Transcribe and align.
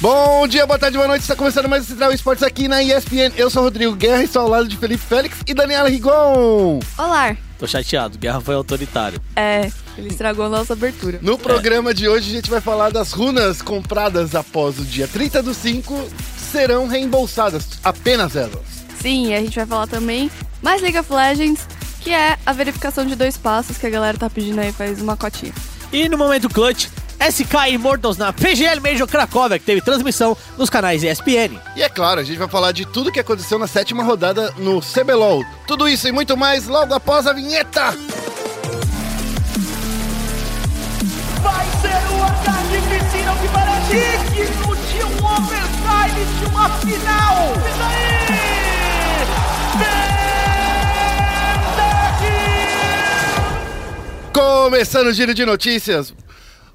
Bom 0.00 0.46
dia, 0.46 0.64
boa 0.64 0.78
tarde, 0.78 0.96
boa 0.96 1.08
noite. 1.08 1.22
Está 1.22 1.34
começando 1.34 1.68
mais 1.68 1.82
o 1.82 1.86
Central 1.88 2.12
Esportes 2.12 2.44
aqui 2.44 2.68
na 2.68 2.80
ESPN. 2.80 3.32
Eu 3.36 3.50
sou 3.50 3.62
o 3.62 3.64
Rodrigo 3.64 3.96
Guerra 3.96 4.22
e 4.22 4.26
estou 4.26 4.42
ao 4.42 4.48
lado 4.48 4.68
de 4.68 4.76
Felipe 4.76 5.02
Félix 5.02 5.38
e 5.44 5.52
Daniela 5.52 5.88
Rigon. 5.88 6.78
Olá. 6.96 7.36
Tô 7.58 7.66
chateado, 7.66 8.16
Guerra 8.16 8.40
foi 8.40 8.54
autoritário. 8.54 9.20
É, 9.34 9.68
ele 9.96 10.06
estragou 10.06 10.46
a 10.46 10.48
nossa 10.48 10.74
abertura. 10.74 11.18
No 11.20 11.36
programa 11.36 11.92
de 11.92 12.08
hoje 12.08 12.30
a 12.30 12.34
gente 12.36 12.48
vai 12.48 12.60
falar 12.60 12.90
das 12.90 13.10
runas 13.10 13.60
compradas 13.60 14.36
após 14.36 14.78
o 14.78 14.84
dia 14.84 15.08
30 15.08 15.42
do 15.42 15.52
5 15.52 16.08
serão 16.52 16.86
reembolsadas, 16.86 17.66
apenas 17.82 18.36
elas. 18.36 18.84
Sim, 19.02 19.30
e 19.30 19.34
a 19.34 19.40
gente 19.40 19.56
vai 19.56 19.66
falar 19.66 19.88
também 19.88 20.30
mais 20.62 20.80
League 20.80 20.96
of 20.96 21.12
Legends, 21.12 21.66
que 22.00 22.12
é 22.12 22.38
a 22.46 22.52
verificação 22.52 23.04
de 23.04 23.16
dois 23.16 23.36
passos 23.36 23.76
que 23.76 23.86
a 23.88 23.90
galera 23.90 24.16
tá 24.16 24.30
pedindo 24.30 24.60
aí 24.60 24.70
faz 24.70 25.02
uma 25.02 25.16
cotinha. 25.16 25.52
E 25.92 26.08
no 26.08 26.16
momento 26.16 26.48
clutch, 26.48 26.86
SK 27.20 27.72
Immortals 27.72 28.16
na 28.16 28.32
PGL 28.32 28.80
Major 28.80 29.06
Cracóvia, 29.06 29.58
que 29.58 29.64
teve 29.64 29.80
transmissão 29.80 30.36
nos 30.56 30.70
canais 30.70 31.02
ESPN. 31.02 31.58
E 31.76 31.82
é 31.82 31.88
claro, 31.88 32.20
a 32.20 32.24
gente 32.24 32.38
vai 32.38 32.48
falar 32.48 32.72
de 32.72 32.86
tudo 32.86 33.12
que 33.12 33.20
aconteceu 33.20 33.58
na 33.58 33.66
sétima 33.66 34.02
rodada 34.04 34.52
no 34.58 34.80
CBLOL. 34.80 35.44
Tudo 35.66 35.88
isso 35.88 36.08
e 36.08 36.12
muito 36.12 36.36
mais 36.36 36.66
logo 36.66 36.94
após 36.94 37.26
a 37.26 37.32
vinheta. 37.32 37.90
Vai 41.42 41.66
ser 41.80 42.00
uma 42.14 42.30
carnificina 42.44 43.34
que 43.40 43.48
parece 43.52 43.92
digno 44.34 44.76
de 44.76 45.04
um 45.04 45.16
overtime 45.26 46.24
de 46.38 46.44
uma 46.46 46.68
final. 46.78 47.52
Isso 47.56 47.82
aí! 47.82 48.28
Começando 54.32 55.08
o 55.08 55.12
giro 55.12 55.34
de 55.34 55.44
notícias. 55.44 56.14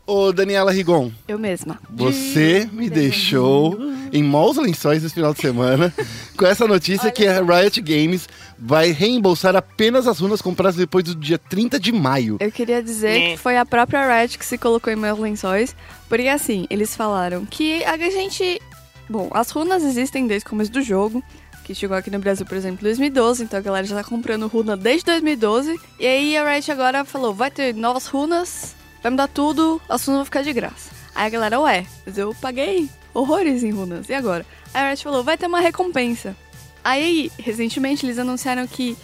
Ô, 0.05 0.34
Daniela 0.34 0.71
Rigon, 0.71 1.12
Eu 1.27 1.39
mesma. 1.39 1.80
você 1.89 2.70
me 2.73 2.89
deixou 2.89 3.77
em 4.11 4.21
maus 4.21 4.57
lençóis 4.57 5.02
esse 5.02 5.13
final 5.16 5.34
de 5.34 5.39
semana 5.39 5.94
com 6.38 6.45
essa 6.45 6.67
notícia 6.67 7.09
que 7.09 7.25
a 7.25 7.41
Riot 7.41 7.81
Games 7.81 8.27
vai 8.59 8.92
reembolsar 8.92 9.55
apenas 9.55 10.05
as 10.05 10.19
runas 10.19 10.42
compradas 10.42 10.75
depois 10.75 11.05
do 11.05 11.16
dia 11.16 11.38
30 11.38 11.80
de 11.80 11.94
maio. 11.94 12.38
Eu 12.42 12.52
queria 12.52 12.83
dizer 12.83 13.17
que 13.31 13.38
foi 13.38 13.58
a 13.58 13.66
própria 13.66 14.05
Riot 14.22 14.38
que 14.38 14.45
se 14.45 14.58
colocou 14.58 14.92
em 14.92 14.95
meus 14.97 15.17
lençóis, 15.17 15.73
porque 16.09 16.27
assim, 16.27 16.67
eles 16.70 16.95
falaram 16.95 17.45
que 17.45 17.81
a 17.86 17.97
gente... 17.97 18.61
Bom, 19.09 19.30
as 19.33 19.52
runas 19.52 19.83
existem 19.83 20.27
desde 20.27 20.45
o 20.45 20.49
começo 20.49 20.72
do 20.72 20.81
jogo, 20.81 21.23
que 21.64 21.73
chegou 21.73 21.95
aqui 21.95 22.11
no 22.11 22.20
Brasil, 22.20 22.45
por 22.45 22.58
exemplo, 22.58 22.80
em 22.81 22.89
2012, 22.89 23.44
então 23.44 23.58
a 23.58 23.61
galera 23.61 23.88
já 23.88 23.95
tá 23.95 24.03
comprando 24.03 24.47
runa 24.47 24.75
desde 24.75 25.05
2012, 25.05 25.80
e 25.97 26.05
aí 26.05 26.38
a 26.38 26.49
Riot 26.52 26.70
agora 26.72 27.05
falou, 27.05 27.33
vai 27.33 27.49
ter 27.49 27.73
novas 27.73 28.05
runas, 28.08 28.75
vai 29.03 29.11
mudar 29.11 29.27
tudo, 29.27 29.79
as 29.87 30.03
runas 30.05 30.19
vão 30.19 30.25
ficar 30.25 30.41
de 30.41 30.53
graça. 30.53 30.89
Aí 31.13 31.27
a 31.27 31.29
galera, 31.29 31.59
ué, 31.59 31.85
mas 32.05 32.17
eu 32.17 32.33
paguei 32.41 32.89
horrores 33.13 33.61
em 33.61 33.71
runas, 33.71 34.09
e 34.09 34.13
agora? 34.13 34.45
Aí 34.73 34.81
a 34.81 34.87
Riot 34.87 35.03
falou, 35.03 35.23
vai 35.23 35.37
ter 35.37 35.45
uma 35.45 35.59
recompensa. 35.59 36.35
Aí, 36.83 37.31
recentemente, 37.37 38.05
eles 38.05 38.17
anunciaram 38.17 38.65
que, 38.65 38.97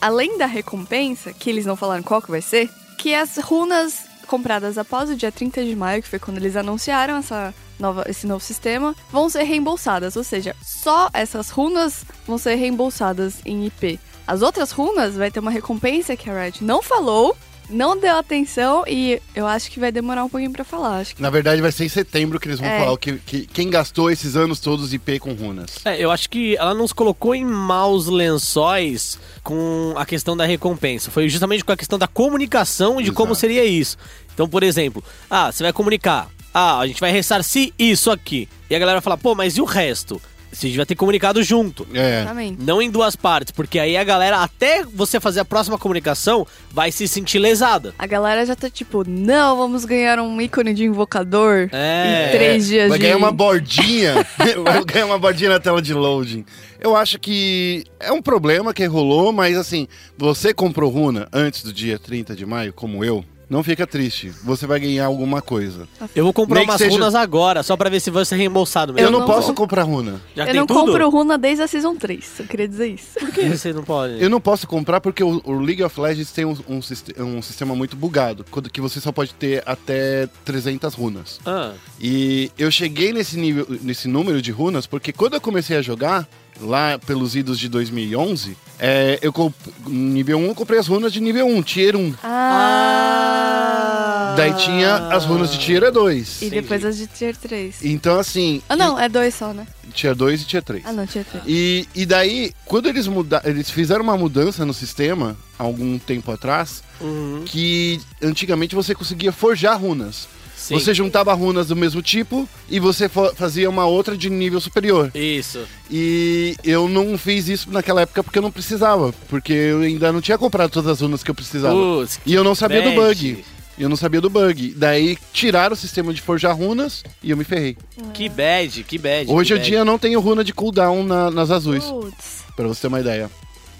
além 0.00 0.36
da 0.36 0.46
recompensa, 0.46 1.32
que 1.32 1.48
eles 1.48 1.64
não 1.64 1.76
falaram 1.76 2.02
qual 2.02 2.20
que 2.20 2.30
vai 2.30 2.42
ser, 2.42 2.68
que 2.98 3.14
as 3.14 3.36
runas 3.36 4.06
compradas 4.26 4.78
após 4.78 5.10
o 5.10 5.14
dia 5.14 5.30
30 5.30 5.64
de 5.64 5.76
maio, 5.76 6.02
que 6.02 6.08
foi 6.08 6.18
quando 6.18 6.38
eles 6.38 6.56
anunciaram 6.56 7.16
essa 7.16 7.54
nova, 7.78 8.04
esse 8.08 8.26
novo 8.26 8.42
sistema, 8.42 8.94
vão 9.10 9.28
ser 9.28 9.42
reembolsadas. 9.44 10.16
Ou 10.16 10.24
seja, 10.24 10.56
só 10.62 11.08
essas 11.12 11.50
runas 11.50 12.04
vão 12.26 12.38
ser 12.38 12.54
reembolsadas 12.54 13.36
em 13.44 13.66
IP. 13.66 14.00
As 14.26 14.40
outras 14.42 14.70
runas 14.70 15.16
vai 15.16 15.30
ter 15.30 15.40
uma 15.40 15.50
recompensa 15.50 16.16
que 16.16 16.30
a 16.30 16.42
Riot 16.42 16.64
não 16.64 16.80
falou, 16.82 17.36
não 17.70 17.98
deu 17.98 18.16
atenção 18.16 18.84
e 18.86 19.20
eu 19.34 19.46
acho 19.46 19.70
que 19.70 19.80
vai 19.80 19.90
demorar 19.90 20.24
um 20.24 20.28
pouquinho 20.28 20.50
pra 20.52 20.64
falar. 20.64 20.98
Acho 20.98 21.16
que 21.16 21.22
Na 21.22 21.30
verdade, 21.30 21.60
vai 21.62 21.72
ser 21.72 21.84
em 21.84 21.88
setembro 21.88 22.38
que 22.38 22.46
eles 22.48 22.60
vão 22.60 22.68
É. 22.68 22.78
falar 22.80 22.92
o 22.92 22.96
que, 22.98 23.14
que- 23.14 23.46
quem 23.46 23.70
gastou 23.70 24.10
esses 24.10 24.36
anos 24.36 24.60
todos 24.60 24.92
IP 24.92 25.18
com 25.18 25.32
runas. 25.32 25.70
É, 25.84 25.98
eu 26.02 26.10
acho 26.10 26.28
que 26.28 26.56
ela 26.56 26.74
não 26.74 26.86
se 26.86 26.94
colocou 26.94 27.34
em 27.34 27.44
maus 27.44 28.06
lençóis 28.06 29.18
com 29.42 29.94
a 29.96 30.04
questão 30.04 30.36
da 30.36 30.44
recompensa. 30.44 31.10
Foi 31.10 31.28
justamente 31.28 31.64
com 31.64 31.72
a 31.72 31.76
questão 31.76 31.98
da 31.98 32.06
comunicação 32.06 33.00
de 33.00 33.10
como 33.12 33.28
Exato. 33.32 33.40
seria 33.40 33.64
isso. 33.64 33.96
Então, 34.34 34.48
por 34.48 34.62
exemplo, 34.62 35.02
ah, 35.30 35.50
você 35.50 35.62
vai 35.62 35.72
comunicar. 35.72 36.28
Ah, 36.54 36.80
a 36.80 36.86
gente 36.86 37.00
vai 37.00 37.10
ressarcir 37.10 37.72
isso 37.78 38.10
aqui. 38.10 38.48
E 38.68 38.74
a 38.74 38.78
galera 38.78 38.96
vai 38.98 39.02
falar, 39.02 39.16
pô, 39.16 39.34
mas 39.34 39.56
e 39.56 39.60
o 39.60 39.64
resto? 39.64 40.20
Você 40.52 40.68
devia 40.68 40.84
ter 40.84 40.94
comunicado 40.94 41.42
junto. 41.42 41.86
É. 41.94 42.20
Exatamente. 42.20 42.62
Não 42.62 42.82
em 42.82 42.90
duas 42.90 43.16
partes, 43.16 43.50
porque 43.50 43.78
aí 43.78 43.96
a 43.96 44.04
galera, 44.04 44.36
até 44.42 44.84
você 44.84 45.18
fazer 45.18 45.40
a 45.40 45.44
próxima 45.46 45.78
comunicação, 45.78 46.46
vai 46.70 46.92
se 46.92 47.08
sentir 47.08 47.38
lesada. 47.38 47.94
A 47.98 48.06
galera 48.06 48.44
já 48.44 48.54
tá 48.54 48.68
tipo, 48.68 49.02
não, 49.08 49.56
vamos 49.56 49.84
ganhar 49.86 50.20
um 50.20 50.40
ícone 50.40 50.74
de 50.74 50.84
invocador 50.84 51.68
É. 51.72 52.26
em 52.28 52.30
três 52.36 52.66
dias 52.66 52.88
Vai 52.90 52.98
de... 52.98 53.04
ganhar 53.04 53.16
uma 53.16 53.32
bordinha. 53.32 54.26
vai 54.62 54.84
ganhar 54.84 55.06
uma 55.06 55.18
bordinha 55.18 55.50
na 55.50 55.58
tela 55.60 55.80
de 55.80 55.94
loading. 55.94 56.44
Eu 56.78 56.94
acho 56.96 57.18
que 57.18 57.84
é 57.98 58.12
um 58.12 58.20
problema 58.20 58.74
que 58.74 58.84
rolou, 58.84 59.32
mas 59.32 59.56
assim, 59.56 59.88
você 60.18 60.52
comprou 60.52 60.90
runa 60.90 61.28
antes 61.32 61.62
do 61.62 61.72
dia 61.72 61.98
30 61.98 62.34
de 62.36 62.44
maio, 62.44 62.72
como 62.72 63.02
eu, 63.04 63.24
não 63.52 63.62
fica 63.62 63.86
triste. 63.86 64.30
Você 64.42 64.66
vai 64.66 64.80
ganhar 64.80 65.04
alguma 65.06 65.42
coisa. 65.42 65.86
Eu 66.16 66.24
vou 66.24 66.32
comprar 66.32 66.56
Nem 66.60 66.64
que 66.66 66.70
umas 66.72 66.78
seja- 66.80 66.90
runas 66.90 67.14
agora, 67.14 67.62
só 67.62 67.76
pra 67.76 67.90
ver 67.90 68.00
se 68.00 68.10
vai 68.10 68.24
ser 68.24 68.36
reembolsado 68.36 68.92
Eu, 68.92 68.94
mesmo. 68.94 69.10
não, 69.10 69.20
não 69.20 69.26
posso 69.26 69.48
vou. 69.48 69.54
comprar 69.56 69.82
runa. 69.82 70.20
Já 70.34 70.44
Eu 70.44 70.46
tem 70.46 70.54
não 70.56 70.66
tudo? 70.66 70.80
compro 70.86 71.10
runa 71.10 71.36
desde 71.36 71.62
a 71.62 71.66
Season 71.68 71.94
3, 71.94 72.40
eu 72.40 72.46
queria 72.46 72.66
dizer 72.66 72.86
isso. 72.88 73.18
Por 73.20 73.30
que 73.30 73.42
você 73.48 73.72
não 73.72 73.84
pode? 73.84 74.20
Eu 74.22 74.30
não 74.30 74.40
posso 74.40 74.66
comprar 74.66 75.00
porque 75.00 75.22
o, 75.22 75.40
o 75.44 75.52
League 75.60 75.82
of 75.84 76.00
Legends 76.00 76.32
tem 76.32 76.44
um, 76.46 76.56
um 76.68 76.80
siste- 76.80 77.14
um 77.20 77.42
sistema 77.42 77.74
muito 77.76 77.94
bugado, 77.94 78.44
quando- 78.50 78.70
que 78.70 78.80
você 78.80 78.98
só 79.00 79.12
pode 79.12 79.34
ter 79.34 79.62
até 79.66 80.26
300 80.44 80.94
runas. 80.94 81.38
Ah, 81.44 81.72
E 82.00 82.50
eu 82.58 82.70
cheguei 82.70 83.12
nesse 83.12 83.36
nível, 83.36 83.66
nesse 83.82 84.08
número 84.08 84.40
de 84.40 84.50
runas, 84.50 84.86
porque 84.86 85.12
quando 85.12 85.34
eu 85.34 85.40
comecei 85.40 85.76
a 85.76 85.82
jogar, 85.82 86.26
lá 86.62 86.98
pelos 86.98 87.34
idos 87.36 87.58
de 87.58 87.68
2011, 87.68 88.56
é, 88.78 89.18
eu 89.22 89.32
comp- 89.32 89.54
nível 89.86 90.38
1 90.38 90.46
eu 90.46 90.54
comprei 90.54 90.78
as 90.78 90.86
runas 90.86 91.12
de 91.12 91.20
nível 91.20 91.46
1, 91.46 91.62
tier 91.62 91.96
1. 91.96 92.14
Ah. 92.22 94.34
Daí 94.36 94.54
tinha 94.54 94.96
as 95.08 95.24
runas 95.26 95.52
de 95.52 95.58
tier 95.58 95.90
2. 95.92 96.42
E 96.42 96.50
depois 96.50 96.84
as 96.84 96.96
de 96.96 97.06
Tier 97.06 97.36
3. 97.36 97.84
Então 97.84 98.18
assim, 98.18 98.62
Ah, 98.68 98.76
não, 98.76 98.98
é 98.98 99.08
dois 99.08 99.34
só, 99.34 99.52
né? 99.52 99.66
tier 99.92 100.14
2 100.14 100.42
e 100.42 100.46
tier 100.46 100.62
3. 100.62 100.82
Ah, 100.86 100.92
não, 100.92 101.06
Tier 101.06 101.24
3. 101.24 101.44
E, 101.46 101.86
e 101.94 102.06
daí, 102.06 102.52
quando 102.64 102.88
eles 102.88 103.06
mudaram, 103.06 103.48
eles 103.50 103.70
fizeram 103.70 104.02
uma 104.02 104.16
mudança 104.16 104.64
no 104.64 104.72
sistema, 104.72 105.36
algum 105.58 105.98
tempo 105.98 106.32
atrás, 106.32 106.82
uhum, 107.00 107.42
que 107.44 108.00
antigamente 108.22 108.74
você 108.74 108.94
conseguia 108.94 109.32
forjar 109.32 109.78
runas. 109.78 110.26
Sim. 110.62 110.74
Você 110.74 110.94
juntava 110.94 111.32
runas 111.34 111.66
do 111.68 111.76
mesmo 111.76 112.00
tipo 112.02 112.48
e 112.70 112.78
você 112.80 113.08
fazia 113.08 113.68
uma 113.68 113.84
outra 113.86 114.16
de 114.16 114.30
nível 114.30 114.60
superior. 114.60 115.10
Isso. 115.14 115.60
E 115.90 116.56
eu 116.64 116.88
não 116.88 117.18
fiz 117.18 117.48
isso 117.48 117.70
naquela 117.70 118.02
época 118.02 118.22
porque 118.22 118.38
eu 118.38 118.42
não 118.42 118.50
precisava, 118.52 119.12
porque 119.28 119.52
eu 119.52 119.80
ainda 119.80 120.12
não 120.12 120.20
tinha 120.20 120.38
comprado 120.38 120.70
todas 120.70 120.90
as 120.90 121.00
runas 121.00 121.22
que 121.22 121.30
eu 121.30 121.34
precisava. 121.34 121.74
Putz, 121.74 122.20
E 122.24 122.32
eu 122.34 122.44
não 122.44 122.54
sabia 122.54 122.82
do 122.82 122.90
bad. 122.90 122.96
bug. 123.32 123.44
Eu 123.78 123.88
não 123.88 123.96
sabia 123.96 124.20
do 124.20 124.28
bug. 124.30 124.74
Daí 124.76 125.16
tiraram 125.32 125.72
o 125.72 125.76
sistema 125.76 126.12
de 126.12 126.20
forjar 126.20 126.54
runas 126.56 127.02
e 127.22 127.30
eu 127.30 127.36
me 127.36 127.42
ferrei. 127.44 127.76
Que 128.14 128.28
bad, 128.28 128.84
que 128.84 128.98
bad. 128.98 129.30
Hoje 129.30 129.54
que 129.54 129.60
em 129.60 129.62
dia 129.62 129.78
eu 129.78 129.84
não 129.84 129.98
tenho 129.98 130.20
runa 130.20 130.44
de 130.44 130.52
cooldown 130.52 131.02
na- 131.02 131.30
nas 131.30 131.50
azuis, 131.50 131.84
Putz. 131.84 132.44
pra 132.54 132.68
você 132.68 132.82
ter 132.82 132.86
uma 132.88 133.00
ideia. 133.00 133.30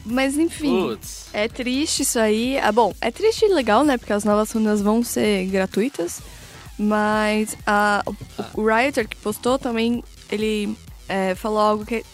Mas 0.04 0.36
enfim, 0.36 0.88
Putz. 0.88 1.26
é 1.32 1.46
triste 1.46 2.02
isso 2.02 2.18
aí. 2.18 2.58
Ah, 2.58 2.72
bom, 2.72 2.92
é 3.00 3.10
triste 3.10 3.44
e 3.44 3.54
legal, 3.54 3.84
né? 3.84 3.96
Porque 3.96 4.12
as 4.12 4.24
novas 4.24 4.50
runas 4.50 4.80
vão 4.80 5.04
ser 5.04 5.44
gratuitas. 5.46 6.20
Mas 6.82 7.56
a, 7.66 8.02
o, 8.06 8.60
o 8.60 8.66
Rioter 8.66 9.06
que 9.08 9.16
postou 9.16 9.58
também, 9.58 10.02
ele 10.30 10.76
é, 11.08 11.34
falou 11.34 11.58
algo 11.60 11.86
que. 11.86 12.04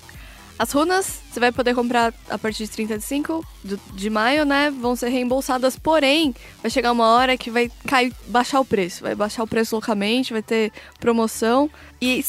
As 0.58 0.72
runas 0.72 1.20
você 1.30 1.38
vai 1.38 1.52
poder 1.52 1.72
comprar 1.72 2.12
a 2.28 2.36
partir 2.36 2.64
de 2.64 2.70
35 2.70 3.46
do- 3.62 3.80
de 3.94 4.10
maio, 4.10 4.44
né? 4.44 4.70
Vão 4.72 4.96
ser 4.96 5.08
reembolsadas, 5.08 5.76
porém, 5.76 6.34
vai 6.60 6.68
chegar 6.68 6.90
uma 6.90 7.06
hora 7.06 7.36
que 7.38 7.48
vai 7.48 7.70
cair, 7.86 8.12
baixar 8.26 8.58
o 8.58 8.64
preço. 8.64 9.02
Vai 9.04 9.14
baixar 9.14 9.44
o 9.44 9.46
preço 9.46 9.76
loucamente, 9.76 10.32
vai 10.32 10.42
ter 10.42 10.72
promoção. 10.98 11.70
E 12.02 12.24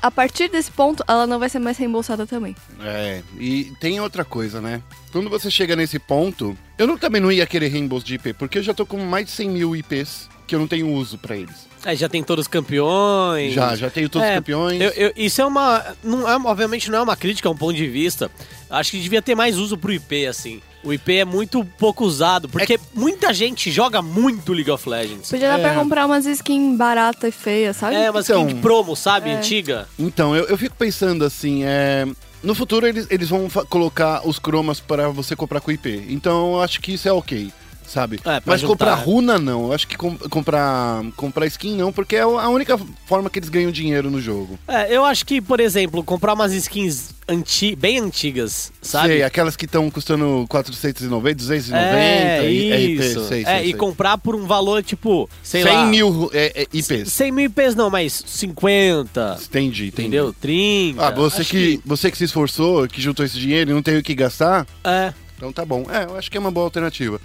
a 0.00 0.12
partir 0.12 0.48
desse 0.48 0.70
ponto, 0.70 1.02
ela 1.08 1.26
não 1.26 1.40
vai 1.40 1.48
ser 1.48 1.58
mais 1.58 1.76
reembolsada 1.76 2.24
também. 2.24 2.54
É, 2.80 3.20
e 3.36 3.72
tem 3.80 4.00
outra 4.00 4.24
coisa, 4.24 4.60
né? 4.60 4.80
Quando 5.10 5.28
você 5.28 5.50
chega 5.50 5.74
nesse 5.74 5.98
ponto, 5.98 6.56
eu 6.78 6.86
não, 6.86 6.96
também 6.96 7.20
não 7.20 7.32
ia 7.32 7.46
querer 7.46 7.66
reembolso 7.66 8.06
de 8.06 8.14
IP, 8.14 8.32
porque 8.34 8.58
eu 8.58 8.62
já 8.62 8.72
tô 8.72 8.86
com 8.86 8.98
mais 9.04 9.26
de 9.26 9.32
100 9.32 9.50
mil 9.50 9.74
IPs 9.74 10.28
que 10.46 10.54
eu 10.54 10.60
não 10.60 10.68
tenho 10.68 10.88
uso 10.88 11.18
pra 11.18 11.36
eles. 11.36 11.66
É, 11.84 11.96
já 11.96 12.08
tem 12.08 12.22
todos 12.22 12.44
os 12.44 12.48
campeões. 12.48 13.52
Já, 13.54 13.74
já 13.76 13.90
tenho 13.90 14.08
todos 14.08 14.26
É, 14.26 14.30
os 14.32 14.36
campeões. 14.36 14.80
Eu- 14.80 14.90
eu- 14.90 15.12
isso 15.16 15.40
é 15.40 15.44
uma. 15.46 15.84
Não 16.02 16.28
é, 16.28 16.36
obviamente 16.36 16.90
não 16.90 16.98
é 16.98 17.02
uma 17.02 17.16
crítica, 17.16 17.48
é 17.48 17.50
um 17.50 17.56
ponto 17.56 17.74
de 17.74 17.86
vista. 17.88 18.30
Acho 18.70 18.92
que 18.92 19.00
devia 19.00 19.20
ter 19.20 19.34
mais 19.34 19.58
uso 19.58 19.76
pro 19.76 19.92
IP, 19.92 20.26
assim. 20.26 20.60
O 20.84 20.92
IP 20.92 21.18
é 21.18 21.24
muito 21.24 21.64
pouco 21.78 22.04
usado, 22.04 22.48
porque 22.48 22.78
muita 22.94 23.32
gente 23.32 23.70
joga 23.70 24.02
muito 24.02 24.52
League 24.52 24.70
of 24.70 24.88
Legends. 24.88 25.28
Podia 25.30 25.48
dar 25.48 25.58
É. 25.60 25.62
pra 25.62 25.74
comprar 25.74 26.06
umas 26.06 26.26
skins 26.26 26.76
barata 26.76 27.28
e 27.28 27.32
feia, 27.32 27.72
sabe? 27.72 27.94
É, 27.94 28.10
mas 28.10 28.28
Então- 28.28 28.42
skin 28.46 28.54
de 28.56 28.60
promo, 28.60 28.96
sabe? 28.96 29.30
É. 29.30 29.34
Antiga. 29.34 29.88
Então, 29.98 30.34
eu, 30.34 30.44
eu 30.46 30.58
fico 30.58 30.74
pensando 30.76 31.24
assim, 31.24 31.62
é... 31.64 32.06
No 32.42 32.56
futuro 32.56 32.84
eles, 32.88 33.06
eles 33.08 33.28
vão 33.28 33.48
colocar 33.68 34.26
os 34.26 34.40
cromas 34.40 34.80
para 34.80 35.08
você 35.10 35.36
comprar 35.36 35.60
com 35.60 35.70
IP. 35.70 36.06
Então 36.08 36.54
eu 36.54 36.60
acho 36.62 36.80
que 36.80 36.94
isso 36.94 37.08
é 37.08 37.12
ok. 37.12 37.52
Sabe? 37.92 38.18
É, 38.24 38.40
Mas 38.44 38.60
juntar, 38.60 38.72
comprar 38.72 38.96
né? 38.96 39.02
runa, 39.04 39.38
não. 39.38 39.66
Eu 39.66 39.72
acho 39.72 39.86
que 39.86 39.96
com- 39.96 40.16
comprar, 40.16 41.02
comprar 41.14 41.46
skin, 41.46 41.76
não, 41.76 41.92
porque 41.92 42.16
é 42.16 42.22
a 42.22 42.48
única 42.48 42.78
forma 43.06 43.28
que 43.28 43.38
eles 43.38 43.50
ganham 43.50 43.70
dinheiro 43.70 44.10
no 44.10 44.20
jogo. 44.20 44.58
É, 44.66 44.94
eu 44.94 45.04
acho 45.04 45.26
que, 45.26 45.40
por 45.40 45.60
exemplo, 45.60 46.02
comprar 46.02 46.32
umas 46.32 46.52
skins 46.54 47.10
anti 47.28 47.76
bem 47.76 47.98
antigas, 47.98 48.72
sabe? 48.80 49.08
Sei, 49.08 49.22
aquelas 49.22 49.56
que 49.56 49.66
estão 49.66 49.90
custando 49.90 50.44
490, 50.48 51.34
290 51.34 51.86
é, 51.86 52.50
e 52.50 52.94
isso. 52.94 53.20
RP, 53.20 53.28
sei, 53.28 53.42
é, 53.42 53.58
sei, 53.58 53.68
e 53.70 53.74
comprar 53.74 54.18
por 54.18 54.34
um 54.34 54.46
valor, 54.46 54.82
tipo, 54.82 55.28
sei 55.42 55.62
100 55.62 55.72
lá... 55.74 55.86
mil 55.86 56.30
é, 56.32 56.62
é, 56.62 56.66
IPs. 56.72 57.12
100 57.12 57.32
mil 57.32 57.44
IPs 57.46 57.74
não, 57.74 57.90
mas 57.90 58.22
50, 58.26 59.38
Entendi, 59.42 59.86
entendi. 59.86 59.88
entendeu? 59.88 60.32
30. 60.40 61.06
Ah, 61.06 61.10
você 61.10 61.42
Acho 61.42 61.50
que, 61.50 61.80
você 61.84 62.10
que 62.10 62.16
se 62.18 62.24
esforçou, 62.24 62.88
que 62.88 63.00
juntou 63.00 63.24
esse 63.24 63.38
dinheiro 63.38 63.70
e 63.70 63.74
não 63.74 63.82
tem 63.82 63.96
o 63.98 64.02
que 64.02 64.14
gastar, 64.14 64.66
É, 64.84 65.12
então 65.36 65.52
tá 65.52 65.64
bom. 65.64 65.84
É, 65.90 66.04
eu 66.04 66.16
acho 66.16 66.30
que 66.30 66.36
é 66.36 66.40
uma 66.40 66.50
boa 66.52 66.66
alternativa. 66.66 67.20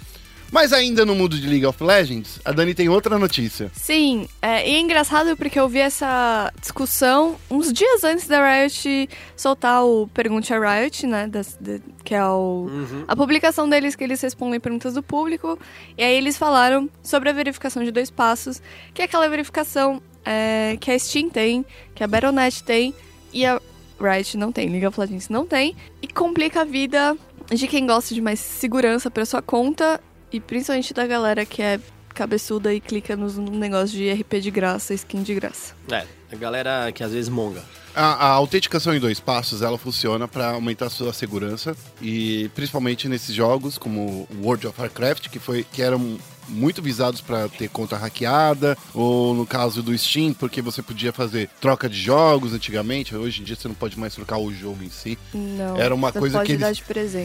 Mas 0.50 0.72
ainda 0.72 1.04
no 1.04 1.14
mundo 1.14 1.38
de 1.38 1.46
League 1.46 1.66
of 1.66 1.82
Legends, 1.84 2.40
a 2.44 2.52
Dani 2.52 2.74
tem 2.74 2.88
outra 2.88 3.18
notícia. 3.18 3.70
Sim, 3.74 4.26
é, 4.40 4.68
e 4.68 4.76
é 4.76 4.80
engraçado 4.80 5.36
porque 5.36 5.60
eu 5.60 5.68
vi 5.68 5.78
essa 5.80 6.50
discussão 6.60 7.36
uns 7.50 7.70
dias 7.72 8.02
antes 8.02 8.26
da 8.26 8.40
Riot 8.62 9.10
soltar 9.36 9.84
o 9.84 10.08
Pergunte 10.08 10.52
a 10.54 10.58
Riot, 10.58 11.06
né? 11.06 11.26
das- 11.26 11.56
de- 11.60 11.82
que 12.02 12.14
é 12.14 12.24
o, 12.24 12.66
Uhum. 12.70 13.04
a 13.06 13.14
publicação 13.14 13.68
deles 13.68 13.94
que 13.94 14.02
eles 14.02 14.20
respondem 14.22 14.58
perguntas 14.58 14.94
do 14.94 15.02
público. 15.02 15.58
E 15.98 16.02
aí 16.02 16.14
eles 16.16 16.38
falaram 16.38 16.88
sobre 17.02 17.28
a 17.28 17.32
verificação 17.34 17.84
de 17.84 17.90
dois 17.90 18.10
passos, 18.10 18.62
que 18.94 19.02
é 19.02 19.04
aquela 19.04 19.28
verificação 19.28 20.00
é, 20.24 20.76
que 20.80 20.90
a 20.90 20.98
Steam 20.98 21.28
tem, 21.30 21.64
que 21.94 22.02
a 22.02 22.06
Battle.net 22.06 22.62
tem 22.62 22.94
e 23.32 23.44
a 23.46 23.60
Riot 24.00 24.36
não 24.36 24.50
tem, 24.52 24.68
League 24.68 24.86
of 24.86 24.98
Legends 25.00 25.28
não 25.28 25.46
tem. 25.46 25.74
E 26.02 26.08
complica 26.08 26.62
a 26.62 26.64
vida 26.64 27.16
de 27.50 27.66
quem 27.66 27.86
gosta 27.86 28.14
de 28.14 28.20
mais 28.20 28.38
segurança 28.38 29.10
para 29.10 29.24
sua 29.24 29.40
conta 29.40 29.98
e 30.32 30.40
principalmente 30.40 30.92
da 30.92 31.06
galera 31.06 31.44
que 31.44 31.62
é 31.62 31.80
cabeçuda 32.14 32.74
e 32.74 32.80
clica 32.80 33.16
nos 33.16 33.36
no 33.36 33.52
negócio 33.52 33.96
de 33.96 34.10
RP 34.10 34.40
de 34.40 34.50
graça, 34.50 34.92
skin 34.92 35.22
de 35.22 35.34
graça. 35.34 35.74
é, 35.90 36.04
a 36.32 36.36
galera 36.36 36.90
que 36.92 37.04
às 37.04 37.12
vezes 37.12 37.28
monga. 37.28 37.62
A, 37.94 38.26
a 38.26 38.28
autenticação 38.30 38.94
em 38.94 39.00
dois 39.00 39.20
passos, 39.20 39.62
ela 39.62 39.78
funciona 39.78 40.26
para 40.26 40.50
aumentar 40.50 40.86
a 40.86 40.90
sua 40.90 41.12
segurança 41.12 41.76
e 42.02 42.50
principalmente 42.54 43.08
nesses 43.08 43.34
jogos 43.34 43.78
como 43.78 44.28
World 44.42 44.66
of 44.66 44.80
Warcraft, 44.80 45.28
que 45.28 45.38
foi 45.38 45.64
que 45.64 45.80
eram 45.80 46.18
muito 46.48 46.82
visados 46.82 47.20
para 47.20 47.48
ter 47.48 47.68
conta 47.68 47.96
hackeada, 47.96 48.76
ou 48.94 49.34
no 49.34 49.46
caso 49.46 49.82
do 49.82 49.96
Steam, 49.96 50.32
porque 50.32 50.62
você 50.62 50.82
podia 50.82 51.12
fazer 51.12 51.48
troca 51.60 51.88
de 51.88 52.00
jogos 52.00 52.52
antigamente, 52.52 53.14
hoje 53.14 53.40
em 53.40 53.44
dia 53.44 53.56
você 53.56 53.68
não 53.68 53.74
pode 53.74 53.98
mais 53.98 54.14
trocar 54.14 54.38
o 54.38 54.52
jogo 54.52 54.82
em 54.82 54.90
si. 54.90 55.18
Não. 55.32 55.76
Era 55.76 55.94
uma 55.94 56.12
coisa 56.12 56.42
que 56.42 56.52
eles-. 56.52 56.82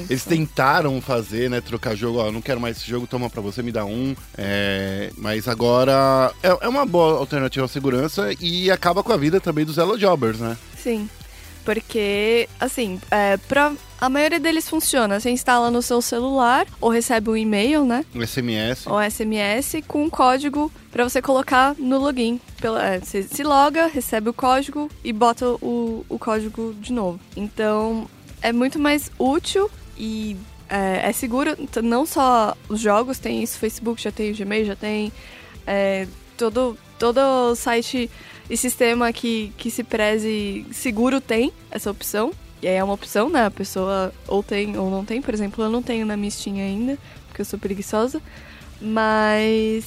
Eles 0.10 0.26
tentaram 0.26 1.00
fazer, 1.02 1.50
né, 1.50 1.62
trocar 1.62 1.96
jogo, 1.96 2.20
ó, 2.20 2.32
não 2.32 2.42
quero 2.42 2.60
mais 2.60 2.78
esse 2.78 2.88
jogo, 2.88 3.08
toma 3.08 3.30
pra 3.30 3.42
você, 3.42 3.62
me 3.62 3.72
dá 3.72 3.86
um. 3.86 4.16
É, 4.38 5.12
mas 5.18 5.48
agora 5.48 6.34
é, 6.42 6.58
é 6.62 6.68
uma 6.68 6.86
boa 6.86 7.18
alternativa 7.18 7.66
à 7.66 7.70
segurança 7.70 8.30
e 8.40 8.70
acaba 8.70 9.04
com 9.04 9.12
a 9.14 9.18
vida 9.18 9.40
também 9.40 9.66
dos 9.66 9.78
Hello 9.78 9.98
Jobbers, 9.98 10.40
né? 10.40 10.58
Sim. 10.78 11.10
Porque, 11.64 12.50
assim, 12.60 13.00
é, 13.10 13.38
pra, 13.38 13.72
a 14.04 14.10
maioria 14.10 14.38
deles 14.38 14.68
funciona. 14.68 15.18
Você 15.18 15.30
instala 15.30 15.72
no 15.72 15.82
seu 15.82 16.02
celular 16.02 16.68
ou 16.82 16.90
recebe 16.90 17.30
um 17.30 17.38
e-mail, 17.38 17.86
né? 17.86 18.04
O 18.14 18.26
SMS. 18.26 18.86
Ou 18.86 19.02
SMS 19.02 19.82
com 19.88 20.04
um 20.04 20.10
código 20.10 20.70
pra 20.92 21.06
você 21.06 21.22
colocar 21.22 21.74
no 21.80 21.98
login. 21.98 22.38
Pela, 22.60 22.86
é, 22.86 23.00
você 23.00 23.24
se 23.24 23.44
loga, 23.44 23.88
recebe 23.88 24.28
o 24.28 24.34
código 24.34 24.90
e 25.06 25.14
bota 25.14 25.48
o, 25.62 26.06
o 26.10 26.20
código 26.20 26.76
de 26.82 26.92
novo. 26.92 27.18
Então, 27.34 28.06
é 28.42 28.52
muito 28.52 28.78
mais 28.78 29.10
útil 29.18 29.72
e 29.98 30.36
é, 30.68 31.10
é 31.10 31.14
seguro. 31.14 31.56
Não 31.82 32.06
só 32.06 32.58
os 32.68 32.82
jogos 32.82 33.20
tem 33.20 33.42
isso, 33.42 33.58
Facebook 33.58 34.02
já 34.02 34.12
tem, 34.12 34.32
o 34.32 34.36
Gmail 34.36 34.66
já 34.66 34.76
tem. 34.76 35.14
é, 35.66 36.08
todo, 36.38 36.78
todo 37.00 37.56
site 37.56 38.12
e 38.50 38.58
sistema 38.58 39.14
que, 39.14 39.54
que 39.58 39.72
se 39.72 39.82
preze 39.82 40.66
seguro 40.74 41.22
tem 41.22 41.54
essa 41.72 41.90
opção. 41.90 42.34
E 42.64 42.68
aí 42.68 42.76
é 42.76 42.84
uma 42.84 42.94
opção, 42.94 43.30
né? 43.30 43.46
A 43.46 43.52
pessoa 43.52 44.14
ou 44.26 44.42
tem 44.42 44.78
ou 44.78 44.90
não 44.90 45.04
tem. 45.04 45.22
Por 45.22 45.34
exemplo, 45.34 45.62
eu 45.66 45.70
não 45.70 45.84
tenho 45.84 46.06
na 46.06 46.16
Steam 46.30 46.56
ainda, 46.56 46.98
porque 47.28 47.42
eu 47.42 47.46
sou 47.46 47.60
preguiçosa. 47.60 48.22
Mas, 48.80 49.84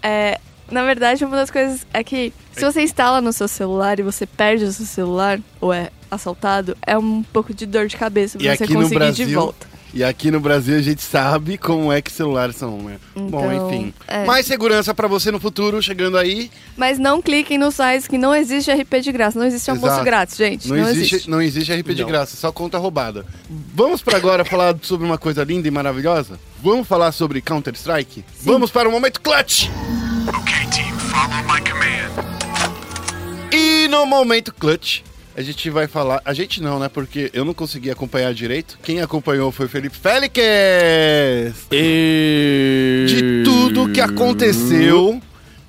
é, 0.00 0.38
na 0.70 0.84
verdade, 0.84 1.24
uma 1.24 1.36
das 1.36 1.50
coisas 1.50 1.84
é 1.92 2.04
que 2.04 2.32
se 2.52 2.64
você 2.64 2.82
instala 2.82 3.20
no 3.20 3.32
seu 3.32 3.48
celular 3.48 3.98
e 3.98 4.04
você 4.04 4.26
perde 4.26 4.64
o 4.64 4.72
seu 4.72 4.86
celular, 4.86 5.40
ou 5.60 5.72
é 5.72 5.90
assaltado, 6.08 6.76
é 6.86 6.96
um 6.96 7.20
pouco 7.24 7.52
de 7.52 7.66
dor 7.66 7.88
de 7.88 7.96
cabeça 7.96 8.38
E 8.38 8.44
pra 8.44 8.56
você 8.56 8.66
conseguir 8.68 8.94
Brasil, 8.94 9.26
de 9.26 9.34
volta. 9.34 9.66
E 9.92 10.04
aqui 10.04 10.30
no 10.30 10.38
Brasil 10.38 10.76
a 10.78 10.80
gente 10.82 11.02
sabe 11.02 11.58
como 11.58 11.92
é 11.92 12.00
que 12.00 12.12
celulares 12.12 12.54
são, 12.54 12.78
né? 12.78 12.98
Bom, 13.16 13.44
Então, 13.44 13.68
enfim. 13.72 13.94
é. 14.06 14.24
Mais 14.24 14.46
segurança 14.46 14.94
pra 14.94 15.08
você 15.08 15.32
no 15.32 15.40
futuro, 15.40 15.82
chegando 15.82 16.16
aí. 16.16 16.48
Mas 16.76 16.96
não 16.98 17.20
cliquem 17.20 17.58
nos 17.58 17.74
sites 17.74 18.06
que 18.06 18.16
não 18.16 18.32
existe 18.34 18.70
RP 18.70 19.00
de 19.00 19.10
graça. 19.10 19.36
Não 19.38 19.46
existe 19.46 19.68
almoço 19.68 19.88
Exato. 19.88 20.04
grátis, 20.04 20.36
gente. 20.36 20.68
Não, 20.68 20.76
Não, 20.76 20.88
existe, 20.88 21.14
existe. 21.14 21.30
não 21.30 21.42
existe 21.42 21.72
RP 21.72 21.88
de 21.94 22.02
Não. 22.02 22.08
graça, 22.08 22.36
só 22.36 22.52
conta 22.52 22.78
roubada. 22.78 23.26
Vamos 23.74 24.00
para 24.00 24.16
agora 24.16 24.44
falar 24.44 24.76
sobre 24.82 25.04
uma 25.04 25.18
coisa 25.18 25.42
linda 25.42 25.66
e 25.66 25.70
maravilhosa? 25.72 26.38
Vamos 26.62 26.86
falar 26.86 27.10
sobre 27.10 27.40
Counter-Strike? 27.40 28.24
Vamos 28.42 28.70
para 28.70 28.88
o 28.88 28.92
momento 28.92 29.20
clutch! 29.20 29.68
Okay, 30.28 30.66
team, 30.70 30.96
follow 30.98 31.42
my 31.52 31.60
command. 31.68 32.30
E 33.52 33.88
no 33.88 34.06
momento 34.06 34.54
clutch, 34.54 35.02
a 35.36 35.42
gente 35.42 35.70
vai 35.70 35.86
falar. 35.86 36.20
A 36.24 36.32
gente 36.32 36.62
não, 36.62 36.78
né? 36.78 36.88
Porque 36.88 37.30
eu 37.32 37.44
não 37.44 37.54
consegui 37.54 37.90
acompanhar 37.90 38.32
direito. 38.34 38.78
Quem 38.82 39.00
acompanhou 39.00 39.50
foi 39.52 39.66
o 39.66 39.68
Felipe 39.68 39.96
Félix! 39.96 40.42
De 41.70 43.42
tudo 43.44 43.90
que 43.90 44.00
aconteceu 44.00 45.20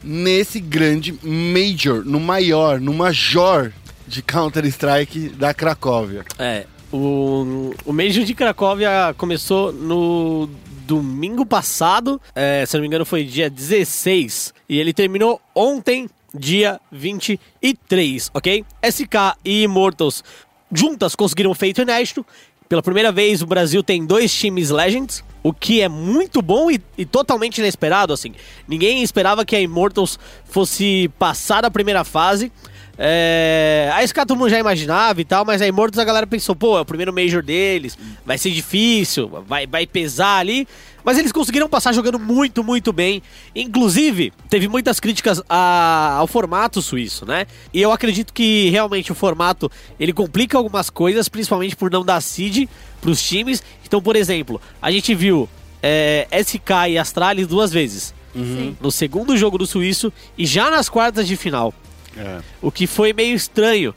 nesse 0.03 0.59
grande 0.59 1.13
Major, 1.23 2.03
no 2.03 2.19
maior, 2.19 2.79
no 2.79 2.93
Major 2.93 3.71
de 4.07 4.21
Counter-Strike 4.21 5.29
da 5.29 5.53
Cracóvia. 5.53 6.25
É, 6.37 6.65
o, 6.91 7.73
o 7.85 7.93
Major 7.93 8.23
de 8.23 8.33
Cracóvia 8.33 9.13
começou 9.17 9.71
no 9.71 10.49
domingo 10.85 11.45
passado, 11.45 12.19
é, 12.35 12.65
se 12.65 12.75
não 12.75 12.81
me 12.81 12.87
engano 12.87 13.05
foi 13.05 13.23
dia 13.23 13.49
16, 13.49 14.53
e 14.67 14.77
ele 14.77 14.91
terminou 14.91 15.39
ontem, 15.55 16.09
dia 16.33 16.79
23, 16.91 18.31
ok? 18.33 18.65
SK 18.83 19.37
e 19.43 19.63
Immortals 19.63 20.23
juntas 20.71 21.15
conseguiram 21.15 21.51
um 21.51 21.55
feito 21.55 21.81
inédito. 21.81 22.25
Pela 22.69 22.81
primeira 22.81 23.11
vez, 23.11 23.41
o 23.41 23.45
Brasil 23.45 23.83
tem 23.83 24.05
dois 24.05 24.33
times 24.33 24.69
Legends, 24.69 25.23
o 25.43 25.51
que 25.51 25.81
é 25.81 25.89
muito 25.89 26.41
bom 26.41 26.71
e, 26.71 26.79
e 26.97 27.05
totalmente 27.05 27.57
inesperado, 27.57 28.13
assim. 28.13 28.33
Ninguém 28.65 29.03
esperava 29.03 29.43
que 29.43 29.55
a 29.55 29.59
Immortals 29.59 30.17
fosse 30.45 31.11
passar 31.19 31.61
da 31.61 31.69
primeira 31.69 32.05
fase. 32.05 32.49
É, 32.97 33.89
a 33.93 34.05
SK 34.05 34.25
todo 34.27 34.37
mundo 34.37 34.49
já 34.49 34.59
imaginava 34.59 35.19
e 35.19 35.25
tal, 35.25 35.43
mas 35.43 35.61
a 35.61 35.67
Immortals 35.67 35.99
a 35.99 36.05
galera 36.05 36.27
pensou, 36.27 36.55
pô, 36.55 36.77
é 36.77 36.81
o 36.81 36.85
primeiro 36.85 37.11
Major 37.11 37.41
deles, 37.41 37.97
vai 38.25 38.37
ser 38.37 38.51
difícil, 38.51 39.27
vai, 39.47 39.65
vai 39.65 39.87
pesar 39.87 40.37
ali. 40.37 40.67
Mas 41.03 41.17
eles 41.17 41.31
conseguiram 41.31 41.67
passar 41.69 41.93
jogando 41.93 42.19
muito, 42.19 42.63
muito 42.63 42.91
bem. 42.93 43.21
Inclusive, 43.55 44.31
teve 44.49 44.67
muitas 44.67 44.99
críticas 44.99 45.41
a- 45.49 46.15
ao 46.19 46.27
formato 46.27 46.81
suíço, 46.81 47.25
né? 47.25 47.47
E 47.73 47.81
eu 47.81 47.91
acredito 47.91 48.33
que 48.33 48.69
realmente 48.69 49.11
o 49.11 49.15
formato 49.15 49.71
ele 49.99 50.13
complica 50.13 50.57
algumas 50.57 50.89
coisas, 50.89 51.27
principalmente 51.29 51.75
por 51.75 51.89
não 51.91 52.03
dar 52.05 52.21
seed 52.21 52.67
pros 53.01 53.21
times. 53.21 53.63
Então, 53.85 54.01
por 54.01 54.15
exemplo, 54.15 54.61
a 54.81 54.91
gente 54.91 55.13
viu 55.15 55.47
é, 55.83 56.27
SK 56.43 56.89
e 56.89 56.97
Astralis 56.97 57.47
duas 57.47 57.71
vezes. 57.71 58.13
Sim. 58.33 58.77
No 58.79 58.91
segundo 58.91 59.35
jogo 59.35 59.57
do 59.57 59.65
suíço 59.67 60.11
e 60.37 60.45
já 60.45 60.69
nas 60.71 60.87
quartas 60.87 61.27
de 61.27 61.35
final. 61.35 61.73
É. 62.15 62.39
O 62.61 62.71
que 62.71 62.87
foi 62.87 63.11
meio 63.13 63.35
estranho. 63.35 63.93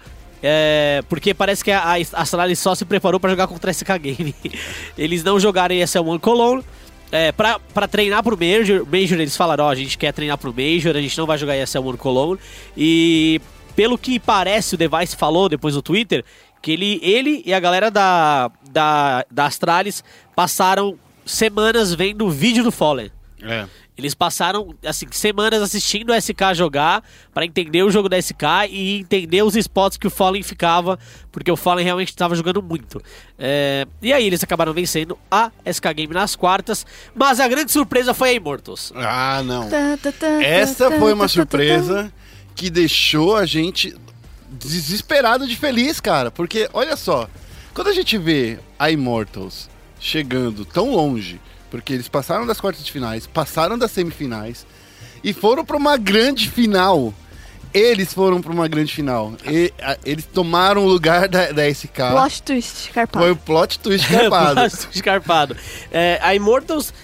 É, 0.47 1.03
porque 1.09 1.33
parece 1.33 1.65
que 1.65 1.71
a, 1.71 1.81
a 1.83 1.97
Astralis 2.21 2.59
só 2.59 2.75
se 2.75 2.85
preparou 2.85 3.19
pra 3.19 3.31
jogar 3.31 3.47
contra 3.47 3.71
a 3.71 3.75
SK 3.75 3.99
Game. 3.99 4.35
Eles 4.99 5.23
não 5.25 5.41
jogaram 5.41 5.75
ESL 5.75 6.01
One 6.07 6.19
Cologne. 6.19 6.63
É, 7.15 7.31
pra, 7.31 7.61
pra 7.73 7.87
treinar 7.87 8.25
pro 8.25 8.37
Major, 8.37 8.85
Major, 8.85 9.21
eles 9.21 9.37
falaram: 9.37 9.67
Ó, 9.67 9.71
a 9.71 9.75
gente 9.77 9.97
quer 9.97 10.13
treinar 10.13 10.37
pro 10.37 10.53
Major, 10.53 10.97
a 10.97 11.01
gente 11.01 11.17
não 11.17 11.27
vai 11.27 11.39
jogar 11.39 11.57
ESL 11.57 11.87
One 11.87 11.97
Cologne. 11.97 12.41
E 12.77 13.41
pelo 13.77 13.97
que 13.97 14.19
parece, 14.19 14.75
o 14.75 14.79
Device 14.79 15.15
falou 15.15 15.49
depois 15.49 15.77
no 15.77 15.83
Twitter, 15.83 16.25
que 16.61 16.73
ele, 16.73 16.99
ele 17.05 17.41
e 17.47 17.55
a 17.55 17.61
galera 17.61 17.89
da, 17.89 18.51
da, 18.69 19.25
da 19.31 19.47
Astralis 19.47 20.03
passaram 20.35 20.99
semanas 21.25 21.95
vendo 21.95 22.27
o 22.27 22.31
vídeo 22.31 22.65
do 22.65 22.73
Fallen. 22.73 23.13
É. 23.41 23.67
Eles 23.97 24.13
passaram 24.13 24.75
assim 24.85 25.07
semanas 25.13 25.63
assistindo 25.63 26.11
o 26.11 26.21
SK 26.21 26.55
jogar 26.55 27.03
para 27.33 27.45
entender 27.45 27.83
o 27.85 27.91
jogo 27.91 28.09
da 28.09 28.21
SK 28.21 28.69
e 28.69 29.01
entender 29.01 29.43
os 29.43 29.55
spots 29.55 29.97
que 29.97 30.07
o 30.07 30.11
Fallen 30.11 30.43
ficava, 30.43 30.99
porque 31.31 31.51
o 31.51 31.57
Fallen 31.57 31.85
realmente 31.85 32.09
estava 32.09 32.35
jogando 32.35 32.61
muito. 32.61 33.01
É, 33.39 33.87
e 34.03 34.13
aí 34.13 34.27
eles 34.27 34.43
acabaram 34.43 34.73
vencendo 34.73 35.17
a 35.31 35.53
SK 35.65 35.95
Game 35.95 36.13
nas 36.13 36.35
quartas, 36.35 36.85
mas 37.15 37.39
a 37.39 37.47
grande 37.47 37.71
surpresa 37.71 38.13
foi 38.13 38.31
a 38.31 38.33
Immortals. 38.33 38.93
Ah, 38.97 39.43
não. 39.45 39.69
Tá, 39.69 39.97
tá, 40.03 40.13
tá, 40.13 40.43
Essa 40.43 40.91
foi 40.91 41.13
uma 41.13 41.29
surpresa 41.29 42.13
que 42.57 42.71
deixou 42.71 43.37
a 43.37 43.47
gente 43.47 43.95
desesperado 44.51 45.47
de 45.47 45.57
feliz, 45.57 46.01
cara. 46.01 46.31
Porque, 46.31 46.69
olha 46.73 46.97
só, 46.97 47.29
quando 47.73 47.89
a 47.89 47.93
gente 47.93 48.19
vê 48.19 48.59
a 48.79 48.91
Immortals 48.91 49.69
chegando 50.01 50.65
tão 50.65 50.91
longe, 50.91 51.41
porque 51.75 51.93
eles 51.93 52.07
passaram 52.07 52.47
das 52.47 52.61
quartas 52.61 52.85
de 52.85 52.93
finais, 52.93 53.27
passaram 53.27 53.77
das 53.77 53.91
semifinais 53.91 54.65
e 55.25 55.33
foram 55.33 55.65
para 55.65 55.77
uma 55.77 55.97
grande 55.97 56.49
final. 56.49 57.13
Eles 57.73 58.15
foram 58.15 58.41
para 58.41 58.53
uma 58.53 58.69
grande 58.69 58.95
final. 58.95 59.33
E, 59.45 59.73
a- 59.83 59.99
eles 60.05 60.25
tomaram 60.25 60.85
o 60.85 60.89
lugar 60.89 61.29
da, 61.29 61.51
da 61.51 61.69
SK. 61.69 61.89
Plot 62.13 62.43
twist, 62.45 62.91
carpado. 62.93 63.25
Foi 63.25 63.33
o 63.33 63.37
plot 63.37 63.81
twist 63.81 64.07
carpado. 64.09 64.55
Plástico 64.55 64.93
escarpado. 64.95 65.57
É, 65.91 66.21
a 66.23 66.33
Immortals. 66.33 66.95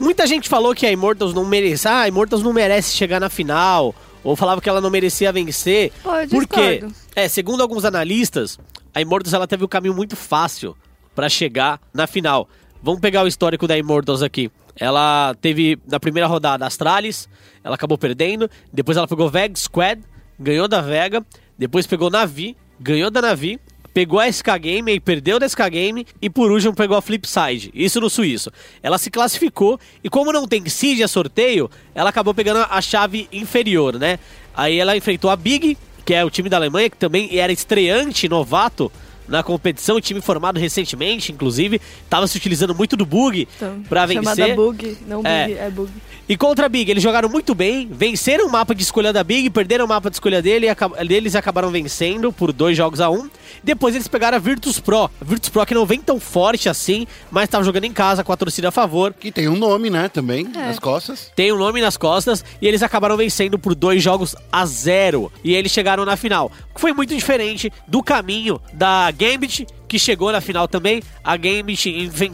Muita 0.00 0.26
gente 0.26 0.48
falou 0.48 0.74
que 0.74 0.84
a 0.84 0.90
Immortals 0.90 1.32
não 1.32 1.44
merece. 1.44 1.86
Ah, 1.86 2.00
a 2.00 2.08
Immortals 2.08 2.42
não 2.42 2.52
merece 2.52 2.96
chegar 2.96 3.20
na 3.20 3.28
final. 3.28 3.94
Ou 4.24 4.34
falava 4.34 4.60
que 4.60 4.68
ela 4.68 4.80
não 4.80 4.90
merecia 4.90 5.30
vencer. 5.32 5.92
Pô, 6.02 6.12
eu 6.16 6.28
Por 6.28 6.48
quê? 6.48 6.78
discordo. 6.80 6.94
É, 7.14 7.28
segundo 7.28 7.60
alguns 7.62 7.84
analistas, 7.84 8.58
a 8.92 9.00
Immortals 9.00 9.32
ela 9.32 9.46
teve 9.46 9.64
um 9.64 9.68
caminho 9.68 9.94
muito 9.94 10.16
fácil 10.16 10.76
pra 11.14 11.28
chegar 11.28 11.80
na 11.94 12.08
final. 12.08 12.48
Vamos 12.86 13.00
pegar 13.00 13.24
o 13.24 13.26
histórico 13.26 13.66
da 13.66 13.76
Immortals 13.76 14.22
aqui. 14.22 14.48
Ela 14.78 15.34
teve 15.40 15.76
na 15.88 15.98
primeira 15.98 16.28
rodada 16.28 16.64
Astralis, 16.64 17.28
ela 17.64 17.74
acabou 17.74 17.98
perdendo. 17.98 18.48
Depois 18.72 18.96
ela 18.96 19.08
pegou 19.08 19.28
Veg 19.28 19.58
Squad, 19.58 20.00
ganhou 20.38 20.68
da 20.68 20.80
Vega. 20.80 21.26
Depois 21.58 21.84
pegou 21.84 22.10
Navi, 22.10 22.56
ganhou 22.78 23.10
da 23.10 23.20
Navi. 23.20 23.58
Pegou 23.92 24.20
a 24.20 24.30
SK 24.30 24.46
Game 24.60 24.92
e 24.92 25.00
perdeu 25.00 25.40
da 25.40 25.48
SK 25.48 25.68
Game. 25.68 26.06
E 26.22 26.30
por 26.30 26.52
último 26.52 26.76
pegou 26.76 26.96
a 26.96 27.02
Flipside, 27.02 27.72
isso 27.74 28.00
no 28.00 28.08
suíço. 28.08 28.52
Ela 28.80 28.98
se 28.98 29.10
classificou 29.10 29.80
e 30.04 30.08
como 30.08 30.32
não 30.32 30.46
tem 30.46 30.64
seed 30.68 31.02
a 31.02 31.08
sorteio, 31.08 31.68
ela 31.92 32.10
acabou 32.10 32.34
pegando 32.34 32.64
a 32.70 32.80
chave 32.80 33.28
inferior, 33.32 33.98
né? 33.98 34.16
Aí 34.54 34.78
ela 34.78 34.96
enfrentou 34.96 35.28
a 35.28 35.34
Big, 35.34 35.76
que 36.04 36.14
é 36.14 36.24
o 36.24 36.30
time 36.30 36.48
da 36.48 36.56
Alemanha, 36.56 36.88
que 36.88 36.96
também 36.96 37.36
era 37.36 37.50
estreante, 37.50 38.28
novato 38.28 38.92
na 39.28 39.42
competição, 39.42 40.00
time 40.00 40.20
formado 40.20 40.58
recentemente, 40.58 41.32
inclusive, 41.32 41.80
estava 42.04 42.26
se 42.26 42.36
utilizando 42.36 42.74
muito 42.74 42.96
do 42.96 43.04
bug 43.06 43.48
Então, 43.56 43.82
chamada 44.14 44.36
vencer. 44.36 44.54
bug, 44.56 44.98
não 45.06 45.16
bug, 45.18 45.28
É. 45.28 45.52
é, 45.66 45.70
bug. 45.70 45.90
E 46.28 46.36
contra 46.36 46.66
a 46.66 46.68
Big, 46.68 46.90
eles 46.90 47.02
jogaram 47.02 47.28
muito 47.28 47.54
bem, 47.54 47.88
venceram 47.90 48.46
o 48.46 48.50
mapa 48.50 48.74
de 48.74 48.82
escolha 48.82 49.12
da 49.12 49.22
Big, 49.22 49.48
perderam 49.50 49.84
o 49.84 49.88
mapa 49.88 50.10
de 50.10 50.16
escolha 50.16 50.42
dele 50.42 50.66
e 50.66 50.68
acab- 50.68 50.96
deles 51.06 51.36
acabaram 51.36 51.70
vencendo 51.70 52.32
por 52.32 52.52
dois 52.52 52.76
jogos 52.76 53.00
a 53.00 53.08
um. 53.08 53.28
Depois 53.62 53.94
eles 53.94 54.08
pegaram 54.08 54.36
a 54.36 54.40
Virtus 54.40 54.78
Pro. 54.80 55.04
A 55.04 55.10
Virtus 55.24 55.48
Pro 55.48 55.64
que 55.66 55.74
não 55.74 55.86
vem 55.86 56.00
tão 56.00 56.18
forte 56.20 56.68
assim, 56.68 57.06
mas 57.30 57.44
estava 57.44 57.64
jogando 57.64 57.84
em 57.84 57.92
casa 57.92 58.22
com 58.24 58.32
a 58.32 58.36
torcida 58.36 58.68
a 58.68 58.72
favor. 58.72 59.12
Que 59.14 59.30
tem 59.32 59.48
um 59.48 59.56
nome, 59.56 59.90
né, 59.90 60.08
também, 60.08 60.46
É. 60.54 60.58
nas 60.66 60.78
costas. 60.78 61.30
Tem 61.34 61.52
um 61.52 61.58
nome 61.58 61.80
nas 61.80 61.96
costas 61.96 62.44
e 62.60 62.66
eles 62.66 62.82
acabaram 62.82 63.16
vencendo 63.16 63.58
por 63.58 63.74
dois 63.74 64.02
jogos 64.02 64.34
a 64.52 64.64
zero. 64.66 65.30
E 65.44 65.54
eles 65.54 65.72
chegaram 65.72 66.04
na 66.04 66.16
final. 66.16 66.50
Foi 66.76 66.92
muito 66.92 67.14
diferente 67.14 67.72
do 67.86 68.02
caminho 68.02 68.60
da 68.72 69.10
Gambit, 69.10 69.66
que 69.88 69.98
chegou 69.98 70.30
na 70.32 70.40
final 70.40 70.68
também. 70.68 71.02
A 71.24 71.36
Gambit 71.36 71.88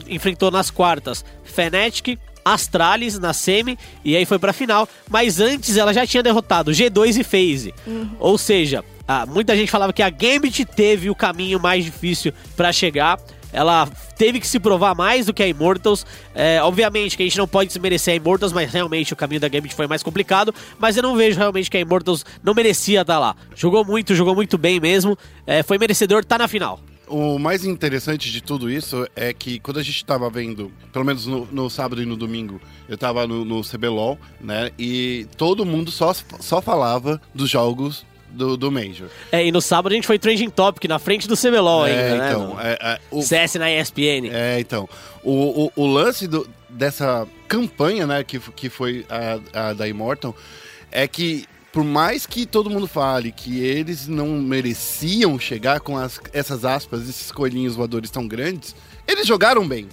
enfrentou 0.08 0.50
nas 0.50 0.70
quartas 0.70 1.24
Fnatic, 1.44 2.18
Astralis 2.44 3.18
na 3.20 3.32
semi 3.32 3.78
e 4.04 4.16
aí 4.16 4.24
foi 4.26 4.38
pra 4.38 4.52
final. 4.52 4.88
Mas 5.08 5.38
antes 5.38 5.76
ela 5.76 5.94
já 5.94 6.04
tinha 6.06 6.22
derrotado 6.24 6.72
G2 6.72 7.18
e 7.20 7.22
FaZe. 7.24 7.74
Ou 8.18 8.36
seja, 8.36 8.84
ah, 9.06 9.26
muita 9.26 9.56
gente 9.56 9.70
falava 9.70 9.92
que 9.92 10.02
a 10.02 10.10
Gambit 10.10 10.64
teve 10.64 11.10
o 11.10 11.14
caminho 11.14 11.60
mais 11.60 11.84
difícil 11.84 12.32
pra 12.56 12.72
chegar. 12.72 13.18
Ela 13.52 13.86
teve 14.16 14.40
que 14.40 14.46
se 14.46 14.58
provar 14.58 14.94
mais 14.94 15.26
do 15.26 15.34
que 15.34 15.42
a 15.42 15.46
Immortals. 15.46 16.06
É, 16.34 16.62
obviamente 16.62 17.16
que 17.16 17.22
a 17.22 17.26
gente 17.26 17.36
não 17.36 17.46
pode 17.46 17.68
desmerecer 17.68 18.14
a 18.14 18.16
Immortals, 18.16 18.52
mas 18.52 18.72
realmente 18.72 19.12
o 19.12 19.16
caminho 19.16 19.40
da 19.40 19.48
Gambit 19.48 19.74
foi 19.74 19.86
mais 19.86 20.02
complicado. 20.02 20.54
Mas 20.78 20.96
eu 20.96 21.02
não 21.02 21.14
vejo 21.14 21.38
realmente 21.38 21.70
que 21.70 21.76
a 21.76 21.80
Immortals 21.80 22.24
não 22.42 22.54
merecia 22.54 23.02
estar 23.02 23.18
lá. 23.18 23.36
Jogou 23.54 23.84
muito, 23.84 24.14
jogou 24.14 24.34
muito 24.34 24.56
bem 24.56 24.80
mesmo. 24.80 25.18
É, 25.46 25.62
foi 25.62 25.76
merecedor, 25.76 26.24
tá 26.24 26.38
na 26.38 26.48
final. 26.48 26.80
O 27.06 27.38
mais 27.38 27.62
interessante 27.62 28.32
de 28.32 28.40
tudo 28.40 28.70
isso 28.70 29.06
é 29.14 29.34
que 29.34 29.58
quando 29.58 29.78
a 29.78 29.82
gente 29.82 30.02
tava 30.02 30.30
vendo, 30.30 30.72
pelo 30.90 31.04
menos 31.04 31.26
no, 31.26 31.46
no 31.52 31.68
sábado 31.68 32.00
e 32.00 32.06
no 32.06 32.16
domingo, 32.16 32.58
eu 32.88 32.96
tava 32.96 33.26
no, 33.26 33.44
no 33.44 33.60
CBLOL, 33.60 34.18
né? 34.40 34.70
E 34.78 35.26
todo 35.36 35.66
mundo 35.66 35.90
só, 35.90 36.14
só 36.40 36.62
falava 36.62 37.20
dos 37.34 37.50
jogos 37.50 38.06
do, 38.32 38.56
do 38.56 38.70
Major. 38.70 39.08
É, 39.30 39.46
e 39.46 39.52
no 39.52 39.60
sábado 39.60 39.92
a 39.92 39.94
gente 39.94 40.06
foi 40.06 40.18
trending 40.18 40.50
topic 40.50 40.84
na 40.88 40.98
frente 40.98 41.28
do 41.28 41.36
CBLOL 41.36 41.86
é, 41.86 41.90
ainda, 41.90 42.16
né? 42.18 42.28
então, 42.30 42.40
mano? 42.48 42.60
é, 42.60 42.78
é, 42.80 42.98
o, 43.10 43.22
CS 43.22 43.54
na 43.54 43.70
ESPN. 43.70 44.28
é, 44.32 44.58
então. 44.60 44.88
O, 45.22 45.66
o, 45.76 45.82
o 45.84 45.86
lance 45.86 46.26
do- 46.26 46.48
dessa 46.68 47.26
campanha, 47.46 48.06
né, 48.06 48.24
que, 48.24 48.38
que 48.38 48.68
foi 48.68 49.04
a, 49.54 49.68
a 49.68 49.72
da 49.72 49.86
Immortal, 49.86 50.34
é 50.90 51.06
que 51.06 51.44
por 51.70 51.84
mais 51.84 52.26
que 52.26 52.44
todo 52.44 52.68
mundo 52.68 52.86
fale 52.86 53.32
que 53.32 53.60
eles 53.64 54.06
não 54.06 54.28
mereciam 54.40 55.38
chegar 55.38 55.80
com 55.80 55.96
as- 55.96 56.20
essas 56.32 56.64
aspas, 56.64 57.08
esses 57.08 57.30
coelhinhos 57.32 57.76
voadores 57.76 58.10
tão 58.10 58.26
grandes, 58.28 58.74
eles 59.06 59.26
jogaram 59.26 59.66
bem. 59.66 59.88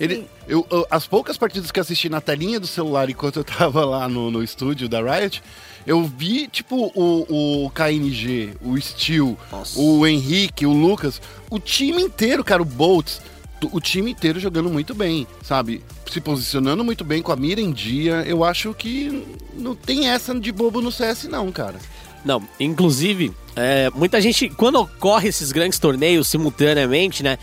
Ele, 0.00 0.26
eu, 0.48 0.66
eu- 0.70 0.86
as 0.90 1.06
poucas 1.06 1.36
partidas 1.36 1.70
que 1.70 1.78
eu 1.78 1.82
assisti 1.82 2.08
na 2.08 2.20
telinha 2.20 2.58
do 2.58 2.66
celular 2.66 3.08
enquanto 3.08 3.36
eu 3.36 3.44
tava 3.44 3.84
lá 3.84 4.08
no, 4.08 4.30
no 4.30 4.42
estúdio 4.42 4.88
da 4.88 5.00
Riot, 5.00 5.42
eu 5.86 6.02
vi, 6.04 6.48
tipo, 6.48 6.90
o, 6.94 7.64
o 7.66 7.70
KNG, 7.70 8.54
o 8.62 8.80
Steel, 8.80 9.36
Nossa. 9.52 9.78
o 9.78 10.06
Henrique, 10.06 10.66
o 10.66 10.72
Lucas, 10.72 11.20
o 11.50 11.58
time 11.60 12.02
inteiro, 12.02 12.42
cara, 12.42 12.62
o 12.62 12.64
Boltz, 12.64 13.20
tu- 13.60 13.68
o 13.72 13.80
time 13.80 14.10
inteiro 14.10 14.40
jogando 14.40 14.68
muito 14.70 14.94
bem, 14.94 15.26
sabe? 15.42 15.82
Se 16.10 16.20
posicionando 16.20 16.82
muito 16.84 17.04
bem 17.04 17.20
com 17.22 17.30
a 17.32 17.36
mira 17.36 17.60
em 17.60 17.70
dia. 17.70 18.22
Eu 18.26 18.42
acho 18.44 18.72
que 18.74 19.24
não 19.54 19.74
tem 19.74 20.08
essa 20.08 20.34
de 20.38 20.50
bobo 20.50 20.80
no 20.80 20.90
CS, 20.90 21.24
não, 21.24 21.52
cara. 21.52 21.76
Não, 22.24 22.42
inclusive, 22.58 23.32
é, 23.54 23.90
muita 23.94 24.20
gente, 24.20 24.48
quando 24.48 24.76
ocorre 24.80 25.28
esses 25.28 25.52
grandes 25.52 25.78
torneios 25.78 26.26
simultaneamente, 26.28 27.22
né, 27.22 27.38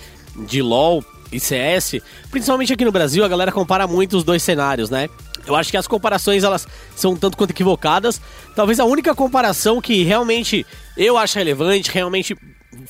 de 0.48 0.62
LoL 0.62 1.04
e 1.32 1.40
CS, 1.40 2.02
principalmente 2.30 2.74
aqui 2.74 2.86
no 2.86 2.92
Brasil, 2.92 3.24
a 3.24 3.28
galera 3.28 3.52
compara 3.52 3.88
muito 3.88 4.18
os 4.18 4.24
dois 4.24 4.44
cenários, 4.44 4.90
né? 4.90 5.10
Eu 5.46 5.56
acho 5.56 5.72
que 5.72 5.78
as 5.78 5.88
comparações, 5.88 6.44
elas 6.44 6.68
são 6.96 7.14
um 7.14 7.16
tanto 7.16 7.38
quanto 7.38 7.52
equivocadas. 7.52 8.22
Talvez 8.56 8.80
a 8.80 8.86
única 8.86 9.16
comparação 9.16 9.82
que 9.82 10.04
realmente 10.04 10.66
eu 10.96 11.18
acho 11.18 11.38
relevante, 11.38 11.90
realmente 11.92 12.38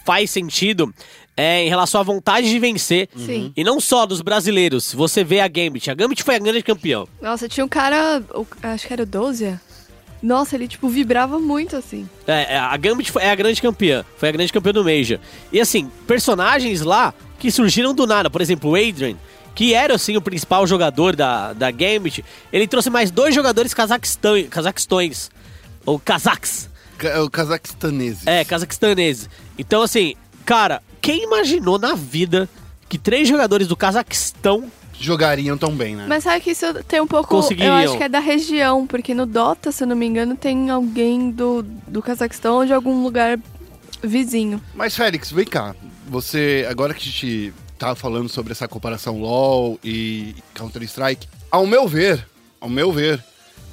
faz 0.05 0.29
sentido, 0.29 0.93
é 1.35 1.63
em 1.63 1.69
relação 1.69 2.01
à 2.01 2.03
vontade 2.03 2.49
de 2.49 2.59
vencer. 2.59 3.09
Sim. 3.15 3.53
E 3.55 3.63
não 3.63 3.79
só 3.79 4.05
dos 4.05 4.21
brasileiros. 4.21 4.93
Você 4.93 5.23
vê 5.23 5.39
a 5.39 5.47
Gambit. 5.47 5.89
A 5.89 5.93
Gambit 5.93 6.23
foi 6.23 6.35
a 6.35 6.39
grande 6.39 6.61
campeão. 6.61 7.07
Nossa, 7.21 7.47
tinha 7.47 7.65
um 7.65 7.69
cara, 7.69 8.21
acho 8.63 8.87
que 8.87 8.93
era 8.93 9.03
o 9.03 9.05
Dozia. 9.05 9.61
Nossa, 10.21 10.55
ele, 10.55 10.67
tipo, 10.67 10.87
vibrava 10.87 11.39
muito, 11.39 11.75
assim. 11.75 12.07
É, 12.27 12.53
é, 12.55 12.57
a 12.59 12.75
Gambit 12.77 13.11
foi- 13.11 13.23
é 13.23 13.31
a 13.31 13.35
grande 13.35 13.61
campeã. 13.61 14.05
Foi 14.17 14.29
a 14.29 14.31
grande 14.31 14.53
campeã 14.53 14.71
do 14.71 14.83
Major. 14.83 15.19
E 15.51 15.59
assim, 15.59 15.89
personagens 16.05 16.81
lá 16.81 17.13
que 17.39 17.49
surgiram 17.51 17.93
do 17.93 18.05
nada. 18.05 18.29
Por 18.29 18.39
exemplo, 18.41 18.69
o 18.71 18.75
Adrian, 18.75 19.15
que 19.55 19.73
era 19.73 19.95
assim 19.95 20.15
o 20.15 20.21
principal 20.21 20.65
jogador 20.67 21.15
da, 21.15 21.53
da 21.53 21.71
Gambit. 21.71 22.23
Ele 22.53 22.67
trouxe 22.67 22.89
mais 22.89 23.09
dois 23.09 23.33
jogadores 23.33 23.73
cazaquistão, 23.73 24.41
cazaquistões. 24.49 25.31
Ou 25.85 25.97
cazaques. 25.99 26.69
Ca- 26.99 27.23
O 27.23 27.29
cazaquistanese. 27.29 28.29
É, 28.29 28.45
cazaquistaneses. 28.45 29.27
Então 29.57 29.81
assim, 29.81 30.13
cara, 30.45 30.83
quem 31.01 31.23
imaginou 31.23 31.79
na 31.79 31.95
vida 31.95 32.47
que 32.87 32.97
três 32.99 33.27
jogadores 33.27 33.67
do 33.67 33.75
Cazaquistão 33.75 34.71
Jogariam 35.05 35.57
tão 35.57 35.75
bem, 35.75 35.95
né? 35.95 36.05
Mas 36.07 36.23
sabe 36.23 36.41
que 36.41 36.51
isso 36.51 36.65
tem 36.87 37.01
um 37.01 37.07
pouco. 37.07 37.33
Eu 37.65 37.73
acho 37.73 37.97
que 37.97 38.03
é 38.03 38.09
da 38.09 38.19
região, 38.19 38.85
porque 38.85 39.13
no 39.13 39.25
Dota, 39.25 39.71
se 39.71 39.83
eu 39.83 39.87
não 39.87 39.95
me 39.95 40.05
engano, 40.05 40.35
tem 40.35 40.69
alguém 40.69 41.31
do, 41.31 41.63
do 41.87 42.01
Cazaquistão 42.01 42.55
ou 42.57 42.65
de 42.65 42.73
algum 42.73 43.03
lugar 43.03 43.39
vizinho. 44.03 44.61
Mas, 44.73 44.95
Félix, 44.95 45.31
vem 45.31 45.45
cá. 45.45 45.75
Você, 46.07 46.65
agora 46.69 46.93
que 46.93 47.01
a 47.01 47.11
gente 47.11 47.53
tá 47.77 47.95
falando 47.95 48.29
sobre 48.29 48.51
essa 48.51 48.67
comparação 48.67 49.19
LoL 49.19 49.79
e 49.83 50.35
Counter-Strike, 50.53 51.27
ao 51.49 51.65
meu 51.65 51.87
ver, 51.87 52.25
ao 52.59 52.69
meu 52.69 52.91
ver, 52.91 53.23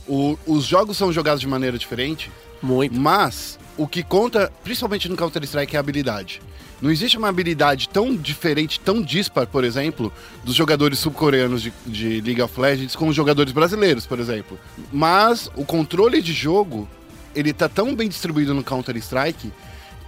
o- 0.06 0.38
os 0.47 0.64
jogos 0.64 0.97
são 0.97 1.12
jogados 1.12 1.40
de 1.40 1.47
maneira 1.47 1.76
diferente, 1.78 2.30
muito. 2.62 2.99
mas 2.99 3.58
o 3.76 3.87
que 3.87 4.02
conta, 4.02 4.50
principalmente 4.64 5.08
no 5.08 5.16
Counter-Strike, 5.16 5.75
é 5.75 5.78
a 5.78 5.80
habilidade. 5.80 6.40
Não 6.80 6.90
existe 6.90 7.18
uma 7.18 7.28
habilidade 7.28 7.88
tão 7.88 8.14
diferente, 8.14 8.78
tão 8.78 9.02
dispar, 9.02 9.47
por 9.47 9.64
exemplo, 9.64 10.12
dos 10.44 10.54
jogadores 10.54 10.99
sul-coreanos 10.99 11.62
de, 11.62 11.73
de 11.87 12.20
League 12.20 12.40
of 12.40 12.61
Legends 12.61 12.94
com 12.94 13.08
os 13.08 13.16
jogadores 13.16 13.52
brasileiros, 13.52 14.06
por 14.06 14.20
exemplo. 14.20 14.58
Mas 14.92 15.50
o 15.56 15.64
controle 15.64 16.23
de 16.23 16.32
jogo, 16.32 16.88
ele 17.35 17.52
tá 17.52 17.68
tão 17.68 17.94
bem 17.97 18.08
distribuído 18.08 18.54
no 18.54 18.62
Counter-Strike 18.62 19.52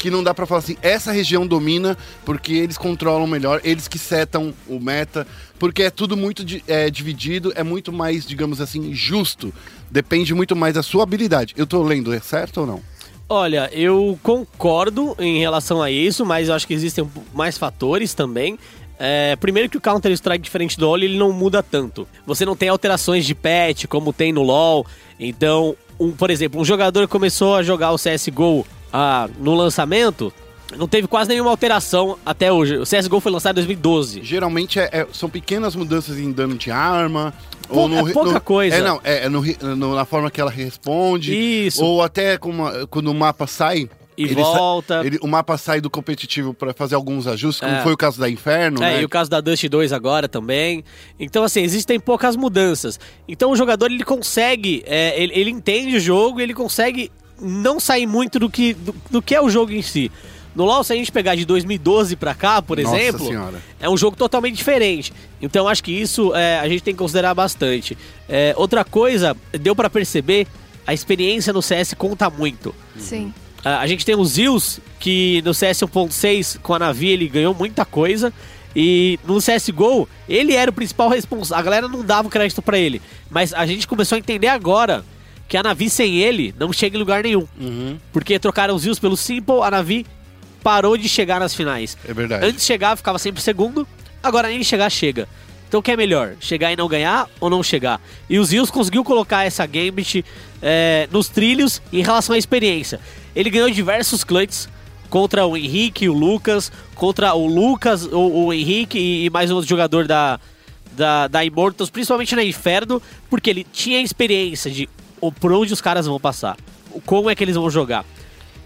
que 0.00 0.10
não 0.10 0.24
dá 0.24 0.32
pra 0.32 0.46
falar 0.46 0.60
assim, 0.60 0.78
essa 0.80 1.12
região 1.12 1.46
domina 1.46 1.96
porque 2.24 2.54
eles 2.54 2.78
controlam 2.78 3.26
melhor, 3.26 3.60
eles 3.62 3.86
que 3.86 3.98
setam 3.98 4.54
o 4.66 4.80
meta, 4.80 5.26
porque 5.58 5.82
é 5.82 5.90
tudo 5.90 6.16
muito 6.16 6.42
é, 6.66 6.88
dividido, 6.88 7.52
é 7.54 7.62
muito 7.62 7.92
mais, 7.92 8.24
digamos 8.24 8.62
assim, 8.62 8.94
justo. 8.94 9.52
Depende 9.90 10.32
muito 10.32 10.56
mais 10.56 10.74
da 10.74 10.82
sua 10.82 11.02
habilidade. 11.02 11.52
Eu 11.54 11.66
tô 11.66 11.82
lendo, 11.82 12.14
é 12.14 12.20
certo 12.20 12.62
ou 12.62 12.66
não? 12.66 12.82
Olha, 13.32 13.70
eu 13.72 14.18
concordo 14.24 15.14
em 15.16 15.38
relação 15.38 15.80
a 15.80 15.88
isso, 15.88 16.26
mas 16.26 16.48
eu 16.48 16.54
acho 16.56 16.66
que 16.66 16.74
existem 16.74 17.08
mais 17.32 17.56
fatores 17.56 18.12
também. 18.12 18.58
É, 18.98 19.36
primeiro 19.36 19.68
que 19.68 19.76
o 19.76 19.80
Counter-Strike, 19.80 20.42
diferente 20.42 20.76
do 20.76 20.84
LoL, 20.84 20.98
ele 20.98 21.16
não 21.16 21.30
muda 21.30 21.62
tanto. 21.62 22.08
Você 22.26 22.44
não 22.44 22.56
tem 22.56 22.68
alterações 22.68 23.24
de 23.24 23.32
patch 23.32 23.86
como 23.86 24.12
tem 24.12 24.32
no 24.32 24.42
LoL. 24.42 24.84
Então, 25.16 25.76
um, 26.00 26.10
por 26.10 26.28
exemplo, 26.28 26.60
um 26.60 26.64
jogador 26.64 27.06
começou 27.06 27.54
a 27.54 27.62
jogar 27.62 27.92
o 27.92 27.96
CSGO 27.96 28.66
ah, 28.92 29.28
no 29.38 29.54
lançamento, 29.54 30.32
Não 30.76 30.86
teve 30.86 31.08
quase 31.08 31.28
nenhuma 31.30 31.50
alteração 31.50 32.16
até 32.24 32.52
hoje. 32.52 32.76
O 32.76 32.84
CSGO 32.84 33.20
foi 33.20 33.32
lançado 33.32 33.54
em 33.60 33.64
2012. 33.64 34.22
Geralmente 34.22 34.78
é- 34.78 34.88
é- 34.92 35.06
são 35.12 35.28
pequenas 35.28 35.74
mudanças 35.74 36.18
em 36.18 36.30
dano 36.30 36.54
de 36.56 36.70
arma. 36.70 37.34
Pou- 37.68 37.90
é 37.92 38.02
re- 38.02 38.12
pouca 38.12 38.40
coisa. 38.40 38.76
É, 38.76 38.80
não, 38.82 39.00
é, 39.02 39.24
é 39.24 39.28
no 39.28 39.42
no- 39.76 39.94
na 39.94 40.04
forma 40.04 40.30
que 40.30 40.40
ela 40.40 40.50
responde. 40.50 41.34
Isso. 41.34 41.84
Ou 41.84 42.02
até 42.02 42.38
uma- 42.42 42.86
quando 42.88 43.08
o 43.08 43.14
mapa 43.14 43.46
sai. 43.46 43.88
E 44.18 44.24
ele 44.24 44.34
sa- 44.34 44.42
volta. 44.52 45.02
ele- 45.04 45.18
o 45.22 45.26
mapa 45.26 45.56
sai 45.56 45.80
do 45.80 45.88
competitivo 45.88 46.52
pra 46.52 46.74
fazer 46.74 46.94
alguns 46.94 47.26
ajustes, 47.26 47.60
como 47.60 47.72
É. 47.74 47.82
foi 47.82 47.92
o 47.92 47.96
caso 47.96 48.20
da 48.20 48.28
Inferno, 48.28 48.82
É, 48.82 48.96
né? 48.96 49.02
e 49.02 49.04
o 49.04 49.08
caso 49.08 49.30
da 49.30 49.40
Dust 49.40 49.64
2 49.66 49.92
agora 49.94 50.28
também. 50.28 50.84
Então, 51.18 51.42
assim, 51.42 51.62
existem 51.62 51.98
poucas 51.98 52.36
mudanças. 52.36 53.00
Então, 53.26 53.50
o 53.50 53.56
jogador, 53.56 53.86
ele 53.90 54.04
consegue, 54.04 54.82
é, 54.86 55.20
ele, 55.20 55.32
ele 55.34 55.50
entende 55.50 55.96
o 55.96 56.00
jogo 56.00 56.38
e 56.38 56.42
ele 56.42 56.52
consegue 56.54 57.10
não 57.40 57.80
sair 57.80 58.06
muito 58.06 58.38
do 58.38 58.50
que, 58.50 58.74
do, 58.74 58.94
do 59.10 59.22
que 59.22 59.34
é 59.34 59.40
o 59.40 59.48
jogo 59.48 59.72
em 59.72 59.80
si. 59.80 60.12
No 60.54 60.64
LoL, 60.64 60.82
se 60.82 60.92
a 60.92 60.96
gente 60.96 61.12
pegar 61.12 61.34
de 61.36 61.44
2012 61.44 62.16
pra 62.16 62.34
cá, 62.34 62.60
por 62.60 62.76
Nossa 62.78 62.96
exemplo, 62.98 63.26
Senhora. 63.26 63.62
é 63.80 63.88
um 63.88 63.96
jogo 63.96 64.16
totalmente 64.16 64.56
diferente. 64.56 65.12
Então, 65.40 65.68
acho 65.68 65.82
que 65.82 65.92
isso 65.92 66.34
é, 66.34 66.58
a 66.58 66.68
gente 66.68 66.82
tem 66.82 66.92
que 66.94 66.98
considerar 66.98 67.32
bastante. 67.34 67.96
É, 68.28 68.52
outra 68.56 68.84
coisa, 68.84 69.36
deu 69.52 69.76
pra 69.76 69.88
perceber, 69.88 70.46
a 70.86 70.92
experiência 70.92 71.52
no 71.52 71.62
CS 71.62 71.94
conta 71.94 72.28
muito. 72.28 72.74
Sim. 72.98 73.32
Ah, 73.64 73.78
A 73.80 73.86
gente 73.86 74.04
tem 74.04 74.16
o 74.16 74.24
Zeus, 74.24 74.80
que 74.98 75.40
no 75.44 75.54
CS 75.54 75.80
1.6, 75.82 76.58
com 76.60 76.74
a 76.74 76.78
Navi, 76.80 77.08
ele 77.10 77.28
ganhou 77.28 77.54
muita 77.54 77.84
coisa. 77.84 78.32
E 78.74 79.18
no 79.24 79.38
CSGO, 79.38 80.08
ele 80.28 80.54
era 80.54 80.70
o 80.70 80.74
principal 80.74 81.08
responsável. 81.08 81.60
A 81.60 81.62
galera 81.62 81.88
não 81.88 82.04
dava 82.04 82.28
o 82.28 82.30
crédito 82.30 82.62
pra 82.62 82.78
ele. 82.78 83.00
Mas 83.30 83.52
a 83.52 83.66
gente 83.66 83.86
começou 83.86 84.16
a 84.16 84.18
entender 84.18 84.46
agora 84.48 85.04
que 85.48 85.56
a 85.56 85.62
Navi 85.62 85.90
sem 85.90 86.16
ele 86.18 86.54
não 86.58 86.72
chega 86.72 86.96
em 86.96 86.98
lugar 87.00 87.22
nenhum. 87.24 87.46
Uhum, 87.60 87.98
Porque 88.12 88.38
trocaram 88.38 88.74
os 88.74 88.82
Zeus 88.82 88.98
pelo 88.98 89.16
Simple, 89.16 89.60
a 89.62 89.70
Navi 89.70 90.06
parou 90.62 90.96
de 90.96 91.08
chegar 91.08 91.40
nas 91.40 91.54
finais. 91.54 91.96
é 92.06 92.12
verdade. 92.12 92.46
Antes 92.46 92.64
chegava, 92.64 92.96
ficava 92.96 93.18
sempre 93.18 93.42
segundo. 93.42 93.86
Agora 94.22 94.48
nem 94.48 94.62
chegar, 94.62 94.90
chega. 94.90 95.28
Então 95.68 95.80
o 95.80 95.82
que 95.82 95.92
é 95.92 95.96
melhor? 95.96 96.34
Chegar 96.40 96.72
e 96.72 96.76
não 96.76 96.88
ganhar 96.88 97.28
ou 97.38 97.48
não 97.48 97.62
chegar? 97.62 98.00
E 98.28 98.38
o 98.38 98.44
Zeus 98.44 98.70
conseguiu 98.70 99.04
colocar 99.04 99.44
essa 99.44 99.64
Gambit 99.64 100.24
é, 100.60 101.08
nos 101.12 101.28
trilhos 101.28 101.80
em 101.92 102.02
relação 102.02 102.34
à 102.34 102.38
experiência. 102.38 103.00
Ele 103.36 103.48
ganhou 103.48 103.70
diversos 103.70 104.24
clutches 104.24 104.68
contra 105.08 105.46
o 105.46 105.56
Henrique, 105.56 106.08
o 106.08 106.12
Lucas, 106.12 106.72
contra 106.94 107.34
o 107.34 107.46
Lucas, 107.46 108.04
o, 108.04 108.46
o 108.46 108.52
Henrique 108.52 108.98
e, 108.98 109.26
e 109.26 109.30
mais 109.30 109.50
um 109.50 109.54
outro 109.54 109.68
jogador 109.68 110.06
da, 110.06 110.40
da, 110.92 111.28
da 111.28 111.44
Immortals, 111.44 111.88
principalmente 111.88 112.34
na 112.34 112.42
Inferno, 112.42 113.00
porque 113.28 113.48
ele 113.48 113.64
tinha 113.64 114.00
experiência 114.00 114.70
de 114.70 114.88
por 115.38 115.52
onde 115.52 115.72
os 115.72 115.80
caras 115.80 116.06
vão 116.06 116.18
passar, 116.18 116.56
como 117.06 117.30
é 117.30 117.34
que 117.34 117.44
eles 117.44 117.54
vão 117.54 117.70
jogar. 117.70 118.04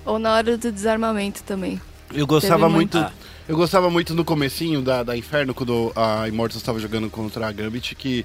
Ou 0.04 0.18
na 0.18 0.34
hora 0.34 0.56
do 0.56 0.70
desarmamento 0.72 1.42
também. 1.42 1.80
Eu 2.12 2.26
gostava 2.26 2.62
Teve 2.64 2.74
muito. 2.74 2.98
muito. 2.98 3.12
Eu 3.46 3.56
gostava 3.56 3.90
muito 3.90 4.14
no 4.14 4.24
comecinho 4.24 4.80
da, 4.80 5.02
da 5.02 5.16
Inferno, 5.16 5.52
quando 5.52 5.92
a 5.94 6.26
Immortals 6.28 6.62
estava 6.62 6.80
jogando 6.80 7.10
contra 7.10 7.46
a 7.46 7.52
Gambit, 7.52 7.94
que 7.94 8.24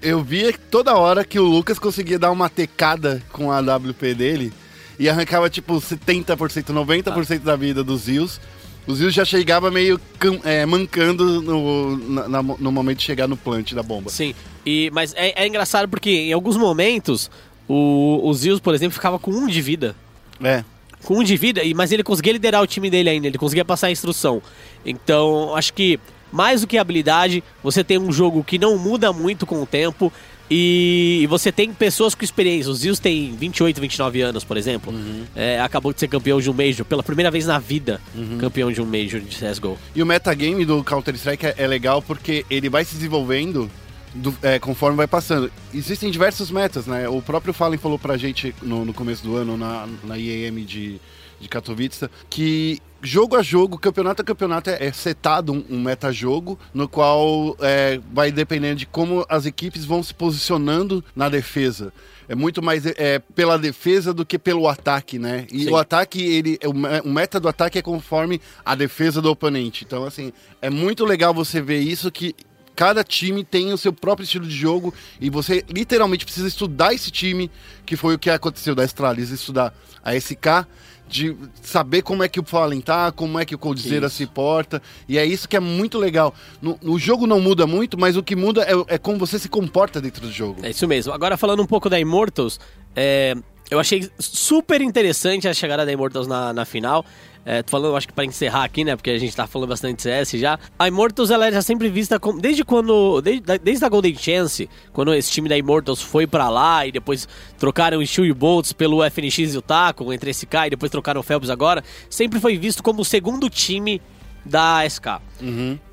eu 0.00 0.22
via 0.22 0.52
toda 0.70 0.94
hora 0.94 1.24
que 1.24 1.40
o 1.40 1.44
Lucas 1.44 1.78
conseguia 1.78 2.18
dar 2.18 2.30
uma 2.30 2.48
tecada 2.48 3.20
com 3.32 3.50
a 3.50 3.58
WP 3.60 4.14
dele 4.14 4.52
e 4.98 5.08
arrancava 5.08 5.50
tipo 5.50 5.74
70%, 5.74 6.66
90% 6.72 7.40
da 7.40 7.56
vida 7.56 7.82
dos 7.82 8.02
Zeus. 8.02 8.40
O 8.86 8.94
Zeus 8.94 9.12
já 9.12 9.24
chegava 9.24 9.70
meio 9.70 10.00
é, 10.44 10.64
mancando 10.64 11.42
no, 11.42 11.96
na- 12.28 12.42
no 12.42 12.72
momento 12.72 12.98
de 12.98 13.04
chegar 13.04 13.26
no 13.26 13.36
plant 13.36 13.72
da 13.74 13.82
bomba. 13.82 14.08
Sim, 14.08 14.34
e, 14.64 14.88
mas 14.94 15.12
é, 15.16 15.42
é 15.42 15.46
engraçado 15.46 15.88
porque 15.88 16.10
em 16.10 16.32
alguns 16.32 16.56
momentos 16.56 17.30
o, 17.68 18.20
o 18.22 18.32
Zeus, 18.34 18.60
por 18.60 18.72
exemplo, 18.74 18.94
ficava 18.94 19.18
com 19.18 19.30
um 19.32 19.46
de 19.46 19.60
vida. 19.60 19.94
É. 20.42 20.64
Com 21.04 21.18
um 21.18 21.22
de 21.22 21.36
vida, 21.36 21.62
e- 21.62 21.74
mas 21.74 21.92
ele 21.92 22.02
conseguia 22.02 22.32
liderar 22.32 22.62
o 22.62 22.66
time 22.66 22.90
dele 22.90 23.08
ainda, 23.10 23.26
ele 23.26 23.38
conseguia 23.38 23.64
passar 23.64 23.86
a 23.86 23.90
instrução. 23.90 24.42
Então, 24.84 25.54
acho 25.54 25.72
que 25.72 25.98
mais 26.32 26.60
do 26.60 26.66
que 26.66 26.76
habilidade, 26.76 27.42
você 27.62 27.82
tem 27.82 27.98
um 27.98 28.12
jogo 28.12 28.44
que 28.44 28.58
não 28.58 28.76
muda 28.76 29.12
muito 29.12 29.46
com 29.46 29.62
o 29.62 29.66
tempo. 29.66 30.12
E, 30.50 31.26
você 31.28 31.52
tem 31.52 31.72
pessoas 31.74 32.14
com 32.14 32.24
experiência. 32.24 32.70
O 32.70 32.74
Zeus 32.74 32.98
tem 32.98 33.34
28, 33.36 33.80
29 33.82 34.22
anos, 34.22 34.44
por 34.44 34.56
exemplo. 34.56 34.94
É, 35.36 35.60
acabou 35.60 35.92
de 35.92 36.00
ser 36.00 36.08
campeão 36.08 36.40
de 36.40 36.48
um 36.50 36.54
Major, 36.54 36.86
pela 36.86 37.02
primeira 37.02 37.30
vez 37.30 37.44
na 37.46 37.58
vida, 37.58 38.00
campeão 38.40 38.72
de 38.72 38.80
um 38.80 38.86
Major 38.86 39.20
de 39.20 39.36
CSGO. 39.36 39.76
E 39.94 40.02
o 40.02 40.06
metagame 40.06 40.64
do 40.64 40.82
Counter-Strike 40.82 41.46
é, 41.46 41.54
é 41.58 41.66
legal 41.66 42.00
porque 42.00 42.46
ele 42.48 42.70
vai 42.70 42.82
se 42.84 42.94
desenvolvendo 42.94 43.70
do- 44.14 44.36
é, 44.42 44.58
conforme 44.58 44.96
vai 44.96 45.06
passando. 45.06 45.50
Existem 45.74 46.10
diversos 46.10 46.50
metas, 46.50 46.86
né? 46.86 47.08
O 47.08 47.20
próprio 47.22 47.52
Fallen 47.54 47.78
falou 47.78 47.98
pra 47.98 48.16
gente 48.16 48.54
no, 48.62 48.84
no 48.84 48.94
começo 48.94 49.22
do 49.22 49.36
ano, 49.36 49.56
na, 49.56 49.88
na 50.04 50.16
IEM 50.18 50.64
de, 50.64 51.00
de 51.40 51.48
Katowice, 51.48 52.08
que 52.28 52.78
jogo 53.00 53.36
a 53.36 53.42
jogo, 53.42 53.78
campeonato 53.78 54.22
a 54.22 54.24
campeonato 54.24 54.70
é, 54.70 54.86
é 54.86 54.92
setado 54.92 55.52
um, 55.52 55.64
um 55.70 55.80
metajogo, 55.80 56.58
no 56.74 56.88
qual 56.88 57.56
é, 57.60 58.00
vai 58.12 58.32
dependendo 58.32 58.76
de 58.76 58.86
como 58.86 59.24
as 59.28 59.46
equipes 59.46 59.84
vão 59.84 60.02
se 60.02 60.12
posicionando 60.12 61.04
na 61.14 61.28
defesa. 61.28 61.92
É 62.28 62.34
muito 62.34 62.60
mais 62.62 62.84
é, 62.84 63.18
pela 63.34 63.56
defesa 63.58 64.12
do 64.12 64.26
que 64.26 64.38
pelo 64.38 64.68
ataque, 64.68 65.18
né? 65.18 65.46
E 65.50 65.64
Sim. 65.64 65.70
o 65.70 65.76
ataque, 65.76 66.20
ele, 66.20 66.58
o 67.04 67.08
meta 67.08 67.40
do 67.40 67.48
ataque 67.48 67.78
é 67.78 67.82
conforme 67.82 68.38
a 68.64 68.74
defesa 68.74 69.22
do 69.22 69.30
oponente. 69.30 69.84
Então, 69.86 70.04
assim, 70.04 70.30
é 70.60 70.68
muito 70.68 71.06
legal 71.06 71.32
você 71.32 71.58
ver 71.60 71.78
isso 71.78 72.10
que 72.10 72.34
cada 72.78 73.02
time 73.02 73.42
tem 73.42 73.72
o 73.72 73.76
seu 73.76 73.92
próprio 73.92 74.22
estilo 74.22 74.46
de 74.46 74.54
jogo 74.54 74.94
e 75.20 75.28
você 75.28 75.64
literalmente 75.68 76.24
precisa 76.24 76.46
estudar 76.46 76.94
esse 76.94 77.10
time, 77.10 77.50
que 77.84 77.96
foi 77.96 78.14
o 78.14 78.18
que 78.20 78.30
aconteceu 78.30 78.72
da 78.72 78.84
Astralis, 78.84 79.30
estudar 79.30 79.74
a 80.00 80.14
SK, 80.14 80.64
de 81.08 81.36
saber 81.60 82.02
como 82.02 82.22
é 82.22 82.28
que 82.28 82.38
o 82.38 82.44
Fallen 82.44 82.80
tá, 82.80 83.10
como 83.10 83.36
é 83.36 83.44
que 83.44 83.52
o 83.52 83.58
Coldzera 83.58 84.08
se 84.08 84.26
porta, 84.26 84.80
e 85.08 85.18
é 85.18 85.26
isso 85.26 85.48
que 85.48 85.56
é 85.56 85.60
muito 85.60 85.98
legal. 85.98 86.32
No, 86.62 86.78
no 86.80 86.96
jogo 87.00 87.26
não 87.26 87.40
muda 87.40 87.66
muito, 87.66 87.98
mas 87.98 88.16
o 88.16 88.22
que 88.22 88.36
muda 88.36 88.62
é, 88.62 88.94
é 88.94 88.96
como 88.96 89.18
você 89.18 89.40
se 89.40 89.48
comporta 89.48 90.00
dentro 90.00 90.22
do 90.22 90.30
jogo. 90.30 90.64
É 90.64 90.70
isso 90.70 90.86
mesmo. 90.86 91.12
Agora 91.12 91.36
falando 91.36 91.60
um 91.60 91.66
pouco 91.66 91.90
da 91.90 91.98
Immortals, 91.98 92.60
é, 92.94 93.34
eu 93.68 93.80
achei 93.80 94.08
super 94.20 94.80
interessante 94.80 95.48
a 95.48 95.52
chegada 95.52 95.84
da 95.84 95.92
Immortals 95.92 96.28
na, 96.28 96.52
na 96.52 96.64
final. 96.64 97.04
É, 97.50 97.62
tô 97.62 97.70
falando, 97.70 97.96
acho 97.96 98.06
que 98.06 98.12
para 98.12 98.26
encerrar 98.26 98.62
aqui, 98.62 98.84
né? 98.84 98.94
Porque 98.94 99.08
a 99.08 99.16
gente 99.16 99.34
tá 99.34 99.46
falando 99.46 99.70
bastante 99.70 100.02
CS 100.02 100.32
já. 100.32 100.58
A 100.78 100.86
Immortals, 100.86 101.30
ela 101.30 101.46
é 101.46 101.52
já 101.52 101.62
sempre 101.62 101.88
vista 101.88 102.20
como. 102.20 102.38
Desde 102.38 102.62
quando. 102.62 103.22
Desde, 103.22 103.58
desde 103.58 103.82
a 103.86 103.88
Golden 103.88 104.14
Chance, 104.14 104.68
quando 104.92 105.14
esse 105.14 105.30
time 105.30 105.48
da 105.48 105.56
Immortals 105.56 106.02
foi 106.02 106.26
para 106.26 106.50
lá 106.50 106.86
e 106.86 106.92
depois 106.92 107.26
trocaram 107.58 108.00
o 108.00 108.06
Steel 108.06 108.26
e 108.26 108.34
Bolts 108.34 108.74
pelo 108.74 109.02
FNX 109.02 109.54
e 109.54 109.56
o 109.56 109.62
Taco, 109.62 110.12
entre 110.12 110.30
esse 110.30 110.44
K 110.44 110.66
e 110.66 110.70
depois 110.70 110.92
trocaram 110.92 111.20
o 111.20 111.24
Phelps 111.24 111.48
agora, 111.48 111.82
sempre 112.10 112.38
foi 112.38 112.58
visto 112.58 112.82
como 112.82 113.00
o 113.00 113.04
segundo 113.04 113.48
time 113.48 114.02
da 114.44 114.86
SK. 114.86 115.06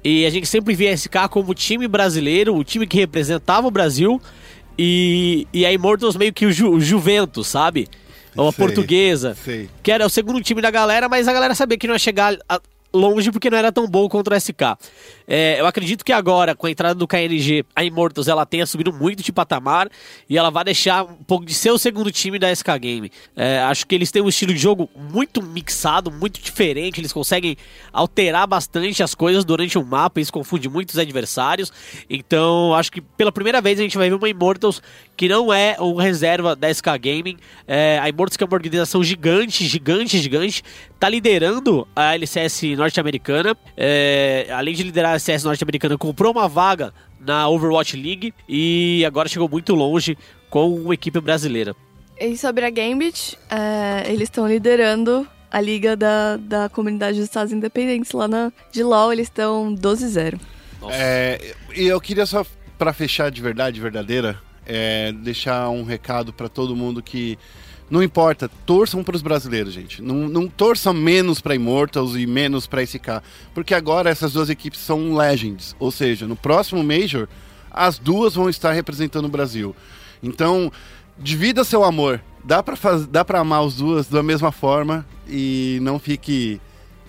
E 0.03 0.25
a 0.25 0.29
gente 0.29 0.47
sempre 0.47 0.75
via 0.75 0.91
a 0.91 0.97
SK 0.97 1.29
como 1.29 1.51
o 1.51 1.55
time 1.55 1.87
brasileiro, 1.87 2.53
o 2.53 2.65
time 2.65 2.85
que 2.85 2.97
representava 2.97 3.65
o 3.65 3.71
Brasil. 3.71 4.21
E, 4.77 5.47
e 5.53 5.65
a 5.65 5.71
Immortals 5.71 6.17
meio 6.17 6.33
que 6.33 6.45
o, 6.45 6.51
Ju- 6.51 6.71
o 6.71 6.81
Juventus, 6.81 7.47
sabe? 7.47 7.87
Ou 8.35 8.49
a 8.49 8.51
Sei, 8.51 8.65
portuguesa. 8.65 9.35
sei. 9.43 9.69
Que 9.81 9.91
era 9.91 10.05
o 10.05 10.09
segundo 10.09 10.41
time 10.41 10.61
da 10.61 10.69
galera, 10.71 11.07
mas 11.07 11.27
a 11.27 11.33
galera 11.33 11.55
sabia 11.55 11.77
que 11.77 11.87
não 11.87 11.95
ia 11.95 11.99
chegar 11.99 12.37
longe 12.93 13.31
porque 13.31 13.49
não 13.49 13.57
era 13.57 13.71
tão 13.71 13.87
bom 13.87 14.07
contra 14.07 14.35
o 14.35 14.39
SK. 14.39 14.77
É, 15.27 15.59
eu 15.59 15.65
acredito 15.65 16.05
que 16.05 16.13
agora, 16.13 16.55
com 16.55 16.67
a 16.67 16.71
entrada 16.71 16.95
do 16.95 17.07
KNG, 17.07 17.65
a 17.75 17.83
Immortals 17.83 18.27
ela 18.27 18.45
tenha 18.45 18.65
subido 18.65 18.93
muito 18.93 19.23
de 19.23 19.31
patamar 19.31 19.89
e 20.29 20.37
ela 20.37 20.49
vai 20.49 20.63
deixar 20.63 21.03
um 21.03 21.23
pouco 21.23 21.45
de 21.45 21.53
ser 21.53 21.71
o 21.71 21.77
segundo 21.77 22.11
time 22.11 22.37
da 22.37 22.53
SK 22.53 22.77
Game. 22.79 23.11
É, 23.35 23.59
acho 23.59 23.87
que 23.87 23.95
eles 23.95 24.11
têm 24.11 24.21
um 24.21 24.29
estilo 24.29 24.53
de 24.53 24.59
jogo 24.59 24.89
muito 24.95 25.41
mixado, 25.41 26.11
muito 26.11 26.39
diferente. 26.39 26.99
Eles 26.99 27.11
conseguem 27.11 27.57
alterar 27.91 28.47
bastante 28.47 29.01
as 29.01 29.15
coisas 29.15 29.43
durante 29.43 29.77
o 29.77 29.83
mapa, 29.83 30.19
isso 30.19 30.31
confunde 30.31 30.69
muitos 30.69 30.97
adversários. 30.97 31.71
Então, 32.09 32.73
acho 32.75 32.91
que 32.91 33.01
pela 33.01 33.31
primeira 33.31 33.61
vez 33.61 33.79
a 33.79 33.83
gente 33.83 33.97
vai 33.97 34.09
ver 34.09 34.15
uma 34.15 34.29
Immortals 34.29 34.81
que 35.17 35.27
não 35.27 35.51
é 35.51 35.75
um 35.79 35.95
reserva 35.95 36.55
da 36.55 36.71
SK 36.71 36.87
Gaming. 36.99 37.37
É, 37.67 37.99
a 37.99 38.09
Immortals 38.09 38.37
que 38.37 38.43
é 38.43 38.47
uma 38.47 38.55
organização 38.55 39.03
gigante, 39.03 39.65
gigante, 39.65 40.19
gigante, 40.19 40.63
tá 40.99 41.09
liderando 41.09 41.87
a 41.95 42.13
LCS 42.13 42.75
norte-americana. 42.77 43.57
É, 43.75 44.47
além 44.51 44.75
de 44.75 44.83
liderar 44.83 45.14
a 45.15 45.17
LCS 45.17 45.43
norte-americana, 45.43 45.97
comprou 45.97 46.31
uma 46.31 46.47
vaga 46.47 46.93
na 47.19 47.47
Overwatch 47.49 47.95
League 47.95 48.33
e 48.47 49.03
agora 49.05 49.27
chegou 49.27 49.49
muito 49.49 49.73
longe 49.73 50.17
com 50.49 50.73
uma 50.73 50.93
equipe 50.93 51.19
brasileira. 51.19 51.75
E 52.19 52.37
sobre 52.37 52.65
a 52.65 52.69
Gambit, 52.69 53.37
é, 53.49 54.03
eles 54.07 54.23
estão 54.23 54.47
liderando 54.47 55.27
a 55.51 55.59
liga 55.59 55.95
da, 55.95 56.37
da 56.37 56.69
comunidade 56.69 57.17
dos 57.17 57.25
Estados 57.25 57.51
Independentes. 57.51 58.11
Lá 58.11 58.27
na, 58.27 58.51
de 58.71 58.83
LoL, 58.83 59.11
eles 59.11 59.27
estão 59.27 59.75
12-0. 59.75 60.39
É, 60.89 61.55
e 61.75 61.85
eu 61.85 61.99
queria 61.99 62.25
só, 62.25 62.45
pra 62.77 62.93
fechar 62.93 63.31
de 63.31 63.41
verdade, 63.41 63.81
verdadeira, 63.81 64.39
é, 64.65 65.11
deixar 65.11 65.69
um 65.69 65.83
recado 65.83 66.31
pra 66.31 66.47
todo 66.47 66.75
mundo 66.75 67.01
que 67.01 67.37
não 67.89 68.01
importa, 68.01 68.49
torçam 68.65 69.03
pros 69.03 69.21
brasileiros, 69.21 69.73
gente. 69.73 70.01
Não, 70.01 70.27
não 70.27 70.47
torçam 70.47 70.93
menos 70.93 71.39
pra 71.39 71.55
Immortals 71.55 72.15
e 72.15 72.25
menos 72.25 72.65
pra 72.65 72.85
SK, 72.85 73.21
porque 73.53 73.73
agora 73.73 74.09
essas 74.09 74.33
duas 74.33 74.49
equipes 74.49 74.79
são 74.79 75.15
legends, 75.15 75.75
ou 75.79 75.91
seja, 75.91 76.27
no 76.27 76.35
próximo 76.35 76.83
Major, 76.83 77.27
as 77.69 77.99
duas 77.99 78.33
vão 78.33 78.49
estar 78.49 78.71
representando 78.71 79.25
o 79.25 79.29
Brasil. 79.29 79.75
Então, 80.23 80.71
divida 81.17 81.63
seu 81.63 81.83
amor. 81.83 82.21
Dá 82.43 82.61
pra, 82.61 82.75
faz, 82.75 83.05
dá 83.05 83.25
pra 83.25 83.39
amar 83.39 83.65
as 83.65 83.75
duas 83.75 84.07
da 84.07 84.21
mesma 84.21 84.51
forma 84.51 85.05
e 85.27 85.79
não 85.81 85.97
fique 85.97 86.61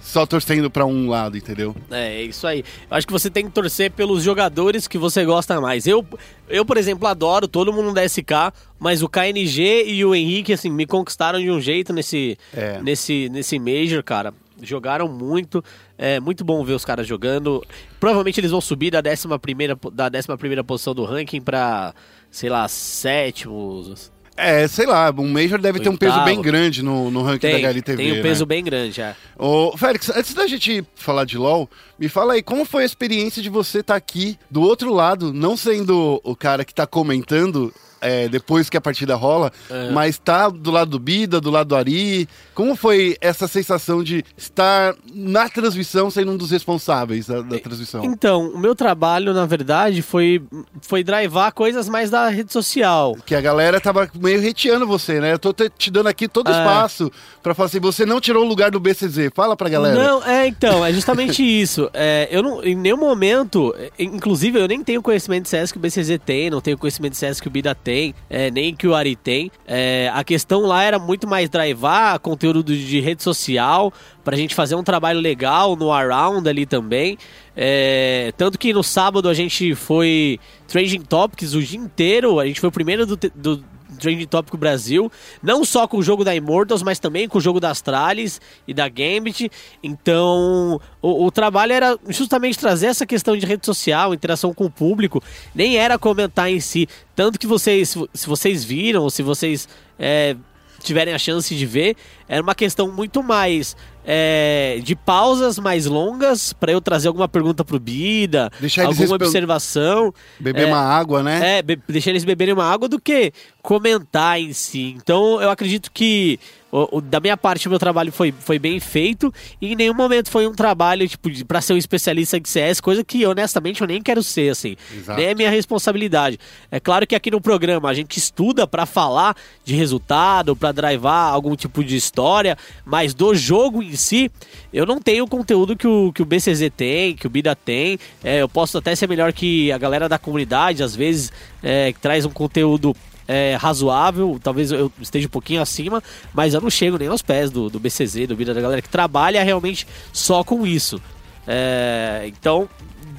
só 0.07 0.25
torcendo 0.25 0.71
pra 0.71 0.87
um 0.87 1.09
lado, 1.11 1.37
entendeu? 1.37 1.75
É, 1.91 2.23
isso 2.23 2.47
aí. 2.47 2.61
Eu 2.89 2.97
acho 2.97 3.07
que 3.07 3.13
você 3.13 3.29
tem 3.29 3.45
que 3.45 3.51
torcer 3.51 3.91
pelos 3.91 4.23
jogadores 4.23 4.87
que 4.87 4.97
você 4.97 5.25
gosta 5.25 5.61
mais. 5.61 5.85
Eu, 5.85 6.07
eu 6.49 6.65
por 6.65 6.77
exemplo, 6.77 7.09
adoro 7.09 7.49
todo 7.49 7.73
mundo 7.73 7.93
da 7.93 8.09
SK, 8.09 8.53
mas 8.79 9.03
o 9.03 9.09
KNG 9.09 9.85
e 9.89 10.05
o 10.05 10.15
Henrique, 10.15 10.53
assim, 10.53 10.71
me 10.71 10.87
conquistaram 10.87 11.41
de 11.41 11.51
um 11.51 11.61
jeito 11.61 11.93
nesse, 11.93 12.39
É. 12.55 12.81
nesse, 12.81 13.29
nesse 13.31 13.59
Major, 13.59 14.03
cara. 14.05 14.33
Jogaram 14.63 15.09
muito. 15.09 15.63
É 15.99 16.21
muito 16.21 16.45
bom 16.45 16.65
ver 16.65 16.75
os 16.75 16.85
caras 16.85 17.07
jogando. 17.07 17.63
Provavelmente 17.99 18.41
eles 18.41 18.53
vão 18.53 18.61
subir 18.61 18.91
da 18.93 19.03
11 19.05 19.27
primeira, 19.41 19.77
da 19.93 20.07
11 20.07 20.37
primeira 20.39 20.63
posição 20.65 20.95
do 20.95 21.05
ranking 21.05 21.41
pra, 21.43 21.93
sei 22.31 22.49
lá, 22.49 22.67
sétimos. 22.69 24.11
É, 24.37 24.69
sei 24.69 24.87
lá, 24.87 25.11
um 25.17 25.29
Major 25.29 25.59
deve 25.59 25.81
ter 25.81 25.89
um 25.89 25.97
peso 25.97 26.23
bem 26.25 26.43
grande 26.43 26.83
no, 26.83 27.11
no 27.11 27.23
ranking 27.23 27.39
Tem, 27.39 27.63
da 27.63 27.69
HLTV. 27.69 27.97
tem 27.97 28.19
um 28.19 28.23
peso 28.23 28.45
né? 28.45 28.47
bem 28.47 28.63
grande, 28.63 29.01
é. 29.01 29.17
Ô, 29.39 29.77
Félix, 29.77 30.11
antes 30.11 30.35
da 30.35 30.47
gente 30.47 30.85
falar 30.95 31.25
de 31.25 31.39
LoL, 31.39 31.69
me 31.99 32.09
fala 32.09 32.35
aí, 32.35 32.43
como 32.43 32.65
foi 32.65 32.83
a 32.83 32.87
experiência 32.87 33.43
de 33.43 33.49
você 33.49 33.79
estar 33.79 33.97
aqui 33.97 34.39
do 34.51 34.61
outro 34.61 34.93
lado, 34.93 35.33
não 35.33 35.57
sendo 35.57 36.21
o 36.23 36.37
cara 36.37 36.65
que 36.65 36.75
tá 36.75 36.87
comentando 36.87 37.73
é, 38.01 38.29
depois 38.29 38.69
que 38.69 38.77
a 38.77 38.81
partida 38.81 39.15
rola, 39.15 39.53
É. 39.71 39.91
mas 39.91 40.19
tá 40.19 40.49
do 40.49 40.71
lado 40.71 40.91
do 40.91 40.99
Bida, 40.99 41.41
do 41.41 41.51
lado 41.51 41.69
do 41.69 41.77
Ari. 41.77 42.29
Como 42.55 42.75
foi 42.77 43.17
essa 43.21 43.47
sensação 43.47 44.03
de 44.03 44.25
estar 44.37 44.95
na 45.13 45.49
transmissão 45.49 46.11
sendo 46.11 46.33
um 46.33 46.37
dos 46.37 46.51
responsáveis 46.51 47.27
da, 47.27 47.43
da 47.43 47.59
transmissão? 47.59 48.05
Então, 48.05 48.49
o 48.51 48.59
meu 48.59 48.75
trabalho, 48.75 49.33
na 49.35 49.45
verdade, 49.47 50.01
foi, 50.03 50.43
foi 50.81 51.03
drivar 51.05 51.53
coisas 51.53 51.89
mais 51.89 52.11
da 52.11 52.29
rede 52.29 52.53
social. 52.53 53.17
Que 53.27 53.35
a 53.35 53.41
galera 53.41 53.81
tava 53.81 54.09
meio 54.19 54.41
reteando 54.41 54.87
você, 54.87 55.21
né? 55.21 55.33
Eu 55.33 55.39
tô 55.39 55.53
te 55.53 55.71
te 55.77 55.91
dando 55.91 56.09
aqui 56.09 56.27
todo 56.27 56.49
o 56.49 56.53
É. 56.53 56.59
espaço 56.59 57.13
pra 57.43 57.55
falar 57.55 57.67
assim, 57.69 57.79
você 57.81 58.05
não 58.07 58.21
tirou 58.21 58.45
o 58.45 58.49
lugar 58.49 58.71
do 58.71 58.81
BCZ. 58.81 59.31
Fala 59.35 59.57
pra 59.57 59.69
galera. 59.69 59.95
Não, 59.95 60.25
é 60.25 60.47
então, 60.47 60.85
é 60.85 60.93
justamente 60.93 61.43
isso. 61.45 61.89
É, 61.93 62.27
eu 62.31 62.43
não, 62.43 62.63
em 62.65 62.75
nenhum 62.75 62.97
momento, 62.97 63.75
é, 63.79 63.91
inclusive 63.99 64.59
eu 64.59 64.67
nem 64.67 64.83
tenho 64.83 65.03
conhecimento 65.03 65.45
de 65.45 65.51
CS 65.51 65.71
que 65.73 65.79
o 65.79 65.81
BCZ 65.81 66.19
tem, 66.25 66.51
não 66.51 66.61
tenho 66.61 66.77
conhecimento 66.79 67.13
de 67.13 67.19
CS 67.19 67.41
que 67.41 67.49
o 67.49 67.51
Bida 67.51 67.75
tem, 67.87 68.17
é, 68.29 68.51
nem 68.51 68.75
que 68.75 68.89
o 68.89 68.97
Ari 68.97 69.15
tem. 69.15 69.49
É, 69.65 70.11
a 70.13 70.25
questão 70.25 70.63
lá 70.63 70.83
era 70.83 70.99
muito 70.99 71.25
mais 71.25 71.49
drivar 71.49 72.19
conteúdo 72.19 72.65
de 72.65 72.99
rede 72.99 73.23
social, 73.23 73.93
pra 74.25 74.37
gente 74.37 74.57
fazer 74.57 74.75
um 74.75 74.83
trabalho 74.83 75.21
legal 75.21 75.77
no 75.77 75.93
Around 75.93 76.49
ali 76.49 76.67
também. 76.67 77.17
É, 77.57 78.33
tanto 78.37 78.59
que 78.59 78.73
no 78.73 78.83
sábado 78.83 79.29
a 79.29 79.35
gente 79.35 79.77
foi 79.77 80.41
Trending 80.67 81.03
Topics 81.03 81.55
o 81.55 81.63
dia 81.63 81.79
inteiro, 81.79 82.41
a 82.41 82.47
gente 82.47 82.59
foi 82.59 82.71
o 82.71 82.73
primeiro 82.73 83.07
do, 83.07 83.17
do 83.17 83.65
Trending 83.97 84.27
Topic 84.27 84.55
Brasil, 84.57 85.11
não 85.43 85.65
só 85.65 85.87
com 85.87 85.99
o 85.99 86.03
jogo 86.03 86.25
da 86.25 86.35
Immortals, 86.35 86.83
mas 86.83 86.99
também 86.99 87.29
com 87.29 87.39
o 87.39 87.41
jogo 87.41 87.61
da 87.61 87.71
Astralis 87.71 88.41
e 88.67 88.75
da 88.75 88.89
Gambit. 88.89 89.51
Então, 89.83 90.81
o, 91.03 91.27
o 91.27 91.31
trabalho 91.31 91.73
era 91.73 91.99
justamente 92.09 92.59
trazer 92.59 92.87
essa 92.87 93.07
questão 93.07 93.37
de 93.37 93.47
rede 93.47 93.67
social, 93.67 94.15
interação 94.15 94.55
com 94.55 94.65
o 94.65 94.71
público, 94.71 95.23
nem 95.55 95.77
era 95.77 95.99
comentar 95.99 96.51
em 96.51 96.61
si. 96.61 96.89
Tanto 97.15 97.39
que 97.39 97.47
vocês, 97.47 97.97
se 98.13 98.27
vocês 98.27 98.65
viram, 98.65 99.09
se 99.11 99.23
vocês 99.23 99.69
é, 99.99 100.37
tiverem 100.87 101.13
a 101.13 101.19
chance 101.19 101.55
de 101.55 101.67
ver, 101.67 101.97
era 102.29 102.43
uma 102.43 102.55
questão 102.55 102.91
muito 102.91 103.23
mais 103.23 103.77
é, 104.09 104.81
de 104.85 104.95
pausas 104.95 105.59
mais 105.59 105.85
longas 105.87 106.53
para 106.53 106.71
eu 106.73 106.81
trazer 106.81 107.09
alguma 107.09 107.27
pergunta 107.29 107.65
pro 107.65 107.79
Bida, 107.81 108.51
Deixar 108.61 108.85
eles 108.85 108.99
alguma 109.01 109.15
respe- 109.17 109.25
observação. 109.25 110.15
Beber 110.39 110.63
É, 110.63 110.67
uma 110.67 110.79
água, 110.81 111.23
né? 111.23 111.59
é, 111.59 111.63
be- 111.63 111.79
deixar 111.89 112.11
eles 112.11 112.25
beberem 112.25 112.55
uma 112.55 112.65
água 112.65 112.89
do 112.89 113.01
que 113.01 113.33
comentar 113.63 114.41
em 114.41 114.53
si. 114.53 114.95
Então 114.97 115.41
eu 115.43 115.51
acredito 115.51 115.91
que 115.93 116.39
o- 116.79 116.99
o- 116.99 117.01
da 117.01 117.21
minha 117.21 117.37
parte 117.37 117.67
o 117.67 117.71
meu 117.71 117.79
trabalho 117.79 118.13
foi, 118.13 118.33
foi 118.39 118.59
bem 118.59 118.79
feito 118.81 119.33
e 119.61 119.73
em 119.73 119.77
nenhum 119.77 119.95
momento 119.95 120.31
foi 120.31 120.47
um 120.47 120.53
trabalho 120.55 121.09
tipo 121.09 121.29
pra 121.47 121.61
ser 121.61 121.73
um 121.73 121.77
especialista 121.77 122.39
de 122.39 122.49
CS, 122.49 122.81
coisa 122.81 123.03
que 123.05 123.25
honestamente 123.25 123.81
eu 123.81 123.87
nem 123.87 124.03
quero 124.03 124.23
ser 124.23 124.51
assim. 124.51 124.77
Exato. 124.95 125.19
Nem 125.19 125.29
é 125.31 125.35
minha 125.35 125.51
responsabilidade. 125.51 126.39
É 126.71 126.79
claro 126.81 127.07
que 127.07 127.15
aqui 127.15 127.31
no 127.31 127.41
programa 127.41 127.89
a 127.89 127.95
gente 127.95 128.19
estuda 128.19 128.67
pra 128.67 128.85
falar 128.87 129.37
de 129.65 129.75
resultado, 129.75 130.55
pra 130.55 130.73
drivar 130.73 131.33
algum 131.33 131.57
tipo 131.57 131.83
de 131.83 131.97
história, 131.97 132.57
mas 132.85 133.15
do 133.15 133.35
jogo 133.35 133.83
em 133.83 133.97
si, 133.97 134.31
eu 134.73 134.85
não 134.85 135.01
tenho 135.01 135.25
o 135.25 135.29
conteúdo 135.29 135.77
que 135.77 135.87
o, 135.87 136.13
que 136.13 136.23
o 136.23 136.25
BCZ 136.25 136.71
tem, 136.77 137.15
que 137.15 137.27
o 137.27 137.31
Bida 137.31 137.55
tem. 137.57 137.99
É, 138.23 138.43
eu 138.43 138.49
posso 138.49 138.79
até 138.79 138.95
ser 138.95 139.09
melhor 139.09 139.33
que 139.33 139.71
a 139.73 139.79
galera 139.79 140.09
da 140.09 140.19
comunidade, 140.19 140.83
às 140.83 140.95
vezes, 140.95 141.33
é, 141.63 141.93
que 141.93 142.01
traz 142.01 142.25
um 142.25 142.31
conteúdo 142.31 142.95
é, 143.27 143.57
razoável, 143.59 144.39
talvez 144.43 144.71
eu 144.71 144.91
esteja 145.01 145.27
um 145.27 145.31
pouquinho 145.31 145.61
acima, 145.61 146.03
mas 146.33 146.55
eu 146.55 146.61
não 146.61 146.71
chego 146.71 146.99
nem 146.99 147.09
aos 147.09 147.23
pés 147.23 147.51
do, 147.51 147.69
do 147.69 147.81
BCZ, 147.81 148.29
do 148.29 148.37
Bida, 148.37 148.55
da 148.55 148.61
galera 148.61 148.83
que 148.83 148.89
trabalha 148.89 149.43
realmente 149.43 149.87
só 150.13 150.45
com 150.45 150.67
isso. 150.67 151.01
É, 151.47 152.25
então, 152.27 152.69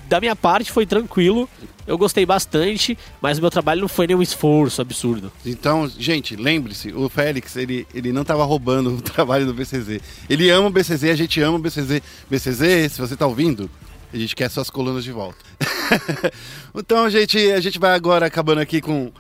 da 0.08 0.20
minha 0.20 0.36
parte 0.36 0.72
foi 0.72 0.86
tranquilo, 0.86 1.50
eu 1.86 1.98
gostei 1.98 2.26
bastante, 2.26 2.98
mas 3.22 3.38
o 3.38 3.42
meu 3.42 3.50
trabalho 3.50 3.82
não 3.82 3.88
foi 3.88 4.08
nenhum 4.08 4.22
esforço 4.22 4.82
absurdo. 4.82 5.32
Então, 5.46 5.88
gente, 5.88 6.36
lembre-se, 6.36 6.92
o 6.92 7.08
Félix, 7.08 7.56
ele, 7.56 7.88
ele 7.94 8.12
não 8.12 8.24
tava 8.24 8.44
roubando 8.44 8.96
o 8.96 9.02
trabalho 9.02 9.46
do 9.46 9.54
BCZ. 9.54 10.02
Ele 10.30 10.50
ama 10.50 10.68
o 10.68 10.72
BCZ, 10.72 11.06
a 11.06 11.16
gente 11.16 11.42
ama 11.42 11.58
o 11.58 11.62
BCZ. 11.62 12.02
BCZ, 12.30 12.92
se 12.92 13.00
você 13.00 13.16
tá 13.16 13.26
ouvindo, 13.26 13.70
a 14.14 14.18
gente 14.18 14.36
quer 14.36 14.50
suas 14.50 14.70
colunas 14.70 15.04
de 15.04 15.12
volta. 15.12 15.38
então, 16.76 17.10
gente, 17.10 17.38
a 17.52 17.60
gente 17.60 17.80
vai 17.80 17.94
agora 17.94 18.26
acabando 18.26 18.62
aqui 18.62 18.82
com 18.82 19.12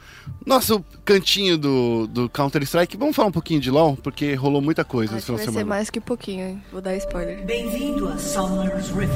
nosso 0.45 0.83
cantinho 1.03 1.57
do, 1.57 2.07
do 2.07 2.29
Counter-Strike. 2.29 2.97
Vamos 2.97 3.15
falar 3.15 3.29
um 3.29 3.31
pouquinho 3.31 3.59
de 3.59 3.71
LoL, 3.71 3.97
porque 3.97 4.33
rolou 4.33 4.61
muita 4.61 4.83
coisa 4.83 5.15
Acho 5.15 5.17
esse 5.17 5.25
final 5.25 5.37
vai 5.37 5.45
de 5.45 5.51
ser 5.51 5.59
semana. 5.59 5.75
mais 5.75 5.89
que 5.89 5.99
pouquinho, 5.99 6.47
hein? 6.47 6.63
Vou 6.71 6.81
dar 6.81 6.95
spoiler. 6.95 7.43
Bem-vindo 7.45 8.07
a 8.07 8.17
Summoner's 8.17 8.89
Rift. 8.89 9.13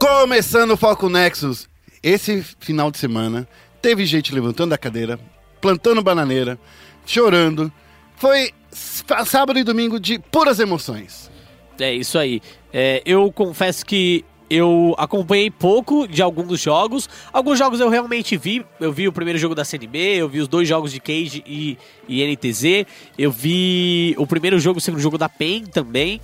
Começando 0.00 0.72
o 0.72 0.76
Foco 0.76 1.08
Nexus, 1.08 1.68
esse 2.02 2.42
final 2.60 2.90
de 2.90 2.98
semana 2.98 3.48
teve 3.82 4.04
gente 4.06 4.34
levantando 4.34 4.70
da 4.70 4.78
cadeira, 4.78 5.18
plantando 5.60 6.02
bananeira, 6.02 6.58
chorando. 7.04 7.72
Foi 8.16 8.52
sábado 8.70 9.58
e 9.58 9.64
domingo 9.64 9.98
de 9.98 10.18
puras 10.18 10.60
emoções. 10.60 11.30
É 11.78 11.92
isso 11.92 12.18
aí. 12.18 12.40
É, 12.72 13.02
eu 13.04 13.30
confesso 13.32 13.84
que 13.86 14.24
eu 14.50 14.94
acompanhei 14.98 15.50
pouco 15.50 16.06
de 16.08 16.22
alguns 16.22 16.60
jogos. 16.60 17.08
Alguns 17.32 17.58
jogos 17.58 17.80
eu 17.80 17.88
realmente 17.88 18.36
vi. 18.36 18.64
Eu 18.80 18.92
vi 18.92 19.06
o 19.08 19.12
primeiro 19.12 19.38
jogo 19.38 19.54
da 19.54 19.64
CNB, 19.64 19.98
eu 20.16 20.28
vi 20.28 20.40
os 20.40 20.48
dois 20.48 20.66
jogos 20.68 20.92
de 20.92 21.00
Cage 21.00 21.42
e, 21.46 21.76
e 22.08 22.24
NTZ. 22.34 22.86
Eu 23.18 23.30
vi 23.30 24.14
o 24.18 24.26
primeiro 24.26 24.58
jogo, 24.58 24.78
o 24.78 24.80
segundo 24.80 25.00
jogo 25.00 25.18
da 25.18 25.28
PEN 25.28 25.64
também. 25.66 26.20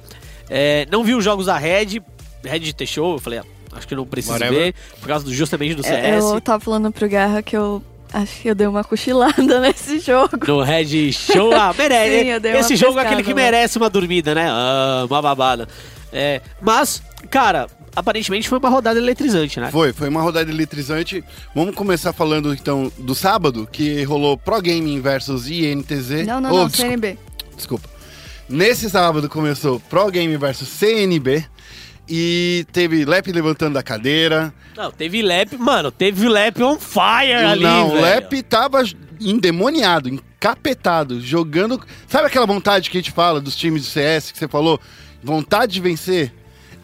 É, 0.48 0.86
não 0.90 1.04
vi 1.04 1.14
os 1.14 1.24
jogos 1.24 1.46
da 1.46 1.56
Red. 1.58 2.00
Red 2.42 2.58
de 2.60 2.86
show, 2.86 3.12
eu 3.14 3.18
falei, 3.18 3.38
ah, 3.38 3.44
acho 3.72 3.88
que 3.88 3.94
eu 3.94 3.98
não 3.98 4.06
preciso 4.06 4.34
Whatever. 4.34 4.58
ver, 4.58 4.74
por 5.00 5.08
causa 5.08 5.24
do, 5.24 5.32
justamente 5.32 5.74
do 5.74 5.80
É, 5.86 6.18
CS. 6.18 6.24
Eu 6.24 6.40
tava 6.40 6.60
falando 6.60 6.92
pro 6.92 7.08
Guerra 7.08 7.42
que 7.42 7.56
eu 7.56 7.82
acho 8.12 8.40
que 8.42 8.48
eu 8.48 8.54
dei 8.54 8.66
uma 8.66 8.84
cochilada 8.84 9.60
nesse 9.60 9.98
jogo. 9.98 10.38
No 10.46 10.60
Red 10.62 11.12
Show, 11.12 11.52
ah, 11.54 11.72
merece. 11.76 12.20
Sim, 12.24 12.28
eu 12.30 12.40
dei 12.40 12.52
uma 12.52 12.60
Esse 12.60 12.76
jogo 12.76 12.98
é 12.98 13.02
aquele 13.06 13.22
que 13.22 13.30
lá. 13.30 13.36
merece 13.36 13.78
uma 13.78 13.88
dormida, 13.88 14.34
né? 14.34 14.46
Ah, 14.48 15.06
uma 15.08 15.22
babada. 15.22 15.66
É, 16.12 16.40
mas, 16.60 17.02
cara, 17.30 17.66
aparentemente 17.94 18.48
foi 18.48 18.58
uma 18.58 18.68
rodada 18.68 18.98
eletrizante, 18.98 19.58
né? 19.60 19.70
Foi, 19.70 19.92
foi 19.92 20.08
uma 20.08 20.22
rodada 20.22 20.50
eletrizante. 20.50 21.22
Vamos 21.54 21.74
começar 21.74 22.12
falando 22.12 22.52
então 22.52 22.90
do 22.98 23.14
sábado, 23.14 23.68
que 23.70 24.02
rolou 24.04 24.36
Pro 24.36 24.60
Gaming 24.60 25.00
versus 25.00 25.48
INTZ. 25.48 26.26
Não, 26.26 26.40
não, 26.40 26.50
Oh, 26.52 26.56
não, 26.58 26.66
desculpa, 26.68 26.90
CNB. 26.90 27.18
desculpa. 27.56 27.88
Nesse 28.48 28.90
sábado 28.90 29.28
começou 29.28 29.80
Pro 29.80 30.10
Gaming 30.10 30.36
versus 30.36 30.68
CNB. 30.68 31.44
E 32.06 32.66
teve 32.70 33.04
Lep 33.06 33.32
levantando 33.32 33.74
da 33.74 33.82
cadeira. 33.82 34.52
Não, 34.76 34.90
teve 34.90 35.22
Lep, 35.22 35.56
mano, 35.56 35.90
teve 35.90 36.28
Lep 36.28 36.62
on 36.62 36.78
fire 36.78 37.32
ali, 37.32 37.62
Não, 37.62 37.90
o. 37.90 38.00
Lep 38.00 38.42
tava 38.42 38.82
endemoniado, 39.18 40.10
encapetado, 40.10 41.18
jogando. 41.20 41.80
Sabe 42.06 42.26
aquela 42.26 42.44
vontade 42.44 42.90
que 42.90 42.98
a 42.98 43.00
gente 43.00 43.10
fala 43.12 43.40
dos 43.40 43.56
times 43.56 43.82
do 43.82 43.88
CS 43.88 44.30
que 44.32 44.38
você 44.38 44.46
falou? 44.46 44.78
Vontade 45.22 45.72
de 45.72 45.80
vencer? 45.80 46.30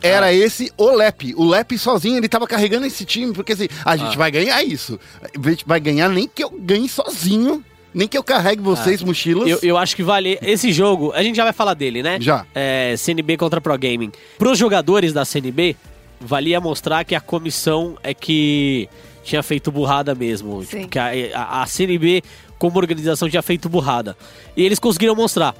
Era 0.02 0.26
Ah. 0.26 0.32
esse 0.32 0.72
o 0.76 0.90
Lep. 0.90 1.34
O 1.36 1.44
Lep 1.46 1.76
sozinho, 1.78 2.16
ele 2.16 2.28
tava 2.28 2.46
carregando 2.46 2.86
esse 2.86 3.04
time, 3.04 3.32
porque 3.32 3.52
assim, 3.52 3.68
a 3.84 3.96
gente 3.96 4.14
Ah. 4.14 4.18
vai 4.18 4.30
ganhar 4.30 4.62
isso. 4.62 4.98
A 5.22 5.48
gente 5.50 5.64
vai 5.66 5.80
ganhar 5.80 6.08
nem 6.08 6.26
que 6.28 6.42
eu 6.44 6.50
ganhe 6.50 6.88
sozinho, 6.88 7.64
nem 7.92 8.06
que 8.08 8.16
eu 8.16 8.22
carregue 8.24 8.62
vocês, 8.62 9.02
mochilas. 9.02 9.46
Ah. 9.46 9.50
Eu, 9.50 9.58
eu 9.62 9.76
acho 9.78 9.94
que 9.96 10.02
vale. 10.02 10.38
Esse 10.42 10.72
jogo, 10.72 11.12
a 11.12 11.22
gente 11.22 11.36
já 11.36 11.44
vai 11.44 11.52
falar 11.52 11.74
dele, 11.74 12.02
né? 12.02 12.18
Já. 12.20 12.46
É, 12.54 12.94
CNB 12.96 13.36
contra 13.36 13.60
Pro 13.60 13.76
Gaming. 13.78 14.12
Pros 14.38 14.58
jogadores 14.58 15.12
da 15.12 15.24
CNB, 15.24 15.76
valia 16.20 16.60
mostrar 16.60 17.04
que 17.04 17.14
a 17.14 17.20
comissão 17.20 17.96
é 18.02 18.14
que 18.14 18.88
tinha 19.22 19.42
feito 19.42 19.70
burrada 19.70 20.14
mesmo. 20.14 20.62
Sim. 20.62 20.78
Tipo, 20.78 20.88
que 20.88 20.98
a, 20.98 21.10
a, 21.34 21.62
a 21.62 21.66
CNB, 21.66 22.22
como 22.58 22.78
organização, 22.78 23.28
tinha 23.28 23.42
feito 23.42 23.68
burrada. 23.68 24.16
E 24.56 24.64
eles 24.64 24.78
conseguiram 24.78 25.14
mostrar. 25.14 25.54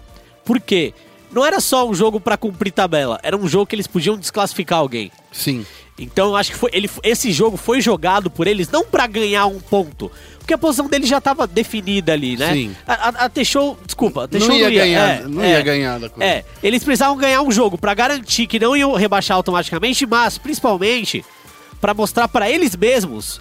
Por 0.44 0.59
quê? 0.61 0.94
Não 1.33 1.45
era 1.45 1.61
só 1.61 1.88
um 1.88 1.95
jogo 1.95 2.21
pra 2.21 2.37
cumprir 2.37 2.73
tabela, 2.73 3.19
era 3.23 3.37
um 3.37 3.49
jogo 3.49 3.66
que 3.66 3.77
eles 3.77 3.87
podiam 3.87 4.16
desclassificar 4.16 4.79
alguém. 4.79 5.11
Sim. 5.33 5.64
Então 5.99 6.29
eu 6.29 6.37
acho 6.37 6.53
que 6.53 6.57
foi, 6.57 6.71
ele, 6.73 6.88
esse 7.03 7.31
jogo 7.31 7.57
foi 7.59 7.81
jogado 7.81 8.31
por 8.31 8.47
eles 8.47 8.71
não 8.71 8.85
pra 8.85 9.07
ganhar 9.07 9.47
um 9.47 9.61
ponto, 9.61 10.11
porque 10.38 10.55
a 10.55 10.59
posição 10.59 10.88
dele 10.88 11.07
já 11.07 11.21
tava 11.21 11.47
definida 11.47 12.12
ali, 12.14 12.38
né? 12.38 12.53
Sim. 12.55 12.77
A, 12.87 12.95
a, 12.95 13.09
a 13.27 13.29
T-Show, 13.29 13.79
desculpa, 13.85 14.25
a 14.25 14.29
T-Show 14.29 14.49
Não 14.49 14.57
ia 14.57 14.71
ganhar, 14.71 15.09
é, 15.09 15.23
não 15.29 15.43
é. 15.43 15.51
ia 15.51 15.62
ganhar 15.62 16.01
da 16.01 16.09
coisa. 16.09 16.25
É, 16.25 16.45
eles 16.62 16.83
precisavam 16.83 17.16
ganhar 17.19 17.43
um 17.43 17.53
jogo 17.53 17.77
pra 17.77 17.93
garantir 17.93 18.47
que 18.47 18.59
não 18.59 18.75
iam 18.75 18.95
rebaixar 18.95 19.37
automaticamente, 19.37 20.07
mas 20.07 20.38
principalmente 20.38 21.23
pra 21.81 21.93
mostrar 21.93 22.29
pra 22.29 22.51
eles 22.51 22.75
mesmos 22.75 23.40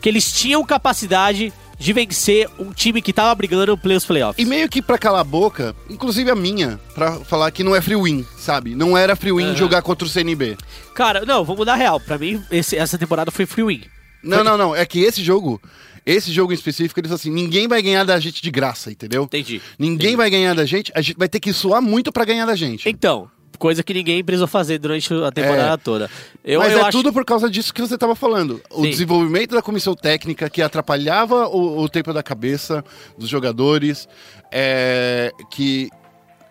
que 0.00 0.08
eles 0.08 0.32
tinham 0.32 0.64
capacidade 0.64 1.52
de 1.78 1.92
vencer 1.92 2.48
um 2.58 2.72
time 2.72 3.00
que 3.00 3.12
tava 3.12 3.34
brigando 3.34 3.76
pelos 3.78 4.04
playoffs. 4.04 4.44
E 4.44 4.48
meio 4.48 4.68
que 4.68 4.82
pra 4.82 4.98
calar 4.98 5.20
a 5.20 5.24
boca, 5.24 5.74
inclusive 5.88 6.30
a 6.30 6.34
minha, 6.34 6.78
pra 6.94 7.12
falar 7.20 7.50
que 7.50 7.62
não 7.62 7.74
é 7.74 7.80
free 7.80 7.96
win, 7.96 8.26
sabe? 8.36 8.74
Não 8.74 8.96
era 8.98 9.14
free 9.14 9.32
win 9.32 9.44
Aham. 9.46 9.56
jogar 9.56 9.82
contra 9.82 10.06
o 10.06 10.10
CNB. 10.10 10.56
Cara, 10.94 11.24
não, 11.24 11.44
vamos 11.44 11.58
mudar 11.60 11.76
real. 11.76 12.00
Pra 12.00 12.18
mim, 12.18 12.42
esse- 12.50 12.76
essa 12.76 12.98
temporada 12.98 13.30
foi 13.30 13.46
free 13.46 13.64
win. 13.64 13.82
Não, 14.22 14.42
não, 14.42 14.58
não. 14.58 14.74
É 14.74 14.84
que 14.84 14.98
esse 15.00 15.22
jogo, 15.22 15.62
esse 16.04 16.32
jogo 16.32 16.50
em 16.52 16.54
específico, 16.56 16.98
eles 16.98 17.12
assim, 17.12 17.30
ninguém 17.30 17.68
vai 17.68 17.80
ganhar 17.80 18.02
da 18.04 18.18
gente 18.18 18.42
de 18.42 18.50
graça, 18.50 18.90
entendeu? 18.90 19.22
Entendi. 19.22 19.62
Ninguém 19.78 20.16
vai 20.16 20.28
ganhar 20.28 20.54
da 20.54 20.64
gente, 20.66 20.90
a 20.94 21.00
gente 21.00 21.16
vai 21.16 21.28
ter 21.28 21.38
que 21.38 21.52
suar 21.52 21.80
muito 21.80 22.10
pra 22.10 22.24
ganhar 22.24 22.44
da 22.46 22.56
gente. 22.56 22.88
Então, 22.88 23.30
coisa 23.58 23.82
que 23.82 23.92
ninguém 23.92 24.22
precisou 24.22 24.46
fazer 24.46 24.78
durante 24.78 25.12
a 25.12 25.30
temporada 25.32 25.74
É. 25.74 25.76
toda. 25.76 26.10
Eu, 26.44 26.60
Mas 26.60 26.72
eu 26.72 26.78
é 26.78 26.82
acho... 26.82 26.92
tudo 26.92 27.12
por 27.12 27.24
causa 27.24 27.50
disso 27.50 27.74
que 27.74 27.80
você 27.80 27.94
estava 27.94 28.14
falando. 28.14 28.60
O 28.70 28.84
Sim. 28.84 28.90
desenvolvimento 28.90 29.54
da 29.54 29.60
comissão 29.62 29.94
técnica 29.94 30.48
que 30.48 30.62
atrapalhava 30.62 31.48
o, 31.48 31.80
o 31.82 31.88
tempo 31.88 32.12
da 32.12 32.22
cabeça 32.22 32.84
dos 33.18 33.28
jogadores, 33.28 34.08
é, 34.50 35.32
que 35.50 35.90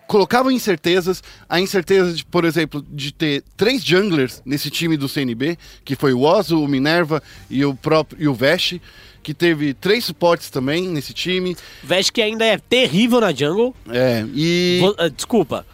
colocava 0.07 0.51
incertezas. 0.53 1.21
A 1.49 1.59
incerteza, 1.59 2.13
de, 2.13 2.25
por 2.25 2.45
exemplo, 2.45 2.83
de 2.89 3.11
ter 3.13 3.43
três 3.55 3.83
junglers 3.83 4.41
nesse 4.45 4.69
time 4.69 4.97
do 4.97 5.07
CNB, 5.09 5.57
que 5.83 5.95
foi 5.95 6.13
o 6.13 6.21
Ozo, 6.21 6.61
o 6.61 6.67
Minerva 6.67 7.21
e 7.49 7.63
o 7.65 7.73
próprio 7.75 8.21
e 8.21 8.27
o 8.27 8.33
Vesh, 8.33 8.79
que 9.21 9.33
teve 9.33 9.73
três 9.73 10.05
suportes 10.05 10.49
também 10.49 10.87
nesse 10.87 11.13
time. 11.13 11.55
Vesh 11.83 12.09
que 12.09 12.21
ainda 12.21 12.45
é 12.45 12.57
terrível 12.57 13.19
na 13.19 13.33
jungle. 13.33 13.75
É, 13.89 14.25
e. 14.33 14.79
Ah, 14.97 15.09
Desculpa. 15.09 15.65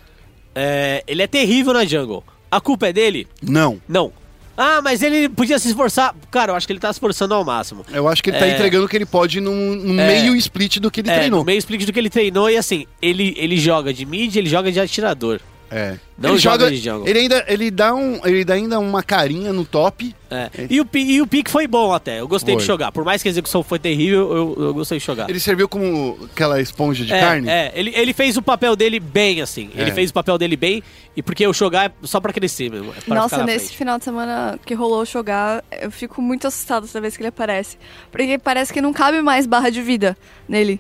É, 0.56 1.04
ele 1.08 1.22
é 1.22 1.28
terrível 1.28 1.74
na 1.74 1.86
jungle. 1.86 2.24
A 2.52 2.62
culpa 2.62 2.88
é 2.88 2.94
dele? 2.94 3.28
Não. 3.42 3.82
Não. 3.88 4.12
Ah, 4.56 4.82
mas 4.84 5.02
ele 5.02 5.28
podia 5.28 5.58
se 5.58 5.68
esforçar. 5.70 6.14
Cara, 6.30 6.52
eu 6.52 6.56
acho 6.56 6.68
que 6.68 6.74
ele 6.74 6.80
tá 6.80 6.94
se 6.94 6.98
esforçando 6.98 7.34
ao 7.34 7.44
máximo. 7.44 7.84
Eu 7.92 8.08
acho 8.08 8.22
que 8.22 8.30
ele 8.30 8.38
tá 8.38 8.46
É. 8.46 8.54
entregando 8.54 8.86
o 8.86 8.88
que 8.88 8.96
ele 8.96 9.06
pode 9.06 9.42
num, 9.42 9.76
num 9.76 10.00
É. 10.00 10.08
meio 10.22 10.36
split 10.36 10.78
do 10.78 10.92
que 10.92 11.02
ele 11.02 11.10
é, 11.10 11.16
treinou. 11.16 11.40
no 11.40 11.46
meio 11.46 11.58
split 11.58 11.86
do 11.88 11.92
que 11.92 12.00
ele 12.00 12.10
treinou 12.10 12.48
e 12.50 12.56
assim, 12.58 12.86
ele, 13.02 13.34
ele 13.36 13.58
joga 13.58 13.92
de 13.92 14.06
mid, 14.06 14.36
ele 14.36 14.48
joga 14.48 14.72
de 14.72 14.80
atirador. 14.80 15.40
É. 15.72 15.98
Não 16.16 16.32
ele 16.32 16.38
joga 16.38 16.66
joga, 16.66 16.72
de 16.72 16.78
jungle. 16.78 17.08
ele 17.08 17.20
ainda 17.20 17.44
ele 17.48 17.72
dá 17.72 17.94
um, 17.96 18.20
ele 18.24 18.46
dá 18.46 18.54
ainda 18.54 18.80
uma 18.80 19.02
carinha 19.02 19.52
no 19.52 19.66
top. 19.66 20.16
É. 20.30 20.50
E, 20.70 20.80
o, 20.80 20.88
e 20.96 21.22
o 21.22 21.28
pique 21.28 21.50
foi 21.50 21.68
bom 21.68 21.92
até. 21.94 22.20
Eu 22.20 22.28
gostei 22.28 22.56
de 22.56 22.62
Foi. 22.62 22.68
jogar. 22.68 22.92
Por 22.92 23.04
mais 23.04 23.22
que 23.22 23.28
a 23.28 23.32
execução 23.32 23.62
foi 23.64 23.78
terrível, 23.80 24.32
eu, 24.36 24.66
eu 24.66 24.74
gostei 24.74 24.98
de 25.00 25.06
jogar. 25.06 25.30
Ele 25.30 25.40
serviu 25.40 25.68
como 25.68 26.18
aquela 26.32 26.60
esponja 26.62 27.04
de 27.06 27.14
é, 27.14 27.20
carne. 27.20 27.50
É, 27.50 27.72
ele, 27.76 27.92
ele 27.96 28.14
fez 28.14 28.36
o 28.38 28.42
papel 28.42 28.76
dele 28.76 29.00
bem, 29.00 29.42
assim. 29.42 29.70
Ele 29.76 29.90
É. 29.92 29.94
fez 29.94 30.10
o 30.12 30.14
papel 30.14 30.38
dele 30.38 30.56
bem, 30.56 30.82
e 31.16 31.22
porque 31.22 31.46
o 31.48 31.54
jogar 31.54 31.90
é 31.90 31.92
só 32.04 32.20
pra 32.20 32.34
crescer 32.34 32.70
mesmo. 32.72 32.90
É 32.90 32.94
pra 32.94 33.02
ficar 33.02 33.16
Nossa, 33.16 33.38
na 33.38 33.44
nesse 33.46 33.66
frente. 33.66 33.78
final 33.78 33.98
de 34.00 34.04
semana 34.06 34.60
que 34.66 34.74
rolou 34.74 35.02
o 35.02 35.06
jogar, 35.06 35.64
eu 35.82 35.92
fico 35.92 36.20
muito 36.22 36.48
assustada 36.48 36.88
toda 36.88 37.02
vez 37.02 37.16
que 37.16 37.22
ele 37.22 37.30
aparece. 37.30 37.78
Porque 38.12 38.38
parece 38.40 38.72
que 38.74 38.82
não 38.82 38.94
cabe 38.94 39.22
mais 39.22 39.46
barra 39.46 39.70
de 39.70 39.82
vida 39.84 40.18
nele. 40.48 40.80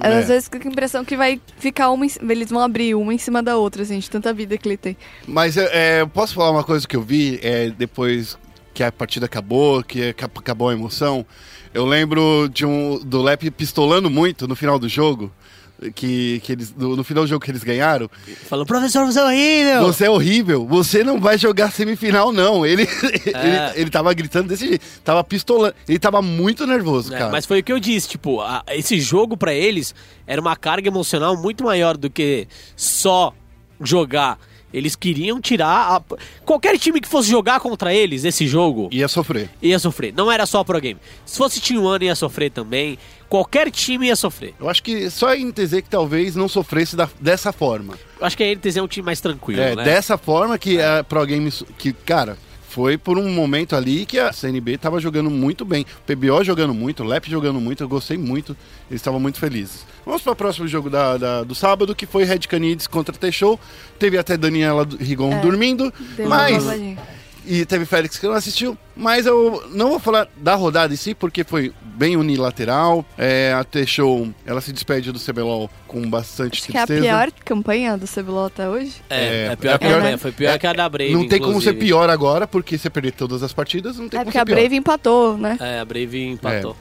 É. 0.00 0.18
Às 0.18 0.28
vezes 0.28 0.44
fica 0.44 0.60
com 0.60 0.68
a 0.68 0.72
impressão 0.72 1.04
que 1.04 1.16
vai 1.16 1.40
ficar 1.58 1.90
uma. 1.90 2.06
em 2.06 2.10
Eles 2.28 2.50
vão 2.50 2.60
abrir 2.60 2.94
uma 2.94 3.12
em 3.12 3.18
cima 3.18 3.42
da 3.42 3.56
outra, 3.56 3.82
assim, 3.82 3.98
de 3.98 4.08
tanta 4.10 4.32
vida 4.32 4.56
que 4.58 4.68
ele 4.68 4.76
tem. 4.76 4.96
Mas 5.26 5.56
é, 5.56 5.98
é, 5.98 6.00
eu 6.00 6.08
posso 6.08 6.34
falar 6.34 6.50
uma 6.50 6.64
coisa 6.64 6.86
que 6.86 6.96
eu 6.96 7.02
vi 7.02 7.38
é, 7.42 7.70
depois 7.70 8.38
que 8.74 8.82
a 8.82 8.90
partida 8.90 9.26
acabou, 9.26 9.82
que 9.82 10.08
ac- 10.10 10.24
acabou 10.24 10.68
a 10.68 10.72
emoção. 10.72 11.26
Eu 11.74 11.84
lembro 11.86 12.48
de 12.52 12.64
um 12.66 12.98
do 12.98 13.22
Lep 13.22 13.50
pistolando 13.50 14.08
muito 14.10 14.46
no 14.48 14.54
final 14.56 14.78
do 14.78 14.88
jogo. 14.88 15.32
Que, 15.94 16.40
que 16.44 16.52
eles, 16.52 16.74
no, 16.76 16.96
no 16.96 17.02
final 17.04 17.24
do 17.24 17.28
jogo 17.28 17.44
que 17.44 17.50
eles 17.50 17.64
ganharam. 17.64 18.08
Falou, 18.48 18.64
professor, 18.64 19.04
você 19.04 19.18
é 19.18 19.24
horrível! 19.24 19.86
Você 19.86 20.04
é 20.06 20.10
horrível, 20.10 20.66
você 20.66 21.02
não 21.04 21.20
vai 21.20 21.36
jogar 21.36 21.72
semifinal, 21.72 22.32
não. 22.32 22.64
Ele, 22.66 22.82
ele, 22.82 23.58
ele 23.74 23.90
tava 23.90 24.12
gritando 24.14 24.48
desse 24.48 24.68
jeito, 24.68 24.84
tava 25.04 25.22
pistolando. 25.24 25.74
Ele 25.88 25.98
tava 25.98 26.22
muito 26.22 26.66
nervoso, 26.66 27.12
É, 27.14 27.18
cara. 27.18 27.30
mas 27.32 27.44
foi 27.46 27.60
o 27.60 27.62
que 27.64 27.72
eu 27.72 27.80
disse, 27.80 28.08
tipo, 28.08 28.40
a- 28.40 28.62
esse 28.70 29.00
jogo 29.00 29.36
pra 29.36 29.52
eles 29.52 29.94
era 30.26 30.40
uma 30.40 30.54
carga 30.56 30.88
emocional 30.88 31.36
muito 31.36 31.64
maior 31.64 31.96
do 31.96 32.08
que 32.10 32.46
só 32.76 33.32
jogar. 33.80 34.38
Eles 34.72 34.96
queriam 34.96 35.40
tirar. 35.40 35.96
a- 35.96 36.02
Qualquer 36.44 36.78
time 36.78 37.00
que 37.00 37.08
fosse 37.08 37.30
jogar 37.30 37.60
contra 37.60 37.94
eles 37.94 38.24
esse 38.24 38.46
jogo 38.46 38.88
Ia 38.92 39.08
sofrer. 39.08 39.50
ia 39.60 39.78
sofrer. 39.78 40.12
Não 40.16 40.30
era 40.30 40.46
só 40.46 40.62
pro 40.64 40.80
game. 40.80 40.98
Se 41.26 41.36
fosse 41.38 41.60
Team 41.60 41.84
One 41.84 42.06
ia 42.06 42.14
sofrer 42.14 42.50
também. 42.50 42.98
Qualquer 43.28 43.70
time 43.70 44.08
ia 44.08 44.16
sofrer. 44.16 44.54
Eu 44.60 44.68
acho 44.68 44.82
que 44.82 45.08
só 45.08 45.28
a 45.28 45.36
NTZ 45.36 45.80
que 45.82 45.88
talvez 45.88 46.36
não 46.36 46.48
sofresse 46.48 46.94
da- 46.94 47.08
dessa 47.20 47.50
forma. 47.52 47.94
Eu 48.20 48.26
acho 48.26 48.36
que 48.36 48.42
a 48.42 48.46
NTZ 48.46 48.76
é 48.76 48.82
um 48.82 48.86
time 48.88 49.06
mais 49.06 49.20
tranquilo, 49.20 49.60
É, 49.60 49.74
né? 49.74 49.84
dessa 49.84 50.18
forma 50.18 50.58
que 50.58 50.80
a 50.80 51.02
Pro 51.02 51.26
Games. 51.26 51.64
Que, 51.78 51.92
cara, 51.94 52.36
foi 52.72 52.96
por 52.96 53.18
um 53.18 53.28
momento 53.30 53.76
ali 53.76 54.06
que 54.06 54.18
a 54.18 54.32
CNB 54.32 54.78
tava 54.78 54.98
jogando 54.98 55.28
muito 55.30 55.62
bem. 55.64 55.84
O 56.08 56.12
PBO 56.16 56.42
jogando 56.42 56.72
muito, 56.72 57.02
o 57.02 57.06
LEP 57.06 57.28
jogando 57.30 57.60
muito, 57.60 57.82
eu 57.82 57.88
gostei 57.88 58.16
muito. 58.16 58.56
Eles 58.90 59.00
estavam 59.00 59.20
muito 59.20 59.38
felizes. 59.38 59.84
Vamos 60.06 60.22
para 60.22 60.32
o 60.32 60.36
próximo 60.36 60.66
jogo 60.66 60.88
da, 60.88 61.16
da- 61.18 61.42
do 61.44 61.54
sábado, 61.54 61.94
que 61.94 62.06
foi 62.06 62.24
Red 62.24 62.40
Canids 62.40 62.86
contra 62.86 63.14
T-Show. 63.14 63.60
Teve 63.98 64.16
até 64.16 64.36
Daniela 64.38 64.88
Rigon 64.98 65.32
É, 65.34 65.40
dormindo. 65.40 65.92
Mas. 66.26 66.64
E 67.46 67.64
teve 67.66 67.84
Félix 67.84 68.18
que 68.18 68.26
não 68.26 68.34
assistiu, 68.34 68.76
mas 68.96 69.26
eu 69.26 69.64
não 69.72 69.90
vou 69.90 69.98
falar 69.98 70.28
da 70.36 70.54
rodada 70.54 70.92
em 70.94 70.96
si, 70.96 71.14
porque 71.14 71.42
foi 71.44 71.72
bem 71.82 72.16
unilateral. 72.16 73.04
É, 73.18 73.52
a 73.52 73.64
T-Show, 73.64 74.28
ela 74.46 74.60
se 74.60 74.72
despede 74.72 75.10
do 75.10 75.18
CBLOL 75.18 75.68
com 75.86 76.08
bastante 76.08 76.60
Acho 76.60 76.70
que 76.70 76.76
é 76.76 76.80
a 76.80 76.86
tristeza. 76.86 77.08
pior 77.08 77.32
campanha 77.44 77.96
do 77.98 78.06
CBLOL 78.06 78.46
até 78.46 78.68
hoje. 78.68 78.92
É, 79.10 79.16
É, 79.16 79.46
é 79.52 79.56
pior 79.56 79.70
é 79.70 79.74
a 79.74 79.78
pior- 79.78 79.96
campanha, 79.96 80.18
Foi 80.18 80.32
pior 80.32 80.50
é- 80.54 80.58
que 80.58 80.66
a 80.66 80.72
da 80.72 80.88
Brave. 80.88 81.12
não 81.12 81.26
tem 81.28 81.38
como 81.40 81.54
ser 81.60 81.70
inclusive. 81.70 81.78
pior 81.86 82.08
agora, 82.10 82.46
porque 82.46 82.78
você 82.78 82.88
perder 82.88 83.12
todas 83.12 83.42
as 83.42 83.52
partidas, 83.52 83.98
não 83.98 84.08
tem 84.08 84.18
É 84.18 84.22
como 84.22 84.26
porque 84.26 84.38
ser 84.38 84.42
a 84.42 84.46
pior. 84.46 84.54
Brave 84.56 84.76
empatou, 84.76 85.36
né? 85.36 85.56
É, 85.60 85.80
a 85.80 85.84
Brave 85.84 86.24
empatou. 86.28 86.76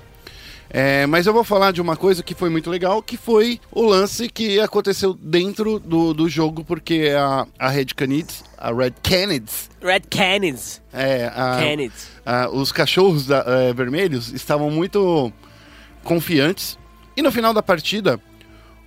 É, 0.73 1.05
mas 1.05 1.27
eu 1.27 1.34
vou 1.34 1.43
falar 1.43 1.71
de 1.73 1.81
uma 1.81 1.97
coisa 1.97 2.23
que 2.23 2.34
foi 2.34 2.49
muito 2.49 2.69
legal, 2.69 3.01
que 3.03 3.17
foi 3.17 3.60
o 3.71 3.81
lance 3.84 4.29
que 4.29 4.57
aconteceu 4.60 5.13
dentro 5.13 5.77
do, 5.79 6.13
do 6.13 6.29
jogo, 6.29 6.63
porque 6.63 7.12
a, 7.13 7.45
a 7.60 7.67
Red 7.69 7.88
Canids, 7.95 8.41
a 8.57 8.71
Red 8.71 8.93
Canids, 9.03 9.69
Red 9.81 10.01
Canids. 10.10 10.81
é, 10.93 11.25
a- 11.36 11.57
Canids. 11.60 12.07
a- 12.25 12.49
os 12.49 12.71
cachorros 12.71 13.25
da- 13.25 13.43
é, 13.45 13.73
vermelhos 13.73 14.31
estavam 14.31 14.71
muito 14.71 15.31
confiantes. 16.05 16.77
E 17.17 17.21
no 17.21 17.31
final 17.34 17.53
da 17.53 17.62
partida, 17.62 18.17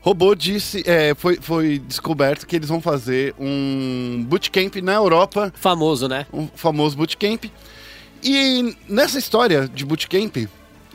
Robô 0.01 0.35
disse, 0.35 0.83
é, 0.87 1.15
foi, 1.15 1.37
foi 1.41 1.79
descoberto 1.79 2.47
que 2.47 2.57
eles 2.57 2.69
vão 2.71 2.81
fazer 2.81 3.35
um 3.39 4.25
bootcamp 4.27 4.77
na 4.77 4.95
Europa 4.95 5.53
Famoso, 5.55 6.09
né? 6.09 6.27
um 6.33 6.49
famoso 6.55 6.97
bootcamp. 6.97 7.45
E 8.23 8.75
nessa 8.89 9.19
história 9.19 9.69
de 9.69 9.85
bootcamp, 9.85 10.47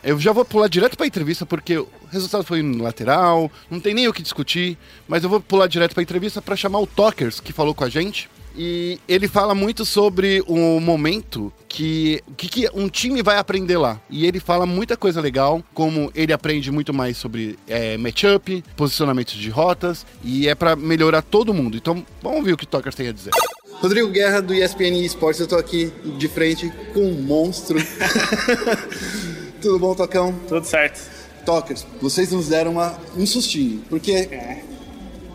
eu 0.04 0.20
já 0.20 0.32
vou 0.32 0.46
pular 0.46 0.68
direto 0.68 0.98
pra 0.98 1.08
entrevista, 1.08 1.46
porque 1.46 1.78
o 1.78 1.88
resultado 2.12 2.44
foi 2.44 2.62
lateral, 2.62 3.52
não 3.70 3.80
tem 3.80 3.94
nem 3.94 4.08
o 4.08 4.14
que 4.14 4.22
discutir, 4.22 4.78
mas 5.08 5.24
eu 5.24 5.30
vou 5.30 5.40
pular 5.40 5.68
direto 5.68 5.94
pra 5.94 6.04
entrevista 6.04 6.42
pra 6.42 6.56
chamar 6.56 6.80
o 6.80 6.88
Talkers, 6.88 7.40
que 7.40 7.54
falou 7.54 7.74
com 7.74 7.84
a 7.84 7.90
gente. 7.90 8.30
E 8.56 9.00
ele 9.08 9.28
fala 9.28 9.54
muito 9.56 9.86
sobre 9.86 10.44
o 10.48 10.80
momento 10.80 11.54
que, 11.68 12.22
o 12.28 12.34
que, 12.34 12.50
que 12.50 12.70
um 12.74 12.90
time 12.90 13.22
vai 13.22 13.38
aprender 13.38 13.78
lá. 13.78 14.02
E 14.10 14.26
ele 14.26 14.40
fala 14.40 14.66
muita 14.66 14.98
coisa 14.98 15.22
legal, 15.22 15.64
como 15.74 16.12
ele 16.16 16.34
aprende 16.34 16.72
muito 16.72 16.94
mais 16.94 17.16
sobre 17.16 17.58
é, 17.68 17.96
matchup, 17.98 18.64
posicionamentos 18.76 19.36
de 19.36 19.50
rotas, 19.50 20.06
e 20.24 20.48
é 20.48 20.56
pra 20.56 20.76
melhorar 20.76 21.22
todo 21.22 21.54
mundo. 21.54 21.78
Então 21.78 22.06
vamos 22.22 22.44
ver 22.44 22.54
o 22.54 22.58
que 22.58 22.66
o 22.66 22.68
Talkers 22.68 22.96
tem 22.96 23.08
a 23.08 23.14
dizer. 23.14 23.32
Rodrigo 23.76 24.10
Guerra, 24.10 24.42
do 24.42 24.54
ESPN 24.54 25.06
Esportes, 25.06 25.40
eu 25.40 25.48
tô 25.48 25.56
aqui 25.56 25.94
de 26.18 26.28
frente 26.28 26.70
com 26.94 27.00
um 27.00 27.22
monstro. 27.22 27.80
Tudo 29.62 29.78
bom, 29.78 29.94
Tocão? 29.94 30.34
Tudo 30.48 30.66
certo. 30.66 31.02
Talkers, 31.46 31.86
vocês 32.02 32.32
nos 32.32 32.48
deram 32.48 32.72
uma, 32.72 32.98
um 33.18 33.26
sustinho, 33.26 33.82
porque 33.90 34.30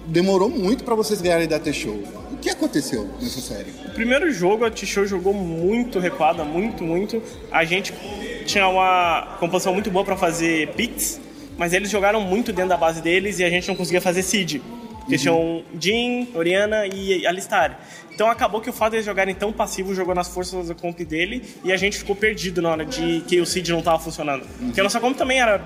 demorou 0.07 0.49
muito 0.49 0.85
pra 0.85 0.95
vocês 0.95 1.21
ganharem 1.21 1.49
da 1.49 1.59
T-Show. 1.59 2.03
O 2.33 2.37
que 2.37 2.51
aconteceu 2.51 3.09
nessa 3.21 3.41
série? 3.41 3.71
O 3.87 3.91
primeiro 3.91 4.31
jogo 4.33 4.65
a 4.65 4.71
T-Show 4.71 5.07
jogou 5.07 5.35
muito 5.35 5.99
recuada, 5.99 6.45
muito, 6.45 6.85
muito. 6.85 7.23
A 7.51 7.65
gente 7.65 7.93
tinha 8.47 8.69
uma 8.69 9.37
composição 9.41 9.73
muito 9.73 9.91
boa 9.91 10.05
pra 10.05 10.17
fazer 10.17 10.69
picks, 10.75 11.21
mas 11.57 11.73
eles 11.73 11.91
jogaram 11.91 12.21
muito 12.21 12.53
dentro 12.53 12.71
da 12.71 12.77
base 12.77 13.01
deles 13.01 13.39
e 13.39 13.45
a 13.45 13.51
gente 13.51 13.67
não 13.69 13.75
conseguia 13.75 14.01
fazer 14.01 14.23
seed. 14.23 14.61
Porque 15.05 15.19
tinham 15.19 15.63
Jin, 15.79 16.29
Oriana 16.35 16.87
e 16.87 17.27
Alistar. 17.27 17.79
Então 18.13 18.31
acabou 18.31 18.61
que 18.61 18.71
o 18.71 18.73
fato 18.73 18.93
de 18.93 18.97
eles 18.97 19.07
jogarem 19.07 19.35
tão 19.35 19.53
passivo 19.53 19.95
jogou 19.95 20.15
nas 20.15 20.29
forças 20.29 20.69
da 20.69 20.75
comp 20.75 20.99
dele 21.01 21.43
e 21.63 21.73
a 21.73 21.77
gente 21.77 21.99
ficou 21.99 22.17
perdido 22.17 22.63
na 22.63 22.71
hora 22.71 22.85
de 22.85 23.23
que 23.27 23.41
o 23.41 23.47
seed 23.47 23.69
não 23.69 23.83
tava 23.83 23.99
funcionando. 23.99 24.47
Porque 24.59 24.81
a 24.81 24.85
nossa 24.85 25.01
comp 25.01 25.17
também 25.17 25.41
era 25.41 25.61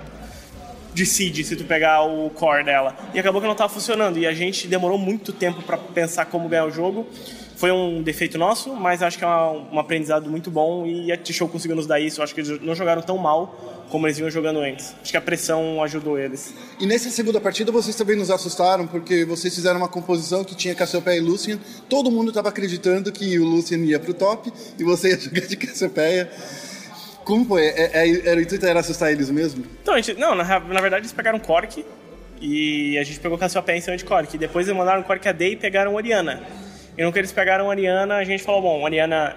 de 0.92 1.07
seed 1.07 1.44
se 1.44 1.55
tu 1.55 1.64
pegar 1.64 2.03
o 2.03 2.31
core 2.31 2.64
dela. 2.64 2.96
E 3.14 3.20
acabou 3.20 3.40
que 3.40 3.46
não 3.46 3.55
tava 3.55 3.72
funcionando. 3.72 4.18
E 4.18 4.27
a 4.27 4.33
gente 4.33 4.66
demorou 4.66 4.98
muito 4.98 5.33
tempo 5.33 5.62
para 5.62 5.77
pensar 5.77 6.27
como 6.27 6.48
ganhar 6.48 6.64
o 6.64 6.70
jogo. 6.70 7.07
Foi 7.59 7.73
um 7.73 8.01
defeito 8.05 8.38
nosso, 8.38 8.73
mas 8.77 9.03
acho 9.03 9.18
que 9.18 9.25
é 9.25 9.27
uma- 9.27 9.51
um 9.73 9.79
aprendizado 9.81 10.31
muito 10.31 10.49
bom 10.49 10.87
e 10.87 11.11
a 11.11 11.16
T-Show 11.16 11.49
conseguiu 11.49 11.75
nos 11.75 11.88
dar 11.88 11.99
isso. 11.99 12.23
Acho 12.23 12.33
que 12.33 12.40
eles 12.40 12.61
não 12.62 12.73
jogaram 12.73 13.03
tão 13.03 13.18
mal 13.18 13.85
como 13.90 14.07
eles 14.07 14.16
vinham 14.16 14.31
jogando 14.31 14.61
antes. 14.61 14.94
Acho 15.03 15.11
que 15.11 15.16
a 15.16 15.21
pressão 15.21 15.83
ajudou 15.83 16.16
eles. 16.16 16.55
E 16.79 16.87
nessa 16.87 17.11
segunda 17.11 17.40
partida 17.40 17.73
vocês 17.73 17.97
também 17.97 18.14
nos 18.14 18.31
assustaram, 18.31 18.87
porque 18.87 19.25
vocês 19.25 19.53
fizeram 19.53 19.79
uma 19.79 19.88
composição 19.88 20.44
que 20.44 20.55
tinha 20.55 20.73
Cassiopeia 20.73 21.16
e 21.16 21.21
Lucian. 21.21 21.59
Todo 21.88 22.12
mundo 22.12 22.29
estava 22.29 22.49
acreditando 22.49 23.11
que 23.11 23.37
o 23.40 23.44
Lucian 23.44 23.79
ia 23.79 23.99
pro 23.99 24.14
top 24.14 24.53
e 24.79 24.85
você 24.85 25.09
ia 25.11 25.18
jogar 25.21 25.40
de 25.49 25.57
Cassiopeia. 25.57 26.31
Como 27.25 27.44
foi? 27.44 27.62
É- 27.66 27.90
é- 27.92 28.29
era, 28.29 28.38
o 28.38 28.40
intuito 28.42 28.64
era 28.66 28.79
assustar 28.79 29.11
eles 29.11 29.31
mesmo? 29.31 29.64
Então, 29.83 29.94
a 29.94 30.01
gente, 30.01 30.16
não, 30.16 30.37
na, 30.37 30.44
na 30.44 30.81
verdade 30.81 31.01
eles 31.03 31.12
pegaram 31.12 31.40
Cork 31.40 31.85
e 32.40 32.97
a 32.97 33.03
gente 33.03 33.18
pegou 33.18 33.37
Cassiopeia 33.37 33.77
em 33.77 33.81
cima 33.81 33.97
de 33.97 34.05
Cork. 34.05 34.33
E 34.37 34.38
depois 34.38 34.68
eles 34.68 34.79
mandaram 34.79 35.03
Cork 35.03 35.27
AD 35.29 35.44
e 35.51 35.57
pegaram 35.57 35.94
Oriana. 35.94 36.40
E 36.99 37.03
no 37.05 37.13
que 37.13 37.19
eles 37.21 37.31
pegaram 37.31 37.69
Oriana, 37.69 38.17
a 38.17 38.25
gente 38.25 38.43
falou, 38.43 38.61
bom, 38.61 38.83
Oriana, 38.83 39.37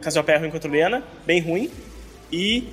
Cassiopeia 0.00 0.36
é 0.36 0.38
ruim 0.38 0.50
contra 0.50 0.70
Oriana, 0.70 1.02
bem 1.26 1.38
ruim. 1.38 1.70
E 2.32 2.66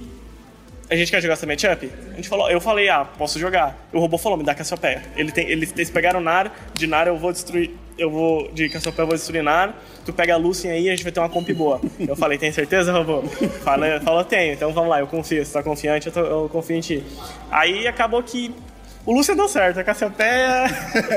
a 0.90 0.96
gente 0.96 1.12
quer 1.12 1.22
jogar 1.22 1.34
essa 1.34 1.46
matchup? 1.46 1.92
A 2.12 2.16
gente 2.16 2.30
falou, 2.30 2.50
eu 2.50 2.62
falei, 2.62 2.88
ah, 2.88 3.04
posso 3.04 3.38
jogar. 3.38 3.78
O 3.92 4.00
robô 4.00 4.18
falou, 4.18 4.38
me 4.38 4.44
dá 4.46 4.56
Cassiopeia. 4.56 5.04
Ele 5.18 5.32
tem, 5.34 5.50
eles, 5.50 5.74
eles 5.76 5.90
pegaram 5.90 6.22
Nar, 6.22 6.50
de 6.74 6.88
Nar 6.88 7.08
eu 7.08 7.18
vou 7.18 7.34
destruir, 7.34 7.72
eu 7.98 8.10
vou, 8.10 8.50
de 8.54 8.70
Cassiopeia 8.70 9.04
eu 9.04 9.08
vou 9.08 9.16
destruir 9.18 9.44
Nar, 9.44 9.76
tu 10.06 10.14
pega 10.14 10.34
a 10.34 10.38
Lucian 10.38 10.72
aí 10.72 10.88
a 10.88 10.92
gente 10.92 11.04
vai 11.04 11.12
ter 11.12 11.20
uma 11.20 11.30
comp 11.30 11.50
boa. 11.52 11.82
Eu 12.00 12.16
falei, 12.16 12.38
tem 12.38 12.54
certeza, 12.54 12.94
robô? 12.94 13.24
Falei, 13.64 14.00
falou, 14.00 14.24
tenho, 14.24 14.54
então 14.54 14.72
vamos 14.72 14.90
lá, 14.90 15.02
eu 15.02 15.08
confio, 15.08 15.46
você 15.46 15.52
tá 15.52 15.62
confiante, 15.62 16.08
eu, 16.08 16.14
tô- 16.14 16.20
eu 16.22 16.50
confio 16.50 16.78
em 16.78 16.82
ti. 16.82 17.04
Aí 17.52 17.86
acabou 17.86 18.24
que 18.24 18.56
o 19.06 19.14
Lucian 19.14 19.36
deu 19.36 19.48
certo, 19.48 19.80
a 19.80 19.84
Cassiopeia 19.84 20.66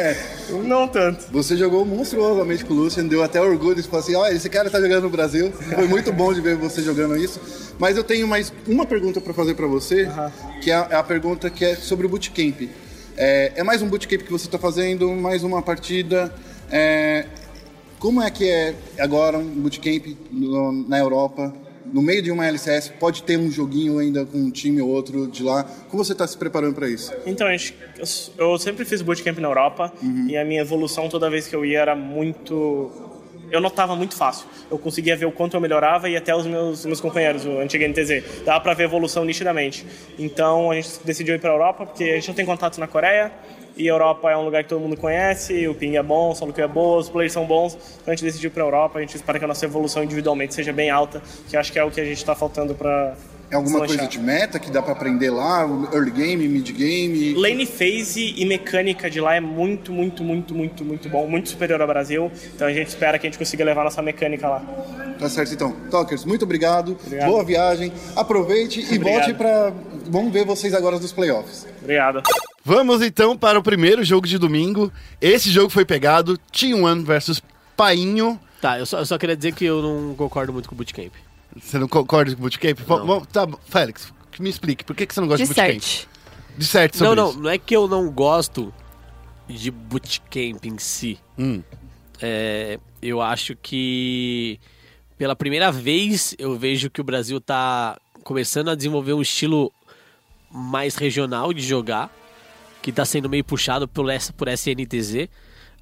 não 0.64 0.88
tanto. 0.88 1.26
Você 1.32 1.56
jogou 1.56 1.84
monstruosamente 1.84 2.64
com 2.64 2.72
o 2.74 2.76
Lucian, 2.76 3.06
deu 3.06 3.22
até 3.22 3.40
orgulho 3.40 3.76
de 3.76 3.82
falar 3.88 4.02
assim: 4.02 4.14
olha, 4.14 4.32
esse 4.34 4.48
cara 4.48 4.70
tá 4.70 4.80
jogando 4.80 5.04
no 5.04 5.10
Brasil. 5.10 5.52
Foi 5.52 5.86
muito 5.86 6.12
bom 6.12 6.32
de 6.32 6.40
ver 6.40 6.56
você 6.56 6.82
jogando 6.82 7.16
isso. 7.16 7.40
Mas 7.78 7.96
eu 7.96 8.04
tenho 8.04 8.26
mais 8.28 8.52
uma 8.66 8.86
pergunta 8.86 9.20
para 9.20 9.34
fazer 9.34 9.54
para 9.54 9.66
você, 9.66 10.08
que 10.62 10.70
é 10.70 10.74
a, 10.74 10.86
é 10.90 10.96
a 10.96 11.02
pergunta 11.02 11.50
que 11.50 11.64
é 11.64 11.74
sobre 11.74 12.06
o 12.06 12.08
bootcamp. 12.08 12.62
É, 13.16 13.52
é 13.56 13.62
mais 13.62 13.82
um 13.82 13.88
bootcamp 13.88 14.22
que 14.22 14.30
você 14.32 14.46
está 14.46 14.58
fazendo, 14.58 15.08
mais 15.10 15.42
uma 15.44 15.60
partida. 15.62 16.32
É, 16.70 17.26
como 17.98 18.22
é 18.22 18.30
que 18.30 18.48
é 18.48 18.74
agora 18.98 19.38
um 19.38 19.44
bootcamp 19.44 20.16
no- 20.30 20.86
na 20.88 20.98
Europa? 20.98 21.52
No 21.84 22.00
meio 22.00 22.22
de 22.22 22.30
uma 22.30 22.46
LCS, 22.46 22.88
pode 22.98 23.22
ter 23.22 23.38
um 23.38 23.50
joguinho 23.50 23.98
ainda 23.98 24.24
com 24.24 24.38
um 24.38 24.50
time 24.50 24.80
ou 24.80 24.88
outro 24.88 25.26
de 25.26 25.42
lá. 25.42 25.64
Como 25.88 26.02
você 26.02 26.12
está 26.12 26.26
se 26.26 26.36
preparando 26.36 26.74
para 26.74 26.88
isso? 26.88 27.12
Então, 27.26 27.46
a 27.46 27.56
eu, 28.38 28.58
sempre 28.58 28.84
fiz 28.84 29.02
bootcamp 29.02 29.38
na 29.38 29.48
Europa 29.48 29.92
e 30.26 30.36
a 30.36 30.44
minha 30.44 30.60
evolução 30.60 31.08
toda 31.08 31.28
vez 31.28 31.46
que 31.46 31.54
eu 31.54 31.64
ia 31.64 31.80
era 31.80 31.94
muito. 31.94 32.90
Eu 33.50 33.60
notava 33.60 33.94
muito 33.94 34.16
fácil. 34.16 34.46
Eu 34.70 34.78
conseguia 34.78 35.16
ver 35.16 35.26
o 35.26 35.32
quanto 35.32 35.54
eu 35.54 35.60
melhorava 35.60 36.08
e 36.08 36.16
até 36.16 36.34
os 36.34 36.46
meus, 36.46 36.84
meus 36.86 37.00
companheiros, 37.00 37.44
o 37.44 37.58
antigo 37.58 37.86
NTZ. 37.86 38.44
Dava 38.44 38.60
pra 38.60 38.74
ver 38.74 38.84
a 38.84 38.86
evolução 38.86 39.24
nitidamente. 39.24 39.86
Então 40.18 40.70
a 40.70 40.74
gente 40.74 40.88
decidiu 41.04 41.34
ir 41.34 41.38
pra 41.38 41.50
Europa 41.50 41.86
porque 41.86 42.04
a 42.04 42.14
gente 42.14 42.28
não 42.28 42.34
tem 42.34 42.46
contato 42.46 42.78
na 42.80 42.86
Coreia 42.88 43.30
e 43.76 43.87
Europa 43.87 44.30
é 44.30 44.37
um 44.37 44.44
lugar 44.44 44.62
que 44.62 44.68
todo 44.68 44.80
mundo 44.80 44.96
conhece, 44.96 45.66
o 45.66 45.74
ping 45.74 45.96
é 45.96 46.02
bom, 46.02 46.30
o 46.30 46.34
solo 46.34 46.52
que 46.52 46.60
é 46.62 46.68
boa, 46.68 46.98
os 47.00 47.08
players 47.08 47.32
são 47.32 47.44
bons. 47.44 47.74
Então 47.74 48.12
a 48.12 48.16
gente 48.16 48.24
decidiu 48.24 48.50
pra 48.50 48.62
Europa, 48.62 48.98
a 48.98 49.02
gente 49.02 49.16
espera 49.16 49.38
que 49.38 49.44
a 49.44 49.48
nossa 49.48 49.64
evolução 49.64 50.04
individualmente 50.04 50.54
seja 50.54 50.72
bem 50.72 50.90
alta, 50.90 51.22
que 51.48 51.56
acho 51.56 51.72
que 51.72 51.78
é 51.78 51.84
o 51.84 51.90
que 51.90 52.00
a 52.00 52.04
gente 52.04 52.24
tá 52.24 52.34
faltando 52.34 52.74
pra. 52.74 53.14
É 53.50 53.56
alguma 53.56 53.80
deslanchar. 53.80 53.98
coisa 53.98 54.10
de 54.10 54.18
meta 54.18 54.58
que 54.58 54.70
dá 54.70 54.80
para 54.82 54.92
aprender 54.92 55.30
lá? 55.30 55.68
Early 55.92 56.10
game, 56.10 56.48
mid 56.48 56.70
game? 56.72 57.34
Lane 57.34 57.66
phase 57.66 58.34
e 58.37 58.44
mecânica 58.46 59.08
de 59.10 59.20
lá 59.20 59.37
é 59.37 59.40
muito, 59.40 59.92
muito, 59.92 60.24
muito, 60.24 60.54
muito, 60.54 60.84
muito 60.84 61.08
bom, 61.08 61.28
muito 61.28 61.50
superior 61.50 61.80
ao 61.80 61.87
Brasil. 61.87 62.32
Então 62.54 62.66
a 62.66 62.72
gente 62.72 62.88
espera 62.88 63.18
que 63.18 63.26
a 63.26 63.30
gente 63.30 63.38
consiga 63.38 63.62
levar 63.64 63.84
nossa 63.84 64.00
mecânica 64.02 64.48
lá. 64.48 64.62
Tá 65.18 65.28
certo 65.28 65.52
então. 65.52 65.72
Talkers, 65.90 66.24
muito 66.24 66.44
obrigado. 66.44 66.96
Obrigado. 67.04 67.28
Boa 67.28 67.44
viagem. 67.44 67.92
Aproveite 68.16 68.80
e 68.80 68.84
Obrigado. 68.96 69.12
volte 69.12 69.34
para. 69.34 69.72
Vamos 70.08 70.32
ver 70.32 70.44
vocês 70.44 70.72
agora 70.74 70.98
nos 70.98 71.12
playoffs. 71.12 71.66
Obrigado. 71.82 72.22
Vamos 72.64 73.03
então 73.03 73.37
para 73.37 73.59
o 73.59 73.62
primeiro 73.62 74.03
jogo 74.03 74.27
de 74.27 74.38
domingo. 74.38 74.90
Esse 75.20 75.50
jogo 75.50 75.68
foi 75.68 75.85
pegado 75.85 76.38
T1 76.53 77.05
versus 77.05 77.42
Painho. 77.77 78.40
Tá, 78.61 78.79
eu 78.79 78.87
só, 78.87 78.98
eu 79.00 79.07
só 79.07 79.18
queria 79.18 79.37
dizer 79.37 79.53
que 79.53 79.64
eu 79.66 79.83
não 79.83 80.14
concordo 80.14 80.53
muito 80.53 80.68
com 80.68 80.74
o 80.74 80.79
Bootcamp. 80.79 81.12
Você 81.61 81.79
não 81.79 81.87
concorda 81.87 82.33
com 82.35 82.38
o 82.38 82.42
bootcamp? 82.42 82.79
Não. 82.88 83.20
Tá, 83.27 83.46
Félix, 83.68 84.12
me 84.40 84.48
explique, 84.50 84.83
por 84.83 84.96
que, 84.96 85.07
que 85.07 85.14
você 85.14 85.20
não 85.20 85.29
gosta 85.29 85.44
de, 85.44 85.48
De 85.48 85.55
bootcamp? 85.55 85.81
cert. 85.83 86.09
De 86.57 86.64
certo 86.64 86.94
Não, 87.00 87.07
sobre 87.07 87.20
não, 87.20 87.31
isso. 87.31 87.40
não 87.40 87.50
é 87.50 87.59
que 87.59 87.77
eu 87.77 87.87
não 87.87 88.11
gosto 88.11 88.72
de 89.46 89.70
Bootcamp 89.70 90.64
em 90.64 90.79
si. 90.79 91.18
Hum. 91.38 91.62
É, 92.22 92.79
eu 93.03 93.20
acho 93.20 93.55
que 93.57 94.59
pela 95.18 95.37
primeira 95.37 95.70
vez 95.70 96.35
eu 96.38 96.57
vejo 96.59 96.88
que 96.90 97.00
o 97.00 97.05
Brasil 97.05 97.40
tá 97.40 97.98
começando 98.22 98.70
a 98.70 98.74
desenvolver 98.74 99.12
um 99.12 99.20
estilo 99.22 99.70
mais 100.50 100.94
regional 100.96 101.53
de 101.53 101.61
jogar, 101.61 102.11
que 102.84 102.92
tá 102.92 103.02
sendo 103.06 103.30
meio 103.30 103.42
puxado 103.42 103.88
por, 103.88 104.10
S- 104.10 104.30
por 104.34 104.46
SNTZ. 104.46 105.26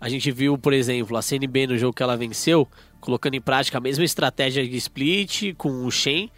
A 0.00 0.08
gente 0.08 0.30
viu, 0.30 0.56
por 0.56 0.72
exemplo, 0.72 1.16
a 1.16 1.20
CNB 1.22 1.66
no 1.66 1.76
jogo 1.76 1.92
que 1.92 2.00
ela 2.00 2.16
venceu, 2.16 2.66
colocando 3.00 3.34
em 3.34 3.40
prática 3.40 3.78
a 3.78 3.80
mesma 3.80 4.04
estratégia 4.04 4.64
de 4.66 4.76
split 4.76 5.52
com 5.56 5.84
o 5.84 5.90
Shen, 5.90 6.30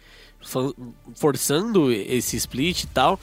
forçando 1.15 1.91
esse 1.91 2.35
split 2.37 2.83
e 2.83 2.87
tal. 2.87 3.19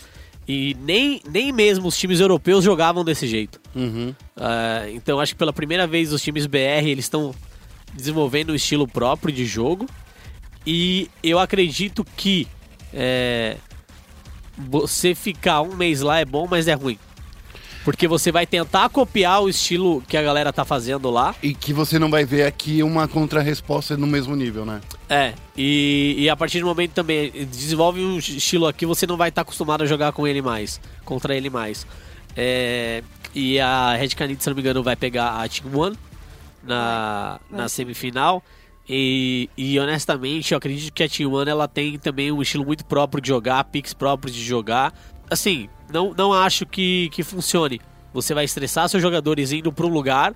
E 0.47 0.77
nem, 0.81 1.21
nem 1.29 1.51
mesmo 1.53 1.89
os 1.89 1.97
times 1.99 2.21
europeus 2.21 2.65
jogavam 2.65 3.05
desse 3.05 3.27
jeito. 3.27 3.61
Uhum. 3.75 4.15
Ah, 4.37 4.85
então 4.91 5.19
acho 5.19 5.33
que 5.33 5.39
pela 5.39 5.53
primeira 5.53 5.85
vez 5.87 6.13
os 6.13 6.23
times 6.23 6.47
BR 6.47 6.87
eles 6.87 7.07
estão 7.07 7.35
desenvolvendo 7.95 8.51
um 8.51 8.55
estilo 8.55 8.87
próprio 8.87 9.35
de 9.35 9.45
jogo 9.47 9.87
e 10.67 11.09
eu 11.23 11.39
acredito 11.41 12.05
que 12.17 12.47
é, 12.93 13.57
você 14.57 15.15
ficar 15.15 15.63
um 15.63 15.75
mês 15.77 16.01
lá 16.01 16.19
é 16.21 16.25
bom, 16.25 16.47
mas 16.49 16.67
é 16.69 16.73
ruim. 16.75 16.99
Porque 17.85 18.07
você 18.07 18.31
vai 18.31 18.47
tentar 18.47 18.89
copiar 18.89 19.43
o 19.43 19.49
estilo 19.49 20.03
que 20.07 20.17
a 20.17 20.23
galera 20.23 20.53
tá 20.53 20.65
fazendo 20.65 21.11
lá. 21.11 21.35
E 21.43 21.53
que 21.53 21.73
você 21.73 21.99
não 21.99 22.11
vai 22.11 22.25
ver 22.25 22.45
aqui 22.45 22.83
uma 22.83 23.09
contra-resposta 23.09 23.97
no 23.97 24.07
mesmo 24.07 24.37
nível, 24.37 24.65
né? 24.65 24.81
É, 25.09 25.35
e, 25.57 26.15
e 26.19 26.31
a 26.31 26.37
partir 26.37 26.61
do 26.61 26.67
momento 26.67 26.93
também 26.93 27.31
desenvolve 27.47 28.01
um 28.01 28.19
estilo 28.19 28.67
aqui, 28.67 28.87
você 28.87 29.07
não 29.07 29.17
vai 29.17 29.31
estar 29.31 29.43
acostumado 29.43 29.83
a 29.83 29.87
jogar 29.87 30.13
com 30.13 30.27
ele 30.27 30.41
mais, 30.41 30.81
contra 31.05 31.35
ele 31.35 31.51
mais. 31.51 31.87
É, 32.37 33.03
e 33.35 33.59
a 33.59 33.95
Red 33.95 34.11
Canids, 34.11 34.45
se 34.45 34.51
não 34.51 34.55
me 34.55 34.63
engano, 34.63 34.83
vai 34.83 34.97
pegar 34.97 35.43
a 35.43 35.49
Team 35.49 35.75
One 35.75 35.97
na, 36.63 37.41
na 37.51 37.69
semifinal. 37.69 38.43
E, 38.89 39.49
e 39.57 39.79
honestamente, 39.79 40.53
eu 40.53 40.59
acredito 40.59 40.93
que 40.93 41.03
a 41.03 41.09
Team 41.09 41.33
One 41.33 41.51
ela 41.51 41.69
tem 41.69 41.99
também 41.99 42.33
um 42.33 42.43
estilo 42.43 42.65
muito 42.65 42.85
próprio 42.85 43.21
de 43.21 43.29
jogar, 43.29 43.65
picks 43.65 43.95
próprios 43.95 44.35
de 44.35 44.45
jogar. 44.45 44.93
Assim, 45.31 45.69
não, 45.93 46.13
não 46.13 46.33
acho 46.33 46.67
que, 46.67 47.09
que 47.11 47.23
funcione. 47.23 47.81
Você 48.13 48.35
vai 48.35 48.45
estressar 48.45 48.89
seus 48.89 49.03
jogadores 49.03 49.53
indo 49.53 49.73
para 49.73 49.87
um 49.87 49.91
lugar 49.91 50.35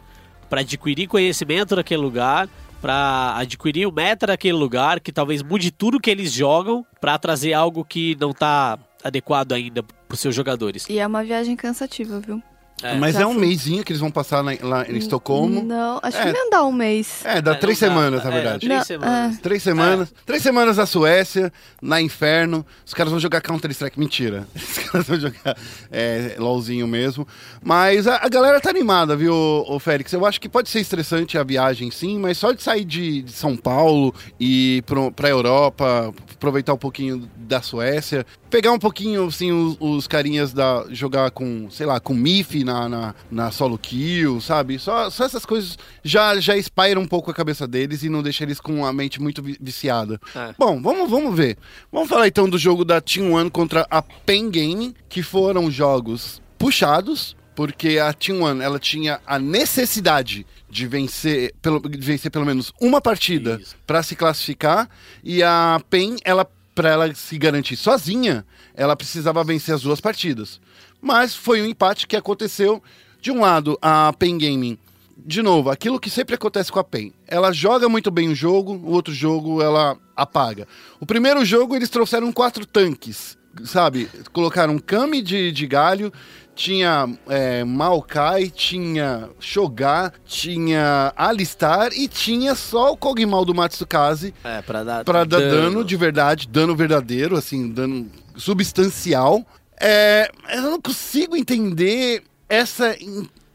para 0.48 0.60
adquirir 0.60 1.06
conhecimento 1.08 1.76
daquele 1.76 2.00
lugar, 2.00 2.48
para 2.80 3.36
adquirir 3.36 3.86
o 3.86 3.92
meta 3.92 4.26
daquele 4.26 4.56
lugar, 4.56 5.00
que 5.00 5.12
talvez 5.12 5.42
mude 5.42 5.70
tudo 5.70 6.00
que 6.00 6.10
eles 6.10 6.32
jogam 6.32 6.86
para 7.00 7.18
trazer 7.18 7.52
algo 7.52 7.84
que 7.84 8.16
não 8.20 8.32
tá 8.32 8.78
adequado 9.02 9.52
ainda 9.52 9.82
para 9.82 10.16
seus 10.16 10.34
jogadores. 10.34 10.86
E 10.88 10.98
é 10.98 11.06
uma 11.06 11.22
viagem 11.24 11.56
cansativa, 11.56 12.20
viu? 12.20 12.42
É. 12.82 12.94
Mas 12.96 13.14
Já 13.14 13.22
é 13.22 13.26
um 13.26 13.32
fui. 13.32 13.46
mêsinho 13.46 13.82
que 13.82 13.90
eles 13.92 14.00
vão 14.00 14.10
passar 14.10 14.42
na- 14.44 14.52
lá 14.60 14.84
em 14.86 14.96
Estocolmo. 14.98 15.62
Não, 15.64 15.98
acho 16.02 16.18
É. 16.18 16.26
que 16.26 16.32
não 16.32 16.50
dá 16.50 16.62
um 16.64 16.72
mês. 16.72 17.22
É, 17.24 17.40
dá 17.40 17.52
É, 17.52 17.54
três 17.54 17.80
dá. 17.80 17.86
semanas, 17.88 18.22
na 18.22 18.30
É, 18.30 18.32
verdade. 18.34 18.58
três 18.66 18.78
Não, 18.78 18.84
semanas. 18.84 19.38
Três 19.38 19.62
semanas. 19.62 20.14
Três 20.26 20.42
semanas 20.42 20.76
na 20.76 20.84
Suécia, 20.84 21.50
na 21.80 22.02
Inferno. 22.02 22.66
Os 22.84 22.92
caras 22.92 23.10
vão 23.10 23.18
jogar 23.18 23.40
Counter-Strike. 23.40 23.98
Mentira. 23.98 24.46
Os 24.54 24.78
caras 24.90 25.06
vão 25.06 25.18
jogar 25.18 25.56
é, 25.90 26.36
LOLzinho 26.38 26.86
mesmo. 26.86 27.26
Mas 27.62 28.06
a, 28.06 28.16
a 28.24 28.28
galera 28.28 28.60
tá 28.60 28.68
animada, 28.68 29.16
viu, 29.16 29.32
ô, 29.34 29.78
Félix? 29.78 30.12
Eu 30.12 30.26
acho 30.26 30.38
que 30.38 30.48
pode 30.48 30.68
ser 30.68 30.80
estressante 30.80 31.38
a 31.38 31.42
viagem, 31.42 31.90
sim, 31.90 32.18
mas 32.18 32.36
só 32.36 32.52
de 32.52 32.62
sair 32.62 32.84
de, 32.84 33.22
de 33.22 33.32
São 33.32 33.56
Paulo 33.56 34.14
e 34.38 34.76
ir 34.78 34.82
pro, 34.82 35.10
pra 35.10 35.30
Europa, 35.30 36.12
aproveitar 36.34 36.74
um 36.74 36.78
pouquinho 36.78 37.26
da 37.36 37.62
Suécia, 37.62 38.26
pegar 38.50 38.72
um 38.72 38.78
pouquinho, 38.78 39.26
assim, 39.26 39.50
os, 39.50 39.76
os 39.80 40.06
carinhas 40.06 40.52
da. 40.52 40.84
jogar 40.90 41.30
com, 41.30 41.68
sei 41.70 41.86
lá, 41.86 41.98
com 41.98 42.12
MIF 42.12 42.64
na, 42.66 42.88
na, 42.88 43.14
na 43.30 43.50
solo 43.50 43.78
kill, 43.78 44.40
sabe? 44.42 44.78
Só, 44.78 45.08
só 45.08 45.24
essas 45.24 45.46
coisas 45.46 45.78
já, 46.04 46.38
já 46.38 46.56
espairam 46.56 47.00
um 47.00 47.06
pouco 47.08 47.30
a 47.30 47.34
cabeça 47.34 47.66
deles 47.66 48.02
e 48.02 48.08
não 48.10 48.22
deixa 48.22 48.44
eles 48.44 48.60
com 48.60 48.84
a 48.84 48.92
mente 48.92 49.22
muito 49.22 49.42
vi- 49.42 49.56
viciada. 49.58 50.20
É. 50.34 50.54
Bom, 50.58 50.82
vamos, 50.82 51.08
vamos 51.10 51.34
ver. 51.34 51.56
Vamos 51.90 52.08
falar 52.08 52.26
então 52.28 52.48
do 52.50 52.58
jogo 52.58 52.84
da 52.84 53.00
Team 53.00 53.32
One 53.32 53.48
contra 53.50 53.86
a 53.90 54.02
Pen 54.02 54.50
Gaming, 54.50 54.94
que 55.08 55.22
foram 55.22 55.70
jogos 55.70 56.42
puxados, 56.58 57.36
porque 57.54 57.98
a 57.98 58.12
Team 58.12 58.42
One 58.42 58.60
ela 58.62 58.78
tinha 58.78 59.20
a 59.26 59.38
necessidade 59.38 60.44
de 60.68 60.86
vencer 60.86 61.54
pelo, 61.62 61.80
de 61.80 61.96
vencer 61.98 62.30
pelo 62.30 62.44
menos 62.44 62.72
uma 62.80 63.00
partida 63.00 63.60
para 63.86 64.02
se 64.02 64.16
classificar 64.16 64.88
e 65.22 65.42
a 65.42 65.80
PEN 65.88 66.16
ela 66.24 66.46
para 66.74 66.90
ela 66.90 67.14
se 67.14 67.38
garantir 67.38 67.76
sozinha 67.76 68.44
ela 68.74 68.94
precisava 68.94 69.42
vencer 69.42 69.74
as 69.74 69.80
duas 69.80 69.98
partidas 70.00 70.60
Mas 71.00 71.34
foi 71.34 71.62
um 71.62 71.66
empate 71.66 72.06
que 72.06 72.16
aconteceu. 72.16 72.82
De 73.20 73.30
um 73.30 73.40
lado, 73.40 73.76
a 73.82 74.12
Pen 74.18 74.38
Gaming, 74.38 74.78
de 75.16 75.42
novo, 75.42 75.70
aquilo 75.70 75.98
que 75.98 76.08
sempre 76.10 76.34
acontece 76.36 76.70
com 76.70 76.78
a 76.78 76.84
Pen. 76.84 77.12
Ela 77.26 77.52
joga 77.52 77.88
muito 77.88 78.10
bem 78.10 78.28
o 78.28 78.34
jogo, 78.34 78.74
o 78.74 78.90
outro 78.90 79.12
jogo 79.12 79.60
ela 79.62 79.96
apaga. 80.14 80.68
O 81.00 81.06
primeiro 81.06 81.44
jogo 81.44 81.74
eles 81.74 81.88
trouxeram 81.90 82.30
quatro 82.32 82.64
tanques, 82.64 83.36
sabe? 83.64 84.08
Colocaram 84.32 84.78
Kami 84.78 85.22
de, 85.22 85.50
de 85.50 85.66
galho, 85.66 86.12
tinha 86.54 87.08
é, 87.28 87.64
Maokai, 87.64 88.48
tinha 88.48 89.28
Shogar, 89.40 90.12
tinha 90.24 91.12
Alistar 91.16 91.90
e 91.92 92.06
tinha 92.06 92.54
só 92.54 92.92
o 92.92 92.96
Kog'Maw 92.96 93.44
do 93.44 93.54
Matsukaze 93.54 94.32
É, 94.44 94.62
pra 94.62 94.84
dar, 94.84 95.04
Pra 95.04 95.24
dar 95.24 95.40
dano. 95.40 95.84
de 95.84 95.96
verdade, 95.96 96.46
dano 96.46 96.76
verdadeiro, 96.76 97.36
assim, 97.36 97.68
dano 97.70 98.08
substancial. 98.36 99.44
É, 99.80 100.30
eu 100.54 100.62
não 100.62 100.80
consigo 100.80 101.36
entender 101.36 102.22
essa, 102.48 102.96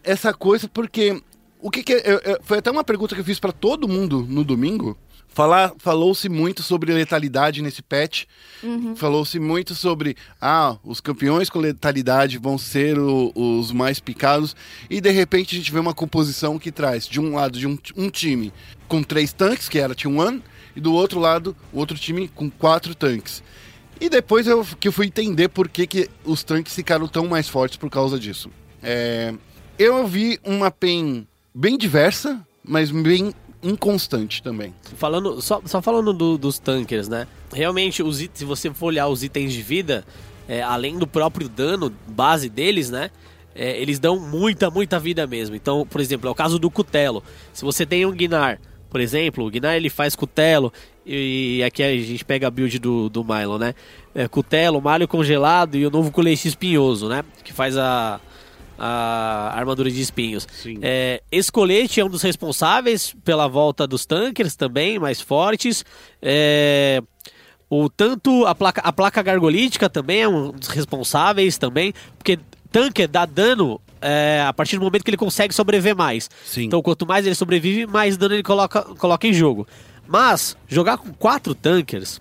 essa 0.04 0.34
coisa, 0.34 0.68
porque 0.68 1.22
o 1.60 1.70
que, 1.70 1.84
que 1.84 1.94
é- 1.94 2.12
eu- 2.14 2.20
eu- 2.20 2.40
foi 2.44 2.60
até 2.60 2.70
uma 2.70 2.84
pergunta 2.84 3.16
que 3.16 3.22
eu 3.22 3.26
fiz 3.26 3.40
pra 3.40 3.52
todo 3.52 3.88
mundo 3.88 4.26
no 4.28 4.44
domingo. 4.44 4.98
Falar, 5.34 5.72
falou-se 5.78 6.28
muito 6.28 6.62
sobre 6.62 6.94
letalidade 6.94 7.62
nesse 7.62 7.82
patch. 7.82 8.26
Falou-se 8.98 9.40
muito 9.40 9.74
sobre 9.74 10.18
ah, 10.42 10.76
os 10.84 11.00
campeões 11.00 11.50
com 11.50 11.58
letalidade 11.58 12.38
vão 12.38 12.58
ser 12.58 13.00
o- 13.00 13.32
os 13.34 13.72
mais 13.72 14.02
picados. 14.02 14.54
E 14.90 15.00
de 15.00 15.10
repente 15.10 15.56
a 15.56 15.58
gente 15.58 15.72
vê 15.72 15.80
uma 15.80 15.94
composição 15.94 16.60
que 16.60 16.70
traz, 16.70 17.08
de 17.08 17.22
um 17.22 17.36
lado, 17.36 17.58
de 17.58 17.66
um, 17.66 17.78
um 17.96 18.10
time 18.10 18.52
com 18.90 19.02
três 19.02 19.32
tanques, 19.32 19.70
que 19.70 19.80
era 19.80 19.96
T1, 19.96 20.42
e 20.76 20.82
do 20.82 20.94
outro 20.94 21.18
lado, 21.18 21.56
o 21.72 21.80
outro 21.80 21.98
time 21.98 22.28
com 22.28 22.50
quatro 22.52 22.94
tanques. 22.94 23.42
E 24.02 24.10
depois 24.10 24.48
eu, 24.48 24.66
que 24.80 24.88
eu 24.88 24.92
fui 24.92 25.06
entender 25.06 25.48
por 25.48 25.70
que, 25.70 25.86
que 25.86 26.10
os 26.26 26.44
tanques 26.44 26.74
ficaram 26.74 27.08
tão 27.08 27.28
mais 27.28 27.48
fortes 27.48 27.78
por 27.78 27.90
causa 27.90 28.20
disso. 28.20 28.50
É, 28.82 29.32
eu 29.78 30.08
vi 30.08 30.40
uma 30.44 30.72
PEN 30.72 31.28
bem 31.54 31.78
diversa, 31.78 32.46
mas 32.64 32.90
bem 32.90 33.32
inconstante 33.62 34.42
também. 34.42 34.74
Falando, 34.98 35.40
só, 35.40 35.62
só 35.66 35.82
falando 35.84 36.12
do- 36.14 36.36
dos 36.36 36.58
tankers, 36.58 37.08
né? 37.08 37.28
Realmente, 37.54 38.02
os 38.02 38.18
se 38.34 38.44
você 38.44 38.74
for 38.74 38.88
olhar 38.88 39.08
os 39.08 39.22
itens 39.24 39.54
de 39.54 39.62
vida, 39.62 40.04
é, 40.48 40.64
além 40.64 40.98
do 40.98 41.06
próprio 41.06 41.48
dano 41.48 41.94
base 42.08 42.50
deles, 42.50 42.90
né? 42.90 43.12
é, 43.54 43.80
eles 43.80 44.00
dão 44.00 44.20
muita, 44.20 44.70
muita 44.72 44.98
vida 45.00 45.28
mesmo. 45.28 45.56
Então, 45.56 45.86
por 45.86 46.02
exemplo, 46.02 46.28
é 46.28 46.32
o 46.32 46.36
caso 46.36 46.58
do 46.58 46.72
Cutelo. 46.72 47.24
Se 47.54 47.64
você 47.64 47.86
tem 47.86 48.06
um 48.06 48.12
Gnar, 48.12 48.60
por 48.92 49.00
exemplo, 49.00 49.46
o 49.46 49.50
Gnar 49.50 49.76
ele 49.76 49.90
faz 49.90 50.16
Cutelo, 50.16 50.72
e 51.06 51.64
aqui 51.66 51.82
a 51.82 51.96
gente 51.96 52.24
pega 52.26 52.48
a 52.48 52.52
build 52.52 52.78
do, 52.78 53.10
do 53.10 53.24
Milo, 53.24 53.58
né? 53.58 53.74
É, 54.14 54.28
Cutelo, 54.28 54.82
Malho 54.82 55.08
Congelado 55.08 55.76
e 55.78 55.86
o 55.86 55.90
novo 55.90 56.12
colete 56.12 56.48
espinhoso, 56.48 57.08
né? 57.08 57.24
Que 57.42 57.54
faz 57.54 57.78
a, 57.78 58.20
a 58.78 59.54
armadura 59.56 59.90
de 59.90 60.02
espinhos. 60.02 60.46
É, 60.82 61.24
esse 61.32 61.50
colete 61.50 62.02
é 62.02 62.06
um 62.06 62.10
dos 62.10 62.22
responsáveis 62.22 63.16
pela 63.24 63.48
volta 63.48 63.88
dos 63.88 64.06
tankers 64.06 64.58
também, 64.58 65.00
mais 65.00 65.22
fortes. 65.22 65.86
É, 66.22 67.02
o 67.70 67.90
tanto 67.90 68.46
a 68.46 68.54
placa, 68.54 68.82
a 68.82 68.92
placa 68.92 69.24
gargolítica 69.24 69.90
também 69.90 70.24
é 70.24 70.28
um 70.28 70.52
dos 70.52 70.68
responsáveis 70.68 71.58
também, 71.58 71.94
porque 72.18 72.38
tanker 72.70 73.08
dá 73.08 73.26
dano 73.26 73.80
é, 74.02 74.44
a 74.46 74.52
partir 74.52 74.78
do 74.78 74.84
momento 74.84 75.04
que 75.04 75.10
ele 75.10 75.18
consegue 75.18 75.54
sobreviver 75.54 75.96
mais. 75.96 76.30
Sim. 76.46 76.64
Então 76.64 76.82
quanto 76.82 77.06
mais 77.06 77.26
ele 77.26 77.36
sobrevive, 77.36 77.86
mais 77.86 78.18
dano 78.18 78.36
ele 78.36 78.44
coloca, 78.44 78.82
coloca 78.82 79.28
em 79.28 79.34
jogo. 79.34 79.68
Mas 80.08 80.58
jogar 80.68 80.98
com 80.98 81.14
quatro 81.14 81.56
tankers 81.56 82.20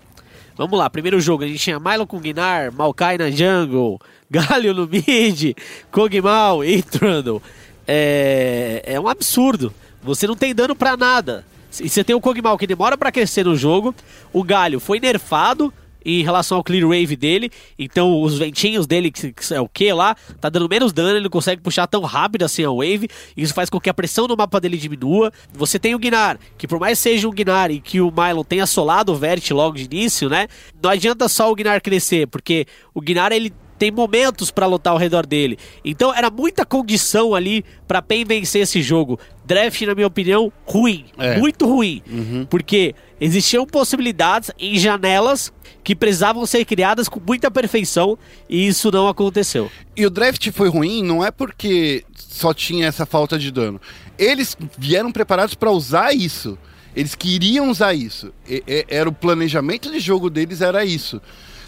Vamos 0.61 0.77
lá, 0.77 0.89
primeiro 0.89 1.19
jogo, 1.19 1.43
a 1.43 1.47
gente 1.47 1.59
tinha 1.59 1.79
Milo 1.79 2.05
com 2.05 2.19
Gnar, 2.19 2.71
Maokai 2.71 3.17
na 3.17 3.31
jungle, 3.31 3.99
Galio 4.29 4.73
no 4.73 4.87
mid, 4.87 5.55
Kog'Maw 5.91 6.63
e 6.63 6.83
Trundle. 6.83 7.41
É, 7.87 8.83
é 8.85 8.99
um 8.99 9.07
absurdo. 9.07 9.73
Você 10.03 10.27
não 10.27 10.35
tem 10.35 10.53
dano 10.53 10.75
pra 10.75 10.95
nada. 10.95 11.45
E 11.79 11.89
você 11.89 12.03
tem 12.03 12.15
o 12.15 12.21
Kog'Maw 12.21 12.57
que 12.59 12.67
demora 12.67 12.95
pra 12.97 13.11
crescer 13.11 13.45
no 13.45 13.55
jogo. 13.55 13.95
O 14.31 14.43
Galho 14.43 14.79
foi 14.79 14.99
nerfado 14.99 15.73
em 16.05 16.23
relação 16.23 16.57
ao 16.57 16.63
clear 16.63 16.87
wave 16.87 17.15
dele. 17.15 17.51
Então 17.77 18.21
os 18.21 18.37
ventinhos 18.37 18.87
dele, 18.87 19.11
que 19.11 19.33
é 19.51 19.59
o 19.59 19.67
que 19.67 19.91
lá, 19.93 20.15
tá 20.39 20.49
dando 20.49 20.69
menos 20.69 20.93
dano, 20.93 21.11
ele 21.11 21.21
não 21.21 21.29
consegue 21.29 21.61
puxar 21.61 21.87
tão 21.87 22.01
rápido 22.01 22.43
assim 22.43 22.63
a 22.63 22.71
wave. 22.71 23.09
Isso 23.35 23.53
faz 23.53 23.69
com 23.69 23.79
que 23.79 23.89
a 23.89 23.93
pressão 23.93 24.27
no 24.27 24.35
mapa 24.35 24.59
dele 24.59 24.77
diminua. 24.77 25.31
Você 25.53 25.79
tem 25.79 25.95
o 25.95 25.99
Gnar, 25.99 26.39
que 26.57 26.67
por 26.67 26.79
mais 26.79 26.99
seja 26.99 27.27
um 27.27 27.31
Gnar 27.31 27.71
e 27.71 27.79
que 27.79 28.01
o 28.01 28.11
Mylon 28.11 28.43
tenha 28.43 28.65
solado 28.65 29.11
o 29.11 29.15
Vert 29.15 29.49
logo 29.51 29.77
de 29.77 29.83
início, 29.83 30.29
né? 30.29 30.47
Não 30.81 30.89
adianta 30.89 31.27
só 31.27 31.51
o 31.51 31.55
Gnar 31.55 31.81
crescer, 31.81 32.27
porque 32.27 32.65
o 32.93 33.01
Gnar 33.01 33.31
ele 33.31 33.53
tem 33.81 33.89
momentos 33.89 34.51
pra 34.51 34.67
lutar 34.67 34.93
ao 34.93 34.99
redor 34.99 35.25
dele. 35.25 35.57
Então 35.83 36.13
era 36.13 36.29
muita 36.29 36.63
condição 36.63 37.33
ali 37.33 37.65
pra 37.87 37.99
PEN 37.99 38.23
vencer 38.23 38.61
esse 38.61 38.79
jogo. 38.79 39.19
Draft, 39.43 39.81
na 39.81 39.95
minha 39.95 40.05
opinião, 40.05 40.53
ruim. 40.67 41.05
É. 41.17 41.39
Muito 41.39 41.65
ruim. 41.65 42.03
Porque 42.47 42.93
existiam 43.19 43.65
possibilidades 43.65 44.51
em 44.59 44.77
janelas 44.77 45.51
que 45.83 45.95
precisavam 45.95 46.45
ser 46.45 46.63
criadas 46.63 47.09
com 47.09 47.19
muita 47.19 47.49
perfeição 47.49 48.19
e 48.47 48.67
isso 48.67 48.91
não 48.91 49.07
aconteceu. 49.07 49.71
E 49.97 50.05
o 50.05 50.11
draft 50.11 50.47
foi 50.51 50.69
ruim 50.69 51.01
não 51.01 51.25
é 51.25 51.31
porque 51.31 52.05
só 52.15 52.53
tinha 52.53 52.85
essa 52.85 53.03
falta 53.07 53.39
de 53.39 53.49
dano. 53.49 53.81
Eles 54.15 54.55
vieram 54.77 55.11
preparados 55.11 55.55
para 55.55 55.71
usar 55.71 56.13
isso. 56.13 56.55
Eles 56.95 57.15
queriam 57.15 57.71
usar 57.71 57.95
isso. 57.95 58.31
E- 58.47 58.63
e- 58.67 58.85
era 58.87 59.09
o 59.09 59.11
planejamento 59.13 59.91
de 59.91 59.99
jogo 59.99 60.29
deles 60.29 60.61
era 60.61 60.85
isso. 60.85 61.19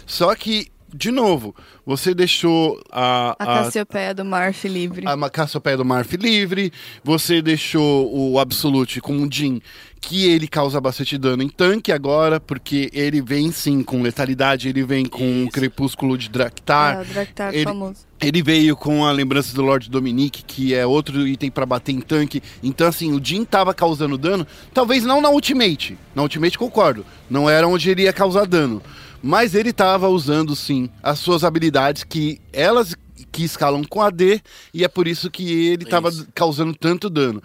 Só 0.06 0.32
que 0.36 0.68
de 0.96 1.10
novo, 1.10 1.54
você 1.84 2.14
deixou 2.14 2.80
a, 2.90 3.34
A 3.36 3.44
Cassiopeia 3.44 4.14
do 4.14 4.24
Marf 4.24 4.64
livre. 4.68 5.04
a 5.06 5.30
Cassiopeia 5.30 5.76
do 5.76 5.84
Marf 5.84 6.12
livre, 6.16 6.72
você 7.02 7.42
deixou 7.42 8.08
o 8.14 8.38
Absolute 8.38 9.00
com 9.00 9.16
o 9.16 9.28
Jin, 9.30 9.60
que 10.00 10.26
ele 10.30 10.46
causa 10.46 10.80
bastante 10.80 11.18
dano 11.18 11.42
em 11.42 11.48
tanque 11.48 11.90
agora, 11.90 12.38
porque 12.38 12.90
ele 12.92 13.20
vem 13.20 13.50
sim 13.50 13.82
com 13.82 14.02
letalidade, 14.02 14.68
ele 14.68 14.84
vem 14.84 15.04
com 15.04 15.44
o 15.44 15.50
Crepúsculo 15.50 16.16
de 16.16 16.28
Draktar. 16.28 16.98
É, 16.98 17.00
o 17.00 17.04
Draktar 17.04 17.54
ele, 17.54 17.64
famoso. 17.64 18.06
ele 18.22 18.40
veio 18.40 18.76
com 18.76 19.04
a 19.04 19.10
lembrança 19.10 19.52
do 19.52 19.62
Lord 19.62 19.90
Dominique, 19.90 20.44
que 20.44 20.74
é 20.74 20.86
outro 20.86 21.26
item 21.26 21.50
pra 21.50 21.66
bater 21.66 21.90
em 21.90 22.00
tanque. 22.00 22.40
Então, 22.62 22.86
assim, 22.86 23.12
o 23.12 23.20
Jin 23.24 23.44
tava 23.44 23.74
causando 23.74 24.16
dano, 24.16 24.46
talvez 24.72 25.04
não 25.04 25.20
na 25.20 25.30
Ultimate. 25.30 25.98
Na 26.14 26.22
Ultimate 26.22 26.56
concordo, 26.56 27.04
não 27.28 27.50
era 27.50 27.66
onde 27.66 27.90
ele 27.90 28.02
ia 28.02 28.12
causar 28.12 28.46
dano. 28.46 28.80
Mas 29.26 29.54
ele 29.54 29.72
tava 29.72 30.06
usando, 30.06 30.54
sim, 30.54 30.90
as 31.02 31.18
suas 31.18 31.44
habilidades 31.44 32.04
que 32.04 32.38
elas 32.52 32.94
que 33.32 33.42
escalam 33.42 33.82
com 33.82 34.02
AD, 34.02 34.40
e 34.72 34.84
é 34.84 34.88
por 34.88 35.08
isso 35.08 35.30
que 35.30 35.68
ele 35.68 35.84
tava 35.86 36.08
Isso. 36.10 36.28
causando 36.34 36.74
tanto 36.74 37.08
dano. 37.08 37.42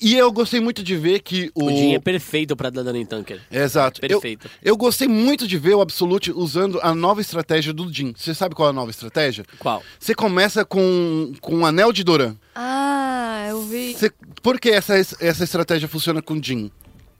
E 0.00 0.14
eu 0.14 0.30
gostei 0.30 0.60
muito 0.60 0.80
de 0.82 0.94
ver 0.96 1.20
que 1.22 1.50
o. 1.54 1.64
O 1.64 1.70
Jin 1.70 1.94
é 1.94 1.98
perfeito 1.98 2.54
pra 2.54 2.70
dar 2.70 2.82
dano 2.84 2.98
em 2.98 3.06
tanker. 3.06 3.40
Exato. 3.50 4.00
Eu- 4.02 4.20
Perfeito. 4.20 4.48
Eu, 4.62 4.76
gostei 4.76 5.08
muito 5.08 5.48
de 5.48 5.58
ver 5.58 5.74
o 5.74 5.80
Absolute 5.80 6.30
usando 6.30 6.78
a 6.82 6.94
nova 6.94 7.20
estratégia 7.20 7.72
do 7.72 7.92
Jin. 7.92 8.14
Você 8.16 8.32
sabe 8.34 8.54
qual 8.54 8.68
é 8.68 8.70
a 8.70 8.74
nova 8.74 8.90
estratégia? 8.92 9.44
Qual? 9.58 9.82
Você 9.98 10.14
começa 10.14 10.64
com, 10.64 11.32
com 11.40 11.56
um 11.56 11.66
anel 11.66 11.90
de 11.92 12.04
Doran. 12.04 12.36
Ah, 12.54 13.46
eu 13.48 13.62
vi. 13.62 13.94
Você- 13.94 14.12
por 14.42 14.60
que 14.60 14.68
essa, 14.68 14.94
essa 14.94 15.42
estratégia 15.42 15.88
funciona 15.88 16.20
com 16.22 16.34
o 16.34 16.42
Jin? 16.44 16.70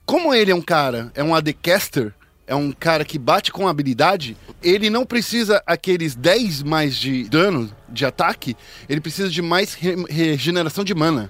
Como 0.05 0.33
ele 0.33 0.51
é 0.51 0.55
um 0.55 0.61
cara, 0.61 1.11
é 1.15 1.23
um 1.23 1.35
AD 1.35 1.51
caster, 1.53 2.13
é 2.49 2.55
um 2.55 2.71
cara 2.71 3.05
que 3.05 3.17
bate 3.17 3.51
com 3.53 3.67
habilidade, 3.67 4.35
ele 4.61 4.89
não 4.89 5.05
precisa 5.05 5.63
aqueles 5.65 6.15
10 6.15 6.63
mais 6.63 6.97
de 6.97 7.23
dano 7.29 7.71
de 7.87 8.05
ataque, 8.05 8.57
ele 8.89 8.99
precisa 8.99 9.29
de 9.29 9.41
mais 9.41 9.73
re- 9.73 9.95
regeneração 10.09 10.83
de 10.83 10.93
mana. 10.93 11.29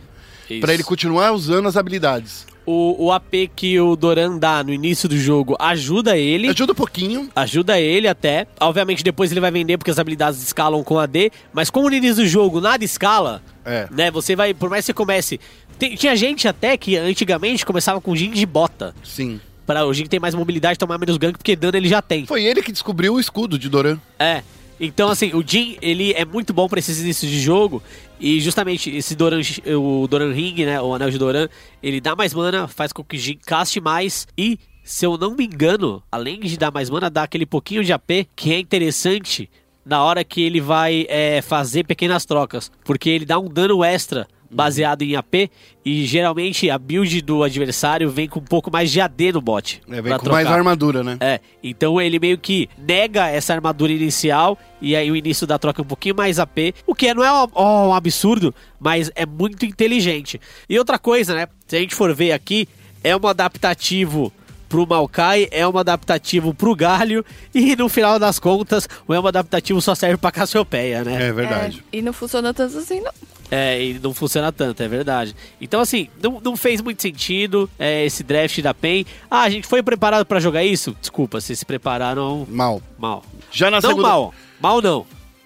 Pra 0.62 0.74
ele 0.74 0.82
continuar 0.84 1.32
usando 1.32 1.68
as 1.68 1.78
habilidades. 1.78 2.48
O, 2.66 3.06
o 3.06 3.12
AP 3.12 3.52
que 3.56 3.80
o 3.80 3.96
Doran 3.96 4.38
dá 4.38 4.64
no 4.64 4.74
início 4.74 5.08
do 5.08 5.18
jogo 5.18 5.56
ajuda 5.60 6.18
ele. 6.18 6.50
Ajuda 6.50 6.72
um 6.72 6.76
pouquinho. 6.76 7.30
Ajuda 7.36 7.80
ele 7.80 8.08
até. 8.08 8.48
Obviamente 8.60 9.04
depois 9.04 9.32
ele 9.32 9.40
vai 9.40 9.52
vender 9.52 9.78
porque 9.78 9.92
as 9.92 10.00
habilidades 10.00 10.42
escalam 10.42 10.84
com 10.84 10.98
AD. 10.98 11.32
Mas 11.54 11.70
como 11.70 11.88
no 11.90 11.96
início 11.96 12.18
do 12.24 12.28
jogo 12.28 12.60
nada 12.62 12.84
escala, 12.84 13.44
É. 13.64 13.88
né? 13.92 14.10
Você 14.12 14.36
vai, 14.36 14.54
por 14.54 14.70
mais 14.72 14.84
que 14.86 14.88
você 14.88 14.94
comece. 14.94 15.40
Tem- 15.78 15.96
tinha 15.96 16.16
gente 16.16 16.48
até 16.48 16.76
que 16.78 16.96
antigamente 16.98 17.64
começava 17.66 18.02
com 18.02 18.16
Jin 18.16 18.32
de 18.32 18.46
bota. 18.46 18.94
Sim. 19.04 19.40
Para 19.70 19.86
o 19.86 19.94
Jin 19.94 20.08
ter 20.08 20.20
mais 20.20 20.34
mobilidade, 20.34 20.80
tomar 20.80 20.98
menos 20.98 21.16
gank, 21.18 21.38
porque 21.38 21.56
dano 21.56 21.78
ele 21.78 21.88
já 21.88 22.02
tem. 22.02 22.26
Foi 22.26 22.44
ele 22.44 22.60
que 22.64 22.72
descobriu 22.72 23.14
o 23.14 23.20
escudo 23.20 23.56
de 23.56 23.70
Doran. 23.70 24.00
É. 24.18 24.42
Então, 24.80 25.10
assim, 25.10 25.32
o 25.36 25.44
Jin, 25.46 25.78
ele 25.80 26.12
é 26.14 26.26
muito 26.26 26.52
bom 26.52 26.68
pra 26.68 26.80
esses 26.80 27.00
inícios 27.00 27.32
de 27.32 27.40
jogo. 27.40 27.80
E 28.20 28.42
justamente 28.42 28.90
esse 28.90 29.16
Doran, 29.16 29.40
o 29.80 30.08
Doran 30.08 30.34
Ring, 30.34 30.66
né? 30.66 30.82
O 30.82 30.96
Anel 30.96 31.12
de 31.12 31.20
Doran, 31.20 31.48
ele 31.84 32.02
dá 32.02 32.16
mais 32.16 32.34
mana, 32.34 32.68
faz 32.68 32.92
com 32.92 33.04
que 33.04 33.16
o 33.16 33.20
Jin 33.20 33.38
caste 33.46 33.80
mais. 33.80 34.28
E, 34.36 34.58
se 34.84 35.06
eu 35.06 35.20
não 35.20 35.36
me 35.36 35.46
engano, 35.46 36.02
além 36.12 36.40
de 36.40 36.58
dar 36.58 36.72
mais 36.72 36.90
mana, 36.90 37.08
dá 37.08 37.22
aquele 37.22 37.46
pouquinho 37.46 37.84
de 37.84 37.94
AP 37.94 38.26
que 38.36 38.52
é 38.52 38.58
interessante 38.58 39.48
na 39.86 40.04
hora 40.04 40.24
que 40.24 40.42
ele 40.42 40.60
vai 40.60 41.06
é, 41.08 41.44
fazer 41.44 41.84
pequenas 41.84 42.26
trocas. 42.26 42.72
Porque 42.84 43.08
ele 43.08 43.24
dá 43.24 43.38
um 43.38 43.48
dano 43.48 43.84
extra 43.84 44.28
baseado 44.50 45.02
em 45.02 45.16
AP 45.16 45.50
e 45.86 46.06
geralmente 46.06 46.70
a 46.70 46.78
build 46.78 47.22
do 47.22 47.43
adversário 47.43 48.10
vem 48.10 48.28
com 48.28 48.39
um 48.39 48.43
pouco 48.43 48.72
mais 48.72 48.91
de 48.91 49.00
AD 49.00 49.34
no 49.34 49.41
bot. 49.41 49.82
É, 49.89 50.02
vem 50.02 50.18
com 50.18 50.30
mais 50.30 50.43
trocar. 50.43 50.58
armadura, 50.58 51.04
né? 51.04 51.18
É, 51.20 51.39
então 51.64 52.00
ele 52.02 52.20
meio 52.20 52.38
que 52.38 52.70
nega 52.78 53.28
essa 53.28 53.54
armadura 53.54 53.91
inicial 53.91 54.58
e 54.82 54.95
aí 54.95 55.12
o 55.12 55.16
início 55.16 55.45
da 55.45 55.60
troca 55.60 55.82
é 55.82 55.84
um 55.84 55.88
pouquinho 55.88 56.16
mais 56.16 56.39
AP, 56.39 56.74
o 56.88 56.95
que 56.95 57.14
não 57.14 57.24
é 57.24 57.32
um, 57.32 57.88
um 57.89 57.93
absurdo, 57.93 58.54
mas 58.80 59.12
é 59.16 59.26
muito 59.26 59.66
inteligente. 59.66 60.39
E 60.68 60.78
outra 60.78 60.97
coisa, 60.97 61.36
né? 61.36 61.47
Se 61.68 61.76
a 61.76 61.80
gente 61.80 61.95
for 61.95 62.14
ver 62.14 62.32
aqui, 62.32 62.68
é 63.04 63.16
um 63.16 63.28
adaptativo 63.28 64.34
pro 64.70 64.88
Maokai, 64.88 65.48
é 65.52 65.68
um 65.68 65.78
adaptativo 65.78 66.54
pro 66.54 66.76
Galho 66.76 67.26
e 67.54 67.76
no 67.76 67.90
final 67.90 68.20
das 68.20 68.38
contas, 68.40 68.88
o 69.08 69.14
é 69.14 69.20
um 69.20 69.26
adaptativo 69.28 69.82
só 69.82 69.96
serve 69.96 70.18
pra 70.18 70.32
Cassiopeia, 70.32 71.04
né? 71.04 71.28
É 71.28 71.34
verdade. 71.34 71.84
É, 71.92 71.98
e 71.98 72.02
não 72.02 72.14
funciona 72.14 72.54
tanto 72.54 72.78
assim, 72.78 73.02
não. 73.02 73.12
É, 73.52 73.84
e 73.84 74.00
não 74.00 74.14
funciona 74.14 74.52
tanto, 74.52 74.84
é 74.84 74.88
verdade. 74.88 75.36
Então, 75.60 75.82
assim, 75.82 76.08
não, 76.22 76.40
não 76.40 76.56
fez 76.56 76.82
muito 76.82 77.02
sentido 77.02 77.68
é, 77.80 78.06
esse 78.06 78.24
draft 78.24 78.62
da 78.62 78.76
PEN. 78.76 79.06
Ah, 79.30 79.42
a 79.42 79.50
gente 79.50 79.66
foi 79.66 79.82
preparado 79.82 80.24
pra 80.24 80.40
jogar 80.40 80.64
isso? 80.64 80.96
Desculpa, 81.02 81.42
vocês 81.42 81.58
se 81.58 81.66
prepararam 81.66 82.46
Mal. 82.48 82.80
mal. 82.98 83.24
Já 83.52 83.72
na 83.72 83.82
não 83.82 83.90
segunda... 83.90 84.08
mal. 84.08 84.34
Mal 84.62 84.82
não. 84.82 85.06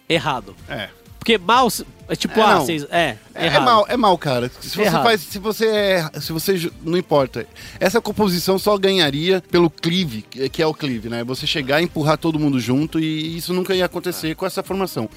Errado. 0.10 0.54
É. 0.68 0.90
Porque 1.24 1.38
mal 1.38 1.70
é 2.10 2.16
tipo, 2.18 2.38
É, 2.38 2.44
ah, 2.44 2.56
não. 2.56 2.66
vocês. 2.66 2.86
É, 2.92 3.16
É, 3.34 3.46
errado. 3.46 3.64
mal, 3.64 3.86
é 3.88 3.96
mal, 3.96 4.18
cara. 4.18 4.52
Se 4.60 4.72
você 4.76 4.82
Errado. 4.82 5.04
faz, 5.04 5.22
se 5.22 5.40
você 5.40 5.68
é, 5.68 6.10
se 6.20 6.34
você 6.34 6.70
não 6.84 6.98
importa. 6.98 7.48
Essa 7.80 8.02
composição 8.02 8.60
só 8.60 8.78
ganharia 8.78 9.42
pelo 9.50 9.70
cleave, 9.70 10.22
que 10.22 10.62
é 10.62 10.68
o 10.68 10.74
cleave, 10.74 11.08
né? 11.08 11.24
Você 11.24 11.48
chegar 11.48 11.80
e 11.80 11.86
empurrar 11.86 12.18
todo 12.18 12.38
mundo 12.38 12.60
junto 12.60 13.00
e 13.00 13.38
isso 13.38 13.54
nunca 13.54 13.74
ia 13.74 13.86
acontecer 13.86 14.36
com 14.36 14.46
essa 14.46 14.62
formação. 14.62 15.10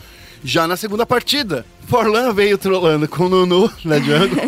Já 0.45 0.69
na 0.69 0.77
segunda 0.77 1.05
partida, 1.05 1.67
Forlan 1.89 2.33
veio 2.33 2.57
trollando 2.57 3.09
com 3.09 3.25
o 3.25 3.29
Nunu 3.29 3.69
na 3.85 3.99
jungle. 3.99 4.39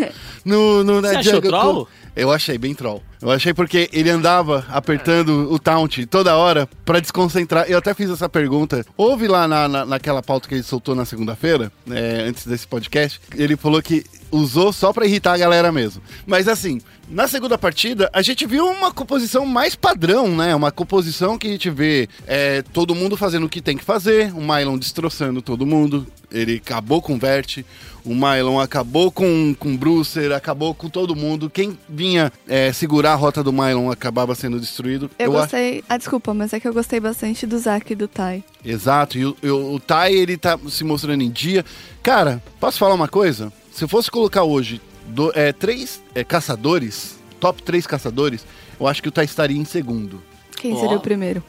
No, 0.49 0.83
no, 0.85 1.01
na 1.01 1.09
Você 1.11 1.17
achou 1.17 1.33
jungle 1.35 1.51
troll? 1.51 1.87
com- 1.87 1.93
Eu 2.17 2.33
achei 2.33 2.59
bem 2.59 2.75
troll. 2.75 3.03
Eu 3.21 3.31
achei 3.31 3.53
porque 3.53 3.89
ele 3.93 4.11
andava 4.11 4.65
apertando 4.71 5.53
o 5.53 5.59
taunt 5.59 6.07
toda 6.07 6.37
hora 6.37 6.69
pra 6.85 7.01
desconcentrar. 7.01 7.67
Eu 7.69 7.79
até 7.79 7.93
fiz 7.95 8.09
essa 8.11 8.29
pergunta. 8.29 8.85
Houve 8.97 9.27
lá 9.29 9.47
na, 9.49 9.69
na- 9.69 9.85
naquela 9.85 10.23
pauta 10.23 10.49
que 10.49 10.55
ele 10.55 10.63
soltou 10.63 10.95
na 10.95 11.05
segunda-feira, 11.05 11.71
né, 11.87 12.23
antes 12.29 12.47
desse 12.47 12.67
podcast, 12.67 13.21
ele 13.37 13.57
falou 13.57 13.83
que 13.83 14.05
usou 14.31 14.73
só 14.73 14.93
pra 14.93 15.05
irritar 15.07 15.35
a 15.35 15.39
galera 15.39 15.73
mesmo. 15.73 16.01
Mas 16.27 16.47
assim, 16.49 16.81
na 17.09 17.27
segunda 17.27 17.57
partida, 17.59 18.09
a 18.13 18.23
gente 18.23 18.47
viu 18.47 18.67
uma 18.67 18.93
composição 18.93 19.45
mais 19.47 19.75
padrão, 19.75 20.29
né? 20.37 20.55
Uma 20.55 20.71
composição 20.71 21.37
que 21.39 21.47
a 21.49 21.51
gente 21.51 21.71
vê 21.71 22.09
é, 22.27 22.63
todo 22.73 22.95
mundo 22.95 23.17
fazendo 23.17 23.47
o 23.47 23.49
que 23.49 23.61
tem 23.63 23.77
que 23.77 23.85
fazer, 23.85 24.33
o 24.35 24.41
Mylon 24.41 24.79
destroçando 24.79 25.41
todo 25.43 25.67
mundo. 25.67 26.07
Ele 26.31 26.57
acabou 26.65 27.01
com 27.01 27.15
o 27.15 27.19
Vert, 27.19 27.65
o 28.11 28.15
Mylon 28.15 28.59
acabou 28.61 29.11
com, 29.13 29.55
com 29.59 29.75
o 29.75 29.77
Brucer, 29.79 30.33
acabou 30.33 30.75
com 30.75 30.89
todo 30.89 31.15
mundo. 31.15 31.51
Quem 31.51 31.79
vinha 31.89 32.33
é, 32.49 32.73
segurar 32.73 33.13
a 33.13 33.17
rota 33.17 33.43
do 33.45 33.53
Mylon 33.53 33.91
acabava 33.91 34.35
sendo 34.35 34.59
destruído. 34.59 35.11
Eu, 35.19 35.33
acho- 35.33 35.41
gostei. 35.43 35.85
Ah, 35.89 35.97
desculpa, 35.97 36.33
mas 36.35 36.53
é 36.53 36.61
que 36.61 36.67
eu 36.67 36.73
gostei 36.73 37.01
bastante 37.01 37.47
do 37.47 37.59
Zack 37.59 37.93
e 37.93 37.97
do 37.97 38.09
Tai. 38.09 38.43
Exato, 38.65 39.19
e 39.19 39.27
o, 39.27 39.37
e 39.43 39.51
o, 39.51 39.79
Tai, 39.79 40.13
ele 40.13 40.37
tá 40.37 40.59
se 40.69 40.85
mostrando 40.85 41.23
em 41.23 41.31
dia. 41.31 41.65
Cara, 42.03 42.43
posso 42.59 42.79
falar 42.79 42.95
uma 42.95 43.09
coisa? 43.09 43.53
Se 43.73 43.85
eu 43.85 43.89
fosse 43.89 44.11
colocar 44.11 44.43
hoje 44.45 44.81
do- 45.07 45.33
é, 45.35 45.53
três 45.53 46.01
é, 46.15 46.25
caçadores, 46.25 47.17
top 47.39 47.63
três 47.63 47.87
caçadores, 47.87 48.45
eu 48.81 48.87
acho 48.87 49.03
que 49.03 49.09
o 49.09 49.13
Tai 49.13 49.25
estaria 49.25 49.57
em 49.59 49.65
segundo. 49.65 50.23
Quem 50.57 50.77
seria 50.79 50.97
o 50.97 51.01
primeiro? 51.01 51.43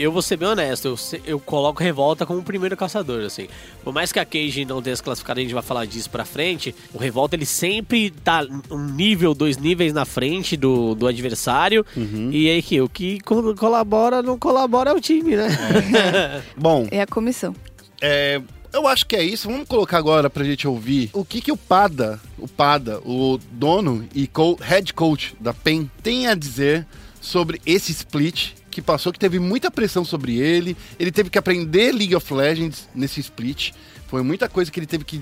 Eu 0.00 0.10
vou 0.10 0.22
ser 0.22 0.36
bem 0.38 0.48
honesto, 0.48 0.86
eu, 0.86 0.96
eu 1.26 1.38
coloco 1.38 1.82
Revolta 1.82 2.24
como 2.24 2.38
o 2.40 2.42
primeiro 2.42 2.76
caçador, 2.76 3.22
assim. 3.24 3.48
Por 3.84 3.92
mais 3.92 4.10
que 4.12 4.18
a 4.18 4.24
Cage 4.24 4.64
não 4.64 4.80
tenha 4.80 4.96
se 4.96 5.02
classificado, 5.02 5.40
a 5.40 5.42
gente 5.42 5.52
vai 5.52 5.62
falar 5.62 5.84
disso 5.84 6.08
pra 6.08 6.24
frente, 6.24 6.74
o 6.94 6.98
Revolta 6.98 7.36
ele 7.36 7.44
sempre 7.44 8.10
tá 8.10 8.46
um 8.70 8.86
nível, 8.94 9.34
dois 9.34 9.56
níveis 9.58 9.92
na 9.92 10.04
frente 10.06 10.56
do, 10.56 10.94
do 10.94 11.06
adversário. 11.06 11.84
E 12.30 12.48
aí 12.48 12.62
que 12.62 12.80
o 12.80 12.88
que 12.88 13.20
co- 13.20 13.54
colabora, 13.54 14.22
não 14.22 14.38
colabora 14.38 14.90
é 14.90 14.94
o 14.94 15.00
time, 15.00 15.36
né? 15.36 15.48
Bom, 16.56 16.88
É 16.90 17.02
a 17.02 17.06
comissão. 17.06 17.54
É, 18.00 18.40
eu 18.72 18.88
acho 18.88 19.04
que 19.06 19.14
é 19.16 19.22
isso. 19.22 19.48
Vamos 19.50 19.68
colocar 19.68 19.98
agora 19.98 20.30
pra 20.30 20.44
gente 20.44 20.66
ouvir 20.66 21.10
o 21.12 21.24
que, 21.24 21.40
que 21.42 21.52
o 21.52 21.56
Pada, 21.56 22.18
o 22.38 22.48
Pada, 22.48 23.00
o 23.04 23.38
dono 23.52 24.08
e 24.14 24.26
co 24.26 24.54
head 24.62 24.94
coach 24.94 25.34
da 25.38 25.52
PEN, 25.52 25.90
tem 26.02 26.26
a 26.26 26.34
dizer 26.34 26.86
sobre 27.20 27.60
esse 27.66 27.92
split 27.92 28.52
que 28.70 28.80
passou, 28.80 29.12
que 29.12 29.18
teve 29.18 29.38
muita 29.38 29.70
pressão 29.70 30.04
sobre 30.04 30.38
ele. 30.38 30.76
Ele 30.98 31.10
teve 31.10 31.28
que 31.28 31.38
aprender 31.38 31.92
League 31.92 32.14
of 32.14 32.32
Legends 32.32 32.88
nesse 32.94 33.20
split. 33.20 33.72
Foi 34.06 34.22
muita 34.22 34.48
coisa 34.48 34.70
que 34.70 34.78
ele 34.78 34.86
teve 34.86 35.04
que 35.04 35.20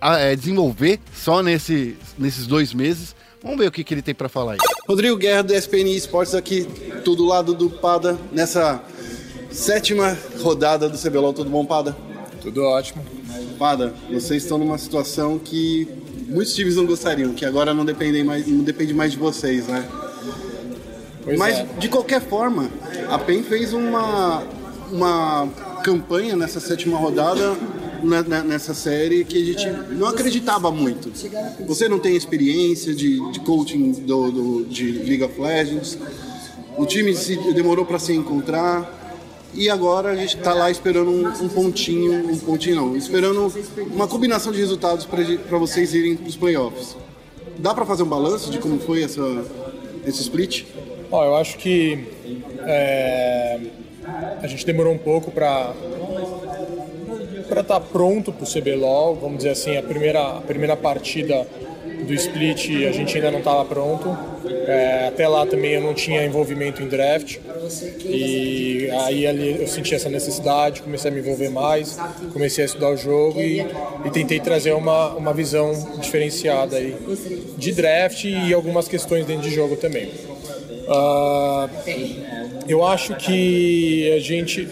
ah, 0.00 0.18
é, 0.18 0.36
desenvolver 0.36 1.00
só 1.14 1.42
nesse, 1.42 1.96
nesses 2.18 2.46
dois 2.46 2.72
meses. 2.72 3.14
Vamos 3.42 3.58
ver 3.58 3.68
o 3.68 3.72
que, 3.72 3.82
que 3.82 3.94
ele 3.94 4.02
tem 4.02 4.14
pra 4.14 4.28
falar 4.28 4.52
aí. 4.52 4.58
Rodrigo 4.86 5.16
Guerra 5.16 5.42
do 5.42 5.54
SPN 5.54 5.96
Esportes 5.96 6.34
aqui, 6.34 6.66
do 7.04 7.24
lado 7.24 7.54
do 7.54 7.70
Pada, 7.70 8.18
nessa 8.32 8.82
sétima 9.50 10.16
rodada 10.40 10.88
do 10.88 10.98
CBLOL. 10.98 11.32
Tudo 11.32 11.48
bom, 11.48 11.64
Pada? 11.64 11.96
Tudo 12.42 12.62
ótimo. 12.62 13.04
Pada, 13.58 13.94
vocês 14.10 14.42
estão 14.42 14.58
numa 14.58 14.78
situação 14.78 15.38
que 15.38 15.88
muitos 16.28 16.54
times 16.54 16.76
não 16.76 16.86
gostariam, 16.86 17.34
que 17.34 17.44
agora 17.44 17.74
não, 17.74 17.84
dependem 17.84 18.24
mais, 18.24 18.46
não 18.46 18.64
depende 18.64 18.94
mais 18.94 19.12
de 19.12 19.18
vocês, 19.18 19.66
né? 19.66 19.86
Pois 21.24 21.38
Mas, 21.38 21.58
é. 21.58 21.66
de 21.78 21.88
qualquer 21.88 22.20
forma, 22.22 22.70
a 23.08 23.18
PEN 23.18 23.42
fez 23.42 23.72
uma, 23.72 24.42
uma 24.90 25.48
campanha 25.84 26.34
nessa 26.36 26.60
sétima 26.60 26.96
rodada, 26.98 27.56
na- 28.02 28.22
na- 28.22 28.42
nessa 28.42 28.72
série, 28.72 29.24
que 29.24 29.36
a 29.40 29.44
gente 29.44 29.94
não 29.94 30.06
acreditava 30.08 30.70
muito. 30.70 31.10
Você 31.66 31.88
não 31.88 31.98
tem 31.98 32.16
experiência 32.16 32.94
de, 32.94 33.30
de 33.32 33.40
coaching 33.40 33.92
do, 33.92 34.30
do- 34.30 34.64
de 34.64 34.92
League 34.92 35.22
of 35.22 35.38
Legends, 35.40 35.98
o 36.78 36.86
time 36.86 37.14
se 37.14 37.36
demorou 37.52 37.84
para 37.84 37.98
se 37.98 38.14
encontrar, 38.14 38.98
e 39.52 39.68
agora 39.68 40.12
a 40.12 40.16
gente 40.16 40.36
está 40.38 40.54
lá 40.54 40.70
esperando 40.70 41.10
um, 41.10 41.26
um 41.28 41.48
pontinho, 41.48 42.30
um 42.32 42.38
pontinho 42.38 42.76
não, 42.76 42.96
esperando 42.96 43.52
uma 43.92 44.06
combinação 44.08 44.50
de 44.52 44.58
resultados 44.58 45.04
para 45.04 45.58
vocês 45.58 45.92
irem 45.92 46.16
para 46.16 46.28
os 46.28 46.36
playoffs. 46.36 46.96
Dá 47.58 47.74
para 47.74 47.84
fazer 47.84 48.04
um 48.04 48.08
balanço 48.08 48.50
de 48.50 48.58
como 48.58 48.78
foi 48.78 49.02
essa, 49.02 49.20
esse 50.06 50.22
split? 50.22 50.64
Ó, 51.10 51.24
eu 51.24 51.36
acho 51.36 51.58
que 51.58 52.06
é, 52.66 53.58
a 54.42 54.46
gente 54.46 54.64
demorou 54.64 54.92
um 54.92 54.98
pouco 54.98 55.30
para 55.30 55.72
para 57.48 57.62
estar 57.62 57.80
pronto 57.80 58.32
para 58.32 58.44
o 58.44 58.46
CBLOL, 58.46 59.16
vamos 59.16 59.38
dizer 59.38 59.50
assim, 59.50 59.76
a 59.76 59.82
primeira, 59.82 60.22
a 60.36 60.40
primeira 60.40 60.76
partida 60.76 61.44
do 62.06 62.14
split 62.14 62.86
a 62.86 62.92
gente 62.92 63.16
ainda 63.16 63.30
não 63.30 63.40
estava 63.40 63.64
pronto. 63.64 64.16
É, 64.66 65.08
até 65.08 65.26
lá 65.26 65.44
também 65.44 65.72
eu 65.72 65.80
não 65.80 65.92
tinha 65.92 66.24
envolvimento 66.24 66.80
em 66.80 66.86
draft. 66.86 67.38
E 68.04 68.88
aí 69.02 69.26
ali 69.26 69.60
eu 69.60 69.66
senti 69.66 69.94
essa 69.94 70.08
necessidade, 70.08 70.82
comecei 70.82 71.10
a 71.10 71.14
me 71.14 71.20
envolver 71.20 71.50
mais, 71.50 71.98
comecei 72.32 72.62
a 72.62 72.66
estudar 72.66 72.90
o 72.90 72.96
jogo 72.96 73.40
e, 73.40 73.60
e 74.04 74.10
tentei 74.12 74.38
trazer 74.38 74.72
uma, 74.72 75.14
uma 75.14 75.34
visão 75.34 75.72
diferenciada 76.00 76.76
aí 76.76 76.96
de 77.56 77.72
draft 77.72 78.24
e 78.24 78.54
algumas 78.54 78.86
questões 78.86 79.26
dentro 79.26 79.42
de 79.42 79.54
jogo 79.54 79.76
também. 79.76 80.08
Ah, 80.92 81.68
eu 82.68 82.84
acho 82.84 83.14
que 83.14 84.10
a 84.12 84.18
gente 84.18 84.68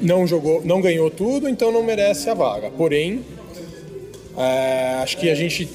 não 0.00 0.26
jogou, 0.26 0.62
não 0.64 0.80
ganhou 0.80 1.10
tudo, 1.10 1.46
então 1.46 1.70
não 1.70 1.82
merece 1.82 2.30
a 2.30 2.34
vaga. 2.34 2.70
Porém, 2.70 3.22
é, 4.36 5.00
acho 5.02 5.18
que 5.18 5.28
a 5.28 5.34
gente 5.34 5.68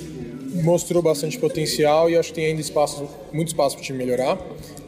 mostrou 0.64 1.04
bastante 1.04 1.38
potencial 1.38 2.10
e 2.10 2.18
acho 2.18 2.30
que 2.30 2.36
tem 2.36 2.46
ainda 2.48 2.62
espaço, 2.62 3.08
muito 3.32 3.50
espaço 3.50 3.76
para 3.76 3.84
o 3.84 3.86
time 3.86 4.00
melhorar. 4.00 4.40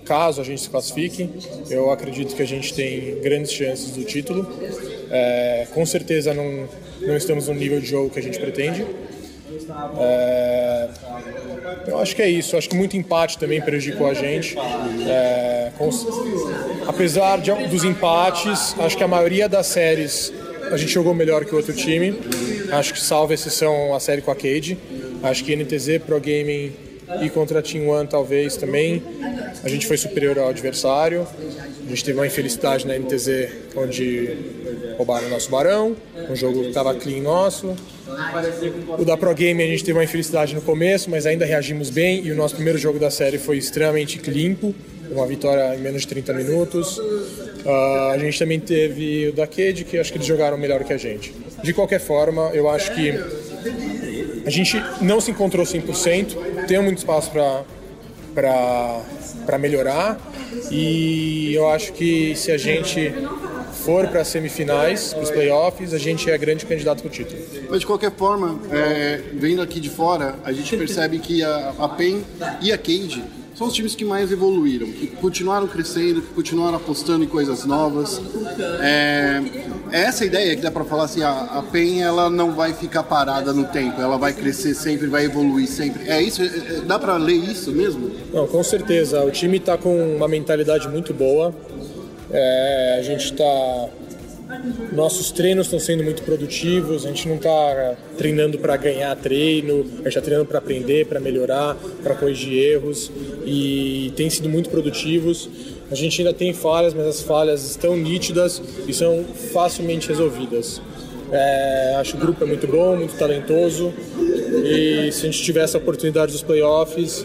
Caso 0.06 0.42
a 0.42 0.44
gente 0.44 0.62
se 0.62 0.70
classifique, 0.70 1.30
eu 1.70 1.92
acredito 1.92 2.36
que 2.36 2.42
a 2.42 2.48
gente 2.48 2.74
tem 2.74 3.22
grandes 3.22 3.52
chances 3.52 3.92
do 3.92 4.04
título. 4.04 4.52
É, 5.12 5.68
com 5.72 5.86
certeza 5.86 6.34
não, 6.34 6.68
não 7.00 7.16
estamos 7.16 7.48
no 7.48 7.54
nível 7.54 7.80
de 7.80 7.86
jogo 7.86 8.10
que 8.10 8.18
a 8.18 8.24
gente 8.24 8.40
pretende. 8.40 8.88
É, 10.00 10.88
eu 11.88 12.00
acho 12.00 12.16
que 12.16 12.22
é 12.22 12.30
isso. 12.30 12.56
Acho 12.58 12.70
que 12.70 12.76
muito 12.76 12.96
empate 12.96 13.38
também 13.38 13.62
prejudicou 13.62 14.08
a 14.08 14.14
gente. 14.14 14.56
É, 15.08 15.72
com- 15.78 15.90
apesar 16.88 17.40
de- 17.40 17.52
dos 17.68 17.84
empates, 17.84 18.76
acho 18.80 18.98
que 18.98 19.04
a 19.04 19.08
maioria 19.08 19.48
das 19.50 19.68
séries 19.68 20.32
a 20.72 20.78
gente 20.78 20.92
jogou 20.92 21.14
melhor 21.14 21.46
que 21.46 21.54
o 21.54 21.58
outro 21.58 21.74
time. 21.74 22.18
Acho 22.72 22.94
que 22.94 23.00
salvo 23.02 23.34
exceção 23.34 23.94
a 23.96 24.00
série 24.00 24.22
com 24.22 24.32
a 24.32 24.36
Cade. 24.36 24.78
Acho 25.24 25.44
que 25.44 25.54
NTZ, 25.56 26.00
Pro 26.00 26.20
Gaming 26.20 26.72
e 27.22 27.30
contra 27.30 27.60
a 27.60 27.62
Team 27.62 27.88
One 27.88 28.08
talvez 28.08 28.56
também. 28.56 29.02
A 29.64 29.70
gente 29.70 29.88
foi 29.88 29.98
superior 29.98 30.38
ao 30.38 30.50
adversário. 30.50 31.28
A 31.86 31.90
gente 31.90 32.04
teve 32.04 32.18
uma 32.18 32.28
infelicidade 32.28 32.86
na 32.86 32.98
NTZ 32.98 33.50
onde 33.76 34.38
roubaram 34.98 35.28
o 35.28 35.30
nosso 35.30 35.50
barão. 35.50 35.96
Um 36.30 36.36
jogo 36.36 36.62
que 36.62 36.68
estava 36.68 36.94
clean 36.94 37.22
nosso. 37.22 37.76
O 38.98 39.06
da 39.06 39.16
Pro 39.18 39.34
Game 39.34 39.62
a 39.62 39.68
gente 39.68 39.84
teve 39.84 39.98
uma 39.98 40.04
infelicidade 40.04 40.54
no 40.54 40.62
começo, 40.62 41.10
mas 41.10 41.26
ainda 41.26 41.46
reagimos 41.46 41.90
bem 41.90 42.26
e 42.26 42.32
o 42.32 42.36
nosso 42.36 42.56
primeiro 42.56 42.78
jogo 42.78 43.00
da 43.00 43.10
série 43.10 43.38
foi 43.38 43.58
extremamente 43.58 44.18
limpo, 44.30 44.74
uma 45.12 45.26
vitória 45.26 45.76
em 45.76 45.80
menos 45.80 46.02
de 46.02 46.08
30 46.08 46.34
minutos. 46.34 47.00
Ah, 47.66 48.12
a 48.14 48.18
gente 48.18 48.38
também 48.38 48.60
teve 48.60 49.30
o 49.30 49.34
da 49.34 49.46
Cade, 49.46 49.84
que 49.84 49.98
acho 49.98 50.12
que 50.12 50.18
eles 50.18 50.28
jogaram 50.28 50.58
melhor 50.58 50.84
que 50.84 50.94
a 50.94 50.98
gente. 50.98 51.34
De 51.64 51.74
qualquer 51.74 52.00
forma, 52.00 52.50
eu 52.54 52.70
acho 52.70 52.94
que 52.94 53.14
A 54.46 54.50
gente 54.50 54.82
não 55.02 55.22
se 55.22 55.32
encontrou 55.32 55.66
100%, 55.66 56.66
tem 56.68 56.82
muito 56.82 57.00
espaço 57.00 57.32
para 58.34 59.58
melhorar 59.58 60.20
e 60.72 61.54
eu 61.54 61.70
acho 61.70 61.94
que 61.94 62.36
se 62.36 62.52
a 62.52 62.58
gente 62.58 63.14
for 63.84 64.08
para 64.08 64.22
as 64.22 64.28
semifinais, 64.28 65.14
para 65.14 65.24
os 65.24 65.32
playoffs, 65.32 65.94
a 65.94 65.98
gente 65.98 66.30
é 66.30 66.38
grande 66.38 66.66
candidato 66.66 67.02
para 67.02 67.08
o 67.08 67.12
título. 67.12 67.40
Mas 67.70 67.80
de 67.80 67.86
qualquer 67.86 68.12
forma, 68.12 68.60
é, 68.72 69.22
vendo 69.34 69.62
aqui 69.62 69.80
de 69.80 69.90
fora, 69.90 70.36
a 70.44 70.52
gente 70.52 70.76
percebe 70.76 71.20
que 71.20 71.44
a, 71.44 71.74
a 71.80 71.90
PEN 71.90 72.22
e 72.62 72.72
a 72.72 72.78
Cade 72.78 73.24
são 73.60 73.68
os 73.68 73.74
times 73.74 73.94
que 73.94 74.06
mais 74.06 74.32
evoluíram, 74.32 74.88
que 74.88 75.06
continuaram 75.06 75.68
crescendo, 75.68 76.22
que 76.22 76.34
continuaram 76.34 76.78
apostando 76.78 77.26
em 77.26 77.28
coisas 77.28 77.66
novas. 77.66 78.22
É, 78.80 79.42
é 79.92 80.04
essa 80.04 80.24
ideia 80.24 80.56
que 80.56 80.62
dá 80.62 80.72
para 80.72 80.86
falar 80.86 81.04
assim, 81.04 81.22
a, 81.24 81.30
a 81.30 81.62
PEN 81.64 82.02
ela 82.02 82.30
não 82.30 82.54
vai 82.54 82.74
ficar 82.74 83.04
parada 83.04 83.52
no 83.52 83.66
tempo, 83.66 84.00
ela 84.00 84.18
vai 84.18 84.32
crescer 84.32 84.74
sempre, 84.74 85.08
vai 85.08 85.26
evoluir 85.26 85.68
sempre. 85.68 86.10
É 86.10 86.22
isso? 86.22 86.42
É, 86.42 86.46
é, 86.46 86.82
dá 86.88 86.98
para 86.98 87.18
ler 87.18 87.34
isso 87.34 87.74
mesmo? 87.74 88.10
Não, 88.34 88.48
com 88.48 88.64
certeza. 88.64 89.26
O 89.26 89.30
time 89.30 89.58
está 89.58 89.78
com 89.78 90.16
uma 90.16 90.30
mentalidade 90.30 90.88
muito 90.88 91.14
boa. 91.14 91.54
É, 92.32 92.96
a 92.98 93.04
gente 93.04 93.26
está 93.26 93.90
nossos 94.92 95.32
treinos 95.32 95.68
estão 95.68 95.80
sendo 95.80 96.04
muito 96.04 96.24
produtivos, 96.24 97.06
a 97.06 97.10
gente 97.10 97.28
não 97.28 97.36
está 97.36 97.96
treinando 98.18 98.58
para 98.58 98.76
ganhar 98.78 99.16
treino, 99.16 99.82
a 99.82 99.96
gente 99.98 100.08
está 100.08 100.22
treinando 100.22 100.48
para 100.48 100.58
aprender, 100.58 101.06
para 101.06 101.20
melhorar, 101.20 101.76
para 102.02 102.16
corrigir 102.16 102.54
erros 102.54 103.12
e 103.46 104.12
tem 104.16 104.30
sido 104.30 104.50
muito 104.50 104.70
produtivos. 104.70 105.50
A 105.92 105.96
gente 105.96 106.22
ainda 106.22 106.34
tem 106.34 106.54
falhas, 106.54 106.94
mas 106.94 107.06
as 107.06 107.22
falhas 107.22 107.64
estão 107.70 107.96
nítidas 107.96 108.62
e 108.88 108.94
são 108.94 109.24
facilmente 109.54 110.08
resolvidas. 110.08 110.82
É, 111.32 111.96
acho 112.00 112.12
que 112.12 112.18
o 112.18 112.20
grupo 112.22 112.44
é 112.44 112.48
muito 112.48 112.66
bom, 112.68 112.96
muito 112.96 113.16
talentoso 113.16 113.94
e 114.64 115.12
se 115.12 115.28
a 115.28 115.32
gente 115.32 115.44
tiver 115.44 115.64
essa 115.64 115.78
oportunidade 115.78 116.32
dos 116.32 116.42
playoffs, 116.42 117.24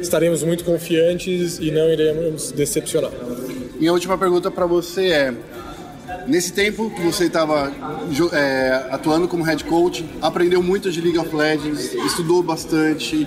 estaremos 0.00 0.44
muito 0.44 0.64
confiantes 0.64 1.58
e 1.58 1.72
não 1.72 1.90
iremos 1.90 2.52
decepcionar. 2.52 3.10
Minha 3.78 3.92
última 3.92 4.16
pergunta 4.16 4.50
para 4.50 4.66
você 4.66 5.06
é: 5.08 5.34
Nesse 6.28 6.52
tempo 6.52 6.90
que 6.90 7.00
você 7.00 7.24
estava 7.24 7.72
é, 8.34 8.86
atuando 8.90 9.26
como 9.26 9.42
head 9.42 9.64
coach, 9.64 10.04
aprendeu 10.20 10.62
muito 10.62 10.92
de 10.92 11.00
League 11.00 11.18
of 11.18 11.34
Legends, 11.34 11.94
estudou 11.94 12.42
bastante. 12.42 13.26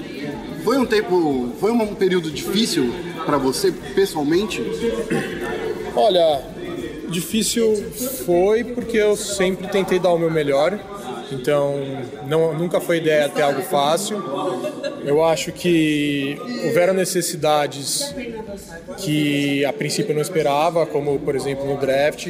Foi 0.63 0.77
um 0.77 0.85
tempo, 0.85 1.51
foi 1.59 1.71
um 1.71 1.95
período 1.95 2.29
difícil 2.29 2.93
para 3.25 3.39
você 3.39 3.71
pessoalmente? 3.71 4.61
Olha, 5.95 6.43
difícil 7.09 7.73
foi 8.23 8.63
porque 8.63 8.97
eu 8.97 9.17
sempre 9.17 9.67
tentei 9.69 9.97
dar 9.97 10.13
o 10.13 10.19
meu 10.19 10.29
melhor. 10.29 10.79
Então, 11.31 11.75
não, 12.27 12.53
nunca 12.53 12.81
foi 12.81 12.97
ideia 12.97 13.29
ter 13.29 13.41
algo 13.41 13.61
fácil. 13.61 14.21
Eu 15.03 15.23
acho 15.23 15.51
que 15.51 16.37
houveram 16.65 16.93
necessidades 16.93 18.13
que 18.97 19.65
a 19.65 19.73
princípio 19.73 20.11
eu 20.11 20.15
não 20.15 20.21
esperava, 20.21 20.85
como 20.85 21.17
por 21.19 21.35
exemplo 21.35 21.65
no 21.65 21.77
draft. 21.77 22.27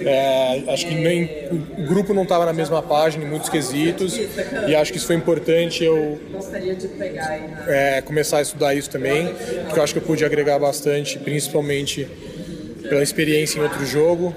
É, 0.00 0.64
acho 0.68 0.86
que 0.86 0.94
nem, 0.94 1.48
o 1.78 1.86
grupo 1.86 2.12
não 2.12 2.24
estava 2.24 2.44
na 2.44 2.52
mesma 2.52 2.82
página 2.82 3.24
em 3.24 3.28
muitos 3.28 3.48
quesitos 3.48 4.18
e 4.66 4.74
acho 4.74 4.90
que 4.90 4.98
isso 4.98 5.06
foi 5.06 5.16
importante 5.16 5.84
eu 5.84 6.18
é, 7.66 8.02
começar 8.02 8.38
a 8.38 8.42
estudar 8.42 8.74
isso 8.74 8.90
também, 8.90 9.32
porque 9.64 9.78
eu 9.78 9.82
acho 9.82 9.92
que 9.92 9.98
eu 9.98 10.04
pude 10.04 10.24
agregar 10.24 10.58
bastante, 10.58 11.18
principalmente 11.18 12.08
pela 12.88 13.02
experiência 13.02 13.58
em 13.58 13.62
outro 13.62 13.84
jogo. 13.86 14.34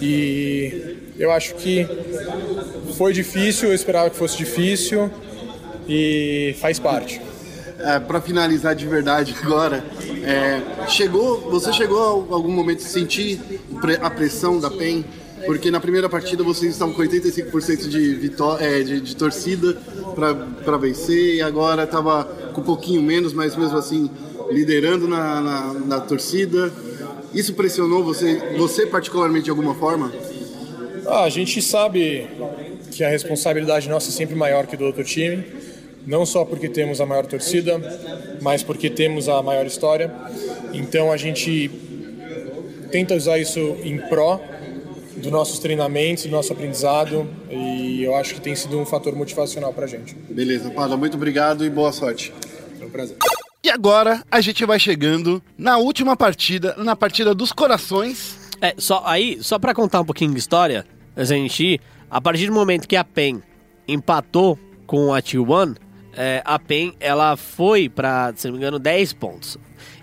E 0.00 0.99
eu 1.20 1.30
acho 1.30 1.54
que 1.56 1.86
foi 2.96 3.12
difícil, 3.12 3.68
eu 3.68 3.74
esperava 3.74 4.08
que 4.08 4.16
fosse 4.16 4.38
difícil 4.38 5.10
e 5.86 6.56
faz 6.58 6.78
parte. 6.78 7.20
É, 7.78 7.98
para 7.98 8.22
finalizar 8.22 8.74
de 8.74 8.86
verdade 8.86 9.36
agora, 9.42 9.84
é, 10.24 10.88
chegou, 10.88 11.38
você 11.50 11.74
chegou 11.74 12.26
a 12.30 12.34
algum 12.34 12.50
momento 12.50 12.78
a 12.78 12.88
sentir 12.88 13.38
a 14.00 14.08
pressão 14.08 14.58
da 14.58 14.70
PEN? 14.70 15.04
Porque 15.44 15.70
na 15.70 15.78
primeira 15.78 16.08
partida 16.08 16.42
vocês 16.42 16.72
estavam 16.72 16.94
com 16.94 17.02
85% 17.02 17.88
de, 17.88 18.14
vitória, 18.14 18.64
é, 18.64 18.82
de, 18.82 19.00
de 19.00 19.14
torcida 19.14 19.76
para 20.64 20.76
vencer 20.78 21.34
e 21.36 21.42
agora 21.42 21.84
estava 21.84 22.24
com 22.54 22.62
um 22.62 22.64
pouquinho 22.64 23.02
menos, 23.02 23.34
mas 23.34 23.54
mesmo 23.56 23.76
assim 23.76 24.10
liderando 24.50 25.06
na, 25.06 25.40
na, 25.40 25.74
na 25.74 26.00
torcida. 26.00 26.72
Isso 27.32 27.54
pressionou 27.54 28.02
você, 28.02 28.56
você 28.56 28.86
particularmente 28.86 29.44
de 29.44 29.50
alguma 29.50 29.74
forma? 29.74 30.10
Ah, 31.06 31.24
a 31.24 31.30
gente 31.30 31.60
sabe 31.60 32.26
que 32.90 33.04
a 33.04 33.08
responsabilidade 33.08 33.88
nossa 33.88 34.10
é 34.10 34.12
sempre 34.12 34.34
maior 34.34 34.66
que 34.66 34.76
do 34.76 34.84
outro 34.84 35.04
time, 35.04 35.44
não 36.06 36.24
só 36.24 36.44
porque 36.44 36.68
temos 36.68 37.00
a 37.00 37.06
maior 37.06 37.26
torcida, 37.26 37.80
mas 38.40 38.62
porque 38.62 38.88
temos 38.90 39.28
a 39.28 39.42
maior 39.42 39.66
história. 39.66 40.12
Então 40.72 41.12
a 41.12 41.16
gente 41.16 41.70
tenta 42.90 43.14
usar 43.14 43.38
isso 43.38 43.76
em 43.84 43.98
pró 43.98 44.40
dos 45.16 45.30
nossos 45.30 45.58
treinamentos, 45.58 46.24
do 46.24 46.30
nosso 46.30 46.52
aprendizado 46.52 47.28
e 47.50 48.02
eu 48.02 48.16
acho 48.16 48.34
que 48.34 48.40
tem 48.40 48.54
sido 48.54 48.78
um 48.78 48.86
fator 48.86 49.14
motivacional 49.14 49.72
para 49.72 49.84
a 49.84 49.88
gente. 49.88 50.14
Beleza, 50.14 50.70
Pada, 50.70 50.96
muito 50.96 51.16
obrigado 51.16 51.64
e 51.64 51.70
boa 51.70 51.92
sorte. 51.92 52.32
É 52.80 52.84
um 52.84 52.90
prazer. 52.90 53.16
E 53.62 53.68
agora 53.68 54.24
a 54.30 54.40
gente 54.40 54.64
vai 54.64 54.80
chegando 54.80 55.42
na 55.56 55.76
última 55.76 56.16
partida, 56.16 56.74
na 56.78 56.96
partida 56.96 57.34
dos 57.34 57.52
corações. 57.52 58.39
É, 58.60 58.74
só 58.76 59.02
aí, 59.06 59.38
só 59.42 59.58
para 59.58 59.74
contar 59.74 60.00
um 60.00 60.04
pouquinho 60.04 60.32
de 60.32 60.38
história, 60.38 60.86
a 61.16 61.24
gente 61.24 61.80
a 62.10 62.20
partir 62.20 62.46
do 62.46 62.52
momento 62.52 62.88
que 62.88 62.96
a 62.96 63.04
PEN 63.04 63.40
empatou 63.86 64.58
com 64.86 65.14
a 65.14 65.22
T1, 65.22 65.76
é, 66.16 66.42
a 66.44 66.58
PEN 66.58 66.92
ela 66.98 67.36
foi 67.36 67.88
para, 67.88 68.32
se 68.34 68.48
não 68.48 68.54
me 68.54 68.58
engano, 68.58 68.78
10 68.80 69.12
pontos. 69.12 69.56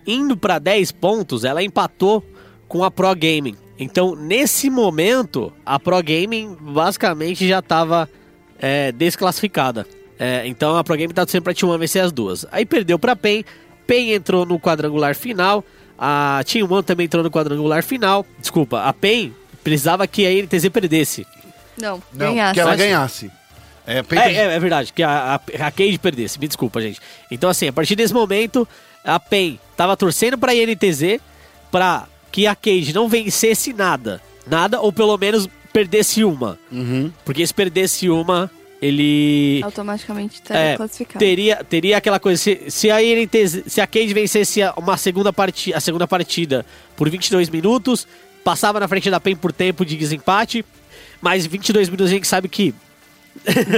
Indo 0.06 0.38
para 0.38 0.58
10 0.58 0.94
pontos, 0.94 1.44
ela 1.44 1.62
empatou 1.62 2.24
com 2.68 2.84
a 2.84 2.90
Pro 2.90 3.14
Gaming. 3.14 3.56
Então, 3.78 4.16
nesse 4.16 4.70
momento, 4.70 5.52
a 5.66 5.78
Pro 5.78 6.02
Gaming 6.02 6.56
basicamente 6.60 7.46
já 7.46 7.60
estava 7.60 8.10
é, 8.58 8.94
desclassificada. 8.94 9.86
É, 10.18 10.48
então, 10.48 10.78
a 10.78 10.84
Pro 10.84 10.96
Gaming 10.96 11.14
tá 11.14 11.28
sempre 11.28 11.54
para 11.54 11.68
T1 11.68 11.78
vencer 11.78 12.02
as 12.02 12.14
duas. 12.14 12.46
Aí 12.52 12.66
perdeu 12.66 12.98
para 12.98 13.18
PEN. 13.18 13.44
PEN 13.86 14.14
entrou 14.14 14.46
no 14.46 14.58
quadrangular 14.58 15.14
final. 15.14 15.64
A 15.98 16.42
T1 16.44 16.84
também 16.84 17.06
entrou 17.06 17.24
no 17.24 17.32
quadrangular 17.32 17.84
final. 17.84 18.26
Desculpa, 18.40 18.84
a 18.84 18.94
PEN 18.94 19.34
precisava 19.64 20.08
que 20.08 20.26
a 20.26 20.30
NTZ 20.44 20.70
perdesse. 20.70 21.26
Não, 21.78 22.02
Não, 22.14 22.34
ganhasse. 22.34 22.54
que 22.54 22.60
ela 22.60 22.76
ganhasse. 22.76 23.32
É, 23.86 24.04
PEN 24.04 24.20
É, 24.20 24.34
é, 24.34 24.42
é 24.56 24.60
verdade, 24.60 24.92
que 24.94 25.02
a, 25.02 25.36
a, 25.36 25.68
a 25.68 25.72
Cade 25.72 25.98
perdesse. 26.00 26.40
Me 26.40 26.48
desculpa, 26.48 26.82
gente. 26.82 27.00
Então, 27.32 27.50
assim, 27.50 27.68
a 27.68 27.74
partir 27.74 27.96
desse 27.96 28.14
momento, 28.14 28.68
a 29.04 29.20
PEN 29.20 29.60
tava 29.76 29.96
torcendo 29.98 30.38
pra 30.38 30.54
INTZ 30.54 31.20
pra 31.72 32.06
que 32.32 32.46
a 32.46 32.56
Cade 32.56 32.94
não 32.94 33.08
vencesse 33.08 33.74
nada. 33.74 34.22
Nada, 34.46 34.80
ou 34.80 34.92
pelo 34.94 35.18
menos 35.18 35.48
perdesse 35.74 36.24
uma. 36.24 36.58
Uhum. 36.72 37.12
Porque 37.26 37.46
se 37.46 37.54
perdesse 37.54 38.10
uma, 38.10 38.50
ele. 38.82 39.62
Automaticamente 39.64 40.36
estaria 40.36 40.62
É, 40.74 40.78
classificado. 40.78 41.20
teria, 41.20 41.64
teria 41.64 41.98
aquela 41.98 42.20
coisa, 42.20 42.42
se, 42.42 42.62
se 42.70 42.92
a 42.92 43.02
INTZ, 43.02 43.64
se 43.68 43.82
a 43.82 43.88
Cade 43.88 44.14
vencesse 44.14 44.62
a- 44.62 44.74
uma 44.78 44.98
segunda 44.98 45.32
partida, 45.34 45.78
a 45.78 45.80
segunda 45.80 46.08
partida 46.08 46.66
por 46.96 47.10
22 47.10 47.50
minutos, 47.50 48.08
passava 48.44 48.80
na 48.80 48.88
frente 48.88 49.10
da 49.10 49.20
PEN 49.20 49.36
por 49.36 49.52
tempo 49.52 49.86
de 49.86 49.96
desempate, 49.96 50.64
mas 51.22 51.46
22 51.46 51.90
minutos 51.90 52.08
a 52.08 52.14
gente 52.14 52.28
sabe 52.28 52.48
que 52.48 52.74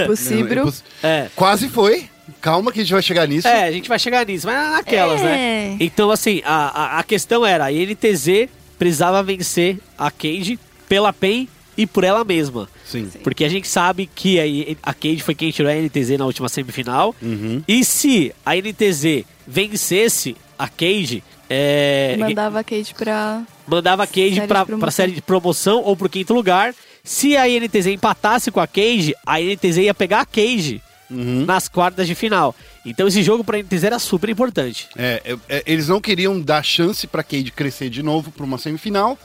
Possível. 0.08 0.66
Não, 0.66 0.74
é 1.04 1.08
é, 1.26 1.30
Quase 1.36 1.68
foi. 1.70 2.10
Calma 2.42 2.72
que 2.72 2.80
a 2.80 2.84
gente 2.84 2.94
vai 2.94 3.02
chegar 3.02 3.28
nisso. 3.28 3.48
É, 3.48 3.64
a 3.66 3.72
gente 3.72 3.90
vai 3.90 3.98
chegar 3.98 4.26
nisso, 4.26 4.46
mas 4.46 4.72
naquelas, 4.72 5.20
É. 5.22 5.24
né? 5.24 5.78
Então, 5.80 6.12
assim, 6.12 6.42
a, 6.46 6.96
a, 6.96 7.00
a 7.00 7.04
questão 7.04 7.46
era, 7.46 7.66
a 7.66 7.72
NTZ 7.72 8.48
precisava 8.78 9.22
vencer 9.24 9.80
a 9.98 10.12
Cade 10.12 10.60
pela 10.88 11.12
PEN 11.12 11.48
e 11.76 11.88
por 11.88 12.04
ela 12.04 12.24
mesma. 12.24 12.70
Sim. 12.90 13.10
Porque 13.24 13.44
a 13.46 13.50
gente 13.50 13.68
sabe 13.68 14.10
que 14.14 14.40
a, 14.40 14.90
a 14.90 14.94
Cade 14.94 15.22
foi 15.22 15.36
quem 15.36 15.52
tirou 15.52 15.72
a 15.72 15.76
NTZ 15.76 16.18
na 16.18 16.26
última 16.26 16.50
semifinal. 16.50 17.16
Uhum. 17.22 17.62
E 17.68 17.86
se 17.86 18.34
a 18.46 18.56
NTZ 18.56 19.24
vencesse 19.48 20.36
a 20.58 20.68
Cade, 20.68 21.24
é, 21.50 22.16
Mandava 22.20 22.60
a 22.60 22.64
Kate 22.64 22.94
pra. 22.96 23.44
mandava 23.68 24.04
a 24.04 24.08
Cade 24.08 24.20
Série 24.36 24.42
de 24.42 24.48
pra, 24.48 24.66
promoção. 24.66 24.80
pra 24.80 24.92
série 24.92 25.12
de 25.12 25.22
promoção 25.22 25.82
ou 25.84 25.96
pro 25.96 26.10
quinto 26.10 26.34
lugar. 26.34 26.74
Se 27.04 27.36
a 27.38 27.46
NTZ 27.48 27.88
empatasse 27.88 28.52
com 28.52 28.60
a 28.60 28.68
Cage, 28.68 29.16
a 29.26 29.40
NTZ 29.40 29.78
ia 29.78 29.94
pegar 29.94 30.22
a 30.22 30.26
Cage 30.26 30.82
Uhum. 31.12 31.44
nas 31.44 31.68
quartas 31.68 32.06
de 32.06 32.14
final. 32.14 32.56
Então 32.86 33.08
esse 33.08 33.24
jogo 33.24 33.44
pra 33.44 33.58
NTZ 33.58 33.84
era 33.86 33.98
super 33.98 34.30
importante. 34.30 34.88
É, 34.96 35.20
é, 35.26 35.38
é, 35.58 35.64
eles 35.66 35.88
não 35.88 36.00
queriam 36.00 36.40
dar 36.40 36.62
chance 36.64 37.08
pra 37.08 37.24
Cade 37.24 37.52
crescer 37.52 37.90
de 37.90 38.04
novo 38.04 38.30
pra 38.32 38.44
uma 38.46 38.60
semifinal. 38.60 39.18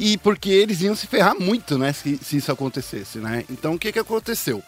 E 0.00 0.16
porque 0.16 0.48
eles 0.48 0.80
iam 0.80 0.94
se 0.94 1.08
ferrar 1.08 1.34
muito, 1.38 1.76
né? 1.76 1.92
Se, 1.92 2.16
se 2.22 2.36
isso 2.36 2.52
acontecesse, 2.52 3.18
né? 3.18 3.44
Então 3.50 3.74
o 3.74 3.78
que, 3.78 3.90
que 3.90 3.98
aconteceu? 3.98 4.62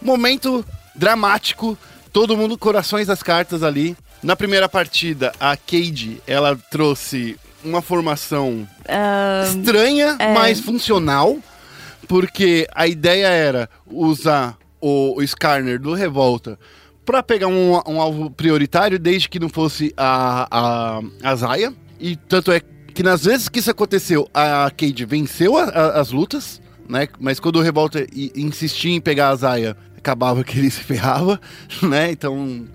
Momento 0.00 0.64
dramático, 0.96 1.76
todo 2.10 2.34
mundo 2.34 2.56
corações 2.56 3.06
das 3.06 3.22
cartas 3.22 3.62
ali. 3.62 3.94
Na 4.22 4.34
primeira 4.34 4.66
partida, 4.66 5.32
a 5.38 5.54
Cade, 5.54 6.22
ela 6.26 6.58
trouxe 6.70 7.38
uma 7.62 7.82
formação 7.82 8.66
estranha, 9.44 10.16
é. 10.18 10.32
mas 10.32 10.60
funcional, 10.60 11.36
porque 12.08 12.66
a 12.74 12.86
ideia 12.86 13.26
era 13.26 13.68
usar 13.86 14.56
o, 14.80 15.18
o 15.18 15.22
Skarner 15.22 15.78
do 15.78 15.92
Revolta 15.92 16.58
pra 17.04 17.22
pegar 17.22 17.48
um, 17.48 17.74
um 17.86 18.00
alvo 18.00 18.30
prioritário, 18.30 18.98
desde 18.98 19.28
que 19.28 19.38
não 19.38 19.48
fosse 19.48 19.92
a, 19.94 20.48
a, 20.50 21.00
a 21.22 21.36
Zaya. 21.36 21.74
E 22.00 22.16
tanto 22.16 22.50
é 22.50 22.60
que 22.98 23.02
nas 23.04 23.24
vezes 23.24 23.48
que 23.48 23.60
isso 23.60 23.70
aconteceu, 23.70 24.28
a 24.34 24.68
Cade 24.76 25.04
venceu 25.04 25.56
a- 25.56 25.62
a- 25.68 26.00
as 26.00 26.10
lutas, 26.10 26.60
né? 26.88 27.06
Mas 27.20 27.38
quando 27.38 27.54
o 27.56 27.62
Revolta 27.62 28.04
insistia 28.34 28.90
em 28.92 29.00
pegar 29.00 29.28
a 29.28 29.36
Zaya, 29.36 29.76
acabava 29.96 30.42
que 30.42 30.58
ele 30.58 30.68
se 30.68 30.80
ferrava, 30.82 31.40
né? 31.80 32.10
Então, 32.10 32.66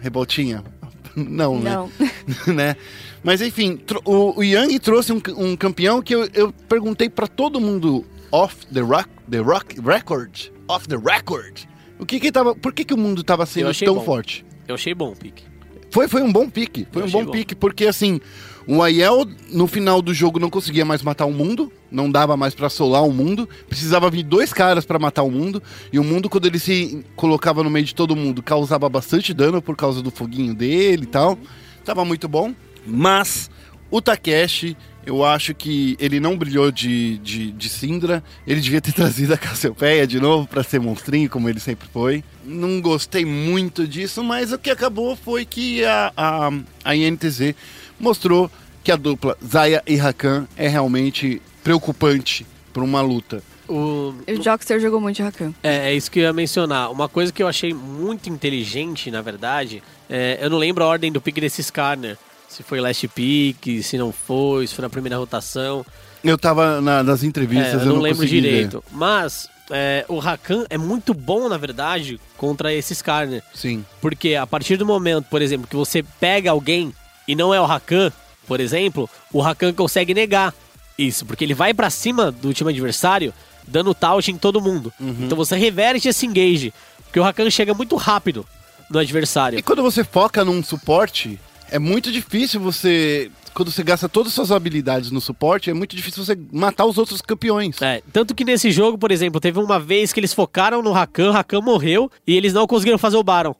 Revoltinha, 0.00 0.62
não, 1.16 1.58
né? 1.58 1.72
Não. 1.74 1.90
né? 2.54 2.76
Mas 3.24 3.42
enfim, 3.42 3.80
o, 4.04 4.38
o 4.38 4.44
Yang 4.44 4.78
trouxe 4.78 5.12
um, 5.12 5.20
um 5.36 5.56
campeão 5.56 6.00
que 6.00 6.14
eu, 6.14 6.28
eu 6.32 6.52
perguntei 6.68 7.08
pra 7.08 7.26
todo 7.26 7.60
mundo 7.60 8.04
off 8.30 8.64
the 8.72 8.80
rock, 8.82 9.08
the 9.28 9.38
rock 9.38 9.80
record, 9.80 10.30
off 10.68 10.86
the 10.86 10.96
record. 10.96 11.58
O 11.98 12.06
que 12.06 12.20
que 12.20 12.30
tava, 12.30 12.54
por 12.54 12.72
que 12.72 12.84
que 12.84 12.94
o 12.94 12.96
mundo 12.96 13.24
tava 13.24 13.44
sendo 13.46 13.74
tão 13.74 13.96
bom. 13.96 14.04
forte? 14.04 14.46
Eu 14.68 14.76
achei 14.76 14.94
bom 14.94 15.10
o 15.10 15.16
pique. 15.16 15.42
Foi, 15.90 16.06
foi 16.06 16.22
um 16.22 16.32
bom 16.32 16.48
pique, 16.48 16.86
foi 16.92 17.02
Eu 17.02 17.06
um 17.08 17.10
bom, 17.10 17.24
bom. 17.26 17.32
pique 17.32 17.54
porque 17.56 17.84
assim, 17.86 18.20
o 18.66 18.82
Aiel 18.82 19.26
no 19.50 19.66
final 19.66 20.00
do 20.00 20.14
jogo 20.14 20.38
não 20.38 20.50
conseguia 20.50 20.84
mais 20.84 21.02
matar 21.02 21.26
o 21.26 21.32
mundo, 21.32 21.72
não 21.90 22.10
dava 22.10 22.36
mais 22.36 22.54
pra 22.54 22.68
solar 22.68 23.02
o 23.02 23.12
mundo, 23.12 23.48
precisava 23.68 24.10
vir 24.10 24.22
dois 24.22 24.52
caras 24.52 24.84
pra 24.84 24.98
matar 24.98 25.22
o 25.22 25.30
mundo 25.30 25.62
e 25.92 25.98
o 25.98 26.04
mundo 26.04 26.28
quando 26.28 26.46
ele 26.46 26.58
se 26.58 27.04
colocava 27.16 27.62
no 27.62 27.70
meio 27.70 27.84
de 27.84 27.94
todo 27.94 28.16
mundo 28.16 28.42
causava 28.42 28.88
bastante 28.88 29.34
dano 29.34 29.60
por 29.60 29.76
causa 29.76 30.02
do 30.02 30.10
foguinho 30.10 30.54
dele 30.54 31.04
e 31.04 31.06
tal. 31.06 31.38
Tava 31.84 32.04
muito 32.04 32.28
bom, 32.28 32.54
mas 32.86 33.50
o 33.90 34.00
Takeshi, 34.00 34.74
eu 35.04 35.24
acho 35.24 35.54
que 35.54 35.96
ele 36.00 36.18
não 36.18 36.34
brilhou 36.34 36.70
de, 36.70 37.18
de, 37.18 37.52
de 37.52 37.68
Syndra. 37.68 38.24
Ele 38.46 38.60
devia 38.60 38.80
ter 38.80 38.92
trazido 38.94 39.34
a 39.34 39.36
Cassiopeia 39.36 40.06
de 40.06 40.18
novo 40.18 40.46
pra 40.46 40.62
ser 40.62 40.80
monstrinho, 40.80 41.28
como 41.28 41.48
ele 41.48 41.60
sempre 41.60 41.86
foi. 41.92 42.24
Não 42.44 42.80
gostei 42.80 43.24
muito 43.24 43.86
disso, 43.86 44.24
mas 44.24 44.50
o 44.50 44.58
que 44.58 44.70
acabou 44.70 45.14
foi 45.14 45.44
que 45.44 45.84
a, 45.84 46.12
a, 46.16 46.50
a 46.84 46.96
INTZ 46.96 47.54
mostrou 48.02 48.50
que 48.84 48.90
a 48.92 48.96
dupla 48.96 49.38
Zaya 49.46 49.82
e 49.86 49.96
Rakan 49.96 50.46
é 50.56 50.68
realmente 50.68 51.40
preocupante 51.62 52.44
pra 52.72 52.82
uma 52.82 53.00
luta. 53.00 53.42
O, 53.68 54.12
O 54.28 54.42
Jockster 54.42 54.80
jogou 54.80 55.00
muito 55.00 55.16
de 55.16 55.22
Rakan. 55.22 55.54
É, 55.62 55.90
é 55.90 55.94
isso 55.94 56.10
que 56.10 56.18
eu 56.18 56.24
ia 56.24 56.32
mencionar. 56.32 56.90
Uma 56.90 57.08
coisa 57.08 57.32
que 57.32 57.42
eu 57.42 57.48
achei 57.48 57.72
muito 57.72 58.28
inteligente, 58.28 59.10
na 59.10 59.22
verdade, 59.22 59.82
é, 60.10 60.38
eu 60.42 60.50
não 60.50 60.58
lembro 60.58 60.82
a 60.84 60.86
ordem 60.88 61.10
do 61.12 61.20
pick 61.20 61.36
desse 61.40 61.60
Skarner. 61.62 62.18
Se 62.48 62.62
foi 62.62 62.80
last 62.80 63.06
pick, 63.08 63.82
se 63.82 63.96
não 63.96 64.12
foi, 64.12 64.66
se 64.66 64.74
foi 64.74 64.82
na 64.82 64.90
primeira 64.90 65.16
rotação. 65.16 65.86
Eu 66.22 66.36
tava 66.36 66.80
na- 66.82 67.02
nas 67.02 67.22
entrevistas, 67.22 67.72
É, 67.74 67.76
eu 67.76 67.80
eu 67.80 67.86
não, 67.94 68.00
lembro 68.02 68.18
consegui 68.18 68.40
ver. 68.42 68.48
direito. 68.50 68.84
Mas 68.90 69.48
é, 69.70 70.04
o 70.08 70.18
Rakan 70.18 70.66
é 70.68 70.76
muito 70.76 71.14
bom, 71.14 71.48
na 71.48 71.56
verdade, 71.56 72.20
contra 72.36 72.74
esse 72.74 72.92
Skarner. 72.92 73.42
Sim. 73.54 73.84
Porque 74.02 74.34
a 74.34 74.46
partir 74.46 74.76
do 74.76 74.84
momento, 74.84 75.26
por 75.30 75.40
exemplo, 75.40 75.66
que 75.66 75.76
você 75.76 76.02
pega 76.20 76.50
alguém 76.50 76.92
e 77.26 77.34
não 77.34 77.52
é 77.54 77.60
o 77.60 77.66
Rakan, 77.66 78.12
por 78.46 78.60
exemplo, 78.60 79.08
o 79.32 79.40
Rakan 79.40 79.72
consegue 79.72 80.14
negar 80.14 80.54
isso. 80.98 81.24
Porque 81.24 81.44
ele 81.44 81.54
vai 81.54 81.72
pra 81.72 81.90
cima 81.90 82.30
do 82.30 82.52
time 82.52 82.70
adversário, 82.70 83.32
dando 83.66 83.94
taunt 83.94 84.28
em 84.28 84.36
todo 84.36 84.60
mundo. 84.60 84.92
Uhum. 85.00 85.16
Então 85.20 85.36
você 85.36 85.56
reverte 85.56 86.08
esse 86.08 86.26
engage. 86.26 86.72
Porque 87.04 87.20
o 87.20 87.22
Rakan 87.22 87.50
chega 87.50 87.74
muito 87.74 87.96
rápido 87.96 88.46
no 88.90 88.98
adversário. 88.98 89.58
E 89.58 89.62
quando 89.62 89.82
você 89.82 90.04
foca 90.04 90.44
num 90.44 90.62
suporte, 90.62 91.38
é 91.70 91.78
muito 91.78 92.12
difícil 92.12 92.60
você. 92.60 93.30
Quando 93.54 93.70
você 93.70 93.82
gasta 93.82 94.08
todas 94.08 94.28
as 94.28 94.34
suas 94.34 94.50
habilidades 94.50 95.10
no 95.10 95.20
suporte, 95.20 95.68
é 95.68 95.74
muito 95.74 95.94
difícil 95.94 96.24
você 96.24 96.38
matar 96.50 96.86
os 96.86 96.96
outros 96.96 97.20
campeões. 97.20 97.80
É, 97.82 98.02
tanto 98.10 98.34
que 98.34 98.46
nesse 98.46 98.70
jogo, 98.70 98.96
por 98.96 99.10
exemplo, 99.10 99.38
teve 99.38 99.58
uma 99.58 99.78
vez 99.78 100.10
que 100.10 100.18
eles 100.18 100.32
focaram 100.32 100.80
no 100.80 100.90
Rakan, 100.90 101.28
o 101.28 101.32
Rakan 101.32 101.60
morreu 101.60 102.10
e 102.26 102.34
eles 102.34 102.54
não 102.54 102.66
conseguiram 102.66 102.96
fazer 102.96 103.18
o 103.18 103.22
Baron. 103.22 103.54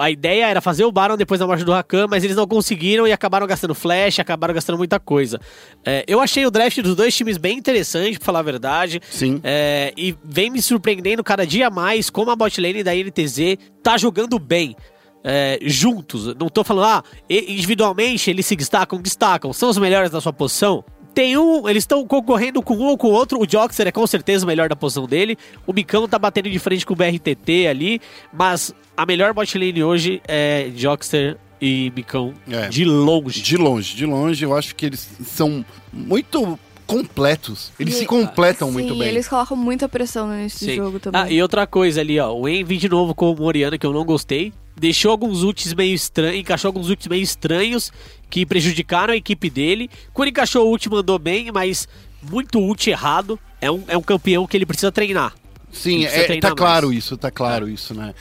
A 0.00 0.10
ideia 0.10 0.46
era 0.46 0.60
fazer 0.60 0.84
o 0.84 0.92
Baron 0.92 1.16
depois 1.16 1.40
da 1.40 1.46
morte 1.46 1.64
do 1.64 1.72
Rakan, 1.72 2.06
mas 2.08 2.22
eles 2.22 2.36
não 2.36 2.46
conseguiram 2.46 3.06
e 3.08 3.12
acabaram 3.12 3.46
gastando 3.46 3.74
flash, 3.74 4.20
acabaram 4.20 4.54
gastando 4.54 4.78
muita 4.78 5.00
coisa. 5.00 5.40
É, 5.84 6.04
eu 6.06 6.20
achei 6.20 6.46
o 6.46 6.50
draft 6.50 6.80
dos 6.80 6.94
dois 6.94 7.14
times 7.14 7.36
bem 7.36 7.58
interessante, 7.58 8.18
pra 8.18 8.24
falar 8.26 8.38
a 8.38 8.42
verdade. 8.42 9.00
Sim. 9.10 9.40
É, 9.42 9.92
e 9.96 10.14
vem 10.24 10.50
me 10.50 10.62
surpreendendo 10.62 11.24
cada 11.24 11.46
dia 11.46 11.70
mais 11.70 12.08
como 12.08 12.30
a 12.30 12.36
botlane 12.36 12.82
da 12.84 12.94
NTZ 12.94 13.58
tá 13.82 13.98
jogando 13.98 14.38
bem. 14.38 14.76
é, 15.24 15.58
juntos, 15.62 16.34
não 16.38 16.50
tô 16.50 16.62
falando, 16.62 16.84
ah, 16.84 17.02
individualmente 17.30 18.28
eles 18.28 18.44
se 18.44 18.54
destacam, 18.54 19.00
destacam, 19.00 19.54
são 19.54 19.70
os 19.70 19.78
melhores 19.78 20.10
da 20.10 20.20
sua 20.20 20.34
posição. 20.34 20.84
Tem 21.14 21.38
um, 21.38 21.68
eles 21.68 21.82
estão 21.84 22.04
concorrendo 22.06 22.60
com 22.60 22.74
um 22.74 22.86
ou 22.86 22.98
com 22.98 23.06
o 23.08 23.12
outro. 23.12 23.40
O 23.40 23.48
Joxer 23.48 23.86
é 23.86 23.92
com 23.92 24.06
certeza 24.06 24.44
o 24.44 24.48
melhor 24.48 24.68
da 24.68 24.74
posição 24.74 25.06
dele. 25.06 25.38
O 25.66 25.72
Micão 25.72 26.08
tá 26.08 26.18
batendo 26.18 26.50
de 26.50 26.58
frente 26.58 26.84
com 26.84 26.92
o 26.92 26.96
BRTT 26.96 27.66
ali. 27.68 28.00
Mas 28.32 28.74
a 28.96 29.06
melhor 29.06 29.32
botlane 29.32 29.82
hoje 29.84 30.20
é 30.26 30.70
Joxer 30.74 31.36
e 31.60 31.92
Micão 31.94 32.34
É. 32.50 32.68
de 32.68 32.84
longe. 32.84 33.40
De 33.40 33.56
longe, 33.56 33.94
de 33.96 34.04
longe, 34.04 34.44
eu 34.44 34.56
acho 34.56 34.74
que 34.74 34.86
eles 34.86 35.08
são 35.24 35.64
muito 35.92 36.58
completos. 36.86 37.72
Eles 37.78 37.94
se 37.94 38.06
completam 38.06 38.68
Sim, 38.68 38.74
muito 38.74 38.94
bem. 38.96 39.08
eles 39.08 39.26
colocam 39.28 39.56
muita 39.56 39.88
pressão 39.88 40.26
no 40.26 40.34
início 40.38 40.66
do 40.66 40.70
Sim. 40.70 40.76
jogo 40.76 40.98
também. 41.00 41.20
Ah, 41.22 41.30
e 41.30 41.40
outra 41.40 41.66
coisa 41.66 42.00
ali, 42.00 42.18
ó. 42.20 42.32
O 42.34 42.48
Envy 42.48 42.76
de 42.76 42.88
novo 42.88 43.14
com 43.14 43.30
o 43.32 43.36
Moriana, 43.36 43.78
que 43.78 43.86
eu 43.86 43.92
não 43.92 44.04
gostei. 44.04 44.52
Deixou 44.76 45.10
alguns 45.10 45.42
ults 45.42 45.72
meio 45.74 45.94
estranhos, 45.94 46.38
encaixou 46.40 46.68
alguns 46.68 46.88
ults 46.88 47.06
meio 47.06 47.22
estranhos 47.22 47.92
que 48.28 48.44
prejudicaram 48.44 49.12
a 49.12 49.16
equipe 49.16 49.48
dele. 49.48 49.88
Quando 50.12 50.28
encaixou 50.28 50.66
o 50.66 50.70
ult, 50.70 50.88
mandou 50.90 51.18
bem, 51.18 51.50
mas 51.52 51.86
muito 52.22 52.58
ult 52.58 52.90
errado. 52.90 53.38
É 53.60 53.70
um, 53.70 53.84
é 53.88 53.96
um 53.96 54.02
campeão 54.02 54.46
que 54.46 54.56
ele 54.56 54.66
precisa 54.66 54.90
treinar. 54.90 55.32
Sim, 55.72 55.96
Ele 55.96 56.02
precisa 56.04 56.22
é, 56.22 56.26
treinar 56.26 56.50
tá 56.50 56.56
claro 56.56 56.86
mais. 56.88 56.98
isso, 56.98 57.16
tá 57.16 57.30
claro 57.30 57.68
isso, 57.68 57.94
né? 57.94 58.14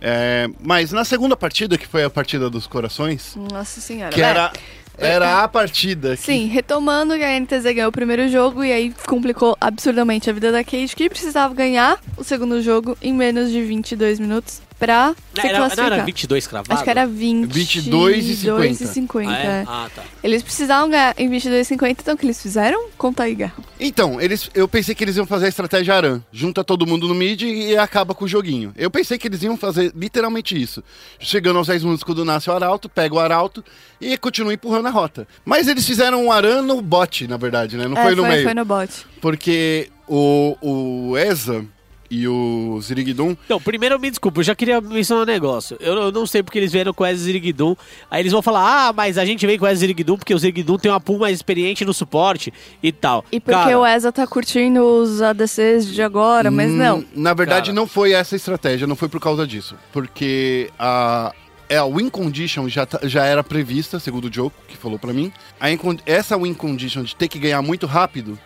É, 0.00 0.48
mas 0.60 0.92
na 0.92 1.04
segunda 1.04 1.36
partida, 1.36 1.76
que 1.76 1.86
foi 1.86 2.04
a 2.04 2.10
partida 2.10 2.48
dos 2.48 2.66
corações, 2.66 3.34
Nossa 3.36 3.80
senhora. 3.80 4.12
que 4.14 4.22
É. 4.22 4.24
era, 4.24 4.52
era 4.96 5.42
a 5.42 5.48
partida 5.48 6.16
que 6.16 6.22
Sim, 6.22 6.46
retomando 6.46 7.14
que 7.16 7.22
a 7.22 7.38
NTZ 7.40 7.64
ganhou 7.74 7.88
o 7.88 7.92
primeiro 7.92 8.28
jogo 8.28 8.62
e 8.64 8.72
aí 8.72 8.94
complicou 9.06 9.56
absurdamente 9.60 10.30
a 10.30 10.32
vida 10.32 10.52
da 10.52 10.62
Kate, 10.64 10.94
que 10.94 11.08
precisava 11.08 11.52
ganhar 11.54 11.98
o 12.16 12.22
segundo 12.24 12.62
jogo 12.62 12.96
em 13.02 13.12
menos 13.12 13.50
de 13.50 13.60
22 13.62 14.20
minutos 14.20 14.60
pra 14.78 15.14
se 15.14 15.16
Não, 15.36 15.44
era, 15.44 15.52
não 15.52 15.58
classificar. 15.66 15.92
era 15.92 16.04
22 16.04 16.46
cravado? 16.46 16.72
Acho 16.74 16.84
que 16.84 16.90
era 16.90 17.06
20, 17.06 17.46
22 17.52 18.28
e 18.28 18.36
50. 18.36 18.86
50, 18.86 19.30
Ah, 19.30 19.36
é? 19.42 19.64
Ah, 19.66 19.90
tá. 19.94 20.02
Eles 20.22 20.42
precisavam 20.42 20.88
ganhar 20.90 21.14
em 21.18 21.28
22 21.28 21.66
e 21.66 21.68
50, 21.68 22.02
então 22.02 22.14
o 22.14 22.16
que 22.18 22.24
eles 22.26 22.40
fizeram? 22.40 22.88
Conta 22.96 23.24
aí, 23.24 23.34
Guerra. 23.34 23.54
Então, 23.80 24.20
eles, 24.20 24.50
eu 24.54 24.66
pensei 24.68 24.94
que 24.94 25.02
eles 25.04 25.16
iam 25.16 25.26
fazer 25.26 25.46
a 25.46 25.48
estratégia 25.48 25.94
Aran. 25.94 26.22
Junta 26.32 26.62
todo 26.64 26.86
mundo 26.86 27.08
no 27.08 27.14
mid 27.14 27.42
e 27.42 27.76
acaba 27.76 28.14
com 28.14 28.24
o 28.24 28.28
joguinho. 28.28 28.72
Eu 28.76 28.90
pensei 28.90 29.18
que 29.18 29.26
eles 29.28 29.42
iam 29.42 29.56
fazer 29.56 29.92
literalmente 29.94 30.60
isso. 30.60 30.82
Chegando 31.18 31.58
aos 31.58 31.66
10 31.66 31.82
minutos 31.84 32.04
quando 32.04 32.24
nasce 32.24 32.48
o 32.50 32.52
Arauto, 32.52 32.88
pega 32.88 33.14
o 33.14 33.18
Arauto 33.18 33.64
e 34.00 34.16
continua 34.16 34.54
empurrando 34.54 34.86
a 34.86 34.90
rota. 34.90 35.26
Mas 35.44 35.68
eles 35.68 35.86
fizeram 35.86 36.24
um 36.24 36.32
Aran 36.32 36.62
no 36.62 36.80
bot, 36.80 37.26
na 37.26 37.36
verdade, 37.36 37.76
né? 37.76 37.86
Não 37.86 37.96
é, 37.96 38.02
foi 38.02 38.14
no 38.14 38.22
meio. 38.22 38.44
Foi 38.44 38.54
no 38.54 38.64
bot. 38.64 38.92
Porque 39.20 39.90
o, 40.06 40.56
o 40.60 41.16
Eza 41.18 41.64
e 42.10 42.26
o 42.26 42.78
Zirigdum 42.80 43.36
Então, 43.44 43.60
primeiro 43.60 43.98
me 44.00 44.08
desculpa, 44.10 44.40
eu 44.40 44.44
já 44.44 44.54
queria 44.54 44.80
mencionar 44.80 45.24
um 45.24 45.26
negócio. 45.26 45.76
Eu, 45.80 45.94
eu 45.94 46.12
não 46.12 46.26
sei 46.26 46.42
porque 46.42 46.58
eles 46.58 46.72
vieram 46.72 46.92
com 46.94 47.04
o 47.04 47.14
Zirigdum. 47.16 47.74
Aí 48.10 48.22
eles 48.22 48.32
vão 48.32 48.40
falar, 48.42 48.88
ah, 48.88 48.92
mas 48.92 49.18
a 49.18 49.24
gente 49.24 49.46
veio 49.46 49.58
com 49.58 49.66
o 49.66 49.74
Zirigdum 49.74 50.16
porque 50.16 50.34
o 50.34 50.38
Zirigdum 50.38 50.78
tem 50.78 50.90
uma 50.90 51.00
pool 51.00 51.18
mais 51.18 51.36
experiente 51.36 51.84
no 51.84 51.92
suporte 51.92 52.52
e 52.82 52.90
tal. 52.92 53.24
E 53.30 53.38
porque 53.40 53.58
Cara, 53.58 53.78
o 53.78 53.86
Eza 53.86 54.10
tá 54.10 54.26
curtindo 54.26 54.82
os 54.82 55.20
ADCs 55.20 55.86
de 55.86 56.02
agora, 56.02 56.50
mas 56.50 56.70
não. 56.70 56.98
Hum, 56.98 57.04
Na 57.14 57.34
verdade, 57.34 57.66
Cara. 57.66 57.74
não 57.74 57.86
foi 57.86 58.12
essa 58.12 58.34
a 58.34 58.36
estratégia, 58.36 58.86
não 58.86 58.96
foi 58.96 59.08
por 59.08 59.20
causa 59.20 59.46
disso. 59.46 59.74
Porque 59.92 60.70
a, 60.78 61.32
é, 61.68 61.76
a 61.76 61.84
win 61.84 62.08
condition 62.08 62.68
já, 62.68 62.86
tá- 62.86 63.00
já 63.02 63.24
era 63.24 63.44
prevista, 63.44 64.00
segundo 64.00 64.28
o 64.28 64.32
Joe, 64.32 64.50
que 64.66 64.76
falou 64.76 64.98
pra 64.98 65.12
mim. 65.12 65.32
A 65.60 65.68
essa 66.06 66.38
win 66.38 66.54
condition 66.54 67.02
de 67.02 67.14
ter 67.14 67.28
que 67.28 67.38
ganhar 67.38 67.60
muito 67.60 67.86
rápido 67.86 68.38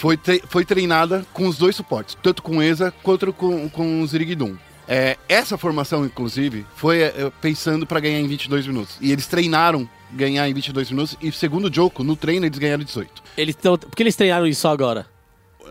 foi, 0.00 0.16
tre- 0.16 0.42
foi 0.48 0.64
treinada 0.64 1.26
com 1.32 1.46
os 1.46 1.58
dois 1.58 1.76
suportes, 1.76 2.16
tanto 2.22 2.42
com 2.42 2.56
o 2.56 2.62
Eza 2.62 2.92
quanto 3.02 3.32
com, 3.32 3.68
com 3.68 4.02
o 4.02 4.06
Zirigdum. 4.06 4.56
É, 4.88 5.16
essa 5.28 5.56
formação, 5.58 6.04
inclusive, 6.04 6.66
foi 6.74 7.02
é, 7.02 7.30
pensando 7.40 7.86
pra 7.86 8.00
ganhar 8.00 8.18
em 8.18 8.26
22 8.26 8.66
minutos. 8.66 8.96
E 9.00 9.12
eles 9.12 9.26
treinaram 9.26 9.88
ganhar 10.12 10.48
em 10.48 10.54
22 10.54 10.90
minutos, 10.90 11.16
e 11.22 11.30
segundo 11.30 11.68
o 11.68 11.72
Joko, 11.72 12.02
no 12.02 12.16
treino 12.16 12.44
eles 12.46 12.58
ganharam 12.58 12.82
18. 12.82 13.22
Eles 13.36 13.54
tão, 13.54 13.76
por 13.78 13.94
que 13.94 14.02
eles 14.02 14.16
treinaram 14.16 14.46
isso 14.46 14.66
agora? 14.66 15.06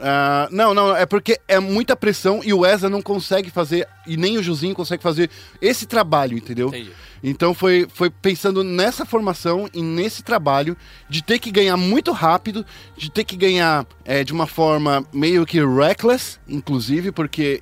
Ah, 0.02 0.47
não, 0.52 0.74
não, 0.74 0.95
é 0.95 1.06
porque 1.06 1.39
é 1.47 1.60
muita 1.60 1.95
pressão 1.95 2.41
e 2.43 2.54
o 2.54 2.66
Eza 2.66 2.89
não 2.89 3.02
consegue 3.02 3.50
fazer, 3.50 3.88
e 4.08 4.16
nem 4.16 4.38
o 4.38 4.43
Juzinho 4.43 4.74
consegue 4.74 5.04
fazer 5.04 5.30
esse 5.62 5.86
trabalho, 5.86 6.38
entendeu? 6.38 6.70
Entendi. 6.70 6.91
Então 7.22 7.54
foi, 7.54 7.86
foi 7.93 8.10
pensando 8.10 8.64
nessa 8.64 9.06
formação 9.06 9.70
e 9.74 9.82
nesse 9.82 10.24
trabalho 10.24 10.78
de 11.10 11.22
ter 11.22 11.38
que 11.38 11.52
ganhar 11.52 11.76
muito 11.76 12.12
rápido, 12.12 12.66
de 12.97 13.12
ter 13.12 13.26
que 13.26 13.36
ganhar 13.36 13.86
é, 14.06 14.24
de 14.24 14.32
uma 14.32 14.47
forma 14.47 15.06
meio 15.14 15.45
que 15.45 15.60
reckless, 15.62 16.39
inclusive, 16.47 17.12
porque 17.12 17.62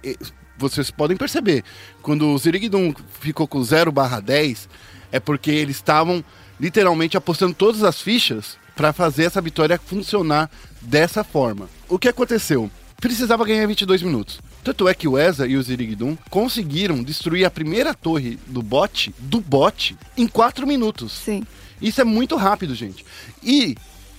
vocês 0.58 0.92
podem 0.92 1.18
perceber, 1.18 1.64
quando 2.02 2.28
o 2.28 2.38
Zirigdum 2.38 2.94
ficou 3.20 3.48
com 3.48 3.64
0 3.64 3.92
barra 3.92 4.20
10, 4.20 4.70
é 5.12 5.20
porque 5.20 5.50
eles 5.50 5.78
estavam 5.78 6.24
literalmente 6.60 7.18
apostando 7.18 7.54
todas 7.54 7.84
as 7.84 8.02
fichas 8.02 8.58
para 8.76 8.94
fazer 8.94 9.26
essa 9.26 9.42
vitória 9.42 9.80
funcionar 9.84 10.50
dessa 10.82 11.24
forma. 11.24 11.68
O 11.90 11.98
que 11.98 12.10
aconteceu? 12.10 12.70
precisava 13.00 13.46
ganhar 13.46 13.68
22 13.68 14.02
minutos. 14.02 14.40
Tanto 14.64 14.88
é 14.88 14.94
que 14.94 15.08
o 15.08 15.18
Eza 15.18 15.48
e 15.48 15.56
o 15.56 15.62
Zirigdum 15.62 16.18
conseguiram 16.30 17.04
destruir 17.04 17.46
a 17.46 17.52
primeira 17.52 17.94
torre 17.94 18.38
do 18.48 18.62
bot, 18.62 19.14
do 19.20 19.40
bot, 19.40 19.96
em 20.18 20.28
4 20.28 20.66
minutos. 20.68 21.12
Sim. 21.14 21.44
Isso 21.82 22.02
é 22.02 22.04
muito 22.04 22.36
rápido, 22.36 22.74
gente. 22.74 23.06
E 23.44 23.76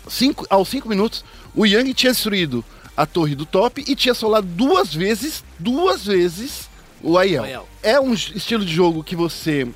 cinco, 0.09 0.47
aos 0.49 0.69
5 0.69 0.89
minutos, 0.89 1.25
o 1.55 1.67
Yang 1.67 1.93
tinha 1.93 2.13
destruído 2.13 2.65
a 2.97 3.05
torre 3.05 3.35
do 3.35 3.45
top 3.45 3.85
e 3.87 3.95
tinha 3.95 4.15
solado 4.15 4.47
duas 4.47 4.95
vezes, 4.95 5.45
duas 5.59 6.07
vezes 6.07 6.69
o 7.03 7.19
Aiel. 7.19 7.67
É 7.83 8.01
um 8.01 8.15
estilo 8.15 8.65
de 8.65 8.73
jogo 8.73 9.05
que 9.05 9.17
você 9.17 9.69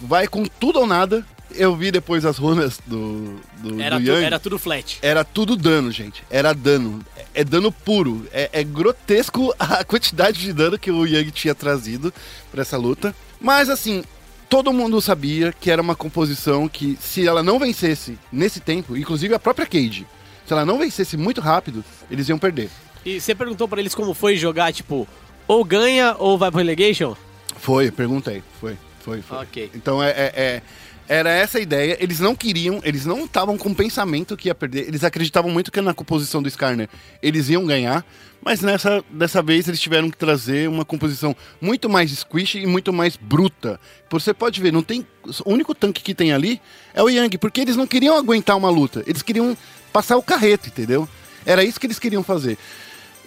vai 0.00 0.26
com 0.26 0.44
tudo 0.44 0.80
ou 0.80 0.86
nada. 0.86 1.24
Eu 1.54 1.74
vi 1.76 1.90
depois 1.90 2.24
as 2.24 2.38
runas 2.38 2.78
do, 2.86 3.36
do, 3.58 3.80
Era, 3.80 3.98
do 3.98 4.04
tu- 4.06 4.12
era 4.12 4.38
tudo 4.38 4.58
flat. 4.58 4.98
Era 5.02 5.24
tudo 5.24 5.56
dano, 5.56 5.90
gente. 5.90 6.22
Era 6.30 6.52
dano. 6.52 7.04
É, 7.16 7.24
é 7.40 7.44
dano 7.44 7.70
puro. 7.72 8.26
É, 8.32 8.48
é 8.52 8.64
grotesco 8.64 9.54
a 9.58 9.82
quantidade 9.84 10.40
de 10.40 10.52
dano 10.52 10.78
que 10.78 10.90
o 10.90 11.04
Yang 11.06 11.30
tinha 11.32 11.54
trazido 11.54 12.12
pra 12.50 12.62
essa 12.62 12.76
luta. 12.76 13.14
Mas 13.40 13.68
assim, 13.68 14.04
todo 14.48 14.72
mundo 14.72 15.00
sabia 15.00 15.52
que 15.52 15.70
era 15.70 15.80
uma 15.82 15.94
composição 15.96 16.68
que, 16.68 16.96
se 17.00 17.26
ela 17.26 17.42
não 17.42 17.58
vencesse 17.58 18.18
nesse 18.32 18.60
tempo, 18.60 18.96
inclusive 18.96 19.34
a 19.34 19.38
própria 19.38 19.66
Cage, 19.66 20.06
se 20.46 20.52
ela 20.52 20.64
não 20.64 20.78
vencesse 20.78 21.16
muito 21.16 21.40
rápido, 21.40 21.84
eles 22.10 22.28
iam 22.28 22.38
perder. 22.38 22.68
E 23.04 23.20
você 23.20 23.34
perguntou 23.34 23.66
pra 23.68 23.80
eles 23.80 23.94
como 23.94 24.12
foi 24.14 24.36
jogar, 24.36 24.72
tipo, 24.72 25.08
ou 25.48 25.64
ganha 25.64 26.14
ou 26.18 26.36
vai 26.36 26.50
pro 26.50 26.58
relegation? 26.58 27.14
Foi, 27.56 27.90
perguntei. 27.90 28.42
Foi, 28.60 28.76
foi, 29.04 29.22
foi. 29.22 29.38
Ok. 29.38 29.70
Então 29.74 30.02
é, 30.02 30.10
é- 30.10 30.32
é- 30.34 30.62
era 31.10 31.28
essa 31.28 31.58
a 31.58 31.60
ideia. 31.60 31.96
Eles 31.98 32.20
não 32.20 32.36
queriam, 32.36 32.80
eles 32.84 33.04
não 33.04 33.24
estavam 33.24 33.58
com 33.58 33.70
o 33.70 33.74
pensamento 33.74 34.36
que 34.36 34.46
ia 34.46 34.54
perder. 34.54 34.86
Eles 34.86 35.02
acreditavam 35.02 35.50
muito 35.50 35.72
que 35.72 35.80
na 35.80 35.92
composição 35.92 36.40
do 36.40 36.48
Skarner 36.48 36.88
eles 37.20 37.48
iam 37.48 37.66
ganhar. 37.66 38.06
Mas 38.40 38.60
nessa 38.60 39.04
dessa 39.10 39.42
vez 39.42 39.66
eles 39.66 39.80
tiveram 39.80 40.08
que 40.08 40.16
trazer 40.16 40.68
uma 40.68 40.84
composição 40.84 41.34
muito 41.60 41.90
mais 41.90 42.12
squish 42.12 42.54
e 42.54 42.64
muito 42.64 42.92
mais 42.92 43.16
bruta. 43.16 43.80
Você 44.08 44.32
pode 44.32 44.60
ver, 44.60 44.72
não 44.72 44.84
tem. 44.84 45.04
O 45.44 45.52
único 45.52 45.74
tanque 45.74 46.00
que 46.00 46.14
tem 46.14 46.32
ali 46.32 46.60
é 46.94 47.02
o 47.02 47.08
Yang, 47.08 47.38
porque 47.38 47.60
eles 47.60 47.74
não 47.74 47.88
queriam 47.88 48.16
aguentar 48.16 48.56
uma 48.56 48.70
luta. 48.70 49.02
Eles 49.04 49.20
queriam 49.20 49.58
passar 49.92 50.16
o 50.16 50.22
carreto, 50.22 50.68
entendeu? 50.68 51.08
Era 51.44 51.64
isso 51.64 51.80
que 51.80 51.88
eles 51.88 51.98
queriam 51.98 52.22
fazer. 52.22 52.56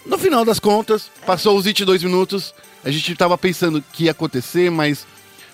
No 0.06 0.16
final 0.16 0.42
das 0.42 0.58
contas, 0.58 1.10
passou 1.26 1.54
os 1.58 1.66
22 1.66 2.02
minutos. 2.02 2.54
A 2.82 2.90
gente 2.90 3.14
tava 3.14 3.36
pensando 3.36 3.84
que 3.92 4.04
ia 4.04 4.12
acontecer, 4.12 4.70
mas 4.70 5.06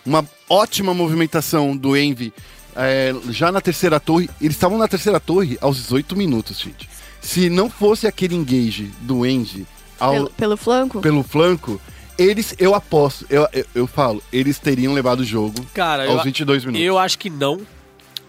uma 0.04 0.24
ótima 0.48 0.92
movimentação 0.94 1.76
do 1.76 1.96
Envy 1.96 2.32
é, 2.76 3.14
já 3.30 3.50
na 3.52 3.60
terceira 3.60 3.98
torre. 4.00 4.28
Eles 4.40 4.56
estavam 4.56 4.78
na 4.78 4.88
terceira 4.88 5.20
torre 5.20 5.58
aos 5.60 5.76
18 5.76 6.16
minutos, 6.16 6.58
gente. 6.60 6.88
Se 7.20 7.50
não 7.50 7.68
fosse 7.68 8.06
aquele 8.06 8.34
engage 8.34 8.90
do 9.02 9.26
Envy 9.26 9.66
ao, 9.98 10.12
Pelo, 10.12 10.30
pelo 10.30 10.56
flanco? 10.56 11.00
pelo 11.00 11.22
flanco, 11.22 11.80
eles, 12.16 12.54
eu 12.58 12.74
aposto, 12.74 13.26
eu, 13.28 13.46
eu, 13.52 13.64
eu 13.74 13.86
falo, 13.86 14.22
eles 14.32 14.58
teriam 14.58 14.92
levado 14.94 15.20
o 15.20 15.24
jogo 15.24 15.54
Cara, 15.74 16.06
aos 16.06 16.18
eu, 16.18 16.24
22 16.24 16.64
minutos. 16.64 16.86
eu 16.86 16.98
acho 16.98 17.18
que 17.18 17.28
não, 17.28 17.60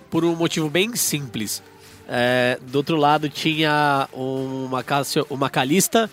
por 0.10 0.26
um 0.26 0.36
motivo 0.36 0.70
bem 0.70 0.96
simples. 0.96 1.64
É, 2.08 2.60
do 2.62 2.76
outro 2.78 2.98
lado 2.98 3.30
tinha 3.30 4.10
uma, 4.12 4.84
Cassio, 4.84 5.26
uma 5.30 5.50
Calista 5.50 6.10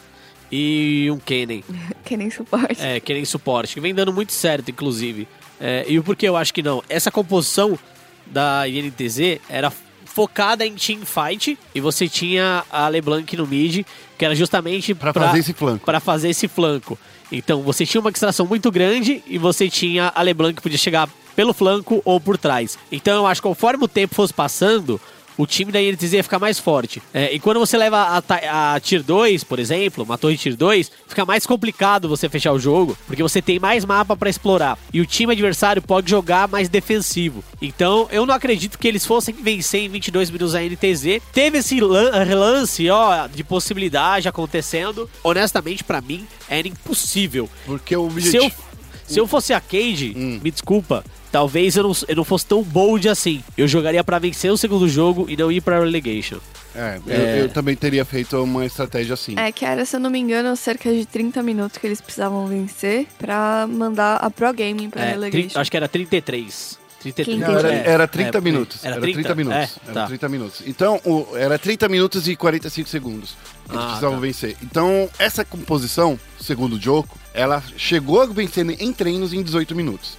e 0.50 1.08
um 1.10 1.18
Kennen. 1.18 1.64
Que 2.04 2.16
nem 2.16 2.30
suporte. 2.30 2.80
É, 2.80 3.00
que 3.00 3.12
nem 3.12 3.24
suporte, 3.24 3.74
que 3.74 3.80
vem 3.80 3.94
dando 3.94 4.12
muito 4.14 4.32
certo, 4.32 4.70
inclusive. 4.70 5.28
É, 5.60 5.84
e 5.88 5.98
o 5.98 6.04
porquê 6.04 6.28
eu 6.28 6.36
acho 6.36 6.52
que 6.54 6.62
não? 6.62 6.82
Essa 6.88 7.10
composição 7.10 7.78
da 8.26 8.68
INTZ 8.68 9.40
era 9.48 9.72
focada 10.04 10.66
em 10.66 10.74
teamfight 10.74 11.58
e 11.74 11.80
você 11.80 12.08
tinha 12.08 12.64
a 12.70 12.88
LeBlanc 12.88 13.36
no 13.36 13.46
mid, 13.46 13.84
que 14.16 14.24
era 14.24 14.34
justamente 14.34 14.94
Pra 14.94 15.12
fazer 15.12 15.38
esse 15.38 15.52
flanco. 15.52 15.86
Pra 15.86 16.00
fazer 16.00 16.28
esse 16.30 16.48
flanco. 16.48 16.98
Então 17.30 17.62
você 17.62 17.86
tinha 17.86 18.00
uma 18.00 18.10
extração 18.10 18.46
muito 18.46 18.70
grande 18.70 19.22
e 19.26 19.38
você 19.38 19.68
tinha 19.68 20.10
a 20.14 20.22
LeBlanc 20.22 20.56
que 20.56 20.62
podia 20.62 20.78
chegar 20.78 21.08
pelo 21.36 21.52
flanco 21.52 22.02
ou 22.04 22.20
por 22.20 22.36
trás. 22.36 22.76
Então 22.90 23.14
eu 23.14 23.26
acho 23.26 23.40
que 23.40 23.46
conforme 23.46 23.84
o 23.84 23.88
tempo 23.88 24.14
fosse 24.14 24.34
passando, 24.34 25.00
o 25.38 25.46
time 25.46 25.72
da 25.72 25.80
INTZ 25.80 26.12
ia 26.12 26.22
ficar 26.22 26.38
mais 26.38 26.58
forte. 26.58 27.00
É, 27.14 27.32
e 27.32 27.38
quando 27.40 27.58
você 27.60 27.78
leva 27.78 27.96
a, 28.28 28.74
a 28.74 28.80
Tier 28.80 29.02
2, 29.02 29.44
por 29.44 29.58
exemplo, 29.58 30.04
uma 30.04 30.18
torre 30.18 30.36
Tier 30.36 30.54
2, 30.56 30.90
fica 31.06 31.24
mais 31.24 31.46
complicado 31.46 32.08
você 32.08 32.28
fechar 32.28 32.52
o 32.52 32.58
jogo, 32.58 32.98
porque 33.06 33.22
você 33.22 33.40
tem 33.40 33.58
mais 33.58 33.84
mapa 33.84 34.14
pra 34.16 34.28
explorar. 34.28 34.76
E 34.92 35.00
o 35.00 35.06
time 35.06 35.32
adversário 35.32 35.80
pode 35.80 36.10
jogar 36.10 36.46
mais 36.48 36.68
defensivo. 36.68 37.42
Então, 37.62 38.08
eu 38.10 38.26
não 38.26 38.34
acredito 38.34 38.78
que 38.78 38.86
eles 38.88 39.06
fossem 39.06 39.34
vencer 39.34 39.82
em 39.82 39.88
22 39.88 40.28
minutos 40.30 40.54
a 40.54 40.60
NTZ. 40.60 41.22
Teve 41.32 41.58
esse 41.58 41.80
lan- 41.80 42.10
relance, 42.24 42.90
ó, 42.90 43.26
de 43.28 43.44
possibilidade 43.44 44.28
acontecendo. 44.28 45.08
Honestamente, 45.22 45.84
pra 45.84 46.00
mim, 46.00 46.26
era 46.48 46.66
impossível. 46.66 47.48
Porque 47.64 47.96
o 47.96 48.10
Se 48.20 48.36
eu, 48.36 48.42
objetivo... 48.44 48.62
se 49.06 49.20
eu 49.20 49.26
fosse 49.26 49.52
a 49.52 49.60
Cade, 49.60 50.12
Hum. 50.16 50.40
me 50.42 50.50
desculpa, 50.50 51.04
talvez 51.30 51.76
eu 51.76 51.82
não, 51.84 51.92
eu 52.08 52.16
não 52.16 52.24
fosse 52.24 52.46
tão 52.46 52.62
bold 52.62 53.08
assim. 53.08 53.42
Eu 53.56 53.66
jogaria 53.68 54.02
pra 54.04 54.18
vencer 54.18 54.50
o 54.52 54.56
segundo 54.56 54.88
jogo 54.88 55.26
e 55.28 55.36
não 55.36 55.50
ir 55.52 55.60
pra 55.60 55.78
relegation. 55.80 56.38
É, 56.74 56.98
eu- 57.06 57.12
É. 57.12 57.40
Eu, 57.42 57.48
também 57.48 57.74
teria 57.74 58.04
feito 58.04 58.36
uma 58.42 58.64
estratégia 58.64 59.14
assim. 59.14 59.34
É 59.36 59.50
que 59.50 59.64
era, 59.64 59.84
se 59.84 59.96
eu 59.96 60.00
não 60.00 60.10
me 60.10 60.18
engano, 60.18 60.54
cerca 60.56 60.92
de 60.92 61.04
30 61.06 61.42
minutos 61.42 61.78
que 61.78 61.86
eles 61.86 62.00
precisavam 62.00 62.46
vencer 62.46 63.06
pra 63.18 63.66
mandar 63.68 64.16
a 64.16 64.30
Pro 64.30 64.52
Gaming 64.52 64.88
pra 64.90 65.04
É, 65.04 65.10
Relegation. 65.12 65.58
acho 65.58 65.70
que 65.70 65.76
era 65.76 65.88
33. 65.88 66.78
33. 67.00 67.38
Quem 67.38 67.46
Não, 67.48 67.58
era, 67.58 67.72
É, 67.72 67.88
era 67.88 68.08
30 68.08 68.38
é, 68.38 68.40
minutos. 68.40 68.84
Era 68.84 68.94
Era 68.96 69.00
30, 69.02 69.14
30 69.20 69.34
minutos. 69.36 69.58
É, 69.60 69.70
Era 69.86 69.94
tá. 69.94 70.06
30 70.06 70.28
minutos. 70.28 70.62
Então, 70.66 71.00
o- 71.04 71.36
era 71.36 71.58
30 71.58 71.88
minutos 71.88 72.28
e 72.28 72.34
45 72.36 72.88
segundos. 72.88 73.36
que 73.64 73.72
Eles 73.74 73.82
Ah, 73.84 73.86
precisavam 73.88 74.16
tá. 74.16 74.22
vencer. 74.22 74.56
Então, 74.62 75.10
essa 75.18 75.44
composição, 75.44 76.18
segundo 76.40 76.76
o 76.76 76.80
Joko, 76.80 77.18
ela 77.34 77.62
chegou 77.76 78.22
a 78.22 78.26
vencer 78.26 78.64
em 78.80 78.92
treinos 78.94 79.32
em 79.34 79.42
18 79.42 79.74
minutos. 79.76 80.16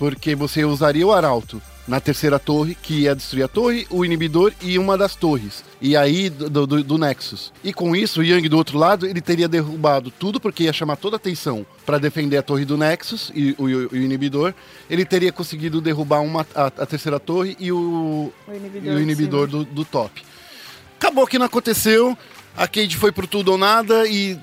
Porque 0.00 0.34
você 0.34 0.64
usaria 0.64 1.06
o 1.06 1.12
Arauto 1.12 1.60
na 1.86 2.00
terceira 2.00 2.38
torre, 2.38 2.74
que 2.74 3.00
ia 3.00 3.14
destruir 3.14 3.42
a 3.42 3.48
torre, 3.48 3.86
o 3.90 4.02
inibidor 4.02 4.50
e 4.62 4.78
uma 4.78 4.96
das 4.96 5.14
torres. 5.14 5.62
E 5.78 5.94
aí, 5.94 6.30
do, 6.30 6.66
do, 6.66 6.82
do 6.82 6.96
Nexus. 6.96 7.52
E 7.62 7.70
com 7.70 7.94
isso, 7.94 8.20
o 8.20 8.24
Yang 8.24 8.48
do 8.48 8.56
outro 8.56 8.78
lado, 8.78 9.06
ele 9.06 9.20
teria 9.20 9.46
derrubado 9.46 10.10
tudo, 10.10 10.40
porque 10.40 10.62
ia 10.62 10.72
chamar 10.72 10.96
toda 10.96 11.16
a 11.16 11.18
atenção 11.18 11.66
para 11.84 11.98
defender 11.98 12.38
a 12.38 12.42
torre 12.42 12.64
do 12.64 12.78
Nexus 12.78 13.30
e 13.34 13.54
o, 13.58 13.68
e 13.68 13.74
o 13.74 13.96
inibidor. 13.96 14.54
Ele 14.88 15.04
teria 15.04 15.30
conseguido 15.32 15.82
derrubar 15.82 16.22
uma, 16.22 16.46
a, 16.54 16.66
a 16.68 16.86
terceira 16.86 17.20
torre 17.20 17.54
e 17.60 17.70
o, 17.70 18.32
O 18.48 18.52
e 18.52 18.56
inibidor, 18.56 18.92
o 18.94 18.96
de 18.96 19.02
inibidor 19.02 19.46
do, 19.48 19.64
do 19.66 19.84
top. 19.84 20.22
Acabou 20.98 21.26
que 21.26 21.38
não 21.38 21.44
aconteceu. 21.44 22.16
A 22.56 22.66
Cade 22.66 22.96
foi 22.96 23.12
pro 23.12 23.26
tudo 23.26 23.52
ou 23.52 23.58
nada 23.58 24.08
e 24.08 24.38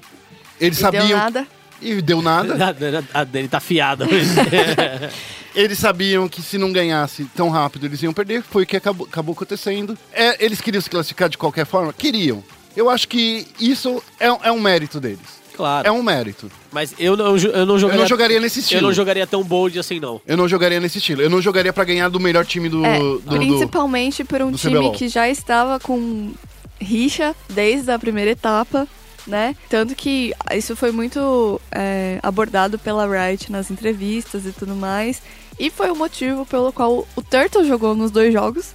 eles 0.61 0.77
E 0.77 0.81
sabiam. 0.81 1.07
deu 1.07 1.17
nada. 1.17 1.47
E 1.81 2.01
deu 2.01 2.21
nada. 2.21 2.75
A, 3.13 3.21
a 3.21 3.23
dele 3.23 3.47
tá 3.47 3.59
fiada 3.59 4.05
hoje. 4.09 4.29
eles 5.59 5.79
sabiam 5.79 6.29
que 6.29 6.41
se 6.41 6.57
não 6.57 6.71
ganhasse 6.71 7.25
tão 7.35 7.49
rápido 7.49 7.85
eles 7.85 8.01
iam 8.03 8.13
perder. 8.13 8.43
Foi 8.43 8.63
o 8.63 8.65
que 8.65 8.77
acabou, 8.77 9.07
acabou 9.07 9.33
acontecendo. 9.33 9.97
É, 10.13 10.43
eles 10.43 10.61
queriam 10.61 10.81
se 10.81 10.89
classificar 10.89 11.27
de 11.29 11.37
qualquer 11.37 11.65
forma? 11.65 11.91
Queriam. 11.91 12.43
Eu 12.75 12.89
acho 12.89 13.07
que 13.07 13.47
isso 13.59 14.01
é, 14.19 14.27
é 14.27 14.51
um 14.51 14.61
mérito 14.61 14.99
deles. 14.99 15.19
claro. 15.55 15.87
É 15.87 15.91
um 15.91 16.03
mérito. 16.03 16.51
Mas 16.71 16.93
eu 16.99 17.17
não, 17.17 17.35
eu 17.37 17.65
não 17.65 17.73
Eu 17.75 17.79
jogaria. 17.79 18.01
não 18.01 18.07
jogaria 18.07 18.39
nesse 18.39 18.59
Eu 18.59 18.61
estilo. 18.61 18.81
não 18.83 18.93
jogaria 18.93 19.25
tão 19.25 19.43
bold 19.43 19.79
assim, 19.79 19.99
não. 19.99 20.21
Eu 20.27 20.37
não 20.37 20.47
jogaria 20.47 20.79
nesse 20.79 20.99
estilo. 20.99 21.21
Eu 21.23 21.29
não 21.29 21.41
jogaria 21.41 21.73
pra 21.73 21.83
ganhar 21.83 22.07
do 22.09 22.19
melhor 22.19 22.45
time 22.45 22.69
do. 22.69 22.85
É, 22.85 22.99
do- 22.99 23.19
do- 23.19 23.35
principalmente 23.35 24.23
por 24.23 24.41
um 24.43 24.51
do 24.51 24.57
time 24.59 24.75
CBLOL. 24.75 24.91
que 24.93 25.07
já 25.09 25.27
estava 25.27 25.79
com 25.79 26.31
rixa 26.79 27.35
desde 27.49 27.89
a 27.91 27.97
primeira 27.97 28.29
etapa, 28.29 28.87
né? 29.25 29.55
Tanto 29.67 29.95
que 29.95 30.31
isso 30.53 30.75
foi 30.75 30.91
muito 30.91 31.59
é, 31.71 32.19
abordado 32.21 32.77
pela 32.77 33.07
Riot 33.07 33.51
nas 33.51 33.71
entrevistas 33.71 34.45
e 34.45 34.51
tudo 34.51 34.75
mais. 34.75 35.19
E 35.59 35.69
foi 35.69 35.89
o 35.89 35.95
motivo 35.95 36.45
pelo 36.45 36.71
qual 36.71 37.07
o 37.15 37.21
Turtle 37.21 37.65
jogou 37.65 37.95
nos 37.95 38.11
dois 38.11 38.31
jogos 38.31 38.71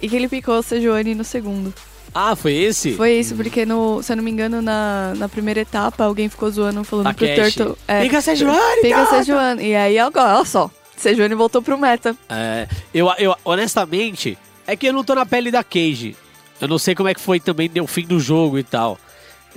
e 0.00 0.08
que 0.08 0.16
ele 0.16 0.28
picou 0.28 0.58
o 0.58 0.62
Sejuani 0.62 1.14
no 1.14 1.24
segundo. 1.24 1.72
Ah, 2.14 2.36
foi 2.36 2.54
esse? 2.54 2.92
Foi 2.92 3.12
isso, 3.12 3.34
porque, 3.34 3.64
no, 3.64 4.02
se 4.02 4.12
eu 4.12 4.16
não 4.16 4.24
me 4.24 4.30
engano, 4.30 4.60
na, 4.60 5.14
na 5.16 5.28
primeira 5.28 5.60
etapa, 5.60 6.04
alguém 6.04 6.28
ficou 6.28 6.50
zoando, 6.50 6.84
falando 6.84 7.06
A 7.06 7.14
pro 7.14 7.26
Cash. 7.26 7.54
Turtle... 7.54 7.78
É, 7.88 8.02
Pica 8.02 8.20
Sejuani, 8.20 8.82
Pica! 8.82 9.06
Sejuani. 9.06 9.64
E 9.64 9.74
aí, 9.74 9.98
agora, 9.98 10.36
olha 10.36 10.44
só, 10.44 10.70
Sejuani 10.96 11.34
voltou 11.34 11.62
pro 11.62 11.78
meta. 11.78 12.14
É, 12.28 12.68
eu, 12.92 13.10
eu, 13.18 13.34
honestamente, 13.44 14.36
é 14.66 14.76
que 14.76 14.86
eu 14.88 14.92
não 14.92 15.02
tô 15.02 15.14
na 15.14 15.24
pele 15.24 15.50
da 15.50 15.64
Cage. 15.64 16.14
Eu 16.60 16.68
não 16.68 16.78
sei 16.78 16.94
como 16.94 17.08
é 17.08 17.14
que 17.14 17.20
foi 17.20 17.40
também 17.40 17.70
o 17.80 17.86
fim 17.86 18.06
do 18.06 18.20
jogo 18.20 18.58
e 18.58 18.62
tal. 18.62 18.98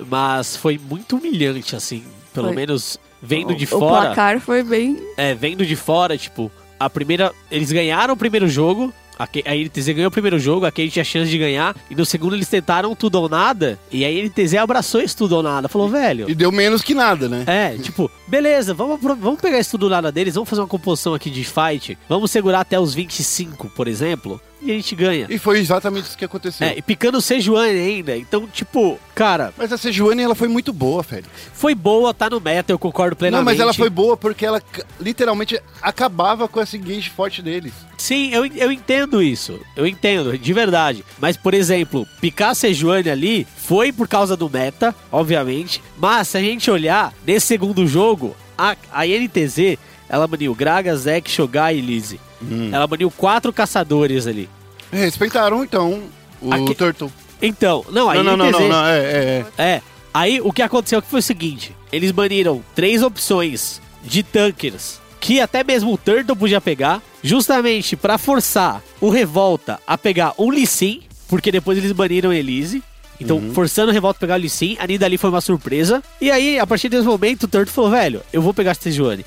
Mas 0.09 0.55
foi 0.55 0.77
muito 0.77 1.17
humilhante, 1.17 1.75
assim. 1.75 2.03
Pelo 2.33 2.47
Foi. 2.47 2.55
menos 2.55 2.99
vendo 3.21 3.55
de 3.55 3.65
o 3.65 3.67
fora. 3.67 4.07
placar 4.07 4.39
foi 4.39 4.63
bem... 4.63 5.01
É, 5.15 5.33
vendo 5.33 5.65
de 5.65 5.75
fora, 5.75 6.17
tipo, 6.17 6.51
a 6.79 6.89
primeira. 6.89 7.31
Eles 7.51 7.71
ganharam 7.71 8.13
o 8.13 8.17
primeiro 8.17 8.47
jogo. 8.47 8.93
A, 9.17 9.25
NTZ 9.55 9.87
ganhou 9.93 10.09
o 10.09 10.11
primeiro 10.11 10.37
jogo, 10.37 10.65
a 10.65 10.71
Cage 10.71 10.91
tinha 10.91 11.05
chance 11.05 11.31
de 11.31 11.37
ganhar. 11.37 11.75
E 11.89 11.95
no 11.95 12.05
segundo 12.05 12.35
eles 12.35 12.49
tentaram 12.49 12.93
tudo 12.93 13.15
ou 13.15 13.29
nada. 13.29 13.79
E 13.89 14.03
a 14.03 14.09
NTZ 14.09 14.55
abraçou 14.55 14.99
esse 14.99 15.15
tudo 15.15 15.37
ou 15.37 15.43
nada. 15.43 15.69
Falou, 15.69 15.87
velho. 15.87 16.29
E 16.29 16.35
deu 16.35 16.51
menos 16.51 16.81
que 16.81 16.93
nada, 16.93 17.29
né? 17.29 17.45
É, 17.47 17.77
tipo, 17.77 18.11
beleza, 18.27 18.73
vamos, 18.73 18.99
vamos 19.01 19.39
pegar 19.39 19.57
esse 19.57 19.71
tudo 19.71 19.89
nada 19.89 20.11
deles, 20.11 20.35
vamos 20.35 20.49
fazer 20.49 20.61
uma 20.61 20.67
composição 20.67 21.13
aqui 21.13 21.29
de 21.29 21.45
fight, 21.45 21.97
vamos 22.09 22.29
segurar 22.29 22.59
até 22.59 22.77
os 22.79 22.93
25, 22.93 23.69
por 23.69 23.87
exemplo. 23.87 24.41
E 24.65 24.71
a 24.71 24.75
gente 24.75 24.95
ganha. 24.95 25.27
E 25.29 25.37
foi 25.37 25.59
exatamente 25.59 26.05
isso 26.05 26.17
que 26.17 26.25
aconteceu. 26.25 26.67
É, 26.67 26.77
e 26.77 26.81
picando 26.81 27.17
o 27.17 27.21
Sejuani 27.21 27.79
ainda. 27.79 28.17
Então, 28.17 28.47
tipo, 28.47 28.99
cara, 29.13 29.53
Mas 29.57 29.71
a 29.71 29.77
Sejuani, 29.77 30.23
ela 30.23 30.35
foi 30.35 30.47
muito 30.47 30.73
boa, 30.73 31.01
velho. 31.03 31.25
foi 31.53 31.75
boa, 31.75 32.13
tá 32.13 32.29
no 32.29 32.39
meta, 32.39 32.71
eu 32.73 32.79
concordo 32.79 33.13
Não, 33.15 33.17
plenamente. 33.19 33.45
mas 33.45 33.59
ela 33.59 33.73
foi 33.73 33.89
boa 33.89 34.17
porque 34.17 34.45
ela 34.45 34.61
literalmente 34.99 35.59
acabava 35.81 36.47
com 36.47 36.59
esse 36.61 36.77
engage 36.77 37.09
forte 37.09 37.41
deles. 37.41 37.73
Sim, 37.97 38.29
eu, 38.33 38.45
eu 38.45 38.71
entendo 38.71 39.21
isso. 39.21 39.59
Eu 39.75 39.85
entendo, 39.87 40.37
de 40.37 40.53
verdade. 40.53 41.05
Mas, 41.19 41.37
por 41.37 41.53
exemplo, 41.53 42.05
picar 42.19 42.49
a 42.51 42.55
Sejuani 42.55 43.09
ali 43.09 43.47
foi 43.57 43.91
por 43.91 44.07
causa 44.07 44.35
do 44.35 44.49
meta, 44.49 44.93
obviamente. 45.11 45.81
Mas 45.97 46.27
se 46.29 46.37
a 46.37 46.41
gente 46.41 46.69
olhar 46.69 47.13
nesse 47.25 47.47
segundo 47.47 47.85
jogo, 47.87 48.35
a, 48.57 48.75
a 48.91 49.05
NTZ, 49.05 49.77
ela 50.09 50.27
baniu 50.27 50.53
Graga, 50.53 50.95
Zek, 50.95 51.29
Shogai 51.29 51.77
e 51.77 51.81
Lizzie. 51.81 52.19
Hum. 52.41 52.69
Ela 52.71 52.87
baniu 52.87 53.09
quatro 53.11 53.51
caçadores 53.51 54.27
ali. 54.27 54.49
Respeitaram, 54.91 55.63
então, 55.63 56.03
o 56.41 56.53
Aqui- 56.53 56.75
Turtle. 56.75 57.11
Então, 57.41 57.85
não, 57.91 58.09
a 58.09 58.15
Não, 58.15 58.23
não, 58.23 58.37
não, 58.37 58.51
não, 58.51 58.67
não, 58.69 58.87
é, 58.87 58.99
é, 58.99 59.45
é. 59.57 59.63
É. 59.63 59.81
Aí 60.13 60.39
o 60.41 60.53
que 60.53 60.61
aconteceu 60.61 61.01
que 61.01 61.09
foi 61.09 61.19
o 61.19 61.23
seguinte: 61.23 61.75
eles 61.91 62.11
baniram 62.11 62.63
três 62.73 63.03
opções 63.03 63.81
de 64.03 64.23
tankers 64.23 64.99
que 65.25 65.41
até 65.41 65.63
mesmo 65.63 65.91
o 65.91 65.97
Turtle 65.97 66.35
podia 66.35 66.61
pegar, 66.61 67.01
justamente 67.23 67.95
pra 67.95 68.15
forçar 68.15 68.83
o 69.01 69.09
Revolta 69.09 69.79
a 69.87 69.97
pegar 69.97 70.35
um 70.37 70.51
Lee 70.51 70.67
Sin, 70.67 71.01
porque 71.27 71.51
depois 71.51 71.79
eles 71.79 71.91
baniram 71.91 72.31
Elise. 72.31 72.83
Então, 73.19 73.41
forçando 73.53 73.89
o 73.89 73.93
Revolta 73.93 74.17
a 74.17 74.21
pegar 74.21 74.35
o 74.35 74.37
Lee 74.37 74.49
Sin, 74.49 74.77
a 74.79 74.85
Nidali 74.85 75.17
foi 75.17 75.31
uma 75.31 75.41
surpresa. 75.41 76.03
E 76.21 76.29
aí, 76.29 76.59
a 76.59 76.67
partir 76.67 76.89
desse 76.89 77.07
momento, 77.07 77.43
o 77.43 77.47
Turtle 77.47 77.73
falou: 77.73 77.89
velho, 77.89 78.21
eu 78.31 78.39
vou 78.39 78.53
pegar 78.53 78.71
a 78.71 78.75
Sejuani. 78.75 79.25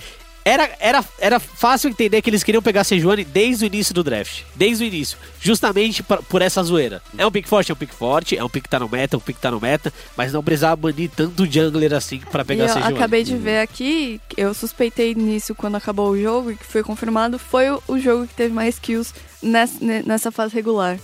Era, 0.49 0.71
era, 0.81 1.05
era 1.19 1.39
fácil 1.41 1.91
entender 1.91 2.23
que 2.23 2.31
eles 2.31 2.43
queriam 2.43 2.63
pegar 2.63 2.81
a 2.81 2.85
Sejuani 2.85 3.23
desde 3.25 3.65
o 3.65 3.67
início 3.67 3.93
do 3.93 4.03
draft. 4.03 4.43
Desde 4.55 4.83
o 4.83 4.87
início. 4.87 5.19
Justamente 5.41 6.03
pra- 6.03 6.23
por 6.23 6.41
essa 6.41 6.63
zoeira. 6.63 7.03
É 7.19 7.27
um 7.27 7.31
pick 7.31 7.47
forte, 7.47 7.71
é 7.71 7.75
um 7.75 7.77
pick 7.77 7.93
forte. 7.93 8.37
É 8.37 8.43
um 8.43 8.49
pick 8.49 8.63
que 8.65 8.69
tá 8.71 8.79
no 8.79 8.89
meta, 8.89 9.15
é 9.15 9.19
um 9.19 9.21
pick 9.21 9.37
que 9.37 9.43
tá 9.43 9.51
no 9.51 9.61
meta. 9.61 9.93
Mas 10.17 10.33
não 10.33 10.43
precisava 10.43 10.75
banir 10.77 11.11
tanto 11.15 11.45
jungler 11.45 11.93
assim 11.93 12.19
pra 12.33 12.43
E 12.43 12.45
pegar 12.47 12.65
a 12.65 12.67
eu 12.69 12.73
Sejuani. 12.75 12.95
acabei 12.97 13.25
de 13.25 13.37
ver 13.37 13.61
aqui, 13.61 14.21
eu 14.37 14.55
suspeitei 14.55 15.15
nisso 15.15 15.55
quando 15.55 15.75
acabou 15.77 16.11
o 16.11 16.21
jogo 16.21 16.53
e 16.53 16.57
que 16.57 16.65
foi 16.65 16.83
confirmado, 16.83 17.39
foi 17.39 17.71
o, 17.71 17.83
o 17.87 17.99
jogo 17.99 18.27
que 18.27 18.35
teve 18.35 18.55
mais 18.55 18.79
kills 18.79 19.13
nessa, 19.43 19.85
ne- 19.85 20.03
nessa 20.03 20.31
fase 20.33 20.55
regular. 20.55 20.99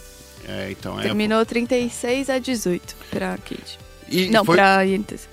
É, 0.48 0.70
então 0.70 0.98
é. 0.98 1.02
Terminou 1.02 1.44
36 1.44 2.30
a 2.30 2.38
18 2.38 2.94
pra 3.10 3.36
Cade. 3.38 3.78
E 4.14 4.30
Não, 4.30 4.44
foi, 4.44 4.56
pra 4.56 4.80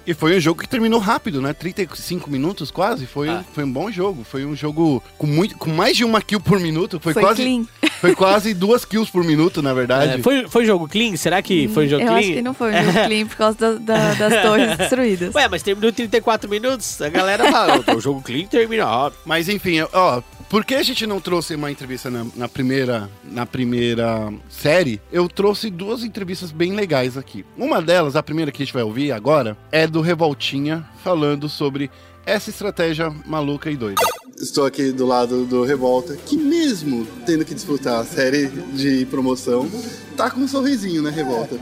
e 0.08 0.14
foi 0.14 0.38
um 0.38 0.40
jogo 0.40 0.62
que 0.62 0.68
terminou 0.68 1.00
rápido, 1.00 1.42
né? 1.42 1.54
35 1.54 2.30
minutos 2.30 2.72
quase. 2.72 3.06
Foi, 3.06 3.30
Ah. 3.30 3.44
foi 3.54 3.64
um 3.64 3.72
bom 3.72 3.92
jogo. 3.92 4.24
Foi 4.24 4.46
um 4.46 4.56
jogo 4.56 5.04
com, 5.18 5.28
muito, 5.28 5.58
com 5.58 5.70
mais 5.70 5.96
de 5.96 6.04
uma 6.04 6.22
kill 6.22 6.40
por 6.40 6.60
minuto. 6.60 7.00
Foi, 7.00 7.14
Foi 7.14 7.22
quase. 7.22 7.42
clean. 7.44 7.66
Foi 8.02 8.16
quase 8.16 8.54
duas 8.56 8.84
kills 8.84 9.12
por 9.12 9.24
minuto, 9.24 9.62
na 9.62 9.76
verdade. 9.76 10.14
É, 10.14 10.18
foi, 10.24 10.48
foi 10.48 10.66
jogo 10.66 10.88
clean? 10.88 11.16
Será 11.16 11.40
que 11.40 11.68
foi 11.68 11.88
jogo 11.88 12.02
Eu 12.02 12.08
clean? 12.08 12.18
acho 12.20 12.34
que 12.34 12.42
não 12.42 12.54
foi 12.56 12.72
um 12.74 12.78
jogo 12.84 13.06
clean 13.06 13.28
por 13.28 13.36
causa 13.38 13.58
da- 13.60 13.74
da- 13.78 14.14
das 14.16 14.42
torres 14.42 14.76
destruídas. 14.78 15.36
Ué, 15.36 15.48
mas 15.48 15.62
terminou 15.62 15.92
34 15.92 16.50
minutos. 16.50 17.00
A 17.00 17.10
galera 17.10 17.52
fala: 17.52 17.84
"Ô, 17.88 17.96
o 17.98 18.02
jogo 18.02 18.20
clean 18.24 18.48
termina 18.48 18.86
rápido. 18.86 19.20
Mas 19.24 19.48
enfim, 19.48 19.82
ó, 19.94 20.22
por 20.52 20.66
que 20.66 20.76
a 20.76 20.84
gente 20.84 21.08
não 21.08 21.22
trouxe 21.22 21.56
uma 21.56 21.72
entrevista 21.72 22.10
na, 22.10 22.26
na 22.36 22.50
primeira, 22.50 23.10
na 23.24 23.46
primeira 23.46 24.34
série? 24.50 25.02
Eu 25.10 25.30
trouxe 25.30 25.70
duas 25.70 26.04
entrevistas 26.04 26.52
bem 26.52 26.74
legais 26.74 27.16
aqui. 27.16 27.46
Uma 27.58 27.82
delas, 27.82 28.18
a 28.18 28.22
primeira 28.22 28.52
que 28.52 28.62
a 28.62 28.66
gente 28.66 28.74
vai 28.74 28.84
ouvir 28.84 29.14
agora, 29.14 29.58
é 29.72 29.88
do 29.88 30.02
Revoltinha 30.02 30.86
falando 31.02 31.48
sobre 31.48 31.90
essa 32.26 32.50
estratégia 32.50 33.10
maluca 33.26 33.72
e 33.72 33.78
doida. 33.78 34.02
Estou 34.36 34.66
aqui 34.66 34.92
do 34.92 35.06
lado 35.06 35.46
do 35.46 35.64
Revolta, 35.64 36.18
que 36.18 36.36
mesmo 36.36 37.08
tendo 37.26 37.46
que 37.46 37.56
disputar 37.56 38.02
a 38.02 38.04
série 38.04 38.48
de 38.48 39.06
promoção, 39.06 39.72
tá 40.18 40.30
com 40.30 40.42
um 40.42 40.48
sorrisinho, 40.50 41.02
né, 41.02 41.12
Revolta? 41.12 41.58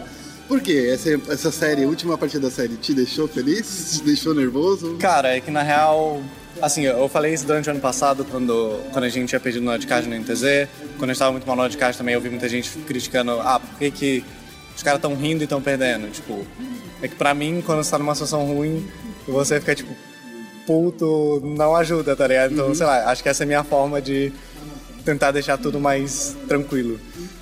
Por 0.47 0.61
quê? 0.61 0.89
Essa, 0.91 1.11
essa 1.31 1.51
série, 1.51 1.83
a 1.83 1.87
última 1.87 2.17
partida 2.17 2.49
da 2.49 2.51
série, 2.51 2.75
te 2.75 2.91
deixou 2.91 3.27
feliz? 3.27 3.99
Te 3.99 4.03
deixou 4.03 4.33
nervoso? 4.33 4.97
Cara, 4.99 5.37
é 5.37 5.39
que 5.39 5.51
na 5.51 5.61
real, 5.61 6.23
assim, 6.62 6.84
eu 6.84 7.07
falei 7.10 7.34
isso 7.34 7.45
durante 7.45 7.68
o 7.68 7.72
ano 7.72 7.80
passado, 7.80 8.26
quando, 8.26 8.80
quando 8.91 9.03
a 9.03 9.10
gente 9.10 9.30
tinha 9.30 9.39
perdido 9.39 9.64
no 9.64 9.72
Nordcast 9.72 10.10
no 10.10 10.16
NTZ. 10.16 10.68
Quando 10.97 11.10
a 11.10 11.14
gente 11.14 11.20
tava 11.20 11.32
muito 11.32 11.47
mal 11.47 11.55
no 11.55 11.62
Nordcast 11.64 11.97
também, 11.97 12.14
eu 12.14 12.22
vi 12.22 12.30
muita 12.30 12.47
gente 12.49 12.70
criticando, 12.80 13.39
ah, 13.41 13.60
por 13.60 13.78
que, 13.78 13.91
que 13.91 14.26
os 14.76 14.84
caras 14.84 15.01
tão 15.01 15.16
rindo 15.16 15.43
e 15.43 15.47
tão 15.47 15.62
perdendo? 15.62 16.10
Tipo, 16.12 16.45
é 17.01 17.07
que 17.07 17.16
pra 17.16 17.34
mim, 17.34 17.64
quando 17.66 17.84
você 17.84 17.91
tá 17.91 17.97
numa 17.97 18.14
situação 18.14 18.45
ruim, 18.45 18.88
você 19.28 19.60
fica 19.60 19.76
tipo, 19.76 19.95
puto, 20.66 21.41
não 21.43 21.76
ajuda, 21.76 22.16
tá 22.16 22.28
ligado? 22.28 22.53
Então, 22.53 22.74
sei 22.76 22.86
lá, 22.86 23.10
acho 23.10 23.24
que 23.24 23.30
essa 23.30 23.43
é 23.43 23.45
a 23.45 23.47
minha 23.47 23.64
forma 23.64 24.01
de 24.01 24.32
tentar 25.03 25.32
deixar 25.32 25.57
tudo 25.57 25.80
mais 25.80 26.36
tranquilo. 26.47 26.99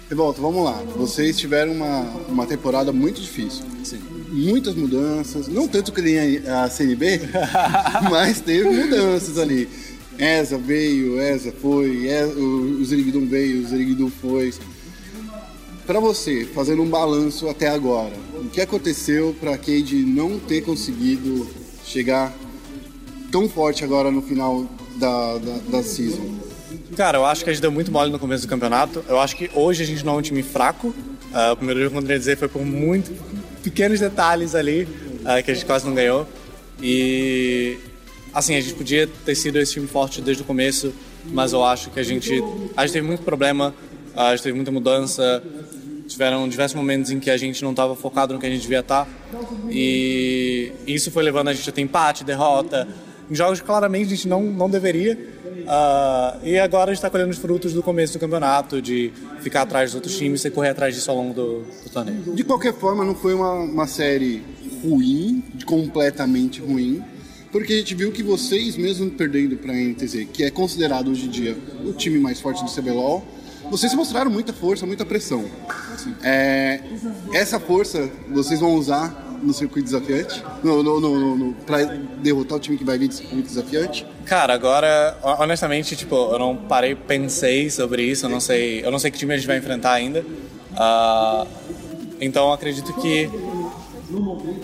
Revolta, 0.09 0.41
vamos 0.41 0.63
lá. 0.63 0.81
Vocês 0.95 1.37
tiveram 1.37 1.73
uma, 1.73 2.01
uma 2.29 2.45
temporada 2.45 2.93
muito 2.93 3.19
difícil. 3.21 3.65
Sim. 3.83 3.99
Muitas 4.29 4.75
mudanças, 4.75 5.47
não 5.47 5.67
tanto 5.67 5.91
que 5.91 6.01
nem 6.01 6.39
a, 6.47 6.63
a 6.65 6.69
CNB, 6.69 7.21
mas 8.11 8.39
teve 8.41 8.69
mudanças 8.69 9.37
ali. 9.37 9.67
Eza 10.17 10.57
veio, 10.57 11.19
Eza 11.21 11.51
foi, 11.51 12.05
E- 12.07 12.23
o, 12.35 12.81
o 12.81 13.25
veio, 13.27 13.63
o 13.63 13.67
Zerigdum 13.67 14.09
foi. 14.21 14.53
Pra 15.85 15.99
você, 15.99 16.45
fazendo 16.53 16.81
um 16.81 16.89
balanço 16.89 17.47
até 17.47 17.69
agora, 17.69 18.13
o 18.35 18.49
que 18.49 18.59
aconteceu 18.59 19.35
pra 19.39 19.57
Cade 19.57 19.95
não 20.03 20.37
ter 20.39 20.61
conseguido 20.61 21.47
chegar 21.85 22.33
tão 23.31 23.47
forte 23.47 23.83
agora 23.85 24.11
no 24.11 24.21
final 24.21 24.65
da, 24.97 25.37
da, 25.37 25.57
da 25.69 25.83
season? 25.83 26.46
Cara, 26.97 27.19
eu 27.19 27.25
acho 27.27 27.43
que 27.43 27.49
a 27.51 27.53
gente 27.53 27.61
deu 27.61 27.71
muito 27.71 27.91
mole 27.91 28.11
no 28.11 28.17
começo 28.17 28.47
do 28.47 28.49
campeonato. 28.49 29.05
Eu 29.07 29.19
acho 29.19 29.35
que 29.35 29.51
hoje 29.53 29.83
a 29.83 29.85
gente 29.85 30.03
não 30.03 30.15
é 30.15 30.17
um 30.17 30.21
time 30.23 30.41
fraco. 30.41 30.95
Ah, 31.31 31.53
o 31.53 31.55
primeiro 31.55 31.79
jogo 31.79 31.93
contra 31.93 32.15
o 32.15 32.17
dizer 32.17 32.37
foi 32.37 32.47
por 32.47 32.65
muito 32.65 33.15
pequenos 33.61 33.99
detalhes 33.99 34.55
ali 34.55 34.87
ah, 35.23 35.39
que 35.43 35.51
a 35.51 35.53
gente 35.53 35.63
quase 35.63 35.85
não 35.85 35.93
ganhou. 35.93 36.27
E 36.81 37.77
assim, 38.33 38.55
a 38.55 38.61
gente 38.61 38.73
podia 38.73 39.05
ter 39.05 39.35
sido 39.35 39.59
esse 39.59 39.73
time 39.73 39.85
forte 39.85 40.21
desde 40.21 40.41
o 40.41 40.45
começo, 40.45 40.91
mas 41.25 41.53
eu 41.53 41.63
acho 41.63 41.91
que 41.91 41.99
a 41.99 42.03
gente 42.03 42.43
a 42.75 42.81
gente 42.81 42.93
teve 42.93 43.05
muito 43.05 43.21
problema, 43.21 43.75
ah, 44.15 44.29
a 44.29 44.35
gente 44.35 44.41
teve 44.41 44.55
muita 44.55 44.71
mudança. 44.71 45.43
Tiveram 46.07 46.49
diversos 46.49 46.75
momentos 46.75 47.11
em 47.11 47.19
que 47.19 47.29
a 47.29 47.37
gente 47.37 47.63
não 47.63 47.71
estava 47.71 47.95
focado 47.95 48.33
no 48.33 48.39
que 48.39 48.47
a 48.47 48.49
gente 48.49 48.61
devia 48.61 48.79
estar. 48.79 49.07
E 49.69 50.71
isso 50.87 51.11
foi 51.11 51.21
levando 51.21 51.49
a 51.49 51.53
gente 51.53 51.69
a 51.69 51.71
ter 51.71 51.81
empate, 51.81 52.23
derrota, 52.23 52.87
em 53.29 53.35
jogos 53.35 53.59
que 53.59 53.65
claramente 53.65 54.07
a 54.07 54.15
gente 54.15 54.27
não, 54.27 54.43
não 54.43 54.69
deveria. 54.69 55.17
Ah, 55.67 56.37
e 56.43 56.57
agora 56.57 56.91
a 56.91 56.93
gente 56.93 56.99
está 56.99 57.09
colhendo 57.09 57.31
os 57.31 57.37
frutos 57.37 57.73
do 57.73 57.83
começo 57.83 58.13
do 58.13 58.19
campeonato, 58.19 58.81
de 58.81 59.11
ficar 59.41 59.63
atrás 59.63 59.91
dos 59.91 59.95
outros 59.95 60.17
times 60.17 60.43
e 60.45 60.49
correr 60.49 60.69
atrás 60.69 60.95
disso 60.95 61.11
ao 61.11 61.17
longo 61.17 61.33
do, 61.33 61.59
do 61.83 61.89
torneio. 61.91 62.33
De 62.33 62.43
qualquer 62.43 62.73
forma, 62.73 63.03
não 63.03 63.15
foi 63.15 63.33
uma, 63.33 63.53
uma 63.53 63.87
série 63.87 64.43
ruim, 64.81 65.43
completamente 65.65 66.61
ruim, 66.61 67.03
porque 67.51 67.73
a 67.73 67.77
gente 67.77 67.95
viu 67.95 68.11
que 68.11 68.23
vocês, 68.23 68.77
mesmo 68.77 69.09
perdendo 69.11 69.57
para 69.57 69.73
a 69.73 69.75
NTZ, 69.75 70.27
que 70.31 70.43
é 70.43 70.51
considerado 70.51 71.09
hoje 71.11 71.25
em 71.25 71.29
dia 71.29 71.57
o 71.85 71.91
time 71.91 72.19
mais 72.19 72.39
forte 72.39 72.63
do 72.63 72.71
CBLOL, 72.71 73.25
vocês 73.69 73.93
mostraram 73.93 74.31
muita 74.31 74.53
força, 74.53 74.85
muita 74.85 75.05
pressão. 75.05 75.43
É, 76.23 76.81
essa 77.33 77.59
força 77.59 78.09
vocês 78.29 78.59
vão 78.59 78.75
usar 78.75 79.26
no 79.41 79.53
circuito 79.53 79.85
desafiante, 79.85 80.43
no, 80.63 80.81
no, 80.83 80.99
no, 80.99 81.35
no, 81.37 81.53
para 81.53 81.83
derrotar 82.21 82.57
o 82.57 82.59
time 82.59 82.77
que 82.77 82.83
vai 82.83 82.97
vir 82.97 83.07
do 83.07 83.13
circuito 83.13 83.47
desafiante. 83.47 84.05
Cara, 84.25 84.53
agora, 84.53 85.17
ho- 85.23 85.43
honestamente, 85.43 85.95
tipo, 85.95 86.15
eu 86.15 86.39
não 86.39 86.55
parei, 86.55 86.95
pensei 86.95 87.69
sobre 87.69 88.03
isso, 88.03 88.25
eu 88.25 88.29
não 88.29 88.39
sei, 88.39 88.83
eu 88.85 88.91
não 88.91 88.99
sei 88.99 89.11
que 89.11 89.17
time 89.17 89.33
a 89.33 89.37
gente 89.37 89.47
vai 89.47 89.57
enfrentar 89.57 89.93
ainda. 89.93 90.25
Ah, 90.75 91.45
então, 92.19 92.51
acredito 92.51 92.93
que 93.01 93.29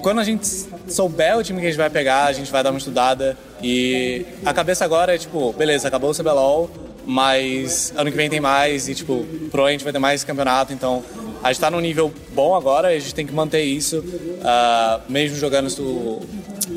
quando 0.02 0.20
a 0.20 0.24
gente 0.24 0.48
souber 0.88 1.38
o 1.38 1.44
time 1.44 1.60
que 1.60 1.66
a 1.68 1.70
gente 1.70 1.78
vai 1.78 1.90
pegar, 1.90 2.26
a 2.26 2.34
gente 2.34 2.52
vai 2.52 2.64
dar 2.64 2.70
uma 2.72 2.78
estudada 2.78 3.38
e 3.62 4.26
a 4.46 4.54
cabeça 4.54 4.86
agora 4.86 5.16
é 5.16 5.18
tipo, 5.18 5.52
beleza, 5.54 5.88
acabou 5.88 6.10
o 6.12 6.14
CBLOL, 6.16 6.70
mas 7.06 7.94
ano 7.96 8.10
que 8.10 8.16
vem 8.18 8.30
tem 8.30 8.40
mais 8.40 8.88
e 8.88 8.96
tipo, 8.96 9.26
provavelmente 9.52 9.84
vai 9.84 9.92
ter 9.94 10.00
mais 10.00 10.24
campeonato, 10.24 10.72
então 10.74 11.04
a 11.44 11.52
gente 11.52 11.60
tá 11.60 11.70
num 11.70 11.82
nível 11.82 12.12
bom 12.34 12.56
agora, 12.56 12.88
a 12.88 12.98
gente 12.98 13.14
tem 13.14 13.26
que 13.28 13.34
manter 13.34 13.64
isso, 13.64 14.04
ah, 14.44 15.02
mesmo 15.10 15.38
jogando 15.38 15.68
isso, 15.68 16.22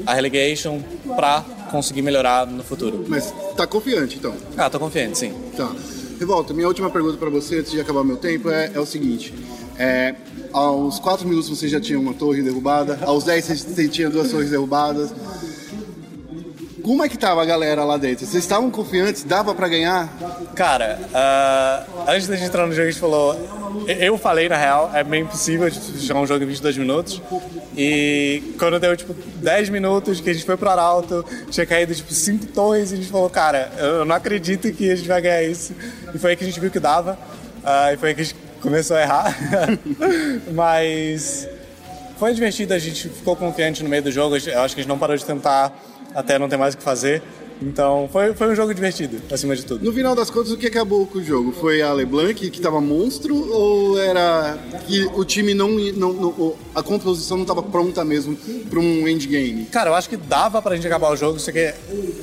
a 0.04 0.12
relegation, 0.12 0.80
pra 1.14 1.44
conseguir 1.70 2.02
melhorar 2.02 2.46
no 2.46 2.64
futuro. 2.64 3.04
Mas 3.08 3.32
tá 3.56 3.66
confiante, 3.66 4.16
então. 4.16 4.34
Ah, 4.56 4.68
tô 4.68 4.78
confiante, 4.80 5.18
sim. 5.18 5.32
Tá. 5.56 5.72
Revolta, 6.18 6.52
minha 6.52 6.66
última 6.66 6.90
pergunta 6.90 7.16
para 7.16 7.30
você, 7.30 7.60
antes 7.60 7.70
de 7.70 7.80
acabar 7.80 8.02
meu 8.02 8.16
tempo, 8.16 8.50
é, 8.50 8.72
é 8.74 8.80
o 8.80 8.86
seguinte. 8.86 9.32
É, 9.78 10.14
aos 10.52 10.98
4 10.98 11.28
minutos 11.28 11.48
você 11.48 11.68
já 11.68 11.78
tinha 11.78 12.00
uma 12.00 12.14
torre 12.14 12.42
derrubada, 12.42 12.98
aos 13.02 13.24
10 13.24 13.44
você 13.44 13.88
tinha 13.88 14.10
duas 14.10 14.30
torres 14.30 14.50
derrubadas. 14.50 15.12
Como 16.87 17.03
é 17.03 17.09
que 17.09 17.18
tava 17.18 17.43
a 17.43 17.45
galera 17.45 17.82
lá 17.82 17.97
dentro? 17.97 18.24
Vocês 18.24 18.45
estavam 18.45 18.70
confiantes? 18.70 19.24
Dava 19.24 19.53
para 19.53 19.66
ganhar? 19.66 20.09
Cara, 20.55 21.01
ah, 21.12 21.84
antes 22.07 22.28
da 22.28 22.37
gente 22.37 22.47
entrar 22.47 22.64
no 22.64 22.72
jogo, 22.72 22.87
a 22.87 22.91
gente 22.93 23.01
falou. 23.01 23.34
Eu 23.89 24.16
falei, 24.16 24.49
na 24.49 24.57
real, 24.57 24.93
é 24.95 25.03
bem 25.03 25.22
impossível 25.22 25.68
tipo, 25.68 25.99
jogar 25.99 26.20
um 26.20 26.26
jogo 26.28 26.45
em 26.45 26.47
22 26.47 26.78
minutos. 26.78 27.20
E 27.76 28.55
quando 28.57 28.78
deu, 28.78 28.97
tipo, 28.97 29.12
10 29.14 29.68
minutos 29.70 30.20
que 30.20 30.30
a 30.30 30.32
gente 30.32 30.45
foi 30.45 30.57
pro 30.57 30.70
Arauto, 30.70 31.24
tinha 31.51 31.66
caído, 31.66 31.93
tipo, 31.93 32.12
5 32.12 32.47
torres, 32.53 32.93
e 32.93 32.95
a 32.95 32.97
gente 32.99 33.11
falou, 33.11 33.28
cara, 33.28 33.72
eu 33.78 34.05
não 34.05 34.14
acredito 34.14 34.72
que 34.72 34.89
a 34.89 34.95
gente 34.95 35.09
vai 35.09 35.20
ganhar 35.20 35.43
isso. 35.43 35.74
E 36.14 36.18
foi 36.20 36.30
aí 36.30 36.37
que 36.37 36.45
a 36.45 36.47
gente 36.47 36.61
viu 36.61 36.70
que 36.70 36.78
dava. 36.78 37.18
ah, 37.64 37.93
e 37.93 37.97
foi 37.97 38.11
aí 38.11 38.14
que 38.14 38.20
a 38.20 38.24
gente 38.24 38.37
começou 38.62 38.97
a 38.97 39.03
errar. 39.03 39.37
Mas 40.55 41.49
foi 42.16 42.32
divertido, 42.32 42.74
a 42.74 42.78
gente 42.78 43.09
ficou 43.09 43.34
confiante 43.34 43.82
no 43.82 43.89
meio 43.89 44.05
do 44.05 44.12
jogo. 44.12 44.37
Eu 44.37 44.61
acho 44.61 44.72
que 44.76 44.80
a 44.80 44.84
gente 44.84 44.89
não 44.89 45.01
parou 45.01 45.16
de 45.16 45.24
tentar 45.24 45.76
até 46.16 46.38
não 46.38 46.48
ter 46.48 46.56
mais 46.56 46.74
o 46.74 46.78
que 46.78 46.82
fazer. 46.82 47.22
Então 47.60 48.08
foi, 48.12 48.34
foi 48.34 48.48
um 48.48 48.54
jogo 48.54 48.74
divertido, 48.74 49.18
acima 49.32 49.56
de 49.56 49.64
tudo. 49.64 49.82
No 49.82 49.90
final 49.92 50.14
das 50.14 50.28
contas, 50.28 50.52
o 50.52 50.58
que 50.58 50.66
acabou 50.66 51.06
com 51.06 51.18
o 51.18 51.24
jogo? 51.24 51.52
Foi 51.52 51.80
a 51.80 51.90
LeBlanc 51.92 52.50
que 52.50 52.60
tava 52.60 52.80
monstro 52.82 53.34
ou 53.50 53.98
era 53.98 54.58
que 54.86 55.06
o 55.14 55.24
time 55.24 55.54
não. 55.54 55.70
não, 55.70 56.12
não 56.12 56.54
a 56.74 56.82
composição 56.82 57.38
não 57.38 57.44
estava 57.44 57.62
pronta 57.62 58.04
mesmo 58.04 58.36
para 58.68 58.78
um 58.78 59.08
endgame? 59.08 59.64
Cara, 59.66 59.88
eu 59.88 59.94
acho 59.94 60.08
que 60.08 60.18
dava 60.18 60.60
pra 60.60 60.76
gente 60.76 60.86
acabar 60.86 61.10
o 61.10 61.16
jogo, 61.16 61.38
só 61.38 61.50
que 61.50 61.72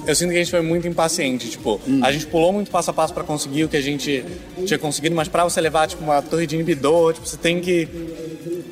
eu 0.05 0.15
sinto 0.15 0.29
que 0.29 0.35
a 0.35 0.39
gente 0.39 0.51
foi 0.51 0.61
muito 0.61 0.87
impaciente. 0.87 1.49
Tipo, 1.49 1.81
a 2.03 2.11
gente 2.11 2.27
pulou 2.27 2.53
muito 2.53 2.69
passo 2.69 2.91
a 2.91 2.93
passo 2.93 3.13
para 3.13 3.23
conseguir 3.23 3.63
o 3.63 3.69
que 3.69 3.77
a 3.77 3.81
gente 3.81 4.23
tinha 4.65 4.77
conseguido, 4.77 5.15
mas 5.15 5.27
pra 5.27 5.43
você 5.43 5.59
levar 5.59 5.87
tipo, 5.87 6.03
uma 6.03 6.21
torre 6.21 6.45
de 6.45 6.53
inibidor, 6.53 7.13
tipo, 7.13 7.25
você 7.27 7.37
tem 7.37 7.59
que 7.59 7.87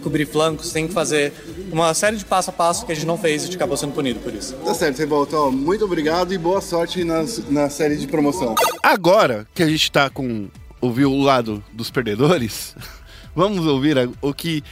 cobrir 0.04 0.26
flancos, 0.26 0.68
você 0.68 0.74
tem 0.74 0.88
que 0.88 0.94
fazer 0.94 1.34
uma 1.72 1.94
série 1.94 2.18
de 2.18 2.26
passo 2.26 2.50
a 2.50 2.54
passo 2.54 2.86
que 2.86 2.92
a 2.92 2.96
gente 2.96 3.08
não 3.08 3.18
fez 3.18 3.42
e 3.42 3.44
a 3.44 3.48
gente 3.48 3.56
acabou 3.56 3.78
sendo 3.78 3.94
punido 3.94 4.20
por 4.20 4.34
isso. 4.34 4.56
Tá 4.56 4.74
certo, 4.74 4.98
Revolta. 4.98 5.38
Ó, 5.38 5.52
muito 5.52 5.86
obrigado 5.86 6.34
e 6.34 6.38
boa 6.38 6.62
sorte 6.62 7.04
nas, 7.04 7.50
na 7.50 7.70
série 7.70 7.98
de 7.98 8.08
promoção. 8.08 8.56
Agora 8.84 9.48
que 9.54 9.64
a 9.64 9.68
gente 9.68 9.92
tá 9.92 10.10
com. 10.10 10.48
ouviu 10.80 11.12
o 11.12 11.22
lado 11.22 11.64
dos 11.74 11.90
perdedores, 11.90 12.76
vamos 13.36 13.66
ouvir 13.66 13.98
o 14.22 14.34
que 14.34 14.64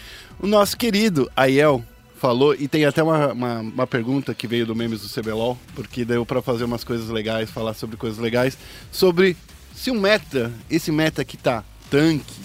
o 0.42 0.48
nosso 0.48 0.78
querido 0.78 1.30
Aiel 1.36 1.84
falou. 2.20 2.54
E 2.54 2.68
tem 2.68 2.86
até 2.86 3.02
uma, 3.02 3.32
uma, 3.32 3.60
uma 3.62 3.88
pergunta 3.88 4.34
que 4.34 4.48
veio 4.48 4.66
do 4.66 4.76
Memes 4.76 5.02
do 5.02 5.10
CBLOL, 5.10 5.58
porque 5.74 6.04
deu 6.04 6.26
pra 6.26 6.42
fazer 6.42 6.66
umas 6.66 6.84
coisas 6.84 7.10
legais, 7.10 7.50
falar 7.50 7.74
sobre 7.74 7.98
coisas 7.98 8.20
legais. 8.20 8.58
Sobre 8.92 9.36
se 9.74 9.90
o 9.90 9.96
meta, 9.96 10.52
esse 10.70 10.92
meta 10.92 11.24
que 11.24 11.38
tá 11.38 11.64
tanque, 11.90 12.36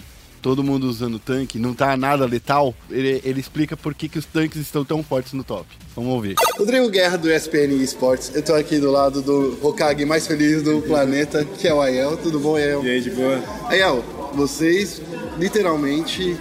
todo 0.45 0.63
mundo 0.63 0.85
usando 0.87 1.19
tanque, 1.19 1.59
não 1.59 1.73
tá 1.73 1.97
nada 1.97 2.27
letal, 2.27 2.75
ele, 2.91 3.19
ele 3.25 3.41
explica 3.41 3.79
por 3.79 3.95
que, 3.95 4.11
que 4.11 4.19
os 4.19 4.27
tanques 4.27 4.61
estão 4.61 4.85
tão 4.85 5.03
fortes 5.03 5.33
no 5.33 5.43
top. 5.43 5.65
Vamos 5.97 6.13
ouvir. 6.13 6.35
Rodrigo 6.59 6.87
Guerra 6.91 7.17
do 7.17 7.33
ESPN 7.33 7.73
Esportes. 7.83 8.31
Eu 8.35 8.43
tô 8.43 8.53
aqui 8.53 8.79
do 8.79 8.91
lado 8.91 9.23
do 9.23 9.59
Hokage 9.63 10.05
mais 10.05 10.27
feliz 10.27 10.63
do 10.63 10.83
planeta, 10.83 11.47
que 11.59 11.67
é 11.67 11.73
o 11.73 11.81
Aiel. 11.81 12.19
Tudo 12.19 12.39
bom, 12.39 12.57
Aiel? 12.57 12.85
E 12.85 12.91
aí, 12.91 13.01
de 13.01 13.11
boa? 13.11 13.43
Aiel, 13.71 14.05
vocês 14.35 15.01
literalmente 15.39 16.37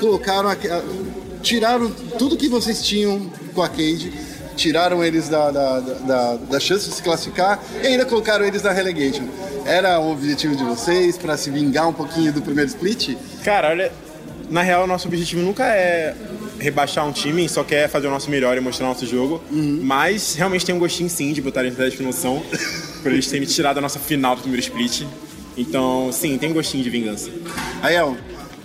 colocaram 0.00 0.48
a, 0.48 0.56
tiraram 1.42 1.90
tudo 2.18 2.38
que 2.38 2.48
vocês 2.48 2.80
tinham 2.82 3.30
com 3.54 3.60
a 3.60 3.68
Cade, 3.68 4.12
tiraram 4.56 5.04
eles 5.04 5.28
da, 5.28 5.50
da, 5.50 5.80
da, 5.80 5.94
da- 5.94 6.36
da 6.36 6.58
chance 6.60 6.88
de 6.88 6.94
se 6.94 7.02
classificar 7.02 7.62
e 7.82 7.86
ainda 7.86 8.06
colocaram 8.06 8.44
eles 8.46 8.62
na 8.62 8.72
relegation. 8.72 9.26
Era 9.64 10.00
o 10.00 10.10
objetivo 10.10 10.56
de 10.56 10.64
vocês 10.64 11.16
para 11.16 11.36
se 11.36 11.50
vingar 11.50 11.88
um 11.88 11.92
pouquinho 11.92 12.32
do 12.32 12.42
primeiro 12.42 12.68
split? 12.68 13.16
Cara, 13.44 13.70
olha, 13.70 13.92
na 14.50 14.62
real, 14.62 14.86
nosso 14.86 15.08
objetivo 15.08 15.40
nunca 15.40 15.64
é 15.64 16.14
rebaixar 16.58 17.06
um 17.06 17.12
time, 17.12 17.48
só 17.48 17.64
quer 17.64 17.88
fazer 17.88 18.06
o 18.06 18.10
nosso 18.10 18.30
melhor 18.30 18.56
e 18.56 18.60
mostrar 18.60 18.86
o 18.86 18.88
nosso 18.90 19.06
jogo. 19.06 19.42
Mas 19.50 20.34
realmente 20.34 20.66
tem 20.66 20.74
um 20.74 20.78
gostinho 20.78 21.08
sim 21.08 21.32
de 21.32 21.40
botar 21.40 21.64
eles 21.64 21.78
na 21.78 21.90
promoção, 21.90 22.42
por 23.02 23.12
eles 23.12 23.26
terem 23.26 23.46
tirado 23.46 23.78
a 23.78 23.80
nossa 23.80 23.98
final 23.98 24.36
do 24.36 24.42
primeiro 24.42 24.62
split. 24.62 25.06
Então, 25.56 26.10
sim, 26.12 26.36
tem 26.38 26.50
um 26.50 26.54
gostinho 26.54 26.82
de 26.82 26.90
vingança. 26.90 27.30
Aiel, 27.82 28.16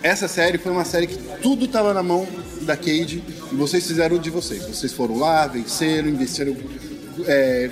essa 0.01 0.27
série 0.27 0.57
foi 0.57 0.71
uma 0.71 0.85
série 0.85 1.07
que 1.07 1.17
tudo 1.41 1.65
estava 1.65 1.93
na 1.93 2.03
mão 2.03 2.27
da 2.61 2.75
Cade 2.75 3.23
e 3.51 3.55
vocês 3.55 3.85
fizeram 3.85 4.17
o 4.17 4.19
de 4.19 4.29
vocês. 4.29 4.65
Vocês 4.65 4.93
foram 4.93 5.17
lá, 5.17 5.47
venceram, 5.47 6.09
investiram 6.09 6.55
é, 7.25 7.71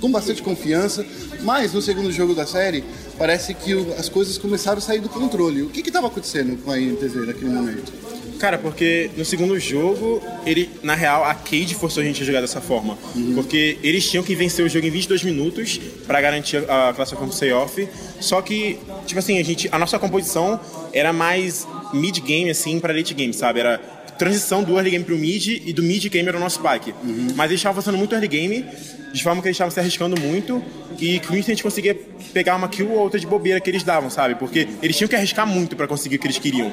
com 0.00 0.10
bastante 0.10 0.42
confiança, 0.42 1.04
mas 1.42 1.72
no 1.72 1.80
segundo 1.82 2.10
jogo 2.12 2.34
da 2.34 2.46
série 2.46 2.82
parece 3.16 3.54
que 3.54 3.74
o- 3.74 3.94
as 3.98 4.08
coisas 4.08 4.38
começaram 4.38 4.78
a 4.78 4.80
sair 4.80 5.00
do 5.00 5.08
controle. 5.08 5.62
O 5.62 5.68
que 5.70 5.80
estava 5.80 6.06
acontecendo 6.06 6.56
com 6.62 6.70
a 6.70 6.78
INTZ 6.80 7.14
naquele 7.26 7.50
momento? 7.50 7.92
Cara, 8.38 8.56
porque 8.56 9.10
no 9.16 9.24
segundo 9.24 9.58
jogo, 9.58 10.22
ele, 10.46 10.70
na 10.82 10.94
real, 10.94 11.24
a 11.24 11.34
Cade 11.34 11.74
forçou 11.74 12.00
a 12.02 12.06
gente 12.06 12.22
a 12.22 12.26
jogar 12.26 12.40
dessa 12.40 12.60
forma. 12.60 12.96
Porque 13.34 13.78
eles 13.82 14.08
tinham 14.08 14.22
que 14.22 14.32
vencer 14.36 14.64
o 14.64 14.68
jogo 14.68 14.86
em 14.86 14.90
22 14.90 15.24
minutos 15.24 15.80
pra 16.06 16.20
garantir 16.20 16.58
a 16.70 16.92
classificação 16.94 17.28
pro 17.28 17.36
playoff. 17.36 17.88
Só 18.20 18.40
que, 18.40 18.78
tipo 19.06 19.18
assim, 19.18 19.40
a, 19.40 19.42
gente, 19.42 19.68
a 19.72 19.76
nossa 19.78 19.98
composição 19.98 20.60
era 20.92 21.12
mais 21.12 21.66
mid-game, 21.92 22.48
assim, 22.48 22.78
pra 22.78 22.94
late 22.94 23.12
game, 23.12 23.34
sabe? 23.34 23.58
Era 23.58 23.78
transição 24.16 24.62
do 24.62 24.74
early 24.76 24.90
game 24.92 25.04
pro 25.04 25.16
mid 25.18 25.46
e 25.66 25.72
do 25.72 25.82
mid 25.82 26.04
game 26.08 26.28
era 26.28 26.36
o 26.36 26.40
nosso 26.40 26.60
spike. 26.64 26.94
Mas 27.34 27.50
eles 27.50 27.58
estavam 27.60 27.82
fazendo 27.82 27.98
muito 27.98 28.14
early 28.14 28.28
game, 28.28 28.64
de 29.12 29.22
forma 29.22 29.42
que 29.42 29.48
eles 29.48 29.56
estavam 29.56 29.70
se 29.72 29.80
arriscando 29.80 30.20
muito 30.20 30.62
e 31.00 31.20
com 31.20 31.34
isso 31.34 31.50
a 31.50 31.54
gente 31.54 31.62
conseguia 31.62 31.94
pegar 32.32 32.56
uma 32.56 32.68
kill 32.68 32.90
ou 32.90 32.98
outra 32.98 33.18
de 33.18 33.26
bobeira 33.26 33.60
que 33.60 33.70
eles 33.70 33.82
davam, 33.82 34.10
sabe? 34.10 34.34
Porque 34.34 34.68
eles 34.82 34.96
tinham 34.96 35.08
que 35.08 35.16
arriscar 35.16 35.46
muito 35.46 35.76
pra 35.76 35.86
conseguir 35.86 36.16
o 36.16 36.18
que 36.18 36.26
eles 36.26 36.38
queriam. 36.38 36.72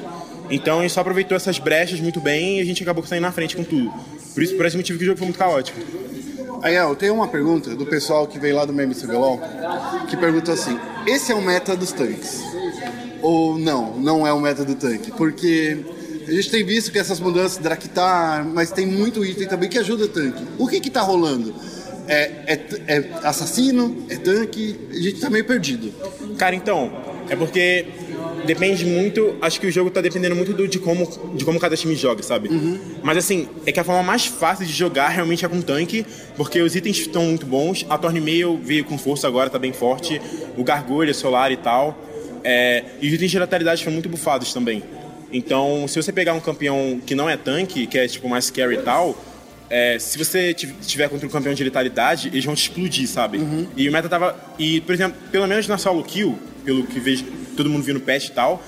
Então 0.50 0.80
a 0.80 0.82
gente 0.82 0.92
só 0.92 1.00
aproveitou 1.00 1.36
essas 1.36 1.58
brechas 1.58 2.00
muito 2.00 2.20
bem 2.20 2.58
e 2.58 2.60
a 2.60 2.64
gente 2.64 2.82
acabou 2.82 3.04
saindo 3.04 3.22
na 3.22 3.32
frente 3.32 3.56
com 3.56 3.64
tudo. 3.64 3.92
Por 4.34 4.42
isso, 4.42 4.56
por 4.56 4.66
esse 4.66 4.76
motivo 4.76 4.98
que 4.98 5.04
o 5.04 5.06
jogo 5.06 5.18
foi 5.18 5.26
muito 5.26 5.38
caótico. 5.38 5.78
Aiel, 6.62 6.94
tem 6.96 7.10
uma 7.10 7.28
pergunta 7.28 7.74
do 7.74 7.86
pessoal 7.86 8.26
que 8.26 8.38
veio 8.38 8.56
lá 8.56 8.64
do 8.64 8.72
Meme 8.72 8.94
CBLOL 8.94 9.40
que 10.08 10.16
perguntou 10.16 10.54
assim: 10.54 10.78
esse 11.06 11.32
é 11.32 11.34
o 11.34 11.42
meta 11.42 11.76
dos 11.76 11.92
tanques? 11.92 12.42
Ou 13.22 13.58
não, 13.58 13.98
não 13.98 14.26
é 14.26 14.32
o 14.32 14.40
meta 14.40 14.64
do 14.64 14.74
tanque? 14.74 15.10
Porque 15.12 15.78
a 16.26 16.30
gente 16.30 16.50
tem 16.50 16.64
visto 16.64 16.90
que 16.90 16.98
essas 16.98 17.20
mudanças, 17.20 17.58
Draktar, 17.58 18.44
mas 18.44 18.70
tem 18.70 18.86
muito 18.86 19.24
item 19.24 19.46
também 19.46 19.68
que 19.68 19.78
ajuda 19.78 20.04
o 20.04 20.08
tanque. 20.08 20.44
O 20.58 20.66
que 20.66 20.80
que 20.80 20.90
tá 20.90 21.00
rolando? 21.00 21.54
É, 22.08 22.30
é, 22.46 22.60
é 22.86 23.04
assassino? 23.24 24.06
É 24.08 24.16
tanque? 24.16 24.76
A 24.90 24.94
gente 24.94 25.20
tá 25.20 25.28
meio 25.30 25.44
perdido. 25.44 25.92
Cara, 26.38 26.54
então, 26.54 26.92
é 27.28 27.34
porque 27.36 27.86
depende 28.46 28.84
muito, 28.86 29.34
acho 29.40 29.60
que 29.60 29.66
o 29.66 29.70
jogo 29.72 29.90
tá 29.90 30.00
dependendo 30.00 30.36
muito 30.36 30.52
do- 30.52 30.68
de, 30.68 30.78
como, 30.78 31.04
de 31.34 31.44
como 31.44 31.58
cada 31.58 31.76
time 31.76 31.96
joga, 31.96 32.22
sabe? 32.22 32.48
Mas 33.02 33.18
assim, 33.18 33.48
é 33.66 33.72
que 33.72 33.80
a 33.80 33.84
forma 33.84 34.02
mais 34.04 34.26
fácil 34.26 34.64
de 34.64 34.72
jogar 34.72 35.08
realmente 35.08 35.44
é 35.44 35.48
com 35.48 35.60
tanque, 35.60 36.06
porque 36.36 36.60
os 36.60 36.76
itens 36.76 36.98
estão 36.98 37.24
muito 37.24 37.44
bons, 37.46 37.84
a 37.88 37.98
Tornmail 37.98 38.60
veio 38.62 38.84
com 38.84 38.96
força 38.96 39.26
agora, 39.26 39.50
tá 39.50 39.58
bem 39.58 39.72
forte, 39.72 40.20
o 40.56 40.62
Gargolha, 40.62 41.12
Solar 41.12 41.50
e 41.50 41.56
tal, 41.56 41.98
é, 42.44 42.84
e 43.00 43.08
os 43.08 43.14
itens 43.14 43.30
de 43.32 43.38
lateralidade 43.40 43.82
foram 43.82 43.94
muito 43.94 44.08
bufados 44.08 44.52
também. 44.52 44.82
Então, 45.32 45.86
se 45.88 46.00
você 46.00 46.12
pegar 46.12 46.34
um 46.34 46.40
campeão 46.40 47.00
que 47.04 47.14
não 47.16 47.28
é 47.28 47.36
tanque, 47.36 47.86
que 47.88 47.98
é 47.98 48.06
tipo 48.06 48.28
mais 48.28 48.48
carry 48.48 48.74
e 48.76 48.78
tal, 48.78 49.18
é, 49.68 49.98
se 49.98 50.16
você 50.18 50.54
tiv- 50.54 50.74
tiver 50.86 51.08
contra 51.08 51.26
um 51.26 51.30
campeão 51.30 51.54
de 51.54 51.64
letalidade, 51.64 52.28
eles 52.28 52.44
vão 52.44 52.54
te 52.54 52.62
explodir, 52.62 53.08
sabe? 53.08 53.38
E 53.76 53.88
o 53.88 53.92
meta 53.92 54.08
tava. 54.08 54.36
E, 54.58 54.80
por 54.82 54.94
exemplo, 54.94 55.18
pelo 55.30 55.46
menos 55.46 55.66
na 55.66 55.76
solo 55.78 56.02
kill, 56.04 56.38
pelo 56.64 56.86
que 56.86 57.00
vejo 57.00 57.24
todo 57.56 57.68
mundo 57.70 57.82
viu 57.82 57.94
no 57.94 58.00
patch 58.00 58.28
e 58.28 58.32
tal, 58.32 58.62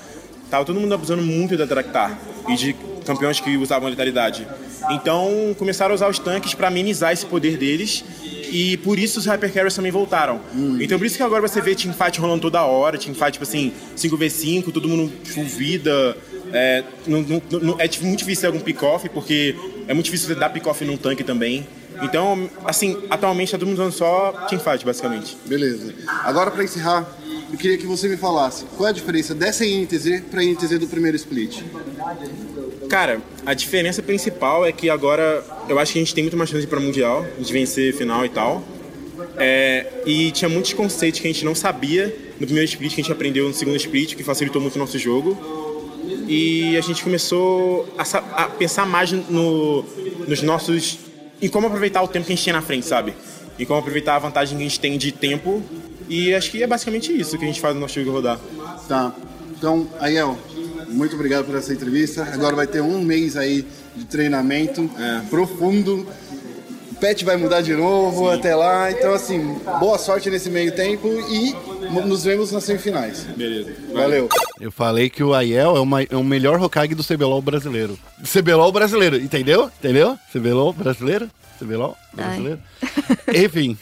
tava 0.49 0.65
todo 0.65 0.79
mundo 0.79 0.93
abusando 0.93 1.21
muito 1.21 1.55
da 1.55 1.65
Draktar 1.65 2.19
e 2.49 2.55
de 2.55 2.75
campeões 3.05 3.39
que 3.39 3.55
usavam 3.57 3.87
letalidade. 3.89 4.47
Então 4.91 5.55
começaram 5.57 5.91
a 5.91 5.95
usar 5.95 6.09
os 6.09 6.19
tanques 6.19 6.53
pra 6.53 6.67
amenizar 6.67 7.11
esse 7.13 7.25
poder 7.25 7.57
deles. 7.57 8.03
E 8.51 8.77
por 8.77 8.97
isso 8.97 9.19
os 9.19 9.25
Hypercarriers 9.27 9.75
também 9.75 9.91
voltaram. 9.91 10.41
Então 10.79 10.97
por 10.97 11.05
isso 11.05 11.15
que 11.17 11.21
agora 11.23 11.41
você 11.47 11.61
vê 11.61 11.75
teamfight 11.75 12.19
rolando 12.19 12.41
toda 12.41 12.63
hora, 12.63 12.97
teamfight 12.97 13.33
tipo 13.33 13.43
assim, 13.43 13.71
5v5, 13.95 14.71
todo 14.71 14.87
mundo 14.89 15.11
full 15.25 15.43
vida. 15.45 16.17
É, 16.51 16.83
não- 17.05 17.21
não- 17.21 17.41
não- 17.61 17.75
é 17.79 17.87
tipo, 17.87 18.05
muito 18.05 18.19
difícil 18.19 18.41
ter 18.41 18.47
algum 18.47 18.59
pick-off, 18.59 19.07
porque 19.09 19.55
é 19.87 19.93
muito 19.93 20.05
difícil 20.05 20.27
você 20.27 20.33
dar 20.35 20.49
pick-off 20.49 20.83
num 20.83 20.97
tanque 20.97 21.23
também. 21.23 21.67
Então, 22.01 22.49
assim, 22.65 22.97
atualmente 23.09 23.51
tá 23.51 23.57
todo 23.57 23.67
mundo 23.67 23.77
usando 23.79 23.91
só 23.91 24.31
teamfight, 24.49 24.83
basicamente. 24.85 25.37
Beleza. 25.45 25.93
Agora, 26.23 26.49
pra 26.49 26.63
encerrar, 26.63 27.05
eu 27.51 27.57
queria 27.57 27.77
que 27.77 27.85
você 27.85 28.07
me 28.07 28.17
falasse 28.17 28.63
qual 28.77 28.87
é 28.87 28.89
a 28.89 28.93
diferença 28.93 29.35
dessa 29.35 29.63
INTZ 29.65 30.21
pra 30.31 30.43
INTZ 30.43 30.79
do 30.79 30.87
primeiro 30.87 31.17
split. 31.17 31.61
Cara, 32.89 33.21
a 33.45 33.53
diferença 33.53 34.01
principal 34.01 34.65
é 34.65 34.71
que 34.71 34.89
agora 34.89 35.45
eu 35.69 35.77
acho 35.77 35.93
que 35.93 35.99
a 35.99 36.01
gente 36.01 36.15
tem 36.15 36.23
muito 36.23 36.35
mais 36.35 36.49
chance 36.49 36.65
pra 36.65 36.79
Mundial, 36.79 37.23
de 37.37 37.53
vencer 37.53 37.93
final 37.93 38.25
e 38.25 38.29
tal. 38.29 38.63
É, 39.37 39.85
e 40.07 40.31
tinha 40.31 40.49
muitos 40.49 40.73
conceitos 40.73 41.19
que 41.19 41.27
a 41.27 41.31
gente 41.31 41.45
não 41.45 41.53
sabia 41.53 42.07
no 42.39 42.47
primeiro 42.47 42.65
split, 42.65 42.95
que 42.95 43.01
a 43.01 43.03
gente 43.03 43.11
aprendeu 43.11 43.47
no 43.47 43.53
segundo 43.53 43.77
split, 43.77 44.15
que 44.15 44.23
facilitou 44.23 44.59
muito 44.59 44.75
o 44.75 44.79
nosso 44.79 44.97
jogo. 44.97 45.37
E 46.27 46.75
a 46.77 46.81
gente 46.81 47.03
começou 47.03 47.87
a, 47.95 48.43
a 48.43 48.47
pensar 48.47 48.87
mais 48.87 49.11
no, 49.11 49.85
nos 50.27 50.41
nossos. 50.41 50.97
em 51.39 51.47
como 51.47 51.67
aproveitar 51.67 52.01
o 52.01 52.07
tempo 52.07 52.25
que 52.25 52.33
a 52.33 52.35
gente 52.35 52.43
tinha 52.43 52.53
na 52.53 52.61
frente, 52.61 52.87
sabe? 52.87 53.13
Em 53.59 53.65
como 53.65 53.79
aproveitar 53.79 54.15
a 54.15 54.19
vantagem 54.19 54.57
que 54.57 54.63
a 54.63 54.67
gente 54.67 54.79
tem 54.79 54.97
de 54.97 55.11
tempo. 55.11 55.61
E 56.07 56.33
acho 56.33 56.49
que 56.49 56.63
é 56.63 56.65
basicamente 56.65 57.15
isso 57.15 57.37
que 57.37 57.43
a 57.43 57.47
gente 57.47 57.61
faz 57.61 57.75
no 57.75 57.81
nosso 57.81 57.99
jogo 57.99 58.11
rodar. 58.11 58.39
Tá. 58.87 59.13
Então, 59.59 59.87
Aiel, 59.99 60.37
muito 60.89 61.15
obrigado 61.15 61.45
por 61.45 61.55
essa 61.55 61.71
entrevista. 61.73 62.23
Agora 62.23 62.55
vai 62.55 62.67
ter 62.67 62.81
um 62.81 63.01
mês 63.01 63.37
aí 63.37 63.65
de 63.95 64.05
treinamento 64.05 64.89
profundo. 65.29 66.07
O 66.91 66.95
pet 66.99 67.23
vai 67.23 67.37
mudar 67.37 67.61
de 67.61 67.73
novo 67.73 68.29
até 68.29 68.53
lá. 68.55 68.91
Então, 68.91 69.13
assim, 69.13 69.57
boa 69.79 69.97
sorte 69.97 70.29
nesse 70.29 70.49
meio 70.49 70.73
tempo 70.75 71.07
e 71.29 71.55
Nos 72.05 72.23
vemos 72.25 72.51
nas 72.51 72.63
semifinais. 72.65 73.25
Beleza. 73.35 73.71
Valeu. 73.93 74.27
Eu 74.59 74.71
falei 74.71 75.09
que 75.09 75.23
o 75.23 75.33
Aiel 75.33 75.75
é, 75.77 75.79
uma- 75.79 76.03
é 76.03 76.15
o 76.15 76.23
melhor 76.23 76.61
Hokage 76.61 76.93
do 76.93 77.03
CBLOL 77.03 77.41
brasileiro. 77.41 77.97
CBLOL 78.23 78.71
brasileiro, 78.71 79.15
entendeu? 79.15 79.71
Entendeu? 79.79 80.17
CBLOL 80.31 80.73
brasileiro? 80.73 81.29
CBLOL 81.59 81.97
brasileiro? 82.13 82.59
Enfim. 83.35 83.77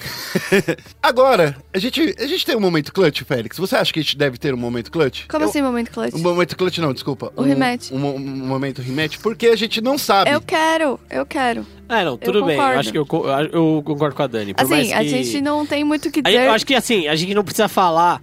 Agora, 1.02 1.56
a 1.74 1.80
gente, 1.80 2.16
a 2.20 2.26
gente 2.28 2.45
tem 2.45 2.56
um 2.56 2.60
momento 2.60 2.91
clutch, 2.91 3.22
Félix. 3.24 3.58
Você 3.58 3.76
acha 3.76 3.94
que 3.94 3.99
a 3.99 4.04
gente 4.04 4.18
deve 4.18 4.38
ter 4.38 4.54
um 4.54 4.58
momento 4.58 4.91
clutch? 4.91 5.26
Como 5.28 5.44
Eu- 5.45 5.49
assim, 5.49 5.62
momento 5.62 5.91
clutch? 5.91 6.14
Um 6.16 6.20
momento 6.20 6.56
clutch 6.58 6.78
não, 6.80 6.94
desculpa. 6.94 7.32
O 7.36 7.41
um, 7.41 7.45
rematch. 7.45 7.91
Um, 7.91 8.06
um 8.06 8.20
momento 8.20 8.82
rematch, 8.82 9.18
porque 9.20 9.48
a 9.48 9.56
gente 9.56 9.80
não 9.82 9.98
sabe. 9.98 10.32
Eu 10.32 10.41
quero, 10.41 10.99
eu 11.10 11.26
quero. 11.26 11.66
É, 11.90 12.04
não, 12.04 12.18
tudo 12.18 12.44
bem. 12.45 12.56
Eu 12.56 12.62
concordo. 12.62 12.80
acho 12.80 12.91
que 12.91 12.98
eu, 12.98 13.08
eu 13.54 13.82
concordo 13.86 14.16
com 14.16 14.24
a 14.24 14.28
Dani. 14.28 14.54
Por 14.54 14.68
mais 14.68 14.88
Assim, 14.88 14.94
a 14.94 14.99
que- 14.99 15.10
gente 15.10 15.41
não 15.41 15.66
tem 15.66 15.84
muito 15.84 16.10
o 16.10 16.12
que 16.12 16.20
A 16.20 16.24
dizer. 16.24 16.45
Eu 16.48 16.52
acho 16.52 16.66
que 16.66 16.76
assim, 16.76 17.08
a 17.08 17.16
gente 17.16 17.34
não 17.34 17.44
precisa 17.44 17.68
falar. 17.68 18.22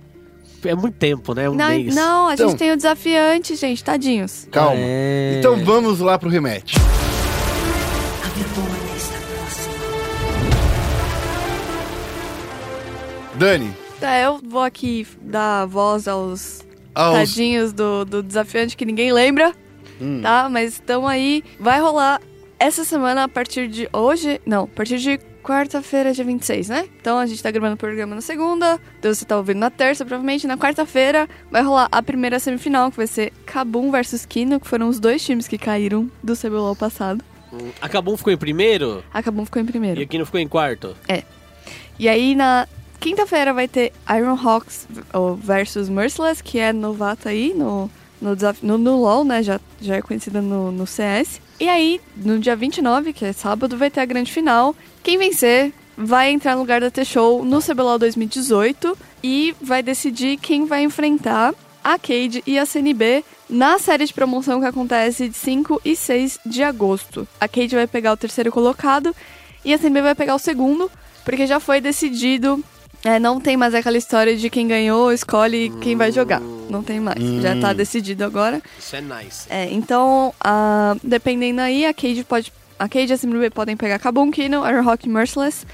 É 0.67 0.75
muito 0.75 0.95
tempo, 0.97 1.35
né? 1.35 1.49
Um 1.51 1.55
Não, 1.55 1.69
mês. 1.69 1.95
não, 1.95 2.29
a 2.29 2.35
Então- 2.35 2.49
gente 2.49 2.59
tem 2.59 2.73
o 2.73 2.77
desafiante, 2.77 3.55
gente, 3.55 3.85
tadinhos. 3.85 4.49
Calma. 4.51 4.77
É. 4.79 5.37
Então 5.39 5.63
vamos 5.63 6.01
lá 6.01 6.19
pro 6.19 6.31
rematch. 6.31 6.75
Dani, 13.37 13.73
Tá, 14.01 14.19
eu 14.19 14.39
vou 14.45 14.63
aqui 14.63 15.07
dar 15.21 15.67
voz 15.67 16.07
aos 16.09 16.65
aos... 16.95 17.15
tadinhos 17.17 17.73
do, 17.73 18.05
do 18.05 18.23
desafiante 18.23 18.77
que 18.77 18.85
ninguém 18.85 19.13
lembra, 19.13 19.53
Hum. 20.01 20.21
tá? 20.23 20.49
Mas 20.51 20.75
estão 20.75 21.07
aí. 21.07 21.43
Vai 21.59 21.81
rolar 21.81 22.21
essa 22.59 22.85
semana 22.85 23.25
a 23.25 23.29
partir 23.29 23.69
de 23.69 23.89
hoje. 23.93 24.41
Não, 24.45 24.65
a 24.65 24.67
partir 24.67 24.99
de 24.99 25.19
quarta-feira, 25.43 26.13
dia 26.13 26.25
26, 26.25 26.69
né? 26.69 26.89
Então 27.01 27.17
a 27.19 27.27
gente 27.27 27.41
tá 27.43 27.51
gravando 27.51 27.75
o 27.75 27.79
programa 27.79 28.15
na 28.17 28.21
segunda. 28.21 28.81
Então 28.99 29.15
você 29.15 29.25
tá 29.25 29.37
ouvindo 29.37 29.59
na 29.59 29.71
terça, 29.71 30.05
provavelmente. 30.05 30.47
Na 30.49 30.59
quarta-feira 30.59 31.29
vai 31.51 31.63
rolar 31.63 31.89
a 31.93 32.03
primeira 32.03 32.39
semifinal, 32.41 32.91
que 32.91 32.97
vai 32.97 33.07
ser 33.07 33.33
Kabum 33.47 33.91
versus 33.93 34.27
Kino, 34.27 34.59
que 34.59 34.67
foram 34.67 34.89
os 34.89 34.99
dois 34.99 35.25
times 35.25 35.47
que 35.47 35.57
caíram 35.57 36.11
do 36.23 36.37
CBLOL 36.37 36.75
passado. 36.75 37.23
A 37.81 37.89
Kabum 37.89 38.17
ficou 38.17 38.33
em 38.33 38.37
primeiro 38.37 39.05
A 39.15 39.23
Kabum 39.23 39.45
ficou 39.45 39.63
em 39.63 39.65
primeiro. 39.67 40.01
e 40.01 40.03
aqui 40.03 40.19
não 40.19 40.27
ficou 40.27 40.41
em 40.41 40.49
quarto. 40.49 40.97
E 41.97 42.09
aí 42.09 42.35
na 42.35 42.67
quinta-feira 43.05 43.53
vai 43.53 43.69
ter 43.69 43.93
Iron 44.17 44.35
Hawks 44.35 44.89
versus 45.37 45.91
Merciless, 45.91 46.43
que 46.43 46.59
é 46.59 46.73
novato 46.73 47.29
aí 47.29 47.53
no, 47.53 47.91
no, 48.19 48.31
no, 48.63 48.79
no 48.79 48.97
LoL, 48.97 49.25
né? 49.25 49.43
Já, 49.43 49.61
já 49.79 49.97
é 49.97 50.01
conhecida 50.01 50.41
no, 50.41 50.73
no 50.73 50.87
CS. 50.87 51.39
E 51.61 51.69
aí, 51.69 52.01
no 52.17 52.39
dia 52.39 52.57
29, 52.57 53.13
que 53.13 53.27
é 53.27 53.33
sábado, 53.35 53.77
vai 53.77 53.91
ter 53.91 54.01
a 54.01 54.07
grande 54.07 54.33
final. 54.33 54.75
Quem 55.03 55.19
vencer 55.19 55.71
vai 55.99 56.31
entrar 56.31 56.55
no 56.55 56.63
lugar 56.63 56.81
da 56.81 56.91
T-Show 56.91 57.45
no 57.45 57.61
CBLOL 57.61 57.99
2018 57.99 58.97
e 59.23 59.55
vai 59.61 59.83
decidir 59.83 60.39
quem 60.39 60.65
vai 60.65 60.83
enfrentar 60.83 61.55
a 61.85 61.99
Cade 61.99 62.43
e 62.47 62.59
a 62.59 62.65
CNB 62.65 63.23
na 63.51 63.79
série 63.79 64.07
de 64.07 64.15
promoção 64.15 64.61
que 64.61 64.67
acontece 64.67 65.29
de 65.29 65.37
5 65.37 65.83
e 65.85 65.95
6 65.95 66.41
de 66.47 66.63
agosto. 66.63 67.29
A 67.39 67.47
Cade 67.47 67.77
vai 67.77 67.87
pegar 67.87 68.15
o 68.15 68.17
terceiro 68.17 68.51
colocado 68.51 69.15
e 69.63 69.75
a 69.75 69.79
CNB 69.79 70.01
vai 70.01 70.15
pegar 70.15 70.35
o 70.35 70.39
segundo, 70.39 70.91
porque 71.23 71.47
já 71.47 71.61
foi 71.61 71.83
decidido. 71.83 72.65
É, 73.05 73.19
não 73.19 73.39
tem 73.41 73.57
mais 73.57 73.75
aquela 73.75 73.97
história 73.99 74.37
de 74.37 74.49
quem 74.51 74.67
ganhou 74.67 75.13
escolhe 75.13 75.71
quem 75.81 75.95
vai 75.97 76.11
jogar. 76.11 76.41
Não 76.41 76.83
tem 76.83 76.99
mais. 77.01 77.19
Já 77.43 77.55
tá 77.61 77.73
decidido 77.73 78.25
agora. 78.25 78.61
Isso 78.79 78.97
é 78.97 79.01
nice. 79.01 79.47
É, 79.51 79.69
então, 79.71 80.33
ah, 80.41 80.97
dependendo 81.03 81.61
aí, 81.61 81.85
a 81.87 81.93
Cade 81.95 82.25
pode. 82.25 82.53
A 82.79 82.89
Cade 82.89 83.13
e 83.13 83.15
a 83.15 83.19
CMB 83.19 83.51
podem 83.51 83.77
pegar 83.77 83.99
Kabum 83.99 84.31
Kino, 84.31 84.65
Airhawk 84.65 85.07
e 85.07 85.09
Merciless. 85.11 85.67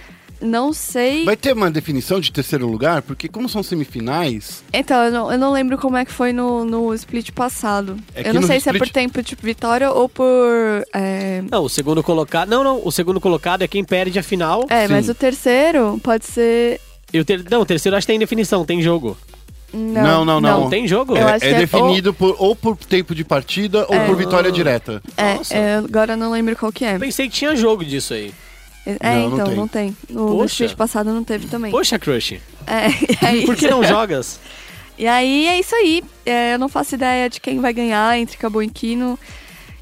Não 0.43 0.73
sei. 0.73 1.25
Vai 1.27 1.37
ter 1.37 1.53
uma 1.53 1.71
definição 1.71 2.19
de 2.19 2.33
terceiro 2.33 2.67
lugar? 2.67 3.03
Porque 3.03 3.29
como 3.29 3.47
são 3.47 3.63
semifinais, 3.63 4.63
Então, 4.73 5.05
eu 5.05 5.13
não, 5.13 5.31
eu 5.33 5.39
não 5.39 5.53
lembro 5.53 5.77
como 5.77 5.99
é 5.99 6.05
que 6.05 6.11
foi 6.11 6.33
no, 6.33 6.65
no 6.65 6.95
split 6.95 7.31
passado. 7.33 7.97
É 8.15 8.27
eu 8.29 8.33
não 8.33 8.43
sei 8.43 8.59
se 8.59 8.69
é 8.69 8.73
por 8.73 8.87
split- 8.87 8.93
tempo 8.95 9.23
de 9.23 9.35
vitória 9.37 9.91
ou 9.91 10.09
por. 10.09 10.27
É, 10.95 11.43
Não, 11.51 11.65
o 11.65 11.69
segundo 11.69 12.03
colocado. 12.03 12.49
Não, 12.49 12.65
não. 12.65 12.81
O 12.83 12.91
segundo 12.91 13.21
colocado 13.21 13.63
é 13.63 13.69
quem 13.69 13.85
perde 13.85 14.19
a 14.19 14.23
final. 14.23 14.65
é 14.71 14.89
mas 14.89 15.05
Sim. 15.07 15.13
o 15.13 15.15
terceiro 15.15 16.01
pode 16.03 16.25
ser. 16.25 16.81
E 17.13 17.19
o 17.21 17.25
ter... 17.25 17.45
Não, 17.51 17.61
o 17.61 17.67
terceiro 17.67 17.97
acho 17.97 18.07
que 18.07 18.13
tem 18.13 18.19
definição, 18.19 18.65
tem 18.65 18.81
jogo. 18.83 19.17
Não, 19.73 20.03
Não, 20.03 20.25
não, 20.25 20.41
não. 20.41 20.61
Não 20.63 20.71
tem 20.71 20.87
jogo? 20.87 21.17
Eu 21.17 21.29
é, 21.29 21.33
acho 21.35 21.45
é 21.45 21.49
que 21.51 21.55
é 21.55 21.59
definido 21.59 22.13
por, 22.13 22.35
ou 22.39 22.57
por 22.57 22.77
tempo 22.77 23.15
de 23.15 23.25
partida 23.25 23.87
ou 23.89 23.95
É. 23.95 24.07
por 24.07 24.17
vitória 24.17 24.51
direta. 24.51 25.01
É, 25.17 25.35
Nossa. 25.35 25.55
é, 25.55 25.77
agora 25.77 26.15
eu 26.15 26.17
não 26.17 26.31
lembro 26.33 26.57
qual 26.57 26.73
que 26.73 26.85
é. 26.85 26.99
Pensei 26.99 27.29
que 27.29 27.35
tinha 27.37 27.55
jogo 27.55 27.85
disso 27.85 28.15
aí. 28.15 28.33
É, 28.87 29.15
Não, 29.15 29.29
não 29.29 29.35
então, 29.35 29.47
tem. 29.47 29.57
não 29.57 29.69
tem. 29.69 29.97
No, 30.09 30.31
no 30.31 30.37
Poxa. 30.39 30.69
passado 30.77 31.13
não 31.13 31.23
teve 31.23 31.47
também. 31.47 31.71
Poxa, 31.71 31.99
Crush. 31.99 32.41
É, 32.67 32.87
é 33.27 33.37
isso. 33.37 33.47
Por 33.47 33.55
que 33.55 33.69
não 33.69 33.85
jogas? 33.85 34.41
E 34.99 35.07
aí 35.07 35.47
é 35.47 35.61
isso 35.61 35.75
aí. 35.75 36.03
É, 36.27 36.55
eu 36.55 36.59
não 36.59 36.69
faço 36.69 36.95
ideia 36.97 37.29
de 37.31 37.41
quem 37.41 37.61
vai 37.61 37.73
ganhar 37.73 38.19
entre 38.19 38.37
Cabo 38.37 38.61
e 38.63 38.69
Kino 38.69 39.19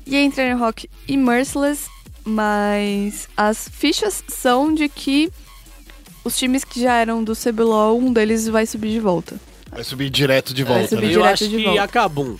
e 0.07 0.17
entre 0.17 0.47
Iron 0.47 0.59
Rock 0.59 0.89
e 1.07 1.17
Merciless, 1.17 1.89
mas 2.25 3.29
as 3.37 3.69
fichas 3.73 4.23
são 4.29 4.75
de 4.75 4.89
que 4.89 5.31
os 6.25 6.37
times 6.37 6.65
que 6.65 6.81
já 6.83 6.95
eram 6.97 7.23
do 7.25 7.35
CBLOL, 7.35 7.99
um 7.99 8.13
deles 8.13 8.47
vai 8.49 8.67
subir 8.67 8.91
de 8.91 9.01
volta. 9.01 9.37
Vai 9.71 9.85
subir 9.85 10.11
direto 10.11 10.53
de 10.55 10.65
Vai 10.65 10.75
volta, 10.81 10.89
subir 10.91 11.03
né? 11.03 11.09
Eu 11.09 11.19
direto 11.21 11.33
acho 11.35 11.49
de 11.49 11.57
que 11.57 11.65
volta. 11.65 11.83
a 11.83 11.89
Kabum. 11.89 12.37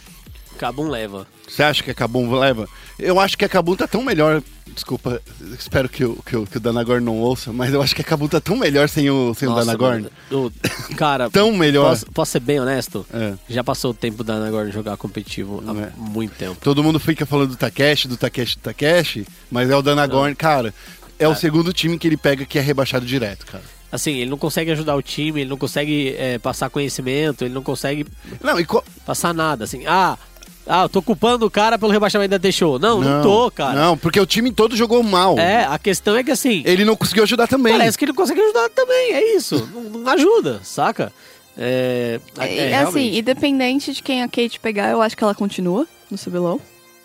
Kabum 0.59 0.89
leva. 0.89 1.27
Você 1.47 1.63
acha 1.63 1.83
que 1.83 1.91
a 1.91 1.95
Kabum 1.95 2.31
leva? 2.39 2.69
Eu 2.99 3.21
acho 3.21 3.39
que 3.39 3.45
a 3.45 3.49
Kabum 3.49 3.77
tá 3.77 3.87
tão 3.87 4.03
melhor. 4.03 4.43
Desculpa, 4.75 5.21
espero 5.59 5.89
que 5.89 6.05
o, 6.05 6.17
que 6.25 6.37
o, 6.37 6.47
que 6.47 6.57
o 6.57 6.61
Danagorn 6.61 7.05
não 7.05 7.17
ouça, 7.19 7.53
mas 7.53 7.73
eu 7.73 7.83
acho 7.83 7.95
que 7.97 8.03
a 8.03 8.05
Kabum 8.05 8.29
tá 8.29 8.41
tão 8.41 8.55
melhor 8.57 8.89
sem 8.89 9.11
o, 9.11 9.35
sem 9.35 9.49
o 9.49 9.51
Nossa, 9.53 9.65
Danagorn. 9.67 10.07
mano, 10.31 10.53
Cara, 10.97 11.29
Tão 11.33 11.53
melhor. 11.53 11.91
posso, 11.91 12.07
posso 12.13 12.33
ser 12.33 12.41
bem 12.41 12.61
honesto? 12.61 13.05
É. 13.13 13.33
Já 13.49 13.65
passou 13.65 13.91
o 13.91 13.95
tempo 13.95 14.23
da 14.23 14.35
Danagorn 14.35 14.71
jogar 14.71 14.97
competitivo 14.97 15.63
há 15.67 15.73
É. 15.73 15.93
muito 15.97 16.35
tempo. 16.37 16.57
Todo 16.61 16.83
mundo 16.83 17.01
fica 17.01 17.25
falando 17.27 17.51
do 17.51 17.57
Takeshi, 17.57 18.07
do 18.09 18.17
Takeshi, 18.17 18.57
do 18.57 18.63
Takeshi, 18.63 19.27
mas 19.51 19.69
é 19.71 19.77
o 19.77 19.83
Danagorn. 19.83 20.35
Cara, 20.37 20.73
é 21.19 21.29
o 21.29 21.35
segundo 21.35 21.73
time 21.73 21.99
que 21.99 22.07
ele 22.07 22.17
pega 22.17 22.45
que 22.45 22.59
é 22.59 22.63
rebaixado 22.63 23.05
direto, 23.07 23.47
cara. 23.47 23.65
Assim, 23.91 24.19
ele 24.19 24.31
não 24.31 24.37
consegue 24.39 24.71
ajudar 24.71 24.95
o 24.97 25.03
time, 25.03 25.41
ele 25.41 25.51
não 25.51 25.57
consegue 25.57 26.15
é, 26.19 26.39
passar 26.39 26.69
conhecimento, 26.69 27.45
ele 27.45 27.55
não 27.55 27.63
consegue 27.63 28.07
Não, 28.43 28.61
e 28.61 28.65
co- 28.67 28.85
passar 29.07 29.33
nada. 29.33 29.65
Assim, 29.65 29.85
ah, 29.87 30.19
ah, 30.67 30.83
eu 30.83 30.89
tô 30.91 31.01
culpando 31.01 31.47
o 31.47 31.51
cara 31.51 31.79
pelo 31.79 31.91
rebaixamento 31.91 32.31
da 32.33 32.39
T-Show. 32.39 32.79
Não, 32.79 33.01
não, 33.01 33.23
tô, 33.23 33.51
cara. 33.51 33.73
Não, 33.73 33.97
porque 33.97 34.21
o 34.21 34.27
time 34.27 34.53
todo 34.53 34.77
jogou 34.77 35.03
mal. 35.03 35.39
É, 35.39 35.65
a 35.65 35.79
questão 35.79 36.15
é 36.17 36.23
que 36.23 36.31
assim, 36.31 36.63
Ele 36.67 36.85
não 36.85 36.95
conseguiu 36.95 37.23
ajudar 37.23 37.47
também. 37.49 37.73
parece 37.79 37.97
que 37.97 38.05
ele 38.05 38.13
consegue 38.13 38.41
ajudar 38.43 38.69
também, 38.69 39.13
é 39.15 39.35
isso. 39.37 39.67
não, 39.73 39.83
não 39.85 40.13
ajuda, 40.13 40.61
saca? 40.63 41.11
É, 41.57 42.21
É, 42.39 42.57
é, 42.71 42.77
assim, 42.77 43.17
independente 43.17 43.95
de 43.95 44.03
quem 44.03 44.23
a 44.23 44.29
Kate 44.29 44.61
pegar, 44.61 44.91
eu 44.91 45.01
acho 45.01 45.17
que 45.17 45.25
ela 45.25 45.35
continua 45.35 45.87
no 46.11 46.19
CBLOL. 46.19 46.61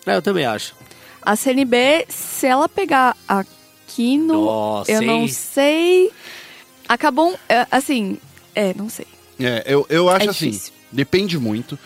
É, 0.06 0.16
eu 0.16 0.22
também 0.22 0.44
acho. 0.44 0.74
A 1.22 1.34
CNB, 1.34 2.04
se 2.10 2.46
ela 2.46 2.68
pegar 2.68 3.16
a 3.26 3.42
Kino, 3.94 4.44
Nossa, 4.44 4.90
eu 4.90 5.02
não 5.02 5.20
hein? 5.20 5.28
sei. 5.28 6.10
Acabou, 6.88 7.38
é, 7.48 7.64
assim, 7.70 8.18
é, 8.54 8.74
não 8.74 8.88
sei. 8.88 9.06
É, 9.38 9.62
eu, 9.66 9.86
eu 9.88 10.08
acho 10.08 10.26
É 10.26 10.30
assim, 10.30 10.60
depende 10.90 11.38
muito. 11.38 11.78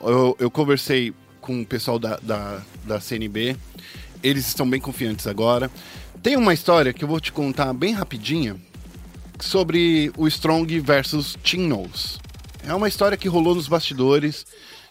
Eu, 0.00 0.36
eu 0.38 0.50
conversei 0.50 1.12
com 1.40 1.62
o 1.62 1.66
pessoal 1.66 1.98
da, 1.98 2.18
da, 2.22 2.62
da 2.84 3.00
CNB, 3.00 3.56
eles 4.22 4.46
estão 4.46 4.68
bem 4.68 4.80
confiantes 4.80 5.26
agora. 5.26 5.70
Tem 6.22 6.36
uma 6.36 6.54
história 6.54 6.92
que 6.92 7.04
eu 7.04 7.08
vou 7.08 7.20
te 7.20 7.32
contar 7.32 7.72
bem 7.72 7.92
rapidinha 7.92 8.56
sobre 9.40 10.12
o 10.16 10.26
Strong 10.28 10.80
versus 10.80 11.36
Team 11.42 11.66
Nose. 11.68 12.18
É 12.66 12.74
uma 12.74 12.88
história 12.88 13.16
que 13.16 13.28
rolou 13.28 13.54
nos 13.54 13.68
bastidores, 13.68 14.46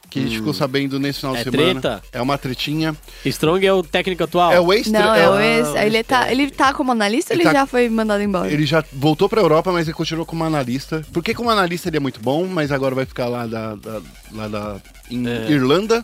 que 0.09 0.19
a 0.19 0.21
gente 0.23 0.37
ficou 0.37 0.53
sabendo 0.53 0.99
nesse 0.99 1.19
final 1.19 1.35
É 1.35 1.43
de 1.43 1.51
semana. 1.51 1.81
treta? 1.81 2.03
É 2.11 2.21
uma 2.21 2.37
tretinha. 2.37 2.95
Strong 3.25 3.65
é 3.65 3.73
o 3.73 3.83
técnico 3.83 4.23
atual. 4.23 4.51
É 4.53 4.59
o 4.59 4.71
ex 4.71 4.87
Não, 4.87 5.13
é 5.13 5.29
o 5.29 5.39
ex. 5.39 5.67
Ah, 5.75 5.85
ele, 5.85 6.03
tá, 6.03 6.31
ele 6.31 6.49
tá 6.51 6.73
como 6.73 6.91
analista 6.91 7.33
ou 7.33 7.35
Ele 7.35 7.43
ele 7.43 7.53
tá- 7.53 7.59
já 7.59 7.65
foi 7.67 7.89
mandado 7.89 8.21
embora? 8.23 8.51
Ele 8.51 8.65
já 8.65 8.83
voltou 8.93 9.27
pra 9.27 9.41
Europa, 9.41 9.71
mas 9.71 9.87
ele 9.87 9.95
continuou 9.95 10.25
como 10.25 10.43
analista. 10.43 11.05
Porque 11.11 11.33
como 11.33 11.49
analista 11.49 11.89
ele 11.89 11.97
é 11.97 11.99
muito 11.99 12.19
bom, 12.19 12.45
mas 12.47 12.71
agora 12.71 12.95
vai 12.95 13.05
ficar 13.05 13.27
lá 13.27 13.45
da, 13.45 13.75
da- 13.75 14.01
lá 14.31 14.47
da 14.47 14.77
em 15.11 15.27
É. 15.27 15.51
Irlanda. 15.51 16.03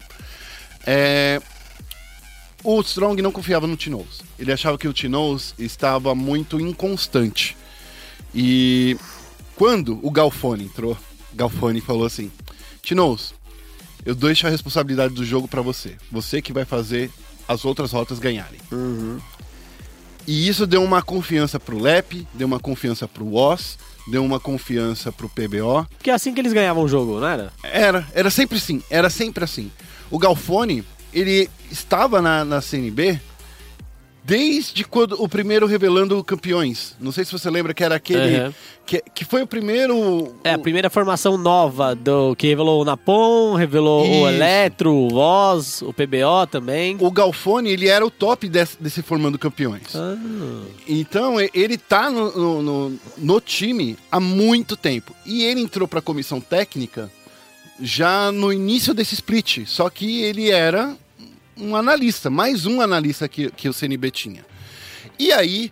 É, 0.86 1.41
O 2.64 2.80
Strong 2.82 3.22
não 3.23 3.32
confiava 3.32 3.65
no 3.65 3.76
Tinoz. 3.76 4.22
Ele 4.38 4.52
achava 4.52 4.78
que 4.78 4.88
o 4.88 4.94
Tinoz 4.94 5.56
estava 5.57 6.14
muito 6.14 6.60
inconstante. 6.60 7.57
E 8.36 8.95
quando 9.56 9.99
o 10.03 10.11
Galfone 10.11 10.65
entrou, 10.65 10.95
Galfone 11.34 11.82
falou 11.82 12.06
assim: 12.06 12.32
Tinoz, 12.84 13.34
eu 14.06 14.15
deixo 14.15 14.48
a 14.48 14.49
responsabilidade 14.49 15.14
do 15.14 15.26
jogo 15.26 15.48
pra 15.48 15.61
você. 15.61 15.95
Você 16.11 16.41
que 16.41 16.53
vai 16.53 16.65
fazer 16.65 17.10
as 17.48 17.65
outras 17.65 17.91
rotas 17.91 18.19
ganharem. 18.19 18.60
E 20.28 20.48
isso 20.48 20.68
deu 20.68 20.84
uma 20.84 21.02
confiança 21.02 21.60
pro 21.60 21.80
Lep, 21.80 22.28
deu 22.34 22.48
uma 22.48 22.60
confiança 22.60 23.07
pro 23.07 23.34
Oz, 23.34 23.78
deu 24.07 24.23
uma 24.23 24.40
confiança 24.40 25.11
pro 25.11 25.30
PBO. 25.30 25.86
Porque 25.98 26.11
é 26.11 26.14
assim 26.14 26.34
que 26.34 26.40
eles 26.40 26.53
ganhavam 26.53 26.84
o 26.84 26.88
jogo, 26.88 27.19
não 27.19 27.28
era? 27.28 27.52
Era, 27.64 28.07
era 28.14 28.30
sempre 28.30 28.57
assim, 28.57 28.82
era 28.90 29.10
sempre 29.10 29.44
assim. 29.44 29.72
O 30.10 30.19
Galfone, 30.19 30.84
ele 31.14 31.49
estava 31.72 32.22
na, 32.22 32.45
na 32.45 32.61
CNB 32.61 33.19
desde 34.23 34.84
quando 34.84 35.22
o 35.22 35.27
primeiro 35.27 35.65
revelando 35.65 36.23
campeões. 36.23 36.95
Não 36.99 37.11
sei 37.11 37.26
se 37.26 37.31
você 37.31 37.49
lembra 37.49 37.73
que 37.73 37.84
era 37.84 37.95
aquele 37.95 38.39
Uhum. 38.45 38.53
que, 38.85 39.03
que 39.15 39.26
foi 39.26 39.41
o 39.41 39.48
primeiro 39.48 40.35
É, 40.43 40.53
a 40.53 40.60
primeira 40.60 40.89
formação 40.89 41.38
nova 41.38 41.95
do 41.95 42.35
que 42.35 42.48
revelou 42.48 42.81
o 42.81 42.85
Napom, 42.85 43.56
revelou 43.56 44.03
o 44.03 44.06
Isso. 44.06 44.27
Eletro, 44.35 44.93
o 44.93 45.10
Voz, 45.10 45.81
o 45.81 45.91
PBO 45.91 46.45
também. 46.49 46.95
o 46.99 47.10
Galfone, 47.11 47.69
ele 47.72 47.88
era 47.88 48.06
o 48.06 48.11
top 48.11 48.48
desse, 48.48 48.77
desse 48.81 49.02
formando 49.02 49.39
campeões. 49.39 49.95
Ah, 49.95 50.15
Então, 50.88 51.38
ele 51.53 51.77
tá 51.77 52.10
no, 52.11 52.31
no, 52.31 52.61
no- 52.89 52.99
no 53.18 53.41
time 53.41 53.98
há 54.11 54.19
muito 54.19 54.76
tempo. 54.77 55.15
E 55.26 55.43
ele 55.43 55.61
entrou 55.61 55.88
pra 55.88 56.02
comissão 56.02 56.39
técnica 56.39 57.11
já 57.80 58.31
no 58.31 58.53
início 58.53 58.93
desse 58.93 59.15
split. 59.15 59.65
Só 59.65 59.89
que 59.89 60.22
ele 60.22 60.52
era 60.52 60.95
um 61.62 61.76
analista, 61.76 62.30
mais 62.30 62.66
um 62.66 62.82
analista 62.82 63.28
que, 63.30 63.52
que 63.52 63.70
o 63.70 63.74
CNB 63.74 64.10
tinha. 64.12 64.46
E 65.20 65.32
aí, 65.32 65.72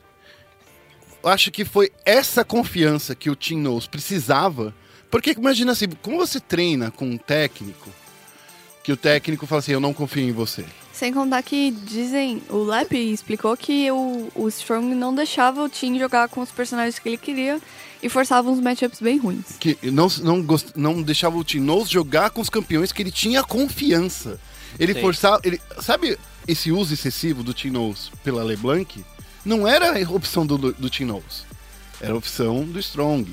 acho 1.24 1.52
que 1.52 1.66
foi 1.66 1.91
essa 2.06 2.44
confiança 2.45 3.16
que 3.16 3.30
o 3.30 3.36
Tim 3.36 3.57
Knowles 3.57 3.88
precisava. 3.88 4.74
Porque 5.11 5.32
imagina 5.32 5.72
assim, 5.72 5.88
como 6.02 6.18
você 6.18 6.40
treina 6.40 6.91
com 6.91 7.06
um 7.06 7.18
técnico, 7.18 7.90
que 8.84 8.91
o 8.91 8.98
técnico 8.98 9.48
fala 9.48 9.60
assim, 9.60 9.72
eu 9.72 9.80
não 9.80 9.94
confio 9.94 10.22
em 10.24 10.32
você. 10.32 10.64
Sem 10.94 11.14
contar 11.14 11.41
que 11.41 11.72
dizem, 11.72 12.44
o 12.49 12.57
Lep 12.64 12.94
explicou 12.95 13.56
que 13.57 13.90
o, 13.90 14.30
o 14.36 14.48
Strong 14.49 14.94
não 14.94 15.16
deixava 15.16 15.64
o 15.64 15.70
Tim 15.70 15.98
jogar 15.98 16.28
com 16.30 16.41
os 16.41 16.52
personagens 16.52 16.99
que 16.99 17.07
ele 17.10 17.18
queria 17.18 17.60
e 18.03 18.10
forçava 18.10 18.49
uns 18.52 18.60
matchups 18.60 18.99
bem 19.02 19.18
ruins. 19.18 19.45
que 19.60 19.78
não, 19.84 20.07
não, 20.22 20.41
gost- 20.44 20.76
não 20.76 21.02
deixava 21.02 21.38
o 21.38 21.44
Tim 21.44 21.60
Knowles 21.61 21.90
jogar 21.90 22.30
com 22.32 22.41
os 22.41 22.49
campeões 22.49 22.91
que 22.91 23.02
ele 23.02 23.11
tinha 23.11 23.41
confiança. 23.44 24.40
Ele 24.78 24.94
Sim. 24.94 25.02
forçava. 25.02 25.40
Ele, 25.44 25.60
sabe 25.80 26.18
esse 26.48 26.72
uso 26.72 26.94
excessivo 26.94 27.44
do 27.44 27.54
Tim 27.54 27.70
Knowles 27.70 28.12
pela 28.24 28.44
LeBlanc? 28.44 29.04
Não 29.46 29.68
era 29.68 29.98
a 29.98 30.12
opção 30.12 30.46
do, 30.46 30.58
do 30.74 30.90
Tim 30.90 31.06
Knowles. 31.06 31.46
Era 32.02 32.14
a 32.14 32.18
opção 32.18 32.64
do 32.66 32.80
Strong. 32.80 33.30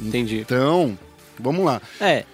entendi. 0.00 0.38
Então, 0.38 0.98
vamos 1.38 1.64
lá. 1.64 1.80
É. 2.00 2.24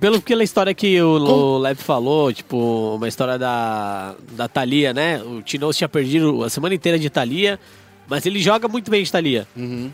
Pelo, 0.00 0.20
pela 0.20 0.42
história 0.42 0.74
que 0.74 1.00
o, 1.00 1.08
o 1.18 1.58
Lev 1.58 1.78
falou, 1.78 2.32
tipo, 2.32 2.96
uma 2.96 3.06
história 3.06 3.38
da, 3.38 4.14
da 4.32 4.48
Thalia, 4.48 4.92
né? 4.92 5.22
O 5.22 5.40
Tinoz 5.40 5.76
tinha 5.76 5.88
perdido 5.88 6.42
a 6.42 6.50
semana 6.50 6.74
inteira 6.74 6.98
de 6.98 7.08
Thalia, 7.08 7.60
mas 8.08 8.26
ele 8.26 8.40
joga 8.40 8.66
muito 8.66 8.90
bem 8.90 9.04
de 9.04 9.12
Thalia. 9.12 9.46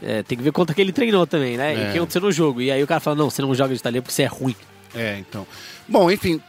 É, 0.02 0.22
tem 0.22 0.38
que 0.38 0.44
ver 0.44 0.52
quanto 0.52 0.74
que 0.74 0.80
ele 0.80 0.92
treinou 0.92 1.26
também, 1.26 1.56
né? 1.58 1.74
E 1.74 1.76
Uhum. 1.76 1.82
É. 1.84 1.88
o 1.88 1.92
que 1.92 1.98
aconteceu 1.98 2.20
no 2.22 2.32
jogo. 2.32 2.62
E 2.62 2.70
aí 2.70 2.82
o 2.82 2.86
cara 2.86 2.98
fala, 3.00 3.16
não, 3.16 3.28
você 3.28 3.42
não 3.42 3.54
joga 3.54 3.74
de 3.74 3.82
Thalia 3.82 4.00
porque 4.00 4.14
você 4.14 4.22
é 4.22 4.26
ruim. 4.26 4.56
É, 4.94 5.18
então. 5.18 5.46
Bom, 5.86 6.10
enfim, 6.10 6.40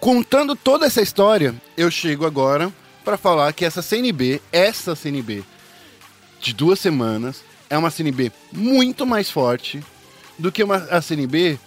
contando 0.00 0.54
toda 0.56 0.86
essa 0.86 1.02
história, 1.02 1.54
eu 1.76 1.90
chego 1.90 2.26
agora 2.26 2.72
para 3.04 3.16
falar 3.16 3.52
que 3.52 3.64
essa 3.64 3.82
CNB, 3.82 4.40
essa 4.52 4.94
CNB 4.94 5.44
de 6.40 6.52
duas 6.52 6.78
semanas, 6.78 7.42
é 7.68 7.76
uma 7.76 7.90
CNB 7.90 8.32
muito 8.52 9.06
mais 9.06 9.30
forte 9.30 9.82
do 10.38 10.52
que 10.52 10.62
uma 10.62 10.76
a 10.76 11.02
CNB 11.02 11.58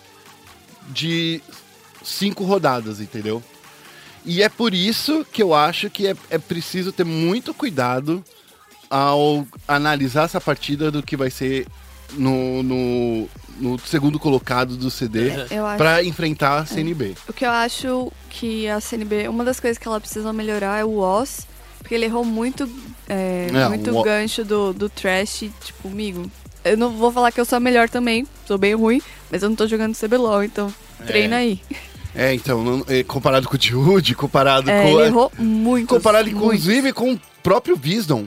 de 0.90 1.42
cinco 2.04 2.44
rodadas, 2.44 3.00
entendeu? 3.00 3.44
E 4.26 4.42
é 4.44 4.50
por 4.50 4.74
isso 4.74 5.26
que 5.32 5.42
eu 5.42 5.54
acho 5.54 5.90
que 5.90 6.08
é, 6.08 6.16
é 6.30 6.38
preciso 6.38 6.92
ter 6.92 7.04
muito 7.04 7.54
cuidado 7.54 8.24
ao 8.90 9.48
analisar 9.68 10.26
essa 10.26 10.40
partida 10.40 10.92
do 10.92 11.02
que 11.02 11.18
vai 11.18 11.30
ser 11.30 11.66
no, 12.14 12.62
no, 12.62 13.30
no 13.62 13.80
segundo 13.80 14.20
colocado 14.20 14.76
do 14.76 14.90
CD 14.92 15.32
acho- 15.32 15.78
para 15.78 16.04
enfrentar 16.04 16.58
a 16.60 16.66
CNB. 16.66 17.16
O 17.30 17.34
que 17.34 17.46
eu 17.46 17.52
acho 17.52 18.12
que 18.30 18.68
a 18.68 18.80
CNB, 18.82 19.28
uma 19.28 19.44
das 19.46 19.60
coisas 19.60 19.78
que 19.78 19.88
ela 19.88 20.00
precisa 20.02 20.34
melhorar 20.34 20.80
é 20.80 20.84
o 20.86 20.98
Oz, 20.98 21.48
porque 21.80 21.96
ele 21.96 22.06
errou 22.06 22.26
muito, 22.26 22.70
é, 23.08 23.48
É, 23.54 23.68
muito 23.70 23.96
o 23.98 24.04
gancho 24.04 24.44
do, 24.44 24.74
do 24.74 24.90
Trash, 24.90 25.46
tipo, 25.64 25.88
amigo. 25.88 26.30
Eu 26.64 26.78
não 26.78 26.92
vou 26.92 27.12
falar 27.12 27.32
que 27.32 27.40
eu 27.42 27.46
sou 27.46 27.58
a 27.58 27.60
melhor 27.60 27.90
também, 27.90 28.28
sou 28.48 28.58
bem 28.58 28.76
ruim, 28.76 29.02
mas 29.32 29.42
eu 29.44 29.50
não 29.50 29.56
tô 29.56 29.66
jogando 29.68 29.96
CBLOL, 29.96 30.44
então 30.44 30.74
treina 31.08 31.38
aí. 31.38 31.60
É, 32.14 32.34
então, 32.34 32.64
não- 32.64 32.86
é, 32.88 33.04
comparado 33.04 33.48
com 33.48 33.56
o 33.56 33.60
Jude, 33.60 34.14
comparado 34.16 34.70
É, 34.70 34.84
com. 34.84 34.90
ele 34.90 35.08
errou 35.08 35.32
muito. 35.40 35.88
comparado 35.88 36.26
muito. 36.30 36.38
inclusive 36.38 36.92
com 36.94 37.14
o 37.14 37.20
próprio 37.42 37.80
Wisdom. 37.84 38.26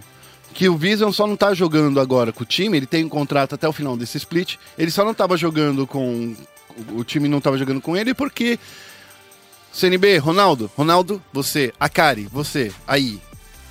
Que 0.55 0.68
o 0.68 0.76
Wisdom 0.76 1.12
só 1.12 1.26
não 1.26 1.36
tá 1.36 1.52
jogando 1.52 1.98
agora 2.01 2.32
com 2.32 2.44
o 2.44 2.47
time, 2.47 2.76
ele 2.76 2.86
tem 2.86 3.05
um 3.05 3.09
contrato 3.09 3.56
até 3.56 3.68
o 3.68 3.72
final 3.72 3.97
desse 3.97 4.16
split. 4.16 4.56
Ele 4.78 4.90
só 4.90 5.05
não 5.05 5.12
tava 5.12 5.36
jogando 5.36 5.86
com. 5.86 6.35
O 6.93 7.05
time 7.05 7.28
não 7.28 7.40
tava 7.40 7.59
jogando 7.59 7.81
com 7.81 7.97
ele 7.97 8.14
porque. 8.14 8.59
CNB, 9.72 10.18
Ronaldo, 10.18 10.70
Ronaldo, 10.76 11.20
você, 11.32 11.74
Akari, 11.78 12.28
você, 12.32 12.72
aí. 12.86 13.20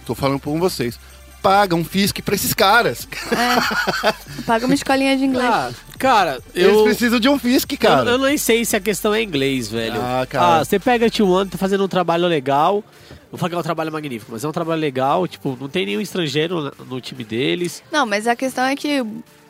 Tô 0.06 0.14
falando 0.14 0.42
com 0.42 0.60
vocês. 0.60 1.00
Paga 1.42 1.76
um 1.76 1.84
FISC 1.84 2.22
pra 2.22 2.36
esses 2.36 2.54
caras. 2.54 3.08
Paga 4.46 4.66
uma 4.66 4.76
escolinha 4.76 5.18
de 5.18 5.26
inglês. 5.26 5.50
Ah, 5.50 5.72
cara, 5.98 6.40
Eles 6.54 6.76
eu... 6.76 6.84
precisam 6.84 7.20
de 7.20 7.28
um 7.28 7.38
FISC, 7.38 7.78
cara. 7.78 8.12
Eu, 8.12 8.14
eu 8.14 8.18
nem 8.18 8.38
sei 8.38 8.64
se 8.64 8.76
a 8.76 8.80
questão 8.80 9.14
é 9.14 9.22
inglês, 9.22 9.70
velho. 9.70 10.02
Ah, 10.02 10.26
cara. 10.26 10.60
Ah, 10.60 10.66
você 10.66 10.80
pega 10.80 11.06
a 11.06 11.10
T1, 11.10 11.50
tá 11.50 11.58
fazendo 11.58 11.84
um 11.84 11.88
trabalho 11.88 12.28
legal. 12.28 12.84
Não 13.34 13.40
falo 13.40 13.50
que 13.50 13.56
é 13.56 13.60
um 13.60 13.64
trabalho 13.64 13.92
magnífico, 13.92 14.32
mas 14.32 14.44
é 14.44 14.48
um 14.48 14.52
trabalho 14.52 14.80
legal. 14.80 15.28
Tipo, 15.28 15.58
não 15.60 15.68
tem 15.68 15.88
nenhum 15.88 16.00
estrangeiro 16.00 16.72
no 16.88 17.02
time 17.02 17.24
deles. 17.24 17.82
Não, 17.92 18.06
mas 18.06 18.28
a 18.28 18.36
questão 18.36 18.64
é 18.64 18.76
que 18.76 19.04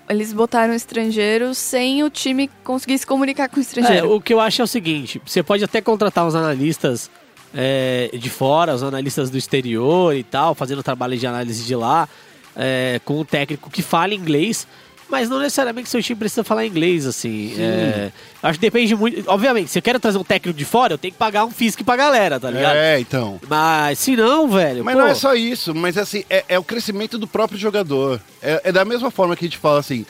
eles 0.10 0.32
botaram 0.32 0.74
estrangeiro 0.74 1.54
sem 1.54 2.02
o 2.02 2.10
time 2.10 2.50
conseguir 2.64 2.98
se 2.98 3.06
comunicar 3.06 3.50
com 3.50 3.58
o 3.58 3.60
É, 3.60 3.62
estrangeiro. 3.62 4.16
o 4.16 4.22
que 4.22 4.34
eu 4.34 4.40
acho 4.40 4.62
é 4.62 4.64
o 4.64 4.68
seguinte: 4.68 5.22
você 5.26 5.44
pode 5.44 5.66
até 5.66 5.82
contratar 5.82 6.26
uns 6.26 6.34
analistas 6.34 7.12
é, 7.54 8.10
de 8.14 8.30
fora, 8.30 8.74
os 8.74 8.84
analistas 8.84 9.30
do 9.30 9.38
exterior 9.38 10.16
e 10.16 10.24
tal, 10.24 10.56
fazendo 10.56 10.82
trabalho 10.82 11.18
de 11.18 11.28
análise 11.28 11.66
de 11.66 11.76
lá, 11.76 12.08
é, 12.56 13.02
com 13.04 13.20
um 13.20 13.26
técnico 13.26 13.70
que 13.70 13.82
fala 13.82 14.14
inglês. 14.14 14.66
Mas 15.10 15.30
não 15.30 15.40
necessariamente 15.40 15.90
seu 15.90 16.02
time 16.02 16.18
precisa 16.18 16.44
falar 16.44 16.66
inglês, 16.66 17.06
assim. 17.06 17.54
É, 17.60 18.12
acho 18.42 18.58
que 18.58 18.66
depende 18.66 18.96
muito. 18.96 19.24
Obviamente, 19.28 19.70
se 19.70 19.78
eu 19.78 19.82
quero 19.82 20.00
trazer 20.00 20.18
um 20.18 20.24
técnico 20.24 20.58
de 20.58 20.66
fora, 20.66 20.94
eu 20.94 20.98
tenho 20.98 21.12
que 21.12 21.18
pagar 21.18 21.46
um 21.46 21.52
FISC 21.52 21.84
pra 21.84 21.96
galera, 21.96 22.40
tá 22.40 22.50
ligado? 22.50 22.76
É, 22.76 23.00
então. 23.00 23.40
Mas 23.48 24.00
se 24.00 24.16
não, 24.16 24.48
velho. 24.48 24.84
Mas 24.84 24.96
pô, 24.96 25.02
não 25.02 25.08
é 25.08 25.14
só 25.14 25.36
isso, 25.36 25.76
mas 25.76 25.98
assim, 25.98 26.24
é, 26.30 26.44
é 26.50 26.60
o 26.60 26.64
crescimento 26.64 27.18
do 27.18 27.28
próprio 27.28 27.60
jogador. 27.60 28.20
É, 28.42 28.62
é 28.66 28.72
da 28.72 28.84
mesma 28.84 29.12
forma 29.12 29.36
que 29.36 29.46
a 29.46 29.48
gente 29.48 29.58
fala 29.58 29.80
assim. 29.80 30.06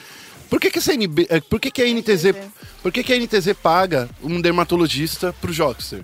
Por 0.50 0.60
que, 0.60 0.70
que, 0.70 0.78
essa 0.78 0.94
NB, 0.94 1.26
eh, 1.30 1.42
por 1.42 1.60
que, 1.60 1.72
que 1.72 1.82
a 1.82 1.86
NTZ. 1.86 2.36
Por 2.84 2.92
que, 2.92 3.04
que 3.04 3.12
a 3.12 3.18
NTZ 3.18 3.54
paga 3.62 4.08
um 4.22 4.40
dermatologista 4.40 5.34
pro 5.42 5.52
Jockster? 5.52 6.04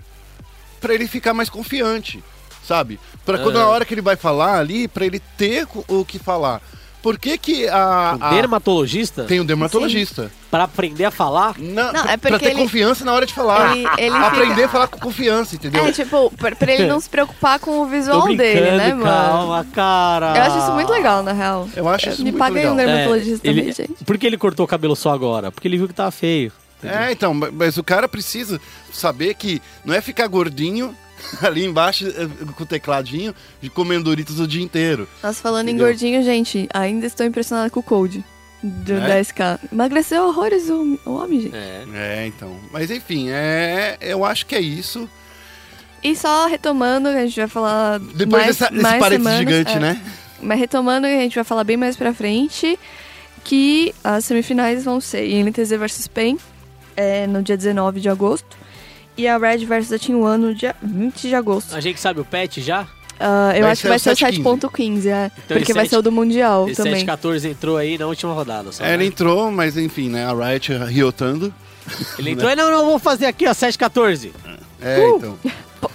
Pra 0.80 0.92
ele 0.92 1.06
ficar 1.06 1.32
mais 1.32 1.48
confiante, 1.48 2.22
sabe? 2.66 2.98
Pra 3.24 3.38
quando 3.38 3.56
Aham. 3.56 3.64
na 3.64 3.70
hora 3.70 3.84
que 3.84 3.94
ele 3.94 4.00
vai 4.00 4.16
falar 4.16 4.58
ali, 4.58 4.88
pra 4.88 5.06
ele 5.06 5.20
ter 5.38 5.68
o 5.86 6.04
que 6.04 6.18
falar. 6.18 6.60
Por 7.02 7.18
que 7.18 7.38
que 7.38 7.66
a. 7.68 8.16
um 8.20 8.24
a- 8.24 8.30
dermatologista 8.30 9.24
Tem 9.24 9.40
um 9.40 9.44
dermatologista. 9.44 10.30
pra 10.50 10.64
aprender 10.64 11.04
a 11.06 11.10
falar. 11.10 11.54
Não, 11.58 11.92
Não, 11.92 12.02
pra- 12.02 12.12
é 12.12 12.16
porque 12.16 12.28
pra 12.28 12.38
ter 12.38 12.50
ele- 12.50 12.60
confiança 12.60 13.04
na 13.04 13.12
hora 13.14 13.24
de 13.24 13.32
falar. 13.32 13.76
Ele- 13.76 13.88
ele 13.98 14.16
Aprender 14.16 14.54
fica- 14.54 14.64
a 14.66 14.68
falar 14.68 14.86
com 14.88 14.98
confiança, 14.98 15.54
entendeu? 15.56 15.86
É, 15.86 15.92
tipo, 15.92 16.30
pra, 16.36 16.54
pra 16.54 16.72
ele 16.72 16.86
não 16.86 17.00
se 17.00 17.08
preocupar 17.08 17.58
com 17.58 17.80
o 17.80 17.86
visual 17.86 18.26
dele, 18.36 18.76
né, 18.76 18.88
mano? 18.92 19.04
calma, 19.04 19.66
cara. 19.72 20.36
Eu 20.36 20.42
acho 20.42 20.58
isso 20.58 20.72
muito 20.72 20.92
legal, 20.92 21.22
na 21.22 21.32
real. 21.32 21.68
Eu 21.74 21.88
acho 21.88 22.08
isso 22.10 22.18
Me 22.18 22.24
muito 22.32 22.38
paguei 22.38 22.56
legal. 22.62 22.72
um 22.74 22.76
dermatologista 22.76 23.46
É, 23.46 23.50
também, 23.50 23.64
ele- 23.64 23.72
gente. 23.72 24.04
Por 24.04 24.18
que 24.18 24.26
ele 24.26 24.36
cortou 24.36 24.64
o 24.64 24.68
cabelo 24.68 24.94
só 24.94 25.10
agora? 25.12 25.50
Porque 25.50 25.66
ele 25.68 25.78
viu 25.78 25.88
que 25.88 25.94
tava 25.94 26.10
feio. 26.10 26.52
É, 26.82 27.12
então, 27.12 27.34
ma- 27.34 27.50
mas 27.52 27.76
o 27.76 27.84
cara 27.84 28.08
precisa 28.08 28.58
saber 28.92 29.34
que 29.34 29.60
não 29.84 29.94
é 29.94 30.00
ficar 30.00 30.26
gordinho 30.26 30.94
ali 31.42 31.64
embaixo 31.64 32.06
eh, 32.08 32.28
com 32.56 32.62
o 32.62 32.66
tecladinho 32.66 33.34
de 33.60 33.70
comendo 33.70 34.04
Doritos 34.04 34.40
o 34.40 34.46
dia 34.46 34.62
inteiro. 34.62 35.08
Nossa, 35.22 35.40
falando 35.40 35.68
Entendeu? 35.68 35.86
em 35.86 35.90
gordinho, 35.90 36.22
gente, 36.22 36.68
ainda 36.72 37.06
estou 37.06 37.24
impressionada 37.26 37.70
com 37.70 37.80
o 37.80 37.82
Code 37.82 38.24
do 38.62 38.94
É? 38.94 39.22
10k. 39.22 39.58
Emagreceu 39.72 40.26
horrores 40.26 40.68
o, 40.68 40.98
o 41.06 41.14
homem, 41.14 41.40
gente. 41.40 41.56
É. 41.56 41.84
É, 41.94 42.26
então. 42.26 42.56
Mas 42.70 42.90
enfim, 42.90 43.28
é, 43.30 43.96
eu 44.00 44.24
acho 44.24 44.46
que 44.46 44.54
é 44.54 44.60
isso. 44.60 45.08
E 46.02 46.16
só 46.16 46.46
retomando, 46.46 47.08
a 47.08 47.26
gente 47.26 47.36
vai 47.36 47.48
falar 47.48 47.98
Depois 47.98 48.44
mais, 48.44 48.46
dessa, 48.46 48.70
desse 48.70 48.82
mais 48.82 48.98
parênteses 48.98 49.32
semanas, 49.32 49.38
gigante, 49.38 49.76
é. 49.76 49.80
né? 49.80 50.02
Mas 50.42 50.58
retomando, 50.58 51.06
a 51.06 51.10
gente 51.10 51.34
vai 51.34 51.44
falar 51.44 51.64
bem 51.64 51.76
mais 51.76 51.96
pra 51.96 52.14
frente 52.14 52.78
que 53.44 53.94
as 54.02 54.24
semifinais 54.24 54.84
vão 54.84 55.00
ser 55.00 55.26
INTZ 55.26 55.70
versus 55.70 56.08
PEN 56.08 56.38
é, 56.96 57.26
no 57.26 57.42
dia 57.42 57.56
19 57.56 58.00
de 58.00 58.08
agosto 58.08 58.59
e 59.16 59.26
a 59.28 59.36
Red 59.38 59.64
versus 59.66 59.92
a 59.92 59.98
Team 59.98 60.20
One 60.22 60.44
no 60.46 60.54
dia 60.54 60.74
20 60.82 61.28
de 61.28 61.34
agosto. 61.34 61.74
A 61.74 61.80
gente 61.80 62.00
sabe 62.00 62.20
o 62.20 62.24
pet 62.24 62.60
já? 62.60 62.86
Ah, 63.18 63.52
eu 63.54 63.62
Vai 63.62 63.72
acho 63.72 63.82
que 63.82 63.88
vai 63.88 63.98
ser 63.98 64.10
o 64.10 64.16
7.15. 64.16 64.42
7.15, 64.42 65.06
é. 65.06 65.30
Então, 65.44 65.56
porque 65.58 65.72
vai 65.74 65.84
7 65.84 65.90
ser 65.90 65.96
o 65.98 66.02
do 66.02 66.10
Mundial 66.10 66.66
Esse 66.68 66.76
também. 66.76 66.94
714 66.94 67.48
entrou 67.48 67.76
aí 67.76 67.98
na 67.98 68.06
última 68.06 68.32
rodada. 68.32 68.72
Só, 68.72 68.82
É, 68.82 68.94
ele 68.94 69.02
né? 69.02 69.08
entrou, 69.08 69.50
mas 69.50 69.76
enfim, 69.76 70.08
né? 70.08 70.24
A 70.24 70.32
Riot 70.32 70.72
riotando. 70.88 71.52
Ele 72.18 72.30
entrou 72.30 72.50
e 72.50 72.56
não, 72.56 72.70
não, 72.70 72.86
vou 72.86 72.98
fazer 72.98 73.26
aqui, 73.26 73.46
ó, 73.46 73.52
714. 73.52 74.32
É, 74.80 74.98
Uh! 75.00 75.16
então. 75.18 75.38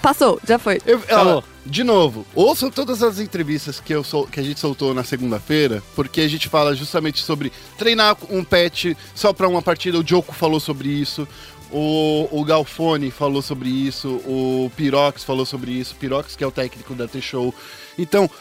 Passou, 0.02 0.40
já 0.48 0.58
foi. 0.60 0.82
Eu- 0.86 1.02
ó, 1.12 1.42
de 1.66 1.84
novo, 1.84 2.26
ouçam 2.36 2.70
todas 2.72 3.02
as 3.04 3.20
entrevistas 3.20 3.80
que, 3.80 3.94
eu 3.94 4.04
sol- 4.04 4.28
que 4.28 4.40
a 4.40 4.44
gente 4.44 4.60
soltou 4.60 4.94
na 4.96 5.04
segunda-feira, 5.04 5.82
porque 5.96 6.22
a 6.22 6.28
gente 6.28 6.48
fala 6.50 6.76
justamente 6.76 7.22
sobre 7.24 7.52
treinar 7.78 8.16
um 8.30 8.44
pet 8.44 8.96
só 9.16 9.32
pra 9.34 9.48
uma 9.48 9.62
partida. 9.62 10.00
O 10.00 10.08
Joko 10.08 10.34
falou 10.34 10.60
sobre 10.60 10.90
isso. 10.90 11.28
O, 11.78 12.30
o 12.32 12.46
Galfone 12.46 13.12
falou 13.12 13.42
sobre 13.42 13.68
isso, 13.68 14.08
o 14.26 14.72
Pirox 14.78 15.26
falou 15.26 15.46
sobre 15.46 15.74
isso, 15.74 15.94
Pirox 15.96 16.34
que 16.34 16.42
é 16.42 16.48
o 16.48 16.52
técnico 16.52 16.96
da 16.96 17.06
T-Show. 17.06 17.54
Então, 17.98 18.32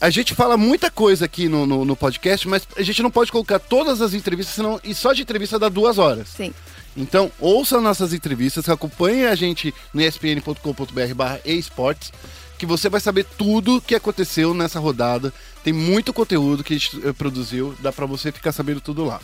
a 0.00 0.10
gente 0.10 0.34
fala 0.34 0.56
muita 0.56 0.90
coisa 0.90 1.26
aqui 1.26 1.48
no, 1.48 1.64
no, 1.64 1.84
no 1.84 1.94
podcast, 1.94 2.48
mas 2.48 2.66
a 2.76 2.82
gente 2.82 3.04
não 3.04 3.10
pode 3.10 3.30
colocar 3.30 3.60
todas 3.60 4.02
as 4.02 4.14
entrevistas, 4.14 4.56
senão, 4.56 4.80
e 4.82 4.92
só 4.96 5.12
de 5.12 5.22
entrevista 5.22 5.60
dá 5.60 5.68
duas 5.68 5.96
horas. 5.96 6.28
Sim. 6.28 6.52
Então, 6.96 7.30
ouça 7.38 7.80
nossas 7.80 8.12
entrevistas, 8.12 8.68
acompanhe 8.68 9.26
a 9.26 9.36
gente 9.36 9.72
no 9.94 10.02
espn.com.br 10.02 11.14
barra 11.14 11.40
esportes, 11.44 12.12
que 12.58 12.66
você 12.66 12.88
vai 12.88 13.00
saber 13.00 13.26
tudo 13.38 13.80
que 13.80 13.94
aconteceu 13.94 14.52
nessa 14.52 14.80
rodada. 14.80 15.32
Tem 15.62 15.72
muito 15.72 16.12
conteúdo 16.12 16.64
que 16.64 16.74
a 16.74 16.76
gente 16.76 17.00
eh, 17.06 17.12
produziu, 17.12 17.76
dá 17.78 17.92
pra 17.92 18.06
você 18.06 18.32
ficar 18.32 18.50
sabendo 18.50 18.80
tudo 18.80 19.04
lá. 19.04 19.20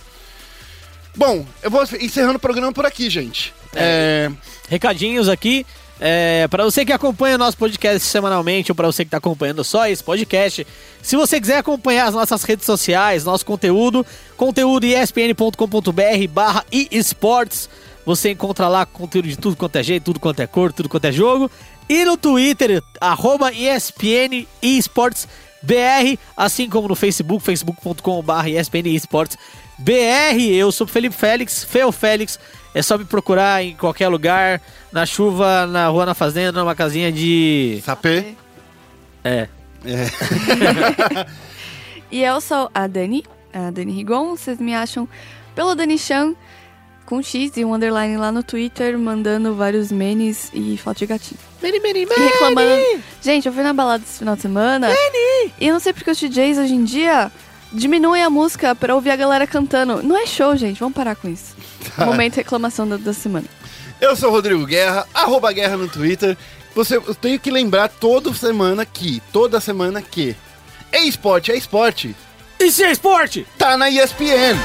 Bom, 1.17 1.45
eu 1.63 1.71
vou 1.71 1.83
encerrando 2.01 2.37
o 2.37 2.41
programa 2.41 2.73
por 2.73 2.87
aqui, 2.87 3.11
gente. 3.11 3.53
É, 3.75 4.31
Recadinhos 4.69 5.29
aqui. 5.29 5.67
É, 6.05 6.49
para 6.49 6.65
você 6.65 6.85
que 6.85 6.93
acompanha 6.93 7.37
o 7.37 7.39
nosso 7.39 7.57
podcast 7.57 8.01
semanalmente 8.09 8.73
ou 8.73 8.75
para 8.75 8.89
você 8.89 9.05
que 9.05 9.09
está 9.09 9.19
acompanhando 9.19 9.63
só 9.63 9.87
esse 9.87 10.03
podcast, 10.03 10.67
se 11.01 11.15
você 11.15 11.41
quiser 11.41 11.59
acompanhar 11.59 12.09
as 12.09 12.15
nossas 12.15 12.43
redes 12.43 12.67
sociais, 12.67 13.25
nosso 13.25 13.47
conteúdo, 13.47 14.05
conteúdo 14.37 14.85
espn.com.br 14.85 16.29
barra 16.29 16.65
esportes, 16.91 17.69
você 18.05 18.33
encontra 18.33 18.67
lá 18.67 18.85
conteúdo 18.85 19.29
de 19.29 19.37
tudo 19.37 19.55
quanto 19.55 19.77
é 19.77 19.83
jeito, 19.85 20.05
tudo 20.07 20.19
quanto 20.19 20.41
é 20.41 20.47
cor, 20.47 20.73
tudo 20.73 20.89
quanto 20.89 21.05
é 21.05 21.13
jogo. 21.13 21.49
E 21.89 22.05
no 22.05 22.17
Twitter, 22.17 22.83
arroba 23.01 23.53
ESPN 23.53 24.47
esportes 24.61 25.29
BR, 25.63 26.19
assim 26.37 26.69
como 26.69 26.89
no 26.89 26.97
Facebook, 26.97 27.45
facebook.com.br 27.45 28.49
ESPN 28.49 28.89
esportes 28.89 29.39
BR. 29.79 30.41
Eu 30.41 30.71
sou 30.73 30.87
o 30.87 30.91
Felipe 30.91 31.15
Félix, 31.15 31.65
Feo 31.65 31.91
Félix. 31.93 32.39
É 32.75 32.83
só 32.83 32.97
me 32.97 33.05
procurar 33.05 33.63
em 33.63 33.77
qualquer 33.77 34.09
lugar, 34.09 34.61
na 34.91 35.05
chuva, 35.05 35.67
na 35.67 35.89
rua, 35.89 36.07
na 36.07 36.15
fazenda, 36.15 36.61
numa 36.61 36.75
casinha 36.75 37.13
de. 37.13 37.81
Sapê. 37.85 38.35
É. 39.25 39.49
E 42.13 42.23
eu 42.23 42.43
sou 42.43 42.71
a 42.75 42.87
Dani, 42.87 43.25
a 43.55 43.71
Dani 43.71 43.91
Rigon. 43.91 44.37
Vocês 44.37 44.59
me 44.59 44.75
acham 44.75 45.09
pelo 45.55 45.75
Dani 45.75 45.99
Chan, 45.99 46.35
com 47.07 47.23
X 47.23 47.57
e 47.57 47.65
um 47.65 47.75
underline 47.75 48.19
lá 48.19 48.31
no 48.31 48.43
Twitter, 48.43 48.99
mandando 48.99 49.55
vários 49.55 49.91
memes 49.91 50.51
e 50.53 50.77
foto 50.77 50.99
de 50.99 51.07
gatinho. 51.07 51.41
Meni, 51.63 51.81
meni, 51.81 52.03
E 52.03 52.21
reclamando. 52.21 52.83
Gente, 53.23 53.47
eu 53.47 53.53
fui 53.53 53.63
na 53.63 53.73
balada 53.73 54.05
esse 54.07 54.19
final 54.19 54.37
de 54.37 54.43
semana. 54.43 54.91
E 55.59 55.67
eu 55.67 55.73
não 55.73 55.81
sei 55.81 55.95
porque 55.95 56.11
os 56.11 56.19
DJs 56.19 56.59
hoje 56.59 56.75
em 56.75 56.85
dia 56.85 57.33
diminuem 57.73 58.23
a 58.23 58.31
música 58.31 58.75
pra 58.75 58.95
ouvir 58.95 59.11
a 59.11 59.17
galera 59.17 59.47
cantando. 59.47 60.03
Não 60.03 60.17
é 60.17 60.27
show, 60.27 60.57
gente. 60.57 60.79
Vamos 60.79 60.95
parar 60.95 61.17
com 61.17 61.29
isso. 61.29 61.57
Momento 61.99 62.37
reclamação 62.37 62.89
da, 62.89 62.97
da 62.97 63.13
semana. 63.13 63.47
Eu 64.01 64.17
sou 64.17 64.31
o 64.31 64.33
Rodrigo 64.33 64.67
Guerra, 64.67 65.07
arroba 65.15 65.53
Guerra 65.53 65.77
no 65.77 65.89
Twitter. 65.89 66.37
Você, 66.75 66.97
eu 66.97 67.15
tenho 67.15 67.39
que 67.39 67.51
lembrar 67.51 67.89
toda 67.89 68.33
semana 68.33 68.85
que, 68.85 69.23
toda 69.33 69.61
semana 69.61 70.01
que, 70.01 70.35
é 70.91 71.03
esporte, 71.05 71.53
é 71.53 71.57
esporte. 71.57 72.15
Isso 72.59 72.83
é 72.83 72.93
esporte! 72.93 73.47
Tá 73.59 73.77
na 73.77 73.91
ESPN. 73.91 74.57